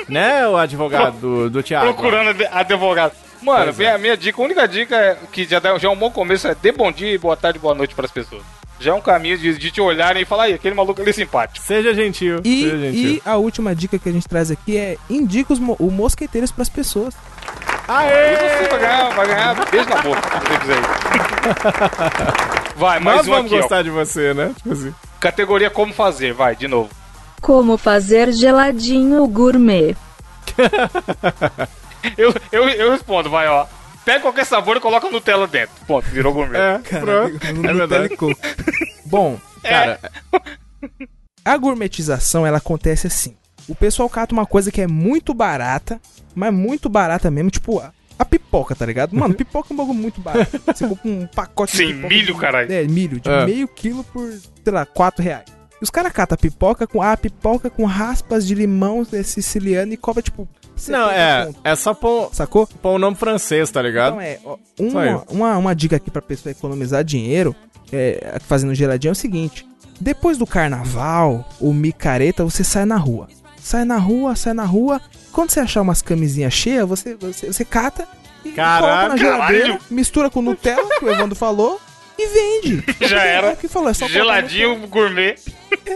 Né, 0.09 0.47
o 0.47 0.57
advogado 0.57 1.19
do, 1.19 1.51
do 1.51 1.63
Thiago? 1.63 1.87
Procurando 1.95 2.37
advogado. 2.51 3.13
Mano, 3.41 3.65
Pois 3.67 3.81
é. 3.81 3.83
minha, 3.83 3.99
minha 3.99 4.17
dica, 4.17 4.41
a 4.41 4.45
única 4.45 4.69
dica 4.69 4.97
é, 4.97 5.17
que 5.33 5.45
já, 5.45 5.59
dá, 5.59 5.77
já 5.79 5.89
é 5.89 5.91
um 5.91 5.97
bom 5.97 6.11
começo 6.11 6.47
é 6.47 6.55
dê 6.55 6.71
bom 6.73 6.91
dia, 6.93 7.19
boa 7.19 7.37
tarde, 7.37 7.59
boa 7.59 7.75
noite 7.75 7.95
pras 7.95 8.11
pessoas. 8.11 8.43
Já 8.79 8.91
é 8.91 8.95
um 8.95 9.01
caminho 9.01 9.39
de, 9.39 9.57
de 9.57 9.71
te 9.71 9.81
olharem 9.81 10.23
e 10.23 10.25
falar, 10.25 10.45
aí, 10.45 10.55
aquele 10.55 10.75
maluco 10.75 11.01
ali 11.01 11.11
é 11.11 11.13
simpático. 11.13 11.65
Seja 11.65 11.95
gentil. 11.95 12.41
E, 12.45 12.63
seja 12.63 12.79
gentil. 12.79 13.11
e 13.11 13.23
a 13.25 13.37
última 13.37 13.75
dica 13.75 13.99
que 13.99 14.09
a 14.09 14.13
gente 14.13 14.29
traz 14.29 14.51
aqui 14.51 14.77
é 14.77 14.97
indica 15.09 15.53
os 15.53 15.61
o 15.79 15.91
mosqueteiros 15.91 16.51
pras 16.51 16.69
pessoas. 16.69 17.15
E 17.89 17.91
Aê! 17.91 18.37
você 18.37 18.69
vai 18.69 18.79
ganhar, 18.81 19.11
vai 19.11 19.27
ganhar 19.27 19.71
beijo 19.71 19.89
na 19.89 20.03
boca, 20.03 20.23
se 20.23 20.29
você 20.47 20.73
isso. 20.73 20.83
Vai, 22.77 23.01
mais 23.01 23.19
Nós 23.19 23.29
um 23.29 23.31
vamos 23.31 23.53
aqui, 23.53 23.61
gostar 23.61 23.83
de 23.83 23.91
você, 23.91 24.35
né? 24.35 24.53
Tipo 24.57 24.73
assim. 24.73 24.89
ó. 24.89 24.93
Categoria 25.21 25.71
como 25.71 25.93
fazer, 25.93 26.33
vai, 26.33 26.57
de 26.57 26.67
novo. 26.69 26.91
Como 27.41 27.77
fazer 27.77 28.33
geladinho 28.33 29.27
gourmet. 29.27 29.97
Eu, 32.17 32.35
eu, 32.51 32.69
eu 32.69 32.91
respondo, 32.93 33.31
vai, 33.31 33.47
ó. 33.47 33.67
Pega 34.05 34.21
qualquer 34.21 34.45
sabor 34.45 34.77
e 34.77 34.81
coloca 34.81 35.09
Nutella 35.09 35.47
dentro. 35.47 35.75
Ponto, 35.87 36.09
virou 36.09 36.33
gourmet. 36.33 36.59
É, 36.59 36.79
pronto. 36.79 37.39
É 37.47 37.73
verdade. 37.73 38.17
Bom, 39.07 39.39
Cara, 39.63 40.01
a 41.45 41.57
gourmetização 41.57 42.47
ela 42.47 42.59
acontece 42.59 43.07
assim. 43.07 43.37
O 43.69 43.75
pessoal 43.75 44.09
cata 44.09 44.35
uma 44.35 44.45
coisa 44.45 44.73
que 44.73 44.81
é 44.81 44.89
muito 44.89 45.33
barata, 45.33 46.01
mas 46.35 46.53
muito 46.53 46.89
barata 46.89 47.31
mesmo, 47.31 47.51
tipo 47.51 47.79
a, 47.79 47.93
a 48.19 48.25
pipoca, 48.25 48.75
tá 48.75 48.85
ligado? 48.87 49.15
Mano, 49.17 49.35
pipoca 49.37 49.69
é 49.71 49.75
um 49.75 49.77
bagulho 49.77 49.99
muito 49.99 50.21
barato. 50.21 50.61
Você 50.67 50.87
compra 50.87 51.11
um 51.11 51.27
pacote 51.27 51.77
Sim, 51.77 51.87
de 51.87 51.93
pipoca 51.95 52.09
milho, 52.15 52.35
de- 52.35 52.41
caralho. 52.41 52.73
É, 52.73 52.85
milho, 52.85 53.21
de 53.21 53.29
É. 53.29 53.45
meio 53.47 53.69
quilo 53.69 54.05
por, 54.05 54.31
sei 54.31 54.73
lá, 54.73 54.87
4 54.87 55.23
reais. 55.23 55.45
E 55.81 55.85
os 55.85 55.91
caras 55.91 56.13
catam 56.13 56.35
a 56.35 56.39
pipoca 56.39 56.87
com 56.87 57.03
a 57.03 57.17
pipoca 57.17 57.69
com 57.69 57.85
raspas 57.85 58.47
de 58.47 58.55
limão 58.55 59.05
é, 59.13 59.23
siciliano 59.23 59.93
e 59.93 59.97
cobra, 59.97 60.23
tipo, 60.23 60.49
70 60.77 60.99
não, 60.99 61.11
é, 61.11 61.51
é 61.65 61.77
só 61.77 61.93
pôr, 61.93 62.31
Sacou? 62.33 62.67
pôr 62.67 62.91
o 62.95 62.99
nome 62.99 63.17
francês, 63.17 63.71
tá 63.71 63.83
ligado? 63.83 64.17
Então 64.79 65.01
é, 65.01 65.15
uma, 65.15 65.25
uma, 65.29 65.59
uma 65.59 65.75
dica 65.75 65.97
aqui 65.97 66.11
pra 66.11 66.23
pessoa 66.23 66.51
economizar 66.53 67.03
dinheiro, 67.05 67.55
é, 67.93 68.39
fazendo 68.47 68.75
geladinho, 68.75 69.11
é 69.11 69.13
o 69.13 69.17
seguinte: 69.17 69.67
depois 70.01 70.39
do 70.39 70.47
carnaval, 70.47 71.47
o 71.61 71.73
micareta, 71.73 72.43
você 72.45 72.65
sai 72.65 72.85
na 72.85 72.97
rua. 72.97 73.29
Sai 73.63 73.85
na 73.85 73.97
rua, 73.99 74.35
sai 74.37 74.53
na 74.55 74.65
rua. 74.65 75.01
Quando 75.31 75.51
você 75.51 75.61
achar 75.61 75.81
umas 75.83 76.03
camisinhas 76.03 76.53
cheias, 76.53 76.87
você, 76.89 77.15
você, 77.15 77.47
você 77.53 77.65
cata 77.65 78.07
e 78.45 78.51
Caralho, 78.51 78.83
coloca 78.87 79.09
na 79.09 79.17
geladeira, 79.17 79.65
caralho. 79.69 79.83
mistura 79.91 80.29
com 80.29 80.43
Nutella, 80.43 80.99
que 80.99 81.05
o 81.05 81.11
Evandro 81.11 81.37
falou, 81.37 81.81
e 82.19 82.27
vende. 82.27 82.85
Já 83.09 83.23
era. 83.23 83.51
É 83.51 83.53
o 83.53 83.57
que 83.57 83.69
falou, 83.69 83.89
é 83.89 83.95
só 83.95 84.07
Geladinho 84.09 84.77
gourmet. 84.89 85.37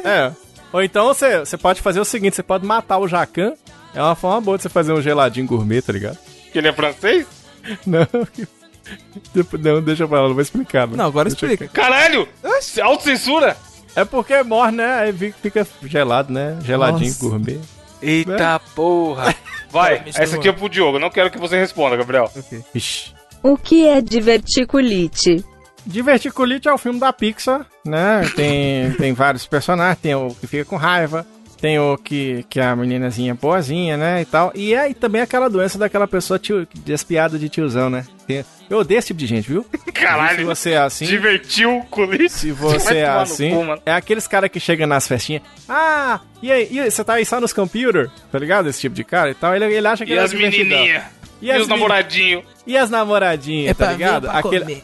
É. 0.04 0.32
Ou 0.72 0.82
então 0.82 1.06
você, 1.06 1.40
você 1.40 1.56
pode 1.56 1.80
fazer 1.82 2.00
o 2.00 2.04
seguinte, 2.04 2.36
você 2.36 2.42
pode 2.42 2.64
matar 2.64 2.98
o 2.98 3.08
jacan. 3.08 3.52
É 3.94 4.00
uma 4.02 4.14
forma 4.14 4.40
boa 4.40 4.56
de 4.58 4.62
você 4.62 4.68
fazer 4.68 4.92
um 4.92 5.00
geladinho 5.02 5.46
gourmet, 5.46 5.80
tá 5.82 5.92
ligado? 5.92 6.18
Que 6.52 6.58
ele 6.58 6.68
é 6.68 6.72
francês? 6.72 7.26
Não. 7.86 8.06
Não, 9.60 9.82
deixa 9.82 10.06
pra 10.06 10.20
lá, 10.20 10.28
não 10.28 10.34
vou 10.34 10.42
explicar. 10.42 10.86
Não, 10.86 11.06
agora 11.06 11.28
Deixa- 11.28 11.44
explica. 11.46 11.66
Caralho! 11.72 12.28
Autocensura! 12.82 13.56
É 13.96 14.04
porque 14.04 14.42
morre, 14.42 14.72
né? 14.72 14.94
Aí 14.96 15.12
fica 15.12 15.66
gelado, 15.82 16.30
né? 16.30 16.58
Geladinho 16.62 17.08
Nossa. 17.08 17.20
gourmet. 17.20 17.60
Eita 18.02 18.60
porra! 18.74 19.34
Vai, 19.70 20.02
essa 20.14 20.36
aqui 20.36 20.48
é 20.48 20.52
pro 20.52 20.68
Diogo. 20.68 20.98
Não 20.98 21.10
quero 21.10 21.30
que 21.30 21.38
você 21.38 21.58
responda, 21.58 21.96
Gabriel. 21.96 22.30
Ok. 22.36 22.62
Ixi. 22.74 23.14
O 23.42 23.56
que 23.56 23.86
é 23.86 24.00
diverticulite? 24.00 25.44
Diverticulite 25.84 26.68
é 26.68 26.72
o 26.72 26.78
filme 26.78 26.98
da 27.00 27.12
Pixar, 27.12 27.64
né? 27.84 28.22
Tem, 28.34 28.92
tem 28.98 29.12
vários 29.12 29.46
personagens, 29.46 29.98
tem 30.00 30.14
o 30.14 30.34
que 30.34 30.46
fica 30.46 30.64
com 30.64 30.76
raiva, 30.76 31.26
tem 31.60 31.78
o 31.78 31.96
que, 31.96 32.44
que 32.50 32.60
é 32.60 32.64
a 32.66 32.76
meninazinha 32.76 33.34
boazinha, 33.34 33.96
né? 33.96 34.22
E 34.22 34.24
tal. 34.24 34.52
E 34.54 34.74
é 34.74 34.90
e 34.90 34.94
também 34.94 35.22
aquela 35.22 35.48
doença 35.48 35.78
daquela 35.78 36.06
pessoa 36.06 36.38
tio, 36.38 36.66
despiada 36.74 37.38
de 37.38 37.48
tiozão, 37.48 37.88
né? 37.88 38.04
Tem- 38.26 38.44
Eu 38.68 38.78
odeio 38.78 38.98
esse 38.98 39.08
tipo 39.08 39.20
de 39.20 39.26
gente, 39.26 39.46
viu? 39.50 39.64
Se 39.84 39.92
Caralho! 39.92 40.44
você 40.46 40.70
é 40.72 40.78
assim. 40.78 41.04
Divertiu 41.06 41.78
o 41.78 41.84
culite. 41.84 42.28
Se 42.30 42.50
você 42.52 42.96
é 42.98 43.06
assim, 43.08 43.52
é 43.84 43.92
aqueles 43.92 44.26
caras 44.26 44.50
que 44.50 44.58
chegam 44.60 44.86
nas 44.86 45.06
festinhas. 45.06 45.42
Ah, 45.68 46.20
e 46.42 46.50
aí, 46.50 46.68
e 46.70 46.80
aí, 46.80 46.90
você 46.90 47.04
tá 47.04 47.14
aí 47.14 47.24
só 47.24 47.40
nos 47.40 47.52
computer? 47.52 48.10
Tá 48.32 48.38
ligado? 48.38 48.68
Esse 48.68 48.80
tipo 48.80 48.94
de 48.94 49.04
cara 49.04 49.30
e 49.30 49.34
tal. 49.34 49.54
Ele, 49.54 49.64
ele 49.66 49.86
acha 49.86 50.04
que 50.04 50.10
E 50.10 50.14
ele 50.14 50.20
é 50.20 50.24
as 50.24 50.30
divertidão. 50.30 50.64
menininhas? 50.78 51.04
E 51.40 51.46
E, 51.46 51.52
as 51.52 51.62
os 51.62 51.68
namoradinhos? 51.68 52.44
E 52.66 52.76
as 52.76 52.90
namoradinhas, 52.90 53.76
tá 53.76 53.92
ligado? 53.92 54.28
Aquele, 54.30 54.82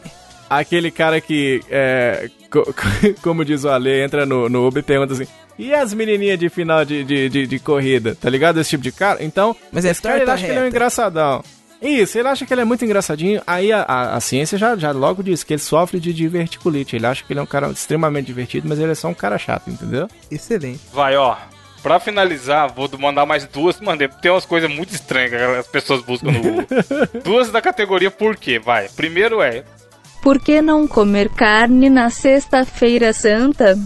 aquele 0.49 0.91
cara 0.91 1.19
que, 1.19 1.61
é, 1.69 2.29
co- 2.49 2.63
co- 2.65 2.73
como 3.21 3.43
diz 3.43 3.63
o 3.63 3.69
Ale, 3.69 4.01
entra 4.03 4.25
no, 4.25 4.47
no 4.47 4.67
Uber 4.67 4.81
e 4.81 4.85
pergunta 4.85 5.13
assim: 5.13 5.27
e 5.57 5.73
as 5.73 5.93
menininhas 5.93 6.37
de 6.39 6.49
final 6.49 6.85
de, 6.85 7.03
de, 7.03 7.27
de, 7.29 7.47
de 7.47 7.59
corrida? 7.59 8.15
Tá 8.19 8.29
ligado? 8.29 8.59
Esse 8.61 8.71
tipo 8.71 8.83
de 8.83 8.91
cara? 8.91 9.23
Então, 9.23 9.55
Mas 9.71 9.83
é 9.85 9.89
esse 9.91 10.01
cara 10.01 10.21
ele 10.21 10.31
que 10.37 10.45
ele 10.45 10.59
é 10.59 10.61
um 10.61 10.67
engraçadão. 10.67 11.43
Isso, 11.83 12.17
ele 12.17 12.29
acha 12.29 12.45
que 12.45 12.53
ele 12.53 12.61
é 12.61 12.65
muito 12.65 12.85
engraçadinho. 12.85 13.41
Aí 13.45 13.71
a, 13.71 13.81
a, 13.81 14.15
a 14.15 14.19
ciência 14.21 14.57
já, 14.57 14.75
já 14.77 14.91
logo 14.91 15.21
diz 15.21 15.43
que 15.43 15.53
ele 15.53 15.61
sofre 15.61 15.99
de 15.99 16.13
diverticulite. 16.13 16.95
Ele 16.95 17.05
acha 17.05 17.23
que 17.23 17.33
ele 17.33 17.39
é 17.39 17.43
um 17.43 17.47
cara 17.47 17.67
extremamente 17.69 18.27
divertido, 18.27 18.67
mas 18.69 18.79
ele 18.79 18.93
é 18.93 18.95
só 18.95 19.09
um 19.09 19.13
cara 19.13 19.37
chato, 19.37 19.69
entendeu? 19.69 20.07
Excelente. 20.31 20.79
Vai, 20.93 21.17
ó. 21.17 21.35
Pra 21.81 21.99
finalizar, 21.99 22.73
vou 22.73 22.89
mandar 22.97 23.25
mais 23.25 23.45
duas. 23.45 23.81
Mano, 23.81 24.07
tem 24.21 24.31
umas 24.31 24.45
coisas 24.45 24.71
muito 24.71 24.95
estranhas 24.95 25.29
que 25.29 25.35
as 25.35 25.67
pessoas 25.67 26.01
buscam 26.01 26.31
no 26.31 26.41
Google. 26.41 26.65
duas 27.21 27.51
da 27.51 27.61
categoria 27.61 28.09
por 28.09 28.37
quê? 28.37 28.57
Vai. 28.57 28.87
Primeiro 28.87 29.41
é. 29.41 29.65
Por 30.21 30.39
que 30.39 30.61
não 30.61 30.87
comer 30.87 31.27
carne 31.27 31.89
na 31.89 32.09
Sexta-feira 32.09 33.11
Santa? 33.11 33.77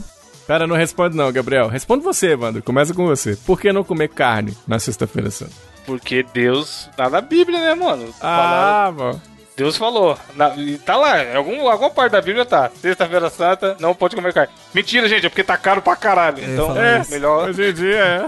Cara, 0.47 0.65
não 0.65 0.77
responde 0.77 1.17
não, 1.17 1.29
Gabriel. 1.29 1.67
Responde 1.67 2.05
você, 2.05 2.27
Evandro. 2.31 2.63
Começa 2.63 2.93
com 2.93 3.05
você. 3.05 3.35
Por 3.35 3.59
que 3.59 3.73
não 3.73 3.83
comer 3.83 4.07
carne 4.07 4.55
na 4.65 4.79
sexta-feira 4.79 5.29
santa? 5.29 5.51
Porque 5.87 6.21
Deus. 6.21 6.87
Tá 6.95 7.09
na 7.09 7.21
Bíblia, 7.21 7.59
né, 7.59 7.73
mano? 7.73 8.13
Falaram- 8.13 8.87
Ah, 8.87 8.91
mano. 8.91 9.21
Deus 9.55 9.75
falou. 9.75 10.15
Na- 10.35 10.53
tá 10.85 10.95
lá, 10.97 11.23
em 11.23 11.35
algum, 11.35 11.67
alguma 11.67 11.89
parte 11.89 12.11
da 12.11 12.21
Bíblia 12.21 12.45
tá. 12.45 12.69
Sexta-feira 12.79 13.27
santa, 13.31 13.75
não 13.79 13.95
pode 13.95 14.15
comer 14.15 14.31
carne. 14.31 14.53
Mentira, 14.71 15.09
gente, 15.09 15.25
é 15.25 15.29
porque 15.29 15.43
tá 15.43 15.57
caro 15.57 15.81
pra 15.81 15.95
caralho. 15.95 16.43
então, 16.43 16.77
é, 16.79 16.99
isso. 16.99 17.09
melhor. 17.09 17.49
Hoje 17.49 17.69
em 17.69 17.73
dia 17.73 17.95
é. 17.97 18.25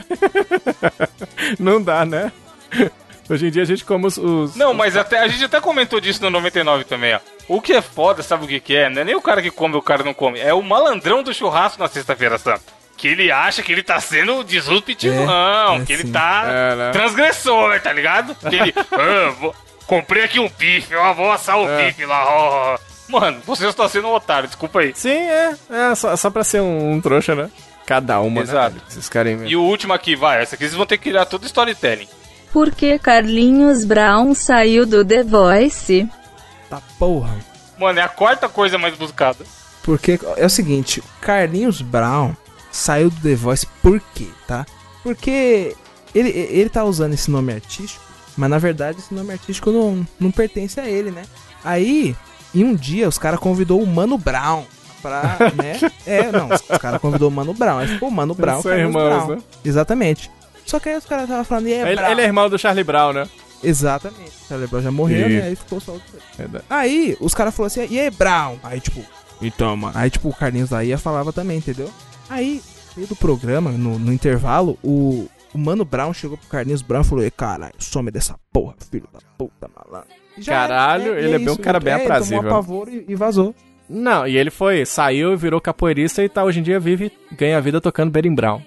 não 1.60 1.80
dá, 1.82 2.04
né? 2.06 2.32
Hoje 3.30 3.46
em 3.46 3.52
dia 3.52 3.62
a 3.62 3.66
gente 3.66 3.86
come 3.86 4.08
os. 4.08 4.18
os- 4.18 4.56
Não, 4.56 4.74
mas 4.74 4.98
até, 4.98 5.20
a 5.20 5.28
gente 5.28 5.44
até 5.46 5.62
comentou 5.62 6.00
disso 6.00 6.20
no 6.24 6.32
99 6.32 6.84
também, 6.84 7.14
ó. 7.14 7.20
O 7.48 7.62
que 7.62 7.74
é 7.74 7.82
foda, 7.82 8.24
sabe 8.24 8.46
o 8.46 8.48
que, 8.48 8.60
que 8.60 8.76
é? 8.76 8.90
Não 8.90 9.02
é 9.02 9.06
nem 9.06 9.16
o 9.16 9.22
cara 9.22 9.42
que 9.42 9.52
come, 9.52 9.76
o 9.76 9.82
cara 9.84 10.04
não 10.04 10.14
come. 10.16 10.40
É 10.40 10.54
o 10.54 10.64
malandrão 10.64 11.22
do 11.22 11.34
churrasco 11.34 11.80
na 11.80 11.88
sexta-feira 11.88 12.38
santa. 12.40 12.79
Que 13.00 13.08
ele 13.08 13.32
acha 13.32 13.64
que 13.64 13.72
ele 13.72 13.82
tá 13.82 13.98
sendo 14.02 14.44
disruptivo, 14.44 15.16
É, 15.16 15.78
é 15.78 15.86
que 15.86 15.94
ele 15.94 16.04
sim. 16.04 16.12
tá 16.12 16.44
É, 16.46 16.76
né? 16.76 16.92
transgressor, 16.92 17.80
tá 17.80 17.94
ligado? 17.94 18.36
Que 18.36 18.56
ele. 18.58 18.74
"Ah, 18.92 19.32
vou- 19.40 19.56
comprei 19.88 20.26
aqui 20.26 20.38
um 20.38 20.50
bife, 20.50 20.94
ó, 20.96 21.14
vou 21.14 21.32
assar 21.32 21.58
o 21.58 21.68
É. 21.68 21.86
bife 21.86 22.06
lá, 22.06 22.26
ó. 22.28 22.74
ó." 22.76 22.80
Mano, 23.08 23.42
você 23.46 23.66
está 23.68 23.88
sendo 23.88 24.10
um 24.10 24.14
otário, 24.14 24.48
desculpa 24.50 24.82
aí. 24.82 24.92
Sim, 24.94 25.18
é. 25.18 25.56
É 25.70 25.96
só, 25.96 26.14
só 26.18 26.30
pra 26.30 26.44
ser 26.44 26.60
um, 26.62 26.92
um 26.92 27.00
trouxa, 27.02 27.34
né? 27.34 27.50
Cada 27.86 28.20
uma, 28.20 28.42
Exato. 28.42 28.76
né? 28.76 28.82
Esses 28.90 29.08
caras. 29.08 29.40
E 29.46 29.56
o 29.56 29.62
último 29.64 29.94
aqui, 29.94 30.14
vai, 30.16 30.42
essa 30.44 30.56
aqui 30.56 30.66
vocês 30.66 30.76
vão 30.76 30.86
ter 30.86 30.98
que 30.98 31.10
criar 31.10 31.26
todo 31.26 31.46
storytelling. 31.46 32.08
Por 32.52 32.70
que 32.72 33.00
Carlinhos 33.00 33.86
Brown 33.86 34.34
saiu 34.36 34.86
do 34.86 35.06
The 35.06 35.24
Voice? 35.24 36.06
Tá 36.70 36.82
porra. 37.00 37.34
Mano, 37.80 37.98
é 37.98 38.04
a 38.04 38.10
quarta 38.10 38.50
coisa 38.50 38.78
mais 38.78 38.96
buscada. 38.96 39.46
Porque 39.84 40.20
é 40.36 40.46
o 40.46 40.50
seguinte, 40.50 41.02
Carlinhos 41.22 41.82
Brown 41.82 42.34
saiu 42.72 43.10
do 43.10 43.16
The 43.22 43.36
Voice 43.36 43.66
por 43.82 44.00
quê, 44.14 44.28
tá? 44.48 44.66
Porque 45.04 45.76
ele, 46.14 46.30
ele 46.30 46.70
tá 46.70 46.84
usando 46.84 47.14
esse 47.14 47.30
nome 47.32 47.54
artístico, 47.54 48.04
mas 48.38 48.50
na 48.50 48.58
verdade 48.58 49.00
esse 49.00 49.14
nome 49.14 49.32
artístico 49.34 49.72
não, 49.72 50.06
não 50.20 50.32
pertence 50.32 50.80
a 50.80 50.88
ele, 50.88 51.12
né? 51.12 51.24
Aí, 51.64 52.16
em 52.54 52.64
um 52.64 52.76
dia, 52.76 53.08
os 53.08 53.18
caras 53.18 53.40
convidou 53.40 53.82
o 53.82 53.88
Mano 53.88 54.18
Brown 54.18 54.64
pra, 55.02 55.38
né? 55.56 55.80
É, 56.06 56.32
não, 56.32 56.50
os 56.50 56.78
caras 56.80 57.02
convidou 57.02 57.30
o 57.30 57.32
Mano 57.32 57.54
Brown. 57.54 57.80
Aí 57.80 57.88
ficou 57.88 58.10
o 58.10 58.12
Mano 58.12 58.34
Brown, 58.34 58.62
São 58.62 58.72
irmãos, 58.78 59.26
Brown. 59.26 59.36
né? 59.36 59.42
Exatamente. 59.64 60.30
Só 60.66 60.80
que 60.80 60.90
aí 60.90 60.98
os 60.98 61.06
caras 61.06 61.24
estavam 61.26 61.44
falando, 61.44 61.68
e 61.68 61.74
aí, 61.74 61.80
Ele, 61.82 61.96
Brown? 61.96 62.12
ele 62.12 62.22
é 62.22 62.26
irmão 62.26 62.50
do 62.50 62.58
Charlie 62.60 62.84
Brown, 62.84 63.14
né? 63.14 63.28
Exatamente. 63.64 64.32
O 64.46 64.48
Charlie 64.48 64.68
Brown 64.68 64.82
já 64.82 64.92
morreu, 64.92 65.30
E- 65.30 65.38
né? 65.40 65.48
Aí 65.48 65.56
ficou 65.56 65.80
só 65.80 65.92
o. 65.94 66.02
Aí 66.70 67.18
os 67.20 67.34
caras 67.34 67.54
falaram 67.56 67.68
assim, 67.74 67.88
e 67.94 68.00
aí, 68.00 68.10
Brown? 68.10 68.58
Aí, 68.64 68.80
tipo, 68.80 69.04
Então, 69.42 69.76
mano. 69.76 69.94
Aí, 69.98 70.10
tipo, 70.10 70.30
o 70.30 70.34
Carlinhos 70.34 70.70
da 70.70 70.84
IA 70.84 70.98
falava 70.98 71.34
também, 71.34 71.58
entendeu? 71.58 71.90
Aí, 72.30 72.62
no 72.90 72.96
meio 72.98 73.08
do 73.08 73.16
programa, 73.16 73.72
no, 73.72 73.98
no 73.98 74.14
intervalo, 74.14 74.78
o, 74.84 75.28
o 75.54 75.58
Mano 75.58 75.84
Brown 75.84 76.14
chegou 76.14 76.38
pro 76.38 76.48
Carlinhos 76.48 76.82
Brown 76.82 77.02
e 77.02 77.06
falou: 77.06 77.24
Ei, 77.24 77.32
caralho, 77.32 77.74
some 77.80 78.12
dessa 78.12 78.36
porra, 78.54 78.76
filho 78.92 79.08
da 79.12 79.20
puta, 79.38 79.70
malandro. 79.76 80.10
E 80.38 80.44
Caralho, 80.44 81.14
era, 81.14 81.22
ele 81.22 81.36
é 81.36 81.40
bem 81.40 81.50
um 81.50 81.58
cara 81.58 81.80
bem 81.80 81.94
ele 81.94 82.04
aprazível. 82.04 82.40
Tomou 82.40 82.54
apavoro 82.54 82.92
e, 82.92 83.06
e 83.08 83.16
vazou. 83.16 83.54
Não, 83.90 84.28
e 84.28 84.38
ele 84.38 84.52
foi, 84.52 84.86
saiu, 84.86 85.36
virou 85.36 85.60
capoeirista 85.60 86.24
e 86.24 86.30
tá 86.30 86.44
hoje 86.44 86.60
em 86.60 86.64
dia 86.64 86.80
vive, 86.80 87.12
ganha 87.32 87.58
a 87.58 87.62
vida 87.62 87.82
tocando 87.82 88.12
berimbau. 88.12 88.62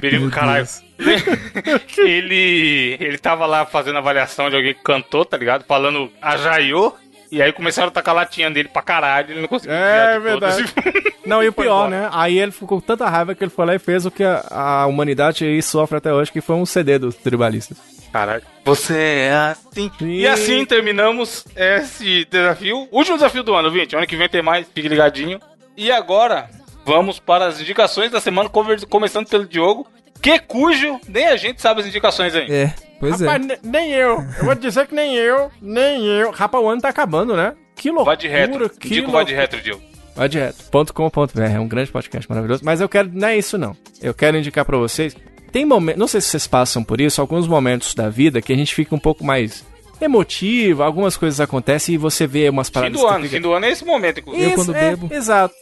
Perigo, 0.00 0.30
caralho. 0.30 0.66
ele, 1.98 2.96
ele 3.00 3.18
tava 3.18 3.44
lá 3.44 3.66
fazendo 3.66 3.98
avaliação 3.98 4.48
de 4.48 4.56
alguém 4.56 4.72
que 4.72 4.82
cantou, 4.82 5.24
tá 5.24 5.36
ligado? 5.36 5.64
Falando 5.64 6.10
a 6.22 6.36
Jaiô. 6.36 6.94
E 7.30 7.40
aí 7.40 7.52
começaram 7.52 7.88
a 7.88 7.90
tacar 7.92 8.12
a 8.14 8.18
latinha 8.22 8.50
dele 8.50 8.68
pra 8.68 8.82
caralho. 8.82 9.30
Ele 9.32 9.40
não 9.42 9.48
conseguiu 9.48 9.76
É, 9.76 10.18
todas 10.18 10.56
verdade. 10.56 10.74
e- 11.24 11.28
Não, 11.28 11.42
e 11.42 11.48
o 11.48 11.52
pior, 11.52 11.86
embora. 11.86 12.02
né? 12.02 12.08
Aí 12.12 12.38
ele 12.38 12.50
ficou 12.50 12.66
com 12.68 12.80
tanta 12.80 13.08
raiva 13.08 13.34
que 13.34 13.44
ele 13.44 13.50
foi 13.50 13.66
lá 13.66 13.74
e 13.74 13.78
fez 13.78 14.04
o 14.04 14.10
que 14.10 14.24
a, 14.24 14.44
a 14.50 14.86
humanidade 14.86 15.44
aí 15.44 15.62
sofre 15.62 15.98
até 15.98 16.12
hoje, 16.12 16.32
que 16.32 16.40
foi 16.40 16.56
um 16.56 16.66
CD 16.66 16.98
dos 16.98 17.14
tribalistas. 17.14 17.78
Caralho. 18.12 18.42
Você 18.64 18.98
é 18.98 19.32
assim. 19.32 19.90
E- 20.00 20.22
E 20.22 20.26
assim 20.26 20.64
terminamos 20.64 21.44
esse 21.54 22.24
desafio. 22.24 22.88
Último 22.90 23.16
desafio 23.16 23.44
do 23.44 23.54
ano, 23.54 23.70
gente. 23.72 23.94
Ano 23.94 24.06
que 24.06 24.16
vem 24.16 24.28
tem 24.28 24.42
mais, 24.42 24.66
fique 24.74 24.88
ligadinho. 24.88 25.38
E 25.76 25.92
agora, 25.92 26.50
vamos 26.84 27.20
para 27.20 27.46
as 27.46 27.60
indicações 27.60 28.10
da 28.10 28.20
semana, 28.20 28.48
começando 28.88 29.28
pelo 29.28 29.46
Diogo. 29.46 29.86
Que 30.20 30.38
cujo 30.40 31.00
nem 31.08 31.28
a 31.28 31.36
gente 31.36 31.62
sabe 31.62 31.80
as 31.80 31.86
indicações 31.86 32.34
ainda. 32.34 32.52
É, 32.52 32.74
pois 33.00 33.20
Rapaz, 33.20 33.42
é. 33.44 33.46
ne- 33.48 33.58
nem 33.64 33.90
eu. 33.92 34.20
Eu 34.38 34.44
vou 34.44 34.54
dizer 34.54 34.86
que 34.86 34.94
nem 34.94 35.14
eu, 35.16 35.50
nem 35.60 36.04
eu. 36.06 36.30
Rapaz, 36.30 36.62
o 36.62 36.68
ano 36.68 36.80
tá 36.80 36.88
acabando, 36.90 37.34
né? 37.36 37.54
Que 37.74 37.88
loucura, 37.88 38.04
Vai 38.14 38.16
de 38.16 38.28
retro. 38.28 38.70
que 38.70 38.86
Indica 38.88 39.08
o 39.08 39.12
Vai 39.12 39.24
de 39.24 39.34
retro, 39.34 39.60
Diogo. 39.60 39.82
Vai 40.14 40.28
direto.com.br, 40.28 41.40
é 41.42 41.58
um 41.58 41.66
grande 41.68 41.90
podcast 41.90 42.28
maravilhoso. 42.28 42.62
Mas 42.64 42.80
eu 42.80 42.88
quero, 42.88 43.10
não 43.12 43.28
é 43.28 43.38
isso 43.38 43.56
não. 43.56 43.74
Eu 44.02 44.12
quero 44.12 44.36
indicar 44.36 44.64
pra 44.64 44.76
vocês. 44.76 45.16
Tem 45.50 45.64
momentos, 45.64 45.98
não 45.98 46.06
sei 46.06 46.20
se 46.20 46.28
vocês 46.28 46.46
passam 46.46 46.84
por 46.84 47.00
isso, 47.00 47.20
alguns 47.20 47.48
momentos 47.48 47.94
da 47.94 48.08
vida 48.10 48.40
que 48.42 48.52
a 48.52 48.56
gente 48.56 48.74
fica 48.74 48.94
um 48.94 48.98
pouco 48.98 49.24
mais 49.24 49.64
emotivo, 50.00 50.82
algumas 50.82 51.16
coisas 51.16 51.40
acontecem 51.40 51.94
e 51.94 51.98
você 51.98 52.26
vê 52.26 52.48
umas 52.48 52.68
Fim 52.68 52.74
paradas 52.74 53.00
do 53.00 53.06
que 53.06 53.12
ano, 53.12 53.24
fica- 53.24 53.36
fim 53.36 53.42
do 53.42 53.52
ano 53.52 53.64
é 53.66 53.70
esse 53.70 53.84
momento, 53.84 54.20
inclusive. 54.20 54.50
Eu 54.50 54.54
quando 54.54 54.74
é, 54.76 54.90
bebo. 54.90 55.08
Exato. 55.12 55.54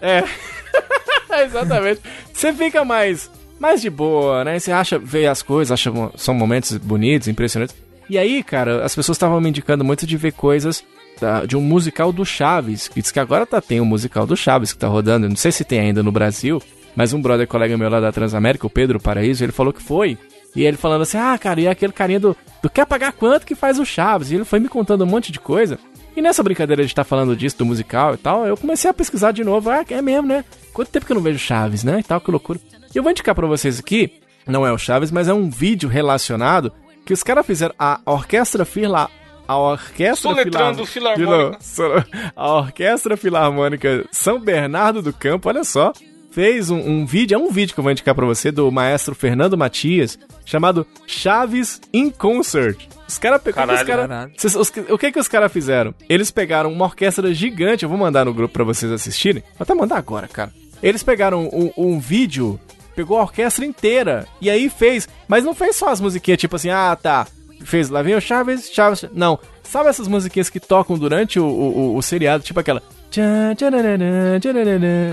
É. 0.00 0.22
Exatamente. 1.44 2.00
Você 2.32 2.52
fica 2.52 2.84
mais, 2.84 3.30
mais 3.62 3.80
de 3.80 3.88
boa, 3.88 4.44
né? 4.44 4.58
Você 4.58 4.70
acha, 4.72 4.98
vê 4.98 5.26
as 5.26 5.40
coisas, 5.42 5.72
acha 5.72 5.90
são 6.16 6.34
momentos 6.34 6.76
bonitos, 6.76 7.28
impressionantes. 7.28 7.74
E 8.10 8.18
aí, 8.18 8.42
cara, 8.42 8.84
as 8.84 8.94
pessoas 8.94 9.16
estavam 9.16 9.40
me 9.40 9.48
indicando 9.48 9.84
muito 9.84 10.06
de 10.06 10.16
ver 10.16 10.32
coisas 10.32 10.84
da- 11.20 11.46
de 11.46 11.56
um 11.56 11.60
musical 11.62 12.12
do 12.12 12.24
Chaves, 12.26 12.88
que 12.88 13.00
diz 13.00 13.10
que 13.12 13.20
agora 13.20 13.46
tá, 13.46 13.60
tem 13.60 13.80
um 13.80 13.84
musical 13.84 14.26
do 14.26 14.36
Chaves 14.36 14.72
que 14.72 14.78
tá 14.78 14.88
rodando, 14.88 15.28
não 15.28 15.36
sei 15.36 15.52
se 15.52 15.64
tem 15.64 15.78
ainda 15.78 16.02
no 16.02 16.10
Brasil, 16.10 16.60
mas 16.96 17.12
um 17.12 17.22
brother 17.22 17.46
colega 17.46 17.78
meu 17.78 17.88
lá 17.88 18.00
da 18.00 18.10
Transamérica, 18.12 18.66
o 18.66 18.70
Pedro 18.70 19.00
Paraíso, 19.00 19.44
ele 19.44 19.52
falou 19.52 19.72
que 19.72 19.82
foi. 19.82 20.18
E 20.54 20.64
ele 20.64 20.76
falando 20.76 21.02
assim, 21.02 21.16
ah, 21.16 21.38
cara, 21.38 21.60
e 21.60 21.66
aquele 21.68 21.92
carinha 21.92 22.20
do, 22.20 22.36
do 22.62 22.68
Quer 22.68 22.84
Pagar 22.84 23.12
Quanto 23.12 23.46
que 23.46 23.54
faz 23.54 23.78
o 23.78 23.86
Chaves? 23.86 24.30
E 24.30 24.34
ele 24.34 24.44
foi 24.44 24.58
me 24.60 24.68
contando 24.68 25.02
um 25.04 25.06
monte 25.06 25.32
de 25.32 25.40
coisa. 25.40 25.78
E 26.14 26.20
nessa 26.20 26.42
brincadeira 26.42 26.82
de 26.82 26.90
estar 26.90 27.04
falando 27.04 27.34
disso, 27.34 27.56
do 27.56 27.64
musical 27.64 28.12
e 28.12 28.16
tal, 28.18 28.46
eu 28.46 28.54
comecei 28.54 28.90
a 28.90 28.92
pesquisar 28.92 29.32
de 29.32 29.42
novo. 29.42 29.70
Ah, 29.70 29.82
é 29.88 30.02
mesmo, 30.02 30.28
né? 30.28 30.44
Quanto 30.74 30.90
tempo 30.90 31.06
que 31.06 31.12
eu 31.12 31.14
não 31.16 31.22
vejo 31.22 31.38
Chaves, 31.38 31.82
né? 31.84 32.00
E 32.00 32.02
tal, 32.02 32.20
que 32.20 32.30
loucura. 32.30 32.60
E 32.94 32.98
eu 32.98 33.02
vou 33.02 33.10
indicar 33.12 33.34
pra 33.34 33.46
vocês 33.46 33.78
aqui, 33.78 34.20
não 34.46 34.66
é 34.66 34.72
o 34.72 34.78
Chaves, 34.78 35.10
mas 35.10 35.28
é 35.28 35.34
um 35.34 35.48
vídeo 35.50 35.88
relacionado 35.88 36.72
que 37.04 37.12
os 37.12 37.22
caras 37.22 37.46
fizeram 37.46 37.74
a 37.78 38.00
Orquestra 38.06 38.64
Fila... 38.64 39.08
A 39.48 39.56
Orquestra 39.58 40.30
Soletrando 40.30 40.86
Filar- 40.86 41.16
Filarmônica. 41.16 41.58
Fila- 41.60 42.06
A 42.36 42.52
Orquestra 42.54 43.16
Filarmônica 43.16 44.06
São 44.12 44.38
Bernardo 44.38 45.02
do 45.02 45.12
Campo, 45.12 45.48
olha 45.48 45.64
só, 45.64 45.92
fez 46.30 46.70
um, 46.70 46.78
um 46.78 47.04
vídeo, 47.04 47.34
é 47.34 47.38
um 47.38 47.50
vídeo 47.50 47.74
que 47.74 47.80
eu 47.80 47.82
vou 47.82 47.90
indicar 47.90 48.14
pra 48.14 48.24
você, 48.24 48.52
do 48.52 48.70
maestro 48.70 49.16
Fernando 49.16 49.58
Matias, 49.58 50.16
chamado 50.44 50.86
Chaves 51.08 51.80
in 51.92 52.08
Concert. 52.08 52.86
Os 53.06 53.18
caras 53.18 53.42
pegaram. 53.42 53.74
Caralho, 53.74 53.90
os 53.90 54.06
cara. 54.08 54.30
Cês- 54.38 54.54
os 54.56 54.72
o 54.90 54.96
que 54.96 55.10
que 55.12 55.18
os 55.18 55.28
caras 55.28 55.52
fizeram? 55.52 55.92
Eles 56.08 56.30
pegaram 56.30 56.72
uma 56.72 56.84
orquestra 56.86 57.34
gigante, 57.34 57.82
eu 57.82 57.88
vou 57.88 57.98
mandar 57.98 58.24
no 58.24 58.32
grupo 58.32 58.54
pra 58.54 58.64
vocês 58.64 58.90
assistirem. 58.92 59.42
Vou 59.58 59.64
até 59.64 59.74
mandar 59.74 59.96
agora, 59.98 60.28
cara. 60.28 60.52
Eles 60.80 61.02
pegaram 61.02 61.46
um, 61.52 61.70
um 61.76 61.98
vídeo, 62.00 62.58
pegou 62.94 63.18
a 63.18 63.22
orquestra 63.22 63.64
inteira, 63.64 64.26
e 64.40 64.48
aí 64.50 64.68
fez. 64.68 65.08
Mas 65.28 65.44
não 65.44 65.54
fez 65.54 65.76
só 65.76 65.88
as 65.88 66.00
musiquinhas 66.00 66.40
tipo 66.40 66.56
assim, 66.56 66.70
ah, 66.70 66.96
tá. 67.00 67.26
Fez 67.64 67.88
lá 67.88 68.02
vem 68.02 68.14
o 68.14 68.20
Chaves, 68.20 68.70
Chaves. 68.72 69.04
Não. 69.12 69.38
Sabe 69.62 69.88
essas 69.88 70.08
musiquinhas 70.08 70.50
que 70.50 70.58
tocam 70.60 70.98
durante 70.98 71.38
o, 71.40 71.44
o, 71.46 71.96
o- 71.96 72.02
seriado? 72.02 72.42
Tipo 72.44 72.60
aquela. 72.60 72.82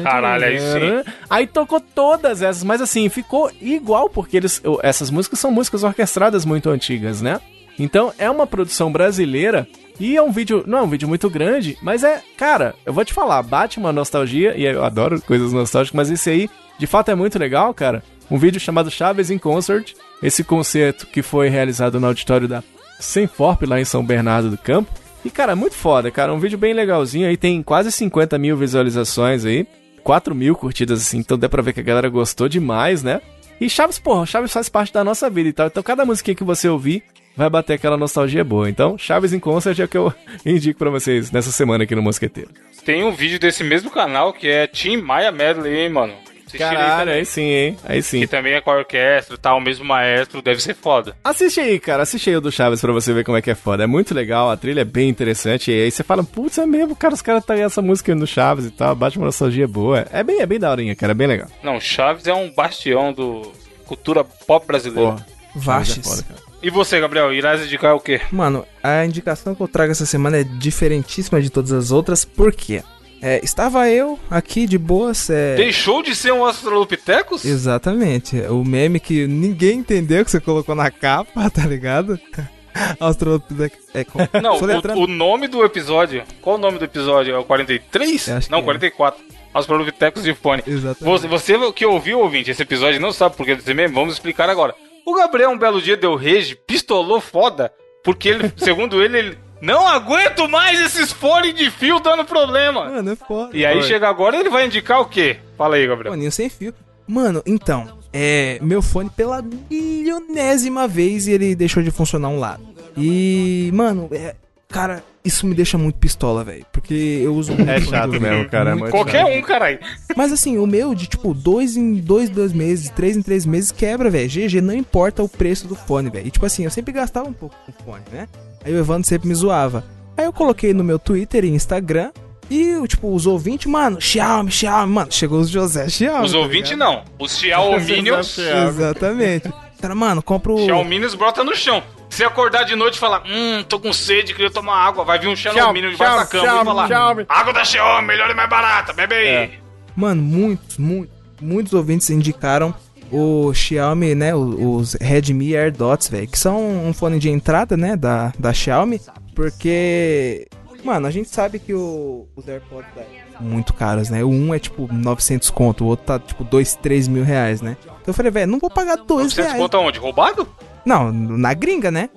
Caralho, 0.04 0.46
aí 0.46 0.60
sim. 0.60 1.12
Aí 1.30 1.46
tocou 1.48 1.80
todas 1.80 2.42
essas, 2.42 2.64
mas 2.64 2.82
assim, 2.82 3.08
ficou 3.10 3.52
igual, 3.62 4.10
porque 4.10 4.38
eles, 4.38 4.62
essas 4.82 5.10
músicas 5.12 5.40
são 5.40 5.52
músicas 5.52 5.84
orquestradas 5.84 6.44
muito 6.46 6.70
antigas, 6.70 7.22
né? 7.22 7.40
Então 7.78 8.12
é 8.18 8.30
uma 8.30 8.48
produção 8.48 8.92
brasileira 8.92 9.68
e 10.00 10.16
é 10.18 10.22
um 10.22 10.32
vídeo, 10.32 10.64
não 10.66 10.80
é 10.80 10.82
um 10.82 10.88
vídeo 10.90 11.08
muito 11.08 11.30
grande, 11.30 11.78
mas 11.82 12.04
é, 12.04 12.22
cara, 12.38 12.74
eu 12.86 12.92
vou 12.94 13.04
te 13.06 13.14
falar, 13.14 13.42
bate 13.44 13.78
uma 13.80 13.92
nostalgia 13.94 14.54
e 14.58 14.64
eu 14.66 14.84
adoro 14.84 15.22
coisas 15.22 15.54
nostálgicas, 15.54 15.96
mas 15.96 16.10
esse 16.12 16.30
aí 16.30 16.50
de 16.80 16.88
fato 16.88 17.12
é 17.12 17.16
muito 17.16 17.38
legal, 17.38 17.74
cara. 17.74 18.02
Um 18.32 18.38
vídeo 18.38 18.60
chamado 18.60 18.90
Chaves 18.90 19.30
in 19.30 19.38
Concert, 19.38 19.94
esse 20.24 20.44
concerto 20.44 21.06
que 21.06 21.22
foi 21.22 21.50
realizado 21.50 22.00
no 22.00 22.08
auditório 22.08 22.48
da 22.48 22.64
Senforp 23.00 23.64
lá 23.64 23.80
em 23.80 23.86
São 23.86 24.04
Bernardo 24.04 24.50
do 24.50 24.58
Campo. 24.58 24.90
E 25.24 25.30
cara, 25.30 25.56
muito 25.56 25.76
foda, 25.76 26.10
cara, 26.10 26.34
um 26.34 26.40
vídeo 26.40 26.58
bem 26.58 26.74
legalzinho 26.74 27.28
aí, 27.28 27.36
tem 27.36 27.62
quase 27.62 27.92
50 27.92 28.38
mil 28.38 28.56
visualizações 28.56 29.44
aí, 29.44 29.68
4 30.02 30.34
mil 30.34 30.56
curtidas 30.56 31.02
assim, 31.02 31.18
então 31.18 31.38
dá 31.38 31.50
pra 31.50 31.62
ver 31.62 31.74
que 31.74 31.82
a 31.82 31.84
galera 31.84 32.08
gostou 32.08 32.48
demais, 32.48 33.04
né? 33.04 33.20
E 33.60 33.70
Chaves, 33.70 34.00
porra, 34.00 34.26
Chaves 34.26 34.54
faz 34.54 34.70
parte 34.70 34.94
da 34.94 35.04
nossa 35.04 35.30
vida 35.30 35.50
e 35.50 35.54
tal. 35.54 35.68
Então 35.68 35.84
cada 35.84 36.06
musiquinha 36.06 36.36
que 36.36 36.44
você 36.46 36.70
ouvir 36.70 37.04
vai 37.36 37.50
bater 37.50 37.74
aquela 37.74 37.98
nostalgia 37.98 38.44
boa. 38.44 38.70
Então, 38.70 38.98
Chaves 38.98 39.34
em 39.34 39.40
Concert 39.40 39.78
é 39.80 39.84
o 39.84 39.88
que 39.88 39.98
eu 39.98 40.14
indico 40.46 40.80
pra 40.80 40.90
vocês 40.90 41.32
nessa 41.32 41.52
semana 41.52 41.84
aqui 41.84 41.96
no 41.96 42.02
Mosqueteiro. 42.02 42.52
Tem 42.86 43.04
um 43.04 43.12
vídeo 43.12 43.40
desse 43.40 43.64
mesmo 43.64 43.92
canal 43.92 44.32
que 44.32 44.48
é 44.48 44.68
Tim 44.68 44.98
Maia 44.98 45.32
Medley, 45.32 45.78
hein, 45.78 45.90
mano. 45.90 46.14
Caralho, 46.58 47.12
aí 47.12 47.26
sim, 47.26 47.42
hein? 47.42 47.78
Aí 47.84 48.02
sim. 48.02 48.20
Que 48.22 48.28
também 48.28 48.54
é 48.54 48.62
com 48.62 48.72
a 48.72 48.78
orquestra 48.78 49.36
e 49.36 49.38
tal, 49.38 49.58
o 49.58 49.62
mesmo 49.62 49.86
maestro, 49.86 50.42
deve 50.42 50.62
ser 50.62 50.76
foda. 50.76 51.16
Assiste 51.24 51.60
aí, 51.60 51.80
cara. 51.80 52.04
Assiste 52.04 52.30
aí 52.30 52.36
o 52.36 52.42
do 52.42 52.52
Chaves 52.52 52.82
pra 52.82 52.92
você 52.92 53.14
ver 53.14 53.24
como 53.24 53.38
é 53.38 53.42
que 53.42 53.52
é 53.52 53.56
foda. 53.56 53.84
É 53.84 53.88
muito 53.88 54.14
legal, 54.14 54.50
a 54.50 54.58
trilha 54.58 54.82
é 54.82 54.86
bem 54.86 55.10
interessante. 55.10 55.72
E 55.72 55.84
aí 55.84 55.92
você 55.92 56.04
fala, 56.04 56.24
putz, 56.24 56.58
é 56.58 56.66
mesmo, 56.66 56.96
cara, 56.96 57.14
os 57.14 57.22
caras 57.22 57.46
tá 57.46 57.54
aí 57.54 57.62
essa 57.62 57.82
música 57.82 58.14
no 58.16 58.28
Chaves 58.28 58.66
e 58.66 58.72
tal. 58.72 58.96
Bate 58.96 59.18
uma 59.18 59.26
nostalgia 59.26 59.68
boa. 59.68 60.08
É 60.12 60.24
bem, 60.24 60.42
é 60.42 60.46
bem 60.46 60.60
daorinha, 60.60 60.96
cara. 60.96 61.12
É 61.12 61.16
bem 61.16 61.28
legal. 61.28 61.48
Não, 61.64 61.80
Chaves 61.80 62.28
é 62.28 62.34
um 62.34 62.52
bastião 62.52 63.14
do 63.14 63.52
cultura 63.86 64.24
pop 64.24 64.66
brasileira. 64.66 65.12
Porra. 65.12 65.18
Chaves 65.20 65.56
é 65.56 65.60
Vastes. 65.60 66.10
foda, 66.10 66.24
cara. 66.24 66.50
E 66.62 66.70
você, 66.70 67.00
Gabriel, 67.00 67.34
irás 67.34 67.62
indicar 67.66 67.96
o 67.96 68.02
quê? 68.02 68.20
Mano, 68.32 68.66
a 68.84 69.06
indicação 69.06 69.56
que 69.56 69.62
eu 69.62 69.68
trago 69.68 69.92
essa 69.92 70.06
semana 70.06 70.38
é 70.40 70.44
diferentíssima 70.44 71.42
de 71.42 71.50
todas 71.50 71.72
as 71.72 71.90
outras, 71.90 72.26
por 72.26 72.52
quê? 72.52 72.84
É, 73.22 73.44
estava 73.44 73.90
eu 73.90 74.18
aqui 74.30 74.66
de 74.66 74.78
boas. 74.78 75.30
É... 75.30 75.56
Deixou 75.56 76.02
de 76.02 76.16
ser 76.16 76.32
um 76.32 76.46
Australopithecus? 76.46 77.44
Exatamente. 77.44 78.40
O 78.44 78.64
meme 78.64 79.00
que 79.00 79.28
ninguém 79.28 79.80
entendeu 79.80 80.24
que 80.24 80.32
você 80.32 80.40
colocou 80.40 80.74
na 80.76 80.90
capa, 80.90 81.50
tá 81.52 81.66
ligado? 81.66 82.20
Australopithecus. 83.00 83.80
É, 83.94 84.04
com... 84.04 84.20
Não, 84.42 84.56
o, 84.56 85.04
o 85.04 85.08
nome 85.08 85.48
do 85.48 85.64
episódio. 85.66 86.24
Qual 86.42 86.56
o 86.56 86.60
nome 86.60 86.78
do 86.78 86.86
episódio? 86.86 87.36
É 87.36 87.38
o 87.38 87.44
43? 87.44 88.28
Eu 88.28 88.38
acho 88.38 88.52
Não, 88.52 88.60
que 88.60 88.64
é. 88.64 88.66
44. 88.66 89.24
Australopithecus 89.54 90.24
de 90.24 90.34
fone. 90.34 90.64
Exatamente. 90.66 91.04
Você, 91.04 91.28
você 91.28 91.72
que 91.74 91.86
ouviu, 91.86 92.20
ouvinte, 92.20 92.52
esse 92.52 92.62
episódio 92.62 93.02
não 93.02 93.12
sabe 93.12 93.36
por 93.36 93.46
que 93.46 93.56
desse 93.56 93.74
meme, 93.74 93.94
vamos 93.94 94.14
explicar 94.14 94.50
agora. 94.50 94.76
O 95.06 95.16
Gabriel, 95.16 95.50
um 95.50 95.58
belo 95.58 95.82
dia, 95.82 95.98
deu 95.98 96.16
rage, 96.16 96.56
pistolou 96.56 97.20
foda, 97.20 97.74
porque 98.04 98.30
ele, 98.30 98.54
segundo 98.58 99.04
ele, 99.04 99.18
ele 99.18 99.38
não 99.62 99.88
aguento 99.88 100.48
mais 100.48 100.80
esses 100.80 101.12
fones 101.12 101.54
de 101.54 101.70
fio 101.70 102.00
dando 102.00 102.24
problema. 102.26 102.86
Mano, 102.86 103.12
é 103.12 103.16
foda. 103.16 103.56
E 103.56 103.66
aí 103.66 103.80
Foi. 103.80 103.88
chega 103.88 104.08
agora 104.08 104.38
ele 104.38 104.50
vai 104.50 104.66
indicar 104.66 105.02
o 105.02 105.06
quê? 105.06 105.38
Fala 105.58 105.76
aí, 105.76 105.86
Gabriel. 105.88 106.14
Foninho 106.14 106.32
sem 106.32 106.50
fio. 106.50 106.74
Mano, 107.08 107.42
então, 107.46 108.00
é. 108.14 108.60
Meu 108.62 108.82
fone 108.82 109.10
pela 109.10 109.42
milionésima 109.42 110.88
vez 110.88 111.28
e 111.28 111.32
ele 111.32 111.56
deixou 111.56 111.82
de 111.82 111.92
funcionar 111.92 112.30
um 112.30 112.40
lado. 112.40 112.64
E, 112.96 113.70
mano, 113.74 114.10
é. 114.12 114.36
Cara, 114.68 115.04
isso 115.24 115.46
me 115.46 115.54
deixa 115.54 115.78
muito 115.78 115.98
pistola, 115.98 116.44
velho. 116.44 116.66
Porque 116.72 116.94
eu 116.94 117.36
uso 117.36 117.54
muito. 117.54 117.70
É 117.70 117.80
chato 117.82 118.20
mesmo, 118.20 118.50
cara. 118.50 118.72
É 118.72 118.76
muito 118.76 118.92
Qualquer 118.92 119.26
chato. 119.26 119.38
um, 119.38 119.42
caralho. 119.42 119.80
Mas 120.16 120.32
assim, 120.32 120.58
o 120.58 120.66
meu 120.66 120.96
de 120.96 121.08
tipo, 121.08 121.34
dois 121.34 121.76
em 121.76 121.96
dois, 121.96 122.30
dois 122.30 122.54
meses, 122.54 122.90
três 122.90 123.18
em 123.18 123.22
três 123.22 123.46
meses 123.46 123.72
quebra, 123.72 124.10
velho. 124.10 124.30
GG, 124.30 124.62
não 124.62 124.74
importa 124.74 125.22
o 125.22 125.30
preço 125.30 125.68
do 125.68 125.76
fone, 125.76 126.10
velho. 126.10 126.28
E 126.28 126.32
tipo 126.32 126.46
assim, 126.46 126.64
eu 126.64 126.72
sempre 126.72 126.92
gastava 126.92 127.28
um 127.28 127.34
pouco 127.34 127.56
com 127.66 127.72
fone, 127.84 128.04
né? 128.12 128.28
Aí 128.64 128.74
o 128.74 128.78
Evandro 128.78 129.08
sempre 129.08 129.28
me 129.28 129.36
zoava. 129.36 129.84
Aí 130.18 130.26
eu 130.26 130.34
coloquei 130.34 130.74
no 130.74 130.84
meu 130.84 131.00
Twitter 131.00 131.46
e 131.46 131.50
Instagram. 131.50 132.12
E, 132.50 132.76
tipo, 132.88 133.14
os 133.14 133.28
ouvintes, 133.28 133.68
mano, 133.68 134.02
Xiaomi, 134.02 134.52
Xiaomi, 134.52 134.92
mano, 134.92 135.12
chegou 135.12 135.40
os 135.40 135.50
José 135.50 135.88
Xiaomi. 135.88 136.26
Os 136.26 136.32
tá 136.32 136.38
ouvintes 136.40 136.76
não. 136.76 137.04
Os 137.20 137.38
Xiaominions. 137.38 138.40
Exatamente. 138.42 139.54
Cara, 139.80 139.94
mano, 139.94 140.24
compra 140.24 140.54
o. 140.54 140.66
Xiaominions 140.66 141.14
brota 141.14 141.44
no 141.44 141.56
chão. 141.56 141.84
Você 142.10 142.24
acordar 142.24 142.64
de 142.64 142.76
noite 142.76 142.96
e 142.96 143.00
falar, 143.00 143.24
hum, 143.26 143.64
tô 143.64 143.80
com 143.80 143.94
sede, 143.94 144.34
queria 144.34 144.50
tomar 144.52 144.76
água. 144.78 145.06
Vai 145.06 145.20
vir 145.20 145.28
um 145.28 145.36
Xiaomi 145.36 145.82
debaixo 145.92 146.18
da 146.18 146.26
cama 146.26 146.44
Xiaomi, 146.44 146.62
e 146.62 146.66
falar, 146.66 146.88
Xiaomi. 146.88 147.26
água 147.30 147.54
da 147.54 147.64
Xiaomi, 147.64 148.08
melhor 148.08 148.30
e 148.30 148.34
mais 148.34 148.50
barata, 148.50 148.92
bebe 148.94 149.16
aí. 149.16 149.28
É. 149.28 149.52
Mano, 149.96 150.22
muitos, 150.22 150.78
muitos, 150.78 151.16
muitos 151.42 151.74
ouvintes 151.74 152.10
indicaram 152.10 152.74
o 153.12 153.54
Xiaomi, 153.54 154.16
né? 154.16 154.34
Os 154.36 154.94
Redmi 154.96 155.56
AirDots, 155.56 156.10
velho. 156.10 156.28
Que 156.28 156.38
são 156.38 156.60
um 156.88 156.94
fone 156.94 157.20
de 157.20 157.30
entrada, 157.30 157.78
né? 157.78 157.96
Da, 157.96 158.34
da 158.38 158.54
Xiaomi. 158.54 159.00
Porque, 159.36 160.48
mano, 160.84 161.08
a 161.08 161.12
gente 161.12 161.30
sabe 161.30 161.60
que 161.60 161.74
o, 161.74 162.28
os 162.36 162.48
AirPods 162.48 162.90
da 162.96 163.04
são 163.38 163.42
muito 163.48 163.74
caros, 163.74 164.10
né? 164.10 164.24
O 164.24 164.30
um 164.30 164.54
é 164.54 164.60
tipo 164.60 164.88
900 164.92 165.50
conto, 165.50 165.86
o 165.86 165.88
outro 165.88 166.06
tá 166.06 166.20
tipo 166.20 166.44
2, 166.44 166.76
3 166.76 167.08
mil 167.08 167.24
reais, 167.24 167.62
né? 167.62 167.78
Então 167.86 167.98
eu 168.08 168.14
falei, 168.14 168.32
velho, 168.32 168.52
não 168.52 168.60
vou 168.60 168.70
pagar 168.70 168.98
2 168.98 169.34
Você 169.34 169.42
reais. 169.42 169.58
conta 169.58 169.78
onde? 169.78 169.98
Roubado? 170.00 170.48
Não, 170.90 171.12
na 171.12 171.54
gringa, 171.54 171.92
né? 171.92 172.10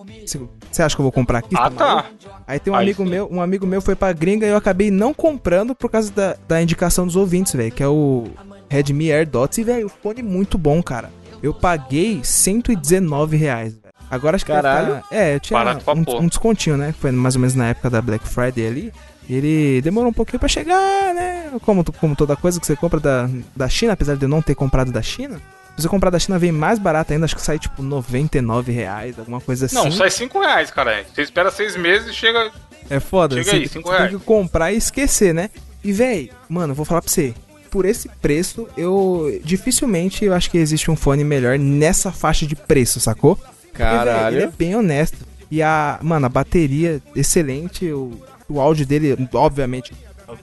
Você 0.70 0.82
acha 0.82 0.96
que 0.96 1.00
eu 1.00 1.04
vou 1.04 1.12
comprar 1.12 1.40
aqui? 1.40 1.54
Ah, 1.58 1.70
Tá? 1.70 2.06
Aí 2.46 2.58
tem 2.58 2.72
um 2.72 2.76
Aí 2.76 2.84
amigo 2.86 3.04
sim. 3.04 3.10
meu, 3.10 3.28
um 3.30 3.42
amigo 3.42 3.66
meu 3.66 3.82
foi 3.82 3.94
pra 3.94 4.12
gringa 4.14 4.46
e 4.46 4.48
eu 4.48 4.56
acabei 4.56 4.90
não 4.90 5.12
comprando 5.12 5.74
por 5.74 5.90
causa 5.90 6.10
da, 6.10 6.36
da 6.48 6.62
indicação 6.62 7.04
dos 7.06 7.14
ouvintes, 7.14 7.52
velho, 7.54 7.70
que 7.70 7.82
é 7.82 7.88
o 7.88 8.24
Redmi 8.70 9.12
AirDots 9.12 9.58
e 9.58 9.64
velho, 9.64 9.86
o 9.86 9.90
fone 9.90 10.22
muito 10.22 10.56
bom, 10.56 10.82
cara. 10.82 11.10
Eu 11.42 11.52
paguei 11.52 12.20
119 12.24 13.36
reais. 13.36 13.78
Agora 14.10 14.36
acho 14.36 14.44
que 14.46 14.52
Caralho. 14.52 14.94
tá- 14.94 15.02
é, 15.10 15.34
eu 15.34 15.40
tinha 15.40 15.58
um, 15.60 16.22
um 16.22 16.26
descontinho, 16.28 16.76
né? 16.78 16.94
Foi 16.98 17.10
mais 17.10 17.34
ou 17.34 17.40
menos 17.40 17.54
na 17.54 17.68
época 17.68 17.90
da 17.90 18.00
Black 18.00 18.26
Friday 18.26 18.66
ali. 18.66 18.92
Ele 19.28 19.80
demorou 19.82 20.10
um 20.10 20.14
pouquinho 20.14 20.38
pra 20.40 20.48
chegar, 20.48 21.14
né? 21.14 21.50
Como, 21.62 21.84
como 21.92 22.16
toda 22.16 22.36
coisa 22.36 22.58
que 22.60 22.66
você 22.66 22.74
compra 22.76 22.98
da, 23.00 23.28
da 23.54 23.68
China, 23.68 23.92
apesar 23.92 24.16
de 24.16 24.24
eu 24.24 24.28
não 24.28 24.40
ter 24.42 24.54
comprado 24.54 24.90
da 24.90 25.02
China. 25.02 25.40
Se 25.76 25.82
você 25.82 25.88
comprar 25.88 26.10
da 26.10 26.18
China, 26.18 26.38
vem 26.38 26.52
mais 26.52 26.78
barato 26.78 27.12
ainda. 27.12 27.24
Acho 27.24 27.34
que 27.36 27.42
sai 27.42 27.58
tipo 27.58 27.82
99 27.82 28.70
reais, 28.72 29.18
alguma 29.18 29.40
coisa 29.40 29.66
assim. 29.66 29.74
Não, 29.74 29.90
sai 29.90 30.10
5 30.10 30.38
reais, 30.40 30.70
cara. 30.70 31.04
Você 31.14 31.22
espera 31.22 31.50
seis 31.50 31.76
meses 31.76 32.08
e 32.08 32.12
chega. 32.12 32.50
É 32.90 33.00
foda, 33.00 33.36
Chega 33.36 33.50
você, 33.50 33.56
aí, 33.56 33.68
cinco 33.68 33.88
você 33.88 33.96
tem 33.96 34.06
reais. 34.06 34.18
que 34.20 34.24
comprar 34.24 34.72
e 34.72 34.76
esquecer, 34.76 35.32
né? 35.32 35.48
E, 35.82 35.92
véi, 35.92 36.30
mano, 36.48 36.72
eu 36.72 36.74
vou 36.76 36.84
falar 36.84 37.00
pra 37.00 37.10
você. 37.10 37.34
Por 37.70 37.86
esse 37.86 38.08
preço, 38.20 38.68
eu. 38.76 39.40
Dificilmente 39.42 40.24
eu 40.26 40.34
acho 40.34 40.50
que 40.50 40.58
existe 40.58 40.90
um 40.90 40.96
fone 40.96 41.24
melhor 41.24 41.58
nessa 41.58 42.12
faixa 42.12 42.46
de 42.46 42.54
preço, 42.54 43.00
sacou? 43.00 43.36
Porque, 43.36 43.82
véi, 43.82 43.90
Caralho. 43.92 44.36
ele 44.36 44.44
é 44.44 44.48
bem 44.50 44.76
honesto. 44.76 45.18
E 45.50 45.62
a. 45.62 45.98
Mano, 46.02 46.26
a 46.26 46.28
bateria 46.28 47.00
excelente. 47.16 47.90
O, 47.90 48.12
o 48.48 48.60
áudio 48.60 48.84
dele, 48.84 49.16
obviamente, 49.32 49.94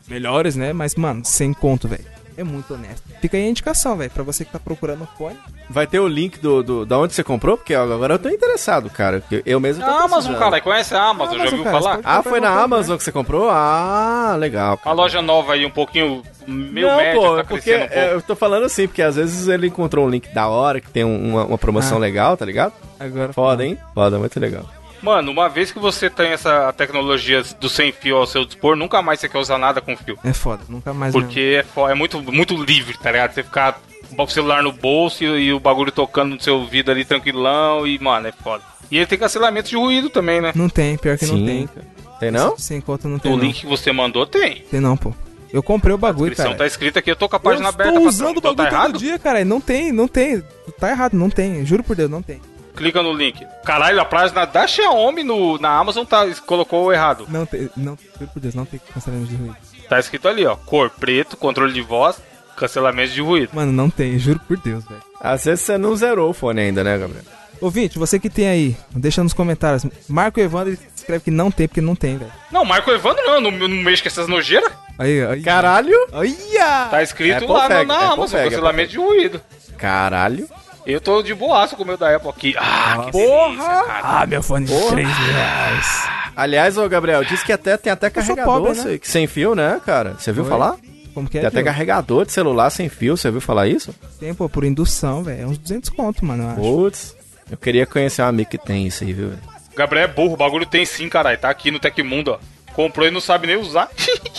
melhores, 0.08 0.56
né? 0.56 0.74
Mas, 0.74 0.96
mano, 0.96 1.22
sem 1.24 1.54
conto, 1.54 1.88
velho. 1.88 2.04
É 2.40 2.44
muito 2.44 2.74
honesto. 2.74 3.04
Fica 3.20 3.36
aí 3.36 3.44
a 3.44 3.50
indicação, 3.50 3.98
velho, 3.98 4.10
pra 4.12 4.24
você 4.24 4.46
que 4.46 4.52
tá 4.52 4.60
procurando 4.60 5.06
fone. 5.18 5.36
Vai 5.70 5.86
ter 5.86 6.00
o 6.00 6.08
link 6.08 6.40
do, 6.40 6.64
do, 6.64 6.86
da 6.86 6.98
onde 6.98 7.14
você 7.14 7.22
comprou? 7.22 7.58
Porque 7.58 7.76
agora 7.76 8.14
eu 8.14 8.20
tô 8.20 8.30
interessado, 8.30 8.90
cara. 8.90 9.22
Eu 9.46 9.60
mesmo 9.60 9.84
tô 9.84 9.90
A 9.92 10.04
Amazon, 10.06 10.36
cara. 10.36 10.62
Conhece 10.62 10.96
a 10.96 11.04
Amazon? 11.10 11.36
já 11.36 11.42
Amazon, 11.42 11.60
ouviu 11.60 11.72
cara, 11.72 11.84
falar? 11.84 12.00
Ah, 12.04 12.24
foi 12.24 12.40
na 12.40 12.50
Amazon 12.50 12.96
que 12.98 13.04
você 13.04 13.12
comprou? 13.12 13.50
Ah, 13.50 14.36
legal. 14.40 14.80
A 14.86 14.92
loja 14.94 15.22
nova 15.22 15.52
aí, 15.54 15.66
um 15.66 15.70
pouquinho 15.70 16.24
meio 16.48 16.88
não, 16.88 16.96
média, 16.98 17.20
pô, 17.22 17.36
tá 17.36 17.44
porque 17.44 17.76
um 17.76 17.80
pouco. 17.80 17.94
é, 17.94 18.14
eu 18.14 18.22
tô 18.22 18.36
falando 18.38 18.64
assim, 18.64 18.88
porque 18.88 19.02
às 19.02 19.18
vezes 19.18 19.48
ele 19.50 19.68
encontrou 19.68 20.06
um 20.06 20.10
link 20.10 20.34
da 20.34 20.48
hora, 20.48 20.80
que 20.80 20.90
tem 20.90 21.04
um- 21.04 21.32
uma, 21.32 21.44
uma 21.46 21.58
promoção 21.58 21.98
Ah. 21.98 22.02
legal, 22.02 22.38
tá 22.38 22.46
ligado? 22.46 22.72
Agora. 22.98 23.34
Foda, 23.34 23.66
hein? 23.66 23.78
Foda, 23.94 24.18
muito 24.18 24.40
legal. 24.40 24.64
Mano, 25.02 25.32
uma 25.32 25.48
vez 25.50 25.72
que 25.72 25.80
você 25.80 26.10
tem 26.10 26.32
essa 26.32 26.72
tecnologia 26.74 27.42
do 27.60 27.70
sem 27.70 27.92
fio 27.92 28.18
ao 28.18 28.28
seu 28.28 28.44
dispor, 28.46 28.76
nunca 28.76 29.02
mais 29.02 29.20
você 29.20 29.30
quer 29.30 29.38
usar 29.38 29.58
nada 29.58 29.80
com 29.82 29.96
fio. 29.96 30.18
É 30.24 30.34
foda, 30.34 30.64
nunca 30.70 30.94
mais. 30.94 31.14
mesmo. 31.14 31.26
Porque 31.28 31.64
é, 31.64 31.82
é 31.92 31.94
muito, 31.94 32.22
muito 32.32 32.56
livre, 32.62 32.98
tá 32.98 33.12
ligado? 33.12 33.34
Você 33.34 33.44
ficar 33.44 33.80
com 34.16 34.24
o 34.24 34.28
celular 34.28 34.62
no 34.64 34.72
bolso 34.72 35.24
e, 35.24 35.46
e 35.46 35.54
o 35.54 35.60
bagulho 35.60 35.92
tocando 35.92 36.36
no 36.36 36.42
seu 36.42 36.56
ouvido 36.58 36.92
ali 36.92 37.06
tranquilão 37.06 37.86
e, 37.88 37.98
mano, 38.00 38.28
é 38.28 38.32
foda. 38.32 38.64
E 38.92 38.98
ele 38.98 39.06
tem 39.06 39.20
cancelamento 39.20 39.70
de 39.70 39.76
ruído 39.76 40.10
também, 40.10 40.42
né? 40.42 40.52
Não 40.56 40.68
tem, 40.68 40.98
pior 40.98 41.18
que 41.18 41.26
não 41.28 41.38
Sim. 41.38 41.46
tem, 41.46 41.68
cara. 41.68 41.88
Tem 42.20 42.32
não? 42.32 42.58
Sem 42.58 42.82
conta 42.82 43.08
não 43.08 43.20
tem. 43.20 43.32
O 43.32 43.38
não. 43.38 43.44
link 43.44 43.62
que 43.62 43.66
você 43.68 43.92
mandou 43.92 44.26
tem. 44.26 44.64
Tem 44.70 44.80
não, 44.80 44.98
pô. 44.98 45.14
Eu 45.54 45.64
comprei 45.64 45.94
o 45.94 45.96
A 45.96 45.98
bagulho, 45.98 46.30
descrição 46.30 46.52
cara. 46.52 46.58
tá 46.60 46.68
escrita 46.68 47.00
aqui, 47.00 47.10
eu 47.10 47.16
tô 47.16 47.28
com 47.30 47.36
a 47.36 47.38
eu 47.38 47.42
página 47.42 47.70
estou 47.70 47.82
aberta. 47.82 47.94
patrão. 47.94 48.08
usando 48.10 48.36
o 48.36 48.40
Então 48.40 48.54
bagulho 48.56 48.70
tá 48.70 48.76
errado? 48.76 48.92
todo 48.94 49.00
dia, 49.02 49.18
cara. 49.18 49.46
Não 49.46 49.62
tem, 49.62 49.92
não 49.92 50.08
tem. 50.08 50.44
Tá 50.80 50.90
errado, 50.92 51.14
não 51.14 51.30
tem. 51.30 51.66
Juro 51.66 51.84
por 51.84 51.96
Deus, 51.96 52.10
não 52.10 52.22
tem. 52.22 52.40
Clica 52.80 53.04
no 53.04 53.12
link. 53.12 53.46
Caralho, 53.66 54.00
a 54.00 54.06
página 54.06 54.46
da 54.46 54.66
Xiaomi 54.66 55.22
no, 55.22 55.58
na 55.58 55.78
Amazon 55.78 56.06
tá, 56.06 56.26
colocou 56.46 56.94
errado. 56.94 57.26
Não 57.28 57.46
tem, 57.46 57.70
não, 57.76 57.98
juro 58.18 58.32
por 58.34 58.40
Deus, 58.40 58.56
não 58.56 58.64
tem 58.64 58.80
cancelamento 58.94 59.30
de 59.30 59.36
ruído. 59.36 59.58
Tá 59.90 60.00
escrito 60.00 60.30
ali, 60.30 60.46
ó. 60.46 60.56
Cor 60.56 60.90
preto, 60.90 61.36
controle 61.36 61.74
de 61.74 61.82
voz, 61.82 62.22
cancelamento 62.56 63.12
de 63.12 63.22
ruído. 63.22 63.50
Mano, 63.54 63.74
não 63.74 63.90
tem, 63.90 64.18
juro 64.18 64.40
por 64.48 64.56
Deus, 64.56 64.86
velho. 64.86 65.02
Às 65.20 65.44
vezes 65.44 65.66
você 65.66 65.78
não 65.78 65.94
zerou 65.94 66.30
o 66.30 66.34
fone 66.34 66.62
ainda, 66.62 66.82
né, 66.82 66.98
Gabriel? 66.98 67.24
Ouvinte, 67.60 68.00
você 68.00 68.18
que 68.18 68.30
tem 68.30 68.48
aí, 68.48 68.78
deixa 68.96 69.22
nos 69.22 69.34
comentários. 69.34 69.86
Marco 70.08 70.40
Evandro 70.40 70.78
escreve 70.96 71.26
que 71.26 71.32
não 71.32 71.52
tem, 71.52 71.68
porque 71.68 71.82
não 71.82 71.98
tem, 71.98 72.18
velho. 72.18 72.32
Não, 72.50 72.64
Marco 72.64 72.90
Evandro 72.92 73.22
não, 73.26 73.42
no, 73.42 73.52
no 73.52 73.68
mês 73.68 74.00
com 74.00 74.08
essas 74.08 74.30
nojeiras. 74.30 74.72
Aí, 74.98 75.22
aí. 75.22 75.42
Caralho! 75.42 75.98
Olha! 76.14 76.88
Tá 76.90 77.04
escrito 77.04 77.44
É 77.44 77.48
lá 77.48 77.68
Pofeg, 77.68 77.74
na, 77.74 77.80
é 77.82 77.86
na 77.86 78.14
Amazon, 78.14 78.40
é 78.40 78.44
cancelamento 78.46 78.92
de 78.92 78.98
ruído. 78.98 79.42
Caralho! 79.78 80.48
Eu 80.92 81.00
tô 81.02 81.22
de 81.22 81.34
boaço 81.36 81.76
com 81.76 81.84
o 81.84 81.86
meu 81.86 81.98
da 81.98 82.16
Apple 82.16 82.30
aqui. 82.30 82.56
Ah, 82.58 83.04
que 83.06 83.12
Porra! 83.12 83.48
delícia. 83.50 83.86
Ah, 84.04 84.26
meu 84.28 84.42
fone 84.42 84.66
de 84.66 84.74
3 84.74 84.96
mil 85.08 85.34
reais. 85.34 86.10
Aliás, 86.36 86.78
ô 86.78 86.88
Gabriel, 86.90 87.24
diz 87.24 87.44
que 87.44 87.52
até 87.52 87.78
tem 87.78 87.92
até 87.92 88.08
sou 88.10 88.16
carregador 88.22 88.54
pobre, 88.62 88.70
né? 88.78 88.84
sem- 88.84 89.00
sem 89.04 89.28
fio, 89.28 89.54
né, 89.56 89.80
cara? 89.86 90.16
Você 90.18 90.32
viu 90.32 90.44
Oi? 90.44 90.50
falar? 90.50 90.76
Como 91.14 91.30
que 91.30 91.38
é? 91.38 91.42
Tem 91.42 91.48
até 91.50 91.62
carregador 91.64 92.26
de 92.26 92.32
celular 92.32 92.70
sem 92.70 92.88
fio, 92.90 93.18
você 93.18 93.30
viu 93.30 93.42
falar 93.42 93.68
isso? 93.68 93.94
Tem, 94.20 94.34
pô, 94.34 94.48
por 94.50 94.64
indução, 94.64 95.22
velho. 95.24 95.42
É 95.44 95.46
uns 95.46 95.58
200 95.58 95.90
conto, 95.90 96.26
mano, 96.26 96.44
eu 96.44 96.50
acho. 96.50 96.60
Putz, 96.62 97.16
eu 97.52 97.58
queria 97.58 97.86
conhecer 97.86 98.22
um 98.22 98.26
amigo 98.26 98.50
que 98.50 98.58
tem 98.58 98.88
isso 98.88 99.04
aí, 99.04 99.12
viu? 99.14 99.30
velho? 99.30 99.42
Gabriel 99.76 100.06
é 100.06 100.08
burro, 100.08 100.34
o 100.34 100.38
bagulho 100.38 100.66
tem 100.66 100.86
sim, 100.86 101.08
caralho. 101.10 101.38
Tá 101.38 101.50
aqui 101.50 101.70
no 101.72 101.80
Tecmundo, 101.80 102.32
ó. 102.32 102.40
Comprou 102.74 103.06
e 103.08 103.12
não 103.12 103.20
sabe 103.22 103.48
nem 103.48 103.58
usar. 103.58 103.90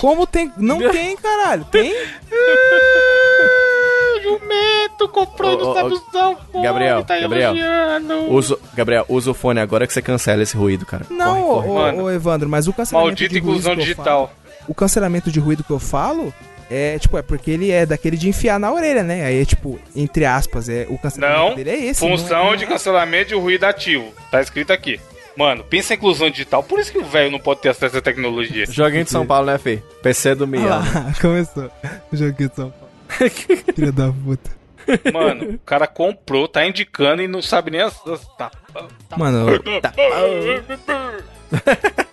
Como 0.00 0.26
tem? 0.26 0.50
Não 0.56 0.78
tem, 0.90 1.16
caralho. 1.16 1.64
Tem? 1.66 1.92
Jumento, 4.22 5.08
comprou 5.08 5.52
e 5.52 5.54
Ô, 5.56 5.58
não 5.64 5.74
sabe 5.74 5.92
usar 5.94 6.28
o 6.30 6.36
fone, 6.36 6.64
Gabriel, 6.64 7.04
tá 7.04 7.18
Gabriel. 7.18 7.54
Usa, 8.28 8.58
Gabriel, 8.74 9.04
usa 9.08 9.30
o 9.30 9.34
fone 9.34 9.60
agora 9.60 9.86
que 9.86 9.92
você 9.92 10.02
cancela 10.02 10.42
esse 10.42 10.56
ruído, 10.56 10.84
cara. 10.86 11.06
Não, 11.10 11.42
Corre, 11.42 11.66
corre. 11.66 11.68
ô, 11.68 11.74
Mano. 11.74 12.02
ô, 12.04 12.10
Evandro, 12.10 12.48
mas 12.48 12.66
o 12.68 12.72
cancelamento 12.72 13.08
Maldita 13.08 13.34
de 13.34 13.40
ruído 13.40 13.50
inclusão 13.50 13.74
que 13.74 13.80
eu 13.80 13.84
digital. 13.84 14.26
falo- 14.28 14.40
o 14.68 14.74
cancelamento 14.74 15.30
de 15.30 15.40
ruído 15.40 15.64
que 15.64 15.70
eu 15.70 15.78
falo 15.78 16.32
é, 16.70 16.98
tipo, 16.98 17.18
é 17.18 17.22
porque 17.22 17.50
ele 17.50 17.70
é 17.70 17.84
daquele 17.84 18.16
de 18.16 18.28
enfiar 18.28 18.60
na 18.60 18.72
orelha, 18.72 19.02
né? 19.02 19.24
Aí 19.24 19.40
é 19.42 19.44
tipo, 19.44 19.80
entre 19.96 20.24
aspas, 20.24 20.68
é 20.68 20.86
o 20.88 20.96
cancelamento 20.98 21.40
Não, 21.48 21.54
dele 21.56 21.70
é 21.70 21.84
esse. 21.86 22.00
função 22.00 22.44
não 22.44 22.52
é, 22.54 22.56
de 22.56 22.64
é- 22.64 22.66
cancelamento 22.68 23.28
de 23.30 23.34
ruído 23.34 23.64
ativo. 23.64 24.12
Tá 24.30 24.40
escrito 24.40 24.72
aqui. 24.72 25.00
Mano, 25.36 25.64
pensa 25.64 25.94
em 25.94 25.96
inclusão 25.96 26.28
digital. 26.28 26.62
Por 26.62 26.78
isso 26.78 26.92
que 26.92 26.98
o 26.98 27.04
velho 27.04 27.30
não 27.30 27.38
pode 27.38 27.60
ter 27.60 27.70
acesso 27.70 27.86
a 27.86 27.98
essa 27.98 28.02
tecnologia. 28.02 28.66
Joguinho 28.66 29.04
de 29.04 29.10
São 29.10 29.24
Paulo, 29.26 29.46
né, 29.46 29.58
Fê? 29.58 29.82
PC 30.02 30.34
do 30.34 30.44
Olha 30.44 30.50
Miau. 30.60 30.68
lá, 30.68 31.12
começou. 31.20 31.70
O 32.12 32.16
joguinho 32.16 32.48
de 32.50 32.54
São 32.56 32.70
Paulo. 32.70 32.89
Filha 33.74 33.92
da 33.92 34.12
puta. 34.12 34.50
Mano, 35.12 35.54
o 35.54 35.58
cara 35.58 35.86
comprou, 35.86 36.48
tá 36.48 36.66
indicando 36.66 37.22
e 37.22 37.28
não 37.28 37.42
sabe 37.42 37.70
nem 37.70 37.82
as. 37.82 37.94
as 38.06 38.26
tá, 38.36 38.50
Mano, 39.16 39.46
tá, 39.82 39.92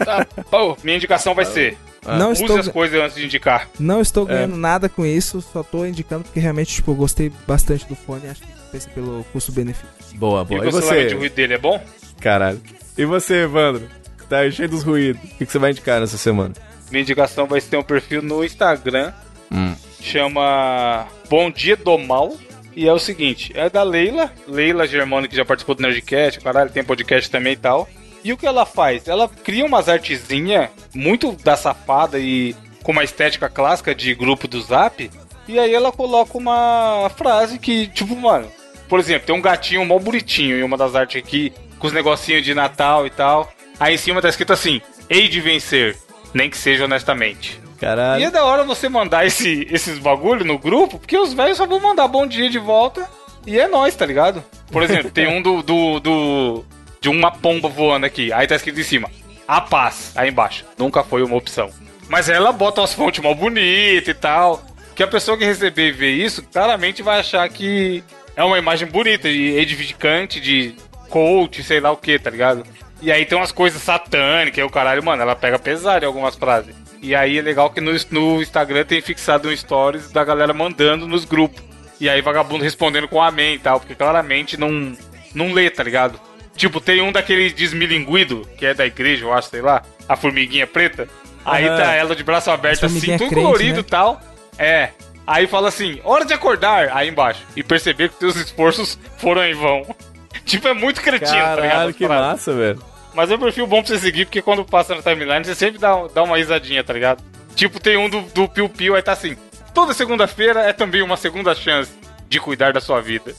tá, 0.06 0.26
pô. 0.50 0.78
Minha 0.84 0.98
indicação 0.98 1.34
vai 1.34 1.46
ser: 1.46 1.78
não 2.06 2.32
use 2.32 2.42
estou, 2.44 2.60
as 2.60 2.68
coisas 2.68 3.00
antes 3.02 3.16
de 3.18 3.26
indicar. 3.26 3.68
não 3.80 4.02
estou 4.02 4.26
É. 4.30 4.34
ganhando 4.34 4.58
nada 4.58 4.90
com 4.90 5.06
isso, 5.06 5.42
só 5.42 5.64
tô 5.64 5.86
indicando 5.86 6.24
porque 6.26 6.40
realmente, 6.40 6.76
tipo, 6.76 6.92
eu 6.92 6.96
gostei 6.96 7.32
bastante 7.48 7.86
do 7.88 7.96
fone, 7.96 8.28
acho 8.28 8.42
que 8.42 8.48
pensa 8.72 8.90
pelo 8.90 9.24
custo-benefício. 9.32 9.88
Boa, 10.16 10.42
E 10.42 10.44
o 10.44 10.46
boa. 10.46 10.66
E 10.66 10.70
de 10.70 10.72
você? 10.72 11.14
ruído 11.14 11.34
dele 11.34 11.54
é 11.54 11.58
bom? 11.58 11.82
Caralho. 12.20 12.62
E 12.98 13.06
você, 13.06 13.44
Evandro? 13.44 13.88
Tá 14.30 14.50
cheio 14.52 14.68
dos 14.70 14.84
ruídos. 14.84 15.24
O 15.24 15.28
que 15.36 15.46
que 15.46 15.52
você 15.52 15.60
vai 15.60 15.72
indicar 15.72 16.00
nessa 16.02 16.18
semana? 16.18 16.54
Minha 16.92 17.02
indicação 17.04 17.46
vai 17.48 17.62
ser 17.62 17.78
um 17.78 17.84
perfil 17.84 18.22
no 18.22 18.44
Instagram. 18.44 19.14
Hum. 19.52 19.74
Chama 20.02 21.08
Bom 21.30 21.50
Dia 21.50 21.76
do 21.76 21.98
Mal. 21.98 22.36
E 22.76 22.88
é 22.88 22.94
o 22.94 23.00
seguinte, 23.00 23.52
é 23.56 23.70
da 23.70 23.82
Leila, 23.82 24.32
Leila 24.48 24.86
Germano, 24.86 25.28
que 25.28 25.36
já 25.36 25.44
participou 25.44 25.74
do 25.74 25.82
Nerdcast, 25.82 26.40
caralho, 26.42 26.70
tem 26.70 26.84
podcast 26.84 27.28
também 27.28 27.54
e 27.54 27.58
tal. 27.58 27.90
E 28.24 28.32
o 28.32 28.38
que 28.38 28.46
ela 28.46 28.68
faz? 28.68 29.08
Ela 29.08 29.28
cria 29.28 29.66
umas 29.66 29.90
artezinhas 29.90 30.70
muito 30.94 31.32
da 31.44 31.56
safada 31.56 32.20
e 32.20 32.56
com 32.84 32.92
uma 32.92 33.04
estética 33.04 33.50
clássica 33.50 33.96
de 33.96 34.14
grupo 34.14 34.48
do 34.48 34.62
Zap. 34.62 35.10
E 35.48 35.58
aí 35.58 35.74
ela 35.74 35.92
coloca 35.92 36.38
uma 36.38 37.10
frase 37.18 37.58
que, 37.58 37.88
tipo, 37.88 38.16
mano, 38.16 38.48
por 38.88 39.00
exemplo, 39.00 39.26
tem 39.26 39.36
um 39.36 39.42
gatinho 39.42 39.86
mó 39.86 39.98
bonitinho 39.98 40.58
em 40.58 40.64
uma 40.64 40.78
das 40.78 40.94
artes 40.94 41.22
aqui, 41.22 41.52
com 41.80 41.88
os 41.88 41.94
negocinhos 41.94 42.44
de 42.44 42.54
Natal 42.54 43.08
e 43.08 43.10
tal. 43.10 43.52
Aí 43.80 43.96
em 43.96 43.98
cima 43.98 44.22
tá 44.22 44.30
escrito 44.30 44.54
assim: 44.54 44.82
Hei 45.10 45.28
de 45.28 45.42
vencer, 45.42 45.98
nem 46.34 46.50
que 46.50 46.58
seja 46.58 46.86
honestamente. 46.86 47.60
E 47.78 47.80
Caralho. 47.80 48.24
é 48.24 48.32
da 48.32 48.44
hora 48.44 48.64
você 48.64 48.90
mandar 48.90 49.26
esse, 49.26 49.68
esses 49.72 50.00
bagulho 50.00 50.44
no 50.44 50.58
grupo, 50.58 50.98
porque 51.00 51.18
os 51.18 51.34
velhos 51.34 51.58
só 51.58 51.66
vão 51.68 51.80
mandar 51.80 52.08
bom 52.08 52.26
dia 52.26 52.50
de 52.50 52.58
volta 52.60 53.08
e 53.46 53.60
é 53.60 53.68
nóis, 53.68 53.96
tá 53.96 54.06
ligado? 54.06 54.44
Por 54.72 54.82
exemplo, 54.84 55.12
tem 55.12 55.28
um 55.28 55.42
do, 55.42 55.62
do, 55.62 56.00
do- 56.00 56.66
de 57.00 57.08
uma 57.10 57.32
pomba 57.32 57.70
voando 57.70 58.06
aqui, 58.06 58.34
aí 58.34 58.48
tá 58.48 58.56
escrito 58.56 58.80
em 58.80 58.84
cima, 58.84 59.10
a 59.48 59.62
paz, 59.62 60.12
aí 60.16 60.30
embaixo. 60.30 60.66
Nunca 60.78 61.04
foi 61.04 61.24
uma 61.24 61.36
opção. 61.38 61.70
Mas 62.10 62.30
ela 62.30 62.52
bota 62.52 62.82
umas 62.82 62.94
fontes 62.94 63.24
mal 63.24 63.36
bonitas 63.36 64.08
e 64.08 64.14
tal, 64.14 64.64
que 64.96 65.04
a 65.04 65.08
pessoa 65.08 65.38
que 65.38 65.46
receber 65.46 65.90
e 65.90 65.92
ver 65.92 66.12
isso, 66.14 66.42
claramente 66.52 67.04
vai 67.04 67.20
achar 67.20 67.48
que 67.48 68.04
é 68.36 68.44
uma 68.44 68.58
imagem 68.58 68.88
bonita, 68.88 69.30
de 69.30 69.52
edificante, 69.56 70.40
de 70.42 70.74
coach, 71.10 71.64
sei 71.64 71.80
lá 71.80 71.92
o 71.92 71.98
que, 71.98 72.18
tá 72.18 72.30
ligado? 72.32 72.64
E 73.02 73.12
aí 73.12 73.24
tem 73.26 73.38
umas 73.38 73.52
coisas 73.52 73.82
satânicas, 73.82 74.58
e 74.58 74.64
o 74.64 74.70
caralho, 74.70 75.04
mano, 75.04 75.22
ela 75.22 75.36
pega 75.36 75.60
pesado 75.60 76.04
em 76.04 76.08
algumas 76.08 76.36
frases. 76.36 76.74
E 77.08 77.16
aí 77.16 77.38
é 77.38 77.42
legal 77.42 77.70
que 77.70 77.80
no, 77.80 77.94
no 78.12 78.42
Instagram 78.42 78.84
tem 78.84 79.00
fixado 79.00 79.48
um 79.48 79.56
stories 79.56 80.12
da 80.12 80.26
galera 80.26 80.54
mandando 80.54 81.08
nos 81.08 81.24
grupos. 81.24 81.64
E 82.02 82.10
aí 82.10 82.22
vagabundo 82.22 82.66
respondendo 82.66 83.08
com 83.08 83.24
amém 83.24 83.56
e 83.56 83.60
tal, 83.60 83.80
porque 83.80 83.96
claramente 83.96 84.58
não, 84.58 84.92
não 85.34 85.54
lê, 85.54 85.70
tá 85.70 85.84
ligado? 85.84 86.20
Tipo, 86.58 86.82
tem 86.82 87.02
um 87.02 87.10
daquele 87.10 87.50
desmilinguido, 87.50 88.46
que 88.58 88.66
é 88.66 88.74
da 88.74 88.86
igreja, 88.86 89.24
eu 89.24 89.32
acho, 89.32 89.50
sei 89.50 89.62
lá, 89.62 89.84
a 90.10 90.18
formiguinha 90.18 90.68
preta. 90.68 91.08
Aí 91.46 91.66
tá 91.66 91.94
ela 91.94 92.14
de 92.14 92.26
braço 92.26 92.52
aberto 92.52 92.86
As 92.86 92.92
assim, 92.92 93.00
formiguinha 93.00 93.18
tudo 93.18 93.30
crente, 93.30 93.46
colorido 93.46 93.80
e 93.80 93.84
né? 93.84 93.88
tal. 93.90 94.22
É. 94.60 94.90
Aí 95.26 95.48
fala 95.48 95.70
assim, 95.70 96.02
hora 96.04 96.26
de 96.26 96.34
acordar, 96.34 96.90
aí 96.92 97.08
embaixo. 97.08 97.42
E 97.56 97.64
perceber 97.64 98.10
que 98.10 98.16
teus 98.16 98.36
esforços 98.36 99.00
foram 99.18 99.46
em 99.46 99.54
vão. 99.54 99.96
tipo, 100.44 100.68
é 100.68 100.74
muito 100.74 101.02
cretino, 101.02 101.32
tá 101.32 101.56
ligado? 101.56 101.70
Caralho, 101.70 101.94
que 101.94 102.06
massa, 102.06 102.54
velho. 102.54 102.97
Mas 103.18 103.32
é 103.32 103.36
um 103.36 103.40
perfil 103.40 103.66
bom 103.66 103.82
pra 103.82 103.88
você 103.88 103.98
seguir, 103.98 104.26
porque 104.26 104.44
quando 104.44 104.64
passa 104.64 104.94
na 104.94 105.02
timeline, 105.02 105.44
você 105.44 105.56
sempre 105.56 105.80
dá, 105.80 106.06
dá 106.14 106.22
uma 106.22 106.38
risadinha, 106.38 106.84
tá 106.84 106.94
ligado? 106.94 107.24
Tipo, 107.56 107.80
tem 107.80 107.98
um 107.98 108.08
do, 108.08 108.22
do 108.22 108.48
Piu 108.48 108.70
Piu, 108.70 108.96
aí 108.96 109.02
tá 109.02 109.14
assim, 109.14 109.36
toda 109.74 109.92
segunda-feira 109.92 110.60
é 110.62 110.72
também 110.72 111.02
uma 111.02 111.18
segunda 111.18 111.56
chance 111.56 111.92
de 112.30 112.40
cuidar 112.40 112.74
da 112.74 112.80
sua 112.80 113.02
vida. 113.02 113.34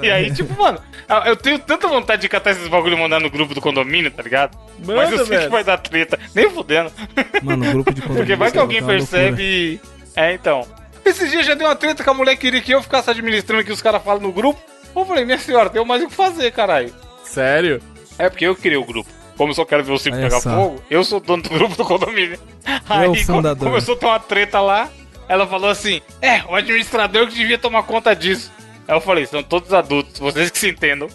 E 0.00 0.08
aí, 0.08 0.32
tipo, 0.32 0.56
mano, 0.56 0.80
eu 1.26 1.34
tenho 1.34 1.58
tanta 1.58 1.88
vontade 1.88 2.22
de 2.22 2.28
catar 2.28 2.52
esses 2.52 2.68
bagulho 2.68 2.96
e 2.96 3.00
mandar 3.00 3.18
no 3.18 3.28
grupo 3.28 3.52
do 3.52 3.60
condomínio, 3.60 4.12
tá 4.12 4.22
ligado? 4.22 4.56
Mas 4.78 5.10
eu 5.10 5.18
sei 5.18 5.26
que 5.26 5.36
velho. 5.38 5.50
vai 5.50 5.64
dar 5.64 5.78
treta. 5.78 6.20
Nem 6.32 6.48
fudendo. 6.48 6.92
Mano, 7.42 7.68
o 7.68 7.72
grupo 7.72 7.92
de 7.92 8.02
condomínio. 8.06 8.26
Porque 8.26 8.36
vai 8.36 8.52
que 8.52 8.58
alguém 8.58 8.78
é 8.78 8.80
loucura. 8.80 8.98
percebe 8.98 9.42
e... 9.42 9.80
É, 10.14 10.34
então. 10.34 10.64
Esse 11.04 11.28
dia 11.28 11.42
já 11.42 11.54
deu 11.54 11.66
uma 11.66 11.74
treta 11.74 12.04
que 12.04 12.08
a 12.08 12.14
mulher 12.14 12.36
queria 12.36 12.62
que 12.62 12.70
eu 12.70 12.80
ficasse 12.80 13.10
administrando 13.10 13.62
o 13.62 13.64
que 13.66 13.72
os 13.72 13.82
caras 13.82 14.04
falam 14.04 14.22
no 14.22 14.30
grupo. 14.30 14.60
Eu 14.94 15.04
falei, 15.04 15.24
minha 15.24 15.36
senhora, 15.36 15.68
tem 15.68 15.84
mais 15.84 16.00
o 16.00 16.06
que 16.06 16.14
fazer, 16.14 16.52
caralho. 16.52 16.94
Sério? 17.24 17.82
É 18.18 18.30
porque 18.30 18.46
eu 18.46 18.54
criei 18.54 18.78
o 18.78 18.84
grupo. 18.84 19.15
Como 19.36 19.50
eu 19.50 19.54
só 19.54 19.64
quero 19.64 19.84
ver 19.84 19.92
o 19.92 19.98
circo 19.98 20.18
pegar 20.18 20.40
só. 20.40 20.50
fogo, 20.50 20.82
eu 20.90 21.04
sou 21.04 21.20
dono 21.20 21.42
do 21.42 21.50
grupo 21.50 21.76
do 21.76 21.84
condomínio. 21.84 22.38
Aí, 22.88 23.06
começou 23.58 23.94
a 23.94 23.98
ter 23.98 24.06
uma 24.06 24.18
treta 24.18 24.60
lá. 24.60 24.88
Ela 25.28 25.46
falou 25.46 25.68
assim: 25.68 26.00
É, 26.22 26.42
o 26.48 26.54
administrador 26.54 27.26
que 27.28 27.34
devia 27.34 27.58
tomar 27.58 27.82
conta 27.82 28.14
disso. 28.14 28.50
Aí 28.88 28.94
eu 28.96 29.00
falei: 29.00 29.26
São 29.26 29.42
todos 29.42 29.72
adultos, 29.72 30.18
vocês 30.18 30.50
que 30.50 30.58
se 30.58 30.70
entendam. 30.70 31.08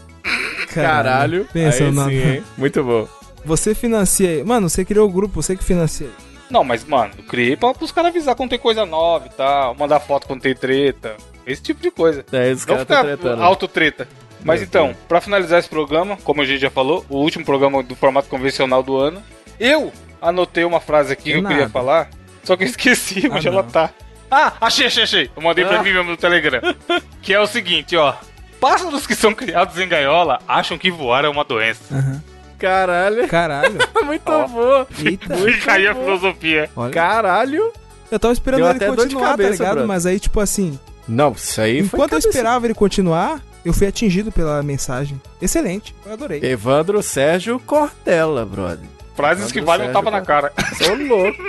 Caralho. 0.73 1.47
Pensa 1.51 1.83
aí 1.83 1.93
sim, 1.93 2.29
hein? 2.29 2.43
Muito 2.57 2.83
bom. 2.83 3.07
Você 3.43 3.73
financia. 3.73 4.43
Mano, 4.45 4.69
você 4.69 4.85
criou 4.85 5.07
o 5.07 5.11
grupo, 5.11 5.41
você 5.41 5.55
que 5.55 5.63
financia. 5.63 6.09
Não, 6.49 6.63
mas, 6.63 6.83
mano, 6.83 7.11
eu 7.17 7.23
criei 7.23 7.55
pra 7.55 7.73
os 7.79 7.91
caras 7.91 8.09
avisar 8.11 8.35
quando 8.35 8.49
tem 8.49 8.59
coisa 8.59 8.85
nova 8.85 9.25
e 9.25 9.29
tal, 9.29 9.73
mandar 9.75 9.99
foto 10.01 10.27
quando 10.27 10.41
tem 10.41 10.53
treta. 10.53 11.15
Esse 11.47 11.61
tipo 11.61 11.81
de 11.81 11.89
coisa. 11.89 12.23
É, 12.31 12.51
os 12.51 12.59
Não 12.65 12.67
caras 12.67 12.81
ficar 12.83 13.03
tretando. 13.03 13.41
autotreta. 13.41 14.07
Mas 14.43 14.61
então, 14.61 14.95
pra 15.07 15.21
finalizar 15.21 15.59
esse 15.59 15.69
programa, 15.69 16.17
como 16.23 16.41
a 16.41 16.45
gente 16.45 16.59
já 16.61 16.69
falou, 16.69 17.05
o 17.09 17.17
último 17.17 17.45
programa 17.45 17.81
do 17.83 17.95
formato 17.95 18.27
convencional 18.29 18.81
do 18.81 18.97
ano, 18.97 19.21
eu 19.59 19.91
anotei 20.21 20.63
uma 20.65 20.79
frase 20.79 21.13
aqui 21.13 21.31
que 21.31 21.37
eu 21.39 21.43
queria 21.45 21.69
falar, 21.69 22.09
só 22.43 22.55
que 22.55 22.63
eu 22.63 22.67
esqueci 22.67 23.27
onde 23.31 23.47
Ah, 23.47 23.51
ela 23.51 23.63
tá. 23.63 23.89
Ah, 24.29 24.53
achei, 24.61 24.87
achei, 24.87 25.03
achei. 25.03 25.29
Eu 25.35 25.41
mandei 25.43 25.65
pra 25.65 25.79
Ah. 25.79 25.83
mim 25.83 25.91
mesmo 25.93 26.11
no 26.11 26.17
Telegram. 26.17 26.61
que 27.21 27.33
é 27.33 27.39
o 27.39 27.45
seguinte, 27.47 27.95
ó. 27.97 28.13
Pássaros 28.59 29.05
que 29.07 29.15
são 29.15 29.33
criados 29.33 29.77
em 29.79 29.87
gaiola 29.87 30.39
acham 30.47 30.77
que 30.77 30.89
voar 30.91 31.25
é 31.25 31.29
uma 31.29 31.43
doença. 31.43 31.93
Aham. 31.95 32.23
Caralho. 32.57 33.27
Caralho. 33.27 33.77
Muito 34.05 34.21
Ó. 34.31 34.47
bom. 34.47 34.85
Eita. 35.03 35.35
E 35.49 35.57
caiu 35.61 35.91
a 35.91 35.95
filosofia. 35.95 36.69
Olha. 36.75 36.93
Caralho. 36.93 37.73
Eu 38.11 38.19
tava 38.19 38.33
esperando 38.33 38.59
Deu 38.59 38.67
ele 38.69 38.75
até 38.77 38.85
dor 38.87 38.95
de 38.97 39.01
continuar, 39.03 39.29
cabeça, 39.31 39.49
tá 39.49 39.53
ligado? 39.55 39.67
brother. 39.73 39.87
Mas 39.87 40.05
aí, 40.05 40.19
tipo 40.19 40.39
assim, 40.39 40.79
Não, 41.07 41.31
isso 41.31 41.59
aí 41.59 41.77
foi 41.79 41.97
enquanto 41.97 42.11
eu 42.13 42.19
cabeça. 42.19 42.27
esperava 42.29 42.67
ele 42.67 42.73
continuar, 42.75 43.41
eu 43.63 43.73
fui 43.73 43.87
atingido 43.87 44.31
pela 44.31 44.61
mensagem. 44.63 45.21
Excelente. 45.41 45.95
Eu 46.05 46.13
adorei. 46.13 46.39
Evandro 46.43 47.01
Sérgio 47.01 47.59
Cortella, 47.59 48.45
brother. 48.45 48.87
Frases 49.15 49.51
que 49.51 49.59
Evandro 49.59 49.65
valem 49.83 49.89
um 49.89 49.93
tapa 49.93 50.11
na 50.11 50.21
cara. 50.21 50.51
Ô, 50.89 50.95
louco. 50.95 51.43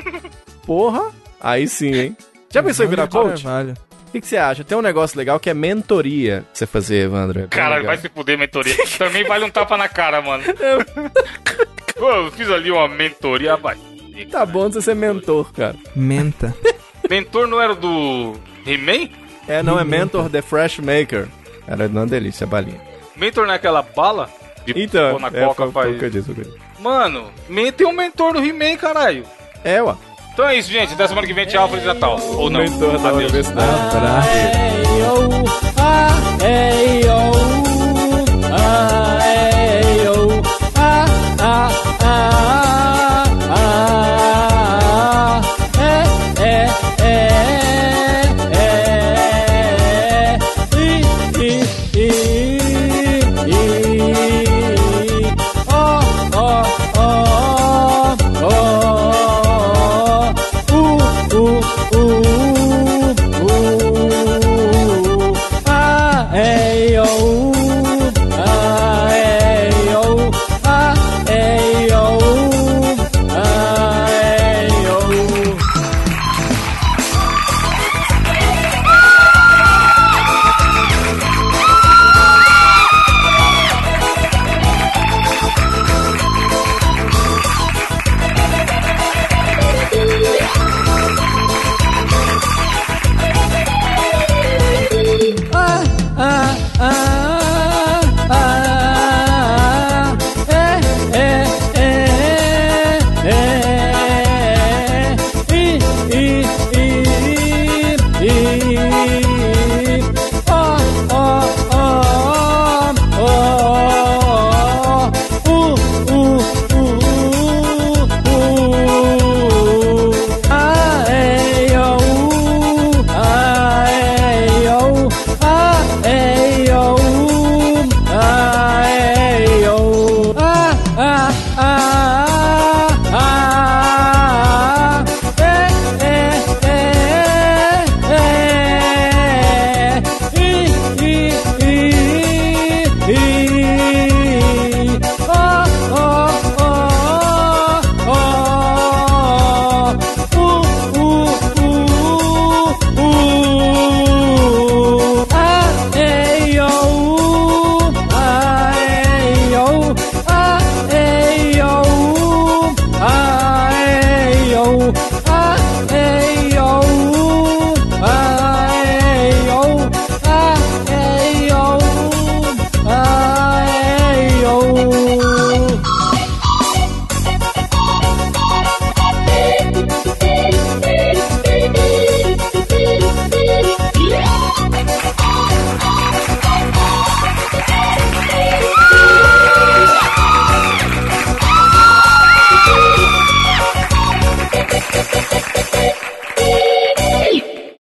Porra. 0.67 1.11
Aí 1.41 1.67
sim, 1.67 1.95
hein? 1.95 2.17
Já 2.51 2.63
pensou 2.63 2.85
em 2.85 2.89
virar 2.89 3.09
coach? 3.09 3.43
Carvalho. 3.43 3.75
O 4.09 4.13
que, 4.13 4.21
que 4.21 4.27
você 4.27 4.37
acha? 4.37 4.63
Tem 4.63 4.77
um 4.77 4.83
negócio 4.83 5.17
legal 5.17 5.41
que 5.41 5.49
é 5.49 5.55
mentoria 5.55 6.43
pra 6.43 6.51
você 6.53 6.67
fazer, 6.67 7.07
Evandro. 7.07 7.41
É 7.41 7.47
Caralho, 7.47 7.77
legal. 7.83 7.95
vai 7.95 7.99
se 7.99 8.09
fuder, 8.11 8.39
mentoria. 8.39 8.77
Também 8.99 9.25
vale 9.25 9.45
um 9.45 9.51
tapa 9.51 9.77
na 9.79 9.89
cara, 9.89 10.21
mano. 10.21 10.45
Pô, 11.97 12.11
eu 12.11 12.31
fiz 12.33 12.51
ali 12.51 12.71
uma 12.71 12.87
mentoria, 12.89 13.57
vai. 13.57 13.77
Tá 14.31 14.45
bom 14.45 14.69
de 14.69 14.75
você 14.75 14.83
ser 14.83 14.95
mentor, 14.95 15.51
cara. 15.53 15.77
Menta. 15.97 16.55
Mentor 17.09 17.47
não 17.47 17.61
era 17.61 17.75
do 17.75 18.35
He-Man? 18.67 19.09
É, 19.49 19.63
não, 19.63 19.79
é 19.81 19.85
mentor 19.85 20.29
The 20.29 20.43
Fresh 20.43 20.79
Maker. 20.79 21.27
Era 21.67 21.87
uma 21.87 22.07
delícia 22.07 22.45
a 22.45 22.49
balinha. 22.49 22.81
Mentor 23.17 23.47
não 23.47 23.53
é 23.53 23.57
aquela 23.57 23.83
bala? 23.83 24.29
De 24.65 24.73
então, 24.81 25.19
na 25.19 25.29
é, 25.29 25.47
coca, 25.47 25.71
foi, 25.71 25.99
foi 25.99 26.11
disse, 26.11 26.33
Mano, 26.79 27.31
tem 27.77 27.87
um 27.87 27.93
mentor 27.93 28.35
no 28.35 28.45
He-Man, 28.45 28.77
caralho. 28.77 29.25
É, 29.65 29.83
ué. 29.83 29.95
Então 30.33 30.47
é 30.47 30.57
isso, 30.57 30.71
gente. 30.71 30.95
Até 30.95 31.07
semana 31.09 31.27
que 31.27 31.35
vem, 31.35 31.47
tchau. 31.47 31.69
Feliz 31.69 31.85
Natal. 31.85 32.19
Ou 32.37 32.49
não. 32.49 32.61
Mentor 32.61 32.99
da 32.99 33.13
Universidade 33.13 33.91
do 33.91 34.01
Brasil. 34.01 35.53